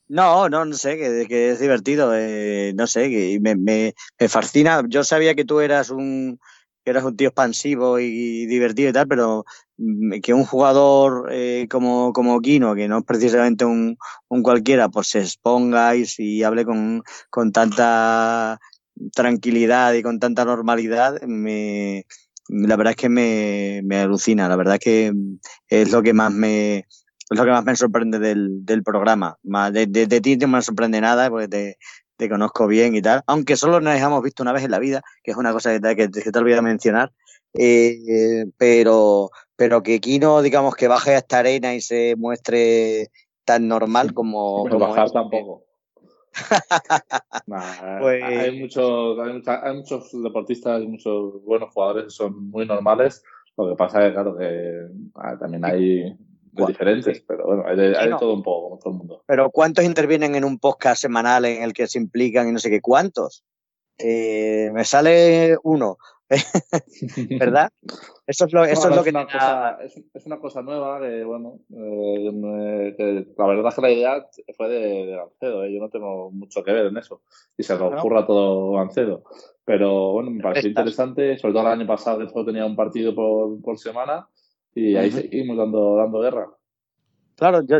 No, 0.08 0.48
no, 0.48 0.64
no 0.64 0.74
sé, 0.74 0.96
que, 0.96 1.26
que 1.28 1.50
es 1.50 1.60
divertido, 1.60 2.14
eh, 2.14 2.72
no 2.76 2.86
sé, 2.86 3.08
que 3.08 3.38
me, 3.40 3.56
me, 3.56 3.94
me, 4.18 4.28
fascina. 4.28 4.82
Yo 4.86 5.04
sabía 5.04 5.34
que 5.34 5.44
tú 5.44 5.60
eras 5.60 5.90
un, 5.90 6.38
que 6.84 6.90
eras 6.90 7.04
un 7.04 7.16
tío 7.16 7.28
expansivo 7.28 7.98
y, 7.98 8.46
divertido 8.46 8.90
y 8.90 8.92
tal, 8.92 9.08
pero 9.08 9.44
mm, 9.78 10.20
que 10.20 10.34
un 10.34 10.44
jugador 10.44 11.28
eh, 11.32 11.66
como, 11.70 12.12
como 12.12 12.40
Kino, 12.40 12.74
que 12.74 12.88
no 12.88 12.98
es 12.98 13.04
precisamente 13.04 13.64
un, 13.64 13.96
un 14.28 14.42
cualquiera, 14.42 14.88
pues 14.88 15.08
se 15.08 15.20
exponga 15.20 15.96
y, 15.96 16.04
y 16.18 16.42
hable 16.42 16.64
con, 16.64 17.02
con 17.30 17.52
tanta 17.52 18.60
tranquilidad 19.14 19.94
y 19.94 20.02
con 20.02 20.18
tanta 20.20 20.44
normalidad, 20.44 21.20
me, 21.22 22.04
la 22.48 22.76
verdad 22.76 22.92
es 22.92 22.96
que 22.96 23.08
me, 23.08 23.80
me 23.84 23.98
alucina, 23.98 24.48
la 24.48 24.56
verdad 24.56 24.74
es 24.74 24.80
que 24.80 25.12
es 25.68 25.92
lo 25.92 26.02
que 26.02 26.12
más 26.12 26.32
me, 26.32 26.78
es 26.78 27.38
lo 27.38 27.44
que 27.44 27.50
más 27.50 27.64
me 27.64 27.76
sorprende 27.76 28.18
del, 28.18 28.64
del 28.64 28.82
programa. 28.82 29.38
De, 29.42 29.86
de, 29.86 30.06
de, 30.06 30.20
ti 30.20 30.36
no 30.36 30.48
me 30.48 30.62
sorprende 30.62 31.00
nada 31.00 31.30
porque 31.30 31.48
te, 31.48 31.78
te, 32.16 32.28
conozco 32.28 32.66
bien 32.66 32.94
y 32.94 33.02
tal, 33.02 33.22
aunque 33.26 33.56
solo 33.56 33.80
nos 33.80 33.96
hemos 33.96 34.22
visto 34.22 34.42
una 34.42 34.52
vez 34.52 34.64
en 34.64 34.70
la 34.70 34.78
vida, 34.78 35.02
que 35.22 35.30
es 35.30 35.36
una 35.36 35.52
cosa 35.52 35.72
que 35.72 35.80
te, 35.80 35.96
que 35.96 36.08
te, 36.08 36.38
olvidado 36.38 36.62
mencionar, 36.62 37.12
eh, 37.54 38.46
pero, 38.56 39.30
pero 39.56 39.82
que 39.82 40.00
Kino, 40.00 40.42
digamos, 40.42 40.74
que 40.74 40.88
baje 40.88 41.14
a 41.14 41.18
esta 41.18 41.38
arena 41.38 41.74
y 41.74 41.80
se 41.80 42.16
muestre 42.16 43.08
tan 43.44 43.68
normal 43.68 44.14
como... 44.14 44.64
Pero 44.64 44.78
como 44.78 44.90
bajar 44.90 45.06
es, 45.06 45.12
tampoco. 45.12 45.64
nah, 47.46 48.00
pues... 48.00 48.22
hay, 48.22 48.60
muchos, 48.60 49.18
hay, 49.18 49.42
hay, 49.46 49.76
muchos 49.76 50.10
deportistas 50.22 50.82
y 50.82 50.86
muchos 50.86 51.42
buenos 51.44 51.72
jugadores 51.72 52.04
que 52.04 52.10
son 52.10 52.50
muy 52.50 52.66
normales. 52.66 53.22
Lo 53.56 53.68
que 53.68 53.76
pasa 53.76 54.06
es, 54.06 54.12
claro, 54.12 54.36
que 54.36 54.86
ah, 55.14 55.36
también 55.38 55.64
hay 55.64 56.16
diferentes, 56.52 57.22
pero 57.26 57.46
bueno, 57.46 57.64
hay 57.66 57.76
de, 57.76 58.16
todo 58.18 58.34
un 58.34 58.42
poco, 58.42 58.68
como 58.68 58.78
todo 58.78 58.92
el 58.92 58.98
mundo. 58.98 59.24
Pero 59.26 59.50
¿cuántos 59.50 59.84
intervienen 59.84 60.34
en 60.34 60.44
un 60.44 60.58
podcast 60.58 61.02
semanal 61.02 61.44
en 61.44 61.62
el 61.62 61.72
que 61.72 61.86
se 61.86 61.98
implican 61.98 62.48
y 62.48 62.52
no 62.52 62.58
sé 62.58 62.70
qué? 62.70 62.80
¿Cuántos? 62.80 63.44
Eh, 63.98 64.70
me 64.72 64.84
sale 64.84 65.56
uno, 65.62 65.98
¿verdad? 67.40 67.70
Eso 68.26 68.46
es 68.46 68.52
lo, 68.52 68.64
eso 68.64 68.88
es, 68.88 68.96
lo 68.96 69.02
que... 69.02 69.10
Una 69.10 69.24
cosa, 69.24 69.78
es, 69.82 70.26
una 70.26 70.38
cosa 70.38 70.62
nueva 70.62 71.00
que, 71.00 71.24
bueno, 71.24 71.60
eh, 71.70 73.26
la 73.36 73.46
verdad 73.46 73.68
es 73.68 73.74
que 73.74 73.80
la 73.80 73.90
idea 73.90 74.26
fue 74.56 74.68
de, 74.68 75.06
de 75.06 75.16
Gancedo, 75.16 75.64
¿eh? 75.64 75.72
yo 75.72 75.80
no 75.80 75.88
tengo 75.88 76.30
mucho 76.30 76.62
que 76.62 76.72
ver 76.72 76.86
en 76.86 76.96
eso, 76.96 77.22
y 77.56 77.62
se 77.62 77.76
lo 77.76 77.88
ocurra 77.88 78.26
todo 78.26 78.72
Gancedo. 78.72 79.24
Pero 79.64 80.12
bueno, 80.12 80.30
me 80.30 80.42
pareció 80.42 80.68
interesante, 80.68 81.38
sobre 81.38 81.54
todo 81.54 81.66
el 81.66 81.72
año 81.80 81.86
pasado 81.86 82.18
que 82.18 82.28
solo 82.28 82.46
tenía 82.46 82.66
un 82.66 82.76
partido 82.76 83.14
por, 83.14 83.60
por 83.60 83.78
semana, 83.78 84.28
y 84.74 84.96
ahí 84.96 85.10
seguimos 85.10 85.56
dando, 85.56 85.96
dando 85.96 86.20
guerra. 86.20 86.48
Claro, 87.36 87.62
yo, 87.62 87.78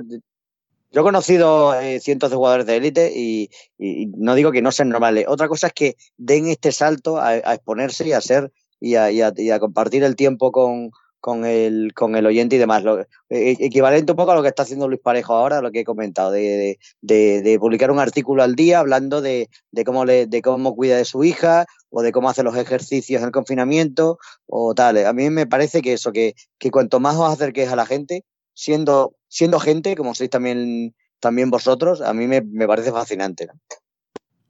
yo 0.93 1.01
he 1.01 1.05
conocido 1.05 1.74
eh, 1.80 2.01
cientos 2.01 2.30
de 2.30 2.36
jugadores 2.36 2.66
de 2.66 2.76
élite 2.76 3.12
y, 3.14 3.51
no 3.78 4.34
digo 4.34 4.53
que 4.53 4.62
no 4.62 4.70
sean 4.72 4.90
normales. 4.90 5.24
Otra 5.26 5.49
cosa 5.49 5.68
es 5.68 5.72
que 5.72 5.97
den 6.18 6.47
este 6.47 6.70
salto 6.70 7.18
a, 7.18 7.36
exponerse 7.36 8.07
y 8.07 8.12
a 8.12 8.20
ser 8.20 8.53
y 8.78 8.95
a, 8.95 9.59
compartir 9.59 10.05
el 10.05 10.16
tiempo 10.16 10.53
con, 10.53 10.90
con, 11.18 11.47
el, 11.47 11.95
con 11.95 12.14
el 12.14 12.26
oyente 12.26 12.57
y 12.57 12.59
demás. 12.59 12.84
Lo, 12.84 13.01
e, 13.01 13.07
e, 13.30 13.57
equivalente 13.61 14.12
un 14.12 14.16
poco 14.16 14.32
a 14.32 14.34
lo 14.34 14.43
que 14.43 14.49
está 14.49 14.64
haciendo 14.64 14.86
Luis 14.86 15.01
Parejo 15.01 15.32
ahora, 15.32 15.62
lo 15.62 15.70
que 15.70 15.80
he 15.80 15.84
comentado, 15.84 16.30
de, 16.30 16.78
de, 17.01 17.59
publicar 17.59 17.90
un 17.90 17.99
artículo 17.99 18.43
al 18.43 18.55
día 18.55 18.78
hablando 18.78 19.22
de, 19.22 19.49
cómo 19.86 20.05
le, 20.05 20.26
de 20.26 20.43
cómo 20.43 20.76
cuida 20.76 20.99
de 20.99 21.07
su 21.07 21.24
hija 21.24 21.64
o 21.88 22.03
de 22.03 22.12
cómo 22.12 22.28
hace 22.28 22.43
los 22.43 22.57
ejercicios 22.57 23.22
en 23.22 23.26
el 23.26 23.32
confinamiento 23.32 24.18
o 24.47 24.74
tal. 24.74 25.07
A 25.07 25.12
mí 25.14 25.30
me 25.30 25.47
parece 25.47 25.80
que 25.80 25.95
eso, 25.95 26.12
que, 26.12 26.34
que 26.59 26.70
cuanto 26.70 27.01
más 27.01 27.16
os 27.16 27.32
acerquéis 27.32 27.70
a 27.70 27.76
la 27.76 27.86
gente, 27.86 28.24
siendo, 28.55 29.14
siendo 29.28 29.61
gente, 29.61 29.96
como 29.96 30.14
sois 30.14 30.30
también, 30.30 30.94
también 31.20 31.50
vosotros, 31.50 32.00
a 32.00 32.12
mí 32.12 32.26
me, 32.26 32.42
parece 32.66 32.92
fascinante. 32.92 33.48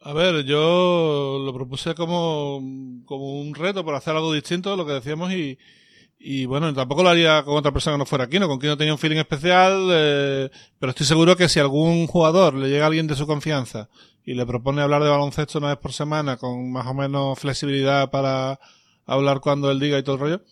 A 0.01 0.13
ver, 0.13 0.45
yo 0.45 1.39
lo 1.45 1.55
propuse 1.55 1.95
como, 1.95 2.61
como 3.05 3.41
un 3.41 3.55
reto 3.55 3.85
por 3.85 3.95
hacer 3.95 4.17
algo 4.17 4.33
distinto 4.33 4.73
a 4.73 4.77
lo 4.77 4.85
que 4.85 4.95
decíamos 4.95 5.33
y, 5.33 5.59
y 6.19 6.47
bueno, 6.47 6.73
tampoco 6.73 7.03
lo 7.03 7.09
haría 7.09 7.43
con 7.45 7.57
otra 7.57 7.73
persona 7.73 7.95
que 7.95 7.99
no 7.99 8.07
fuera 8.07 8.29
Kino, 8.29 8.47
con 8.47 8.61
Kino 8.61 8.77
tenía 8.77 8.93
un 8.93 8.99
feeling 8.99 9.19
especial, 9.19 9.89
eh, 9.91 10.51
pero 10.79 10.91
estoy 10.91 11.07
seguro 11.07 11.37
que 11.37 11.49
si 11.49 11.59
algún 11.59 12.07
jugador 12.07 12.55
le 12.55 12.69
llega 12.69 12.85
a 12.85 12.87
alguien 12.87 13.09
de 13.09 13.17
su 13.17 13.27
confianza 13.27 13.89
y 14.25 14.35
le 14.35 14.47
propone 14.47 14.83
hablar 14.83 15.03
de 15.03 15.11
baloncesto 15.11 15.59
una 15.59 15.69
vez 15.69 15.79
por 15.79 15.93
semana 15.93 16.37
con 16.37 16.71
más 16.71 16.87
o 16.87 16.95
menos 16.95 17.39
flexibilidad 17.39 18.11
para 18.11 18.61
hablar 19.05 19.41
cuando 19.41 19.71
él 19.71 19.81
diga 19.81 19.99
y 19.99 20.05
todo 20.05 20.15
el 20.15 20.21
rollo, 20.21 20.43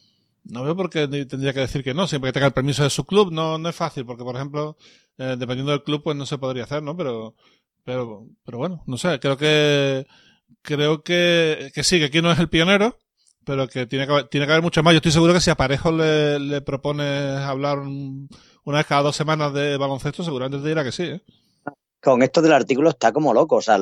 no 0.50 0.62
veo 0.64 0.76
por 0.76 0.90
qué 0.90 1.08
tendría 1.08 1.52
que 1.52 1.60
decir 1.60 1.82
que 1.82 1.94
no, 1.94 2.06
siempre 2.06 2.28
que 2.28 2.34
tenga 2.34 2.46
el 2.46 2.52
permiso 2.52 2.82
de 2.82 2.90
su 2.90 3.04
club, 3.04 3.32
no, 3.32 3.58
no 3.58 3.68
es 3.68 3.76
fácil, 3.76 4.04
porque 4.04 4.24
por 4.24 4.36
ejemplo, 4.36 4.76
eh, 5.18 5.36
dependiendo 5.38 5.72
del 5.72 5.82
club, 5.82 6.02
pues 6.02 6.16
no 6.16 6.26
se 6.26 6.38
podría 6.38 6.64
hacer, 6.64 6.82
¿no? 6.82 6.96
Pero, 6.96 7.34
pero, 7.84 8.26
pero 8.44 8.58
bueno, 8.58 8.82
no 8.86 8.96
sé, 8.98 9.18
creo 9.20 9.36
que, 9.36 10.06
creo 10.62 11.02
que, 11.02 11.70
que 11.74 11.84
sí, 11.84 11.98
que 11.98 12.06
aquí 12.06 12.22
no 12.22 12.32
es 12.32 12.38
el 12.38 12.48
pionero, 12.48 12.98
pero 13.44 13.68
que 13.68 13.86
tiene 13.86 14.06
que 14.06 14.12
haber, 14.12 14.28
tiene 14.28 14.46
que 14.46 14.52
haber 14.52 14.62
mucho 14.62 14.82
más. 14.82 14.92
Yo 14.92 14.98
estoy 14.98 15.12
seguro 15.12 15.32
que 15.32 15.40
si 15.40 15.50
a 15.50 15.56
Parejo 15.56 15.92
le, 15.92 16.38
le 16.38 16.60
propones 16.60 17.38
hablar 17.38 17.78
una 17.78 18.78
vez 18.78 18.86
cada 18.86 19.02
dos 19.02 19.16
semanas 19.16 19.52
de 19.54 19.76
baloncesto, 19.76 20.24
seguramente 20.24 20.62
te 20.62 20.68
dirá 20.68 20.84
que 20.84 20.92
sí, 20.92 21.04
¿eh? 21.04 21.22
Con 22.02 22.22
esto 22.22 22.42
del 22.42 22.52
artículo 22.52 22.90
está 22.90 23.12
como 23.12 23.34
loco. 23.34 23.56
O 23.56 23.62
sea, 23.62 23.78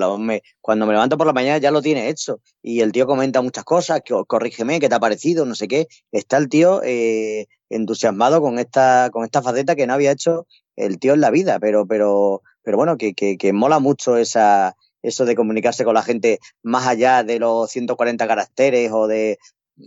cuando 0.60 0.86
me 0.86 0.92
levanto 0.92 1.16
por 1.16 1.26
la 1.26 1.32
mañana 1.32 1.58
ya 1.58 1.70
lo 1.70 1.82
tiene 1.82 2.08
hecho. 2.08 2.40
Y 2.62 2.80
el 2.80 2.92
tío 2.92 3.06
comenta 3.06 3.42
muchas 3.42 3.64
cosas, 3.64 4.00
que, 4.04 4.14
corrígeme, 4.26 4.80
qué 4.80 4.88
te 4.88 4.94
ha 4.94 5.00
parecido, 5.00 5.44
no 5.44 5.54
sé 5.54 5.68
qué. 5.68 5.88
Está 6.12 6.36
el 6.36 6.48
tío 6.48 6.82
eh, 6.82 7.46
entusiasmado 7.68 8.40
con 8.40 8.58
esta, 8.58 9.10
con 9.12 9.24
esta 9.24 9.42
faceta 9.42 9.76
que 9.76 9.86
no 9.86 9.94
había 9.94 10.12
hecho 10.12 10.46
el 10.76 10.98
tío 10.98 11.14
en 11.14 11.20
la 11.20 11.30
vida. 11.30 11.58
Pero, 11.60 11.86
pero, 11.86 12.42
pero 12.62 12.76
bueno, 12.76 12.96
que, 12.96 13.14
que, 13.14 13.36
que 13.38 13.52
mola 13.52 13.78
mucho 13.78 14.16
esa, 14.16 14.76
eso 15.02 15.24
de 15.24 15.36
comunicarse 15.36 15.84
con 15.84 15.94
la 15.94 16.02
gente 16.02 16.40
más 16.62 16.86
allá 16.86 17.22
de 17.22 17.38
los 17.38 17.70
140 17.70 18.26
caracteres 18.26 18.90
o 18.92 19.06
de, 19.06 19.38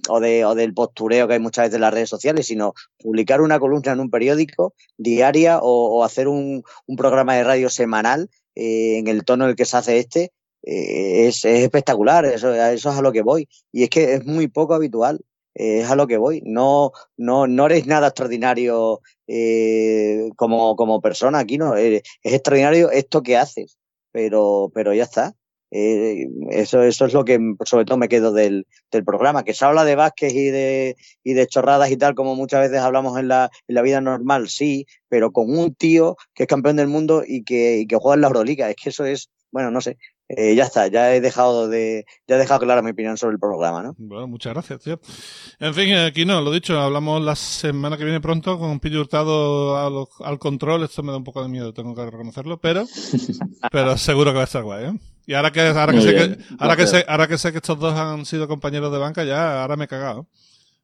o, 0.09 0.19
de, 0.19 0.45
o 0.45 0.55
del 0.55 0.73
postureo 0.73 1.27
que 1.27 1.33
hay 1.33 1.39
muchas 1.39 1.65
veces 1.65 1.75
en 1.75 1.81
las 1.81 1.93
redes 1.93 2.09
sociales, 2.09 2.47
sino 2.47 2.73
publicar 2.99 3.41
una 3.41 3.59
columna 3.59 3.91
en 3.91 3.99
un 3.99 4.09
periódico 4.09 4.73
diaria 4.97 5.59
o, 5.61 6.03
hacer 6.03 6.27
un, 6.27 6.63
un, 6.85 6.95
programa 6.95 7.35
de 7.35 7.43
radio 7.43 7.69
semanal 7.69 8.29
eh, 8.55 8.97
en 8.97 9.07
el 9.07 9.23
tono 9.23 9.45
en 9.45 9.51
el 9.51 9.55
que 9.55 9.65
se 9.65 9.77
hace 9.77 9.99
este, 9.99 10.31
eh, 10.63 11.27
es, 11.27 11.45
es, 11.45 11.63
espectacular, 11.63 12.25
eso, 12.25 12.53
es 12.53 12.85
a 12.85 13.01
lo 13.01 13.11
que 13.11 13.21
voy. 13.21 13.47
Y 13.71 13.83
es 13.83 13.89
que 13.89 14.15
es 14.15 14.25
muy 14.25 14.47
poco 14.47 14.73
habitual, 14.73 15.21
eh, 15.55 15.81
es 15.81 15.89
a 15.89 15.95
lo 15.95 16.07
que 16.07 16.17
voy. 16.17 16.41
No, 16.45 16.91
no, 17.17 17.47
no 17.47 17.65
eres 17.65 17.87
nada 17.87 18.07
extraordinario 18.07 19.01
como, 20.35 20.75
como 20.75 20.99
persona 21.01 21.39
aquí, 21.39 21.57
¿no? 21.57 21.75
es 21.77 22.03
extraordinario 22.21 22.91
esto 22.91 23.23
que 23.23 23.37
haces, 23.37 23.77
pero, 24.11 24.71
pero 24.73 24.93
ya 24.93 25.03
está. 25.03 25.35
Eh, 25.71 26.27
eso, 26.49 26.83
eso 26.83 27.05
es 27.05 27.13
lo 27.13 27.23
que 27.23 27.39
sobre 27.63 27.85
todo 27.85 27.97
me 27.97 28.09
quedo 28.09 28.33
del, 28.33 28.67
del, 28.91 29.05
programa, 29.05 29.43
que 29.43 29.53
se 29.53 29.63
habla 29.63 29.85
de 29.85 29.95
Vázquez 29.95 30.33
y 30.33 30.49
de, 30.49 30.97
y 31.23 31.33
de 31.33 31.47
chorradas 31.47 31.89
y 31.91 31.97
tal, 31.97 32.13
como 32.13 32.35
muchas 32.35 32.59
veces 32.59 32.79
hablamos 32.79 33.17
en 33.17 33.29
la, 33.29 33.49
en 33.69 33.75
la 33.75 33.81
vida 33.81 34.01
normal, 34.01 34.49
sí, 34.49 34.85
pero 35.07 35.31
con 35.31 35.57
un 35.57 35.73
tío 35.73 36.17
que 36.33 36.43
es 36.43 36.49
campeón 36.49 36.75
del 36.75 36.87
mundo 36.87 37.23
y 37.25 37.43
que, 37.43 37.79
y 37.79 37.87
que 37.87 37.95
juega 37.95 38.15
en 38.15 38.21
la 38.21 38.27
Euroliga. 38.27 38.69
Es 38.69 38.75
que 38.75 38.89
eso 38.89 39.05
es, 39.05 39.29
bueno, 39.49 39.71
no 39.71 39.79
sé, 39.79 39.97
eh, 40.27 40.55
ya 40.55 40.63
está, 40.63 40.87
ya 40.87 41.13
he 41.13 41.19
dejado 41.19 41.67
de, 41.67 42.05
ya 42.27 42.35
he 42.35 42.39
dejado 42.39 42.61
clara 42.61 42.81
mi 42.81 42.91
opinión 42.91 43.17
sobre 43.17 43.33
el 43.33 43.39
programa, 43.39 43.83
¿no? 43.83 43.95
Bueno, 43.97 44.27
muchas 44.27 44.53
gracias, 44.53 44.81
tío. 44.81 44.99
En 45.59 45.73
fin, 45.73 45.93
aquí 45.93 46.25
no, 46.25 46.41
lo 46.41 46.51
dicho, 46.51 46.79
hablamos 46.79 47.21
la 47.21 47.35
semana 47.35 47.97
que 47.97 48.05
viene 48.05 48.21
pronto 48.21 48.57
con 48.57 48.79
Piti 48.79 48.95
Hurtado 48.95 50.07
al, 50.23 50.39
control, 50.39 50.83
esto 50.83 51.03
me 51.03 51.11
da 51.11 51.17
un 51.17 51.23
poco 51.23 51.43
de 51.43 51.49
miedo, 51.49 51.73
tengo 51.73 51.93
que 51.95 52.05
reconocerlo, 52.05 52.59
pero, 52.59 52.85
pero 53.71 53.97
seguro 53.97 54.31
que 54.31 54.37
va 54.37 54.41
a 54.41 54.45
estar 54.45 54.63
guay, 54.63 54.85
¿eh? 54.85 54.99
Y 55.25 55.33
ahora 55.33 55.51
que, 55.51 55.61
ahora 55.61 55.93
que 55.93 56.01
sé 56.01 56.15
que, 56.15 56.37
ahora 56.59 56.75
que 56.75 56.87
sé, 56.87 57.05
ahora 57.07 57.27
que 57.27 57.37
sé 57.37 57.51
que 57.51 57.57
estos 57.57 57.79
dos 57.79 57.93
han 57.93 58.25
sido 58.25 58.47
compañeros 58.47 58.91
de 58.91 58.97
banca, 58.97 59.23
ya, 59.23 59.61
ahora 59.61 59.75
me 59.75 59.85
he 59.85 59.87
cagado. 59.87 60.27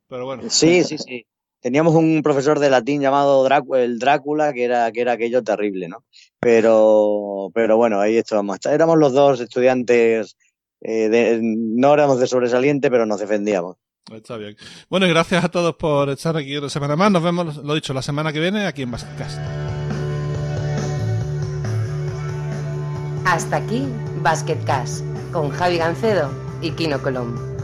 Pero 0.08 0.26
bueno. 0.26 0.44
Sí, 0.50 0.84
sí, 0.84 0.98
sí 0.98 1.26
teníamos 1.62 1.96
un 1.96 2.22
profesor 2.24 2.60
de 2.60 2.70
latín 2.70 3.02
llamado 3.02 3.48
el 3.76 4.00
Drácula, 4.00 4.54
que 4.54 4.64
era, 4.64 4.92
que 4.92 5.02
era 5.02 5.14
aquello 5.14 5.44
terrible, 5.44 5.88
¿no? 5.88 6.04
Pero, 6.40 7.50
pero 7.54 7.78
bueno, 7.78 8.00
ahí 8.00 8.18
estábamos. 8.18 8.60
Éramos 8.66 8.98
los 8.98 9.14
dos 9.14 9.40
estudiantes, 9.40 10.38
eh, 10.82 11.40
no 11.42 11.94
éramos 11.94 12.20
de 12.20 12.28
sobresaliente, 12.28 12.90
pero 12.90 13.06
nos 13.06 13.20
defendíamos. 13.20 13.78
Está 14.14 14.38
bien. 14.38 14.56
Bueno, 14.90 15.06
y 15.08 15.10
gracias 15.10 15.44
a 15.44 15.50
todos 15.50 15.76
por 15.76 16.10
estar 16.10 16.38
aquí 16.38 16.56
una 16.56 16.70
semana 16.70 16.96
más. 16.96 17.12
Nos 17.12 17.24
vemos, 17.24 17.58
lo 17.58 17.76
dicho, 17.76 17.94
la 17.94 18.02
semana 18.02 18.32
que 18.32 18.40
viene 18.40 18.66
aquí 18.66 18.84
en 18.84 18.92
Basketcast. 18.92 19.67
Hasta 23.28 23.58
aquí 23.58 23.86
Basketcast 24.22 25.04
con 25.34 25.50
Javi 25.50 25.80
Gancedo 25.80 26.30
y 26.62 26.72
Kino 26.72 27.02
Colombo. 27.02 27.57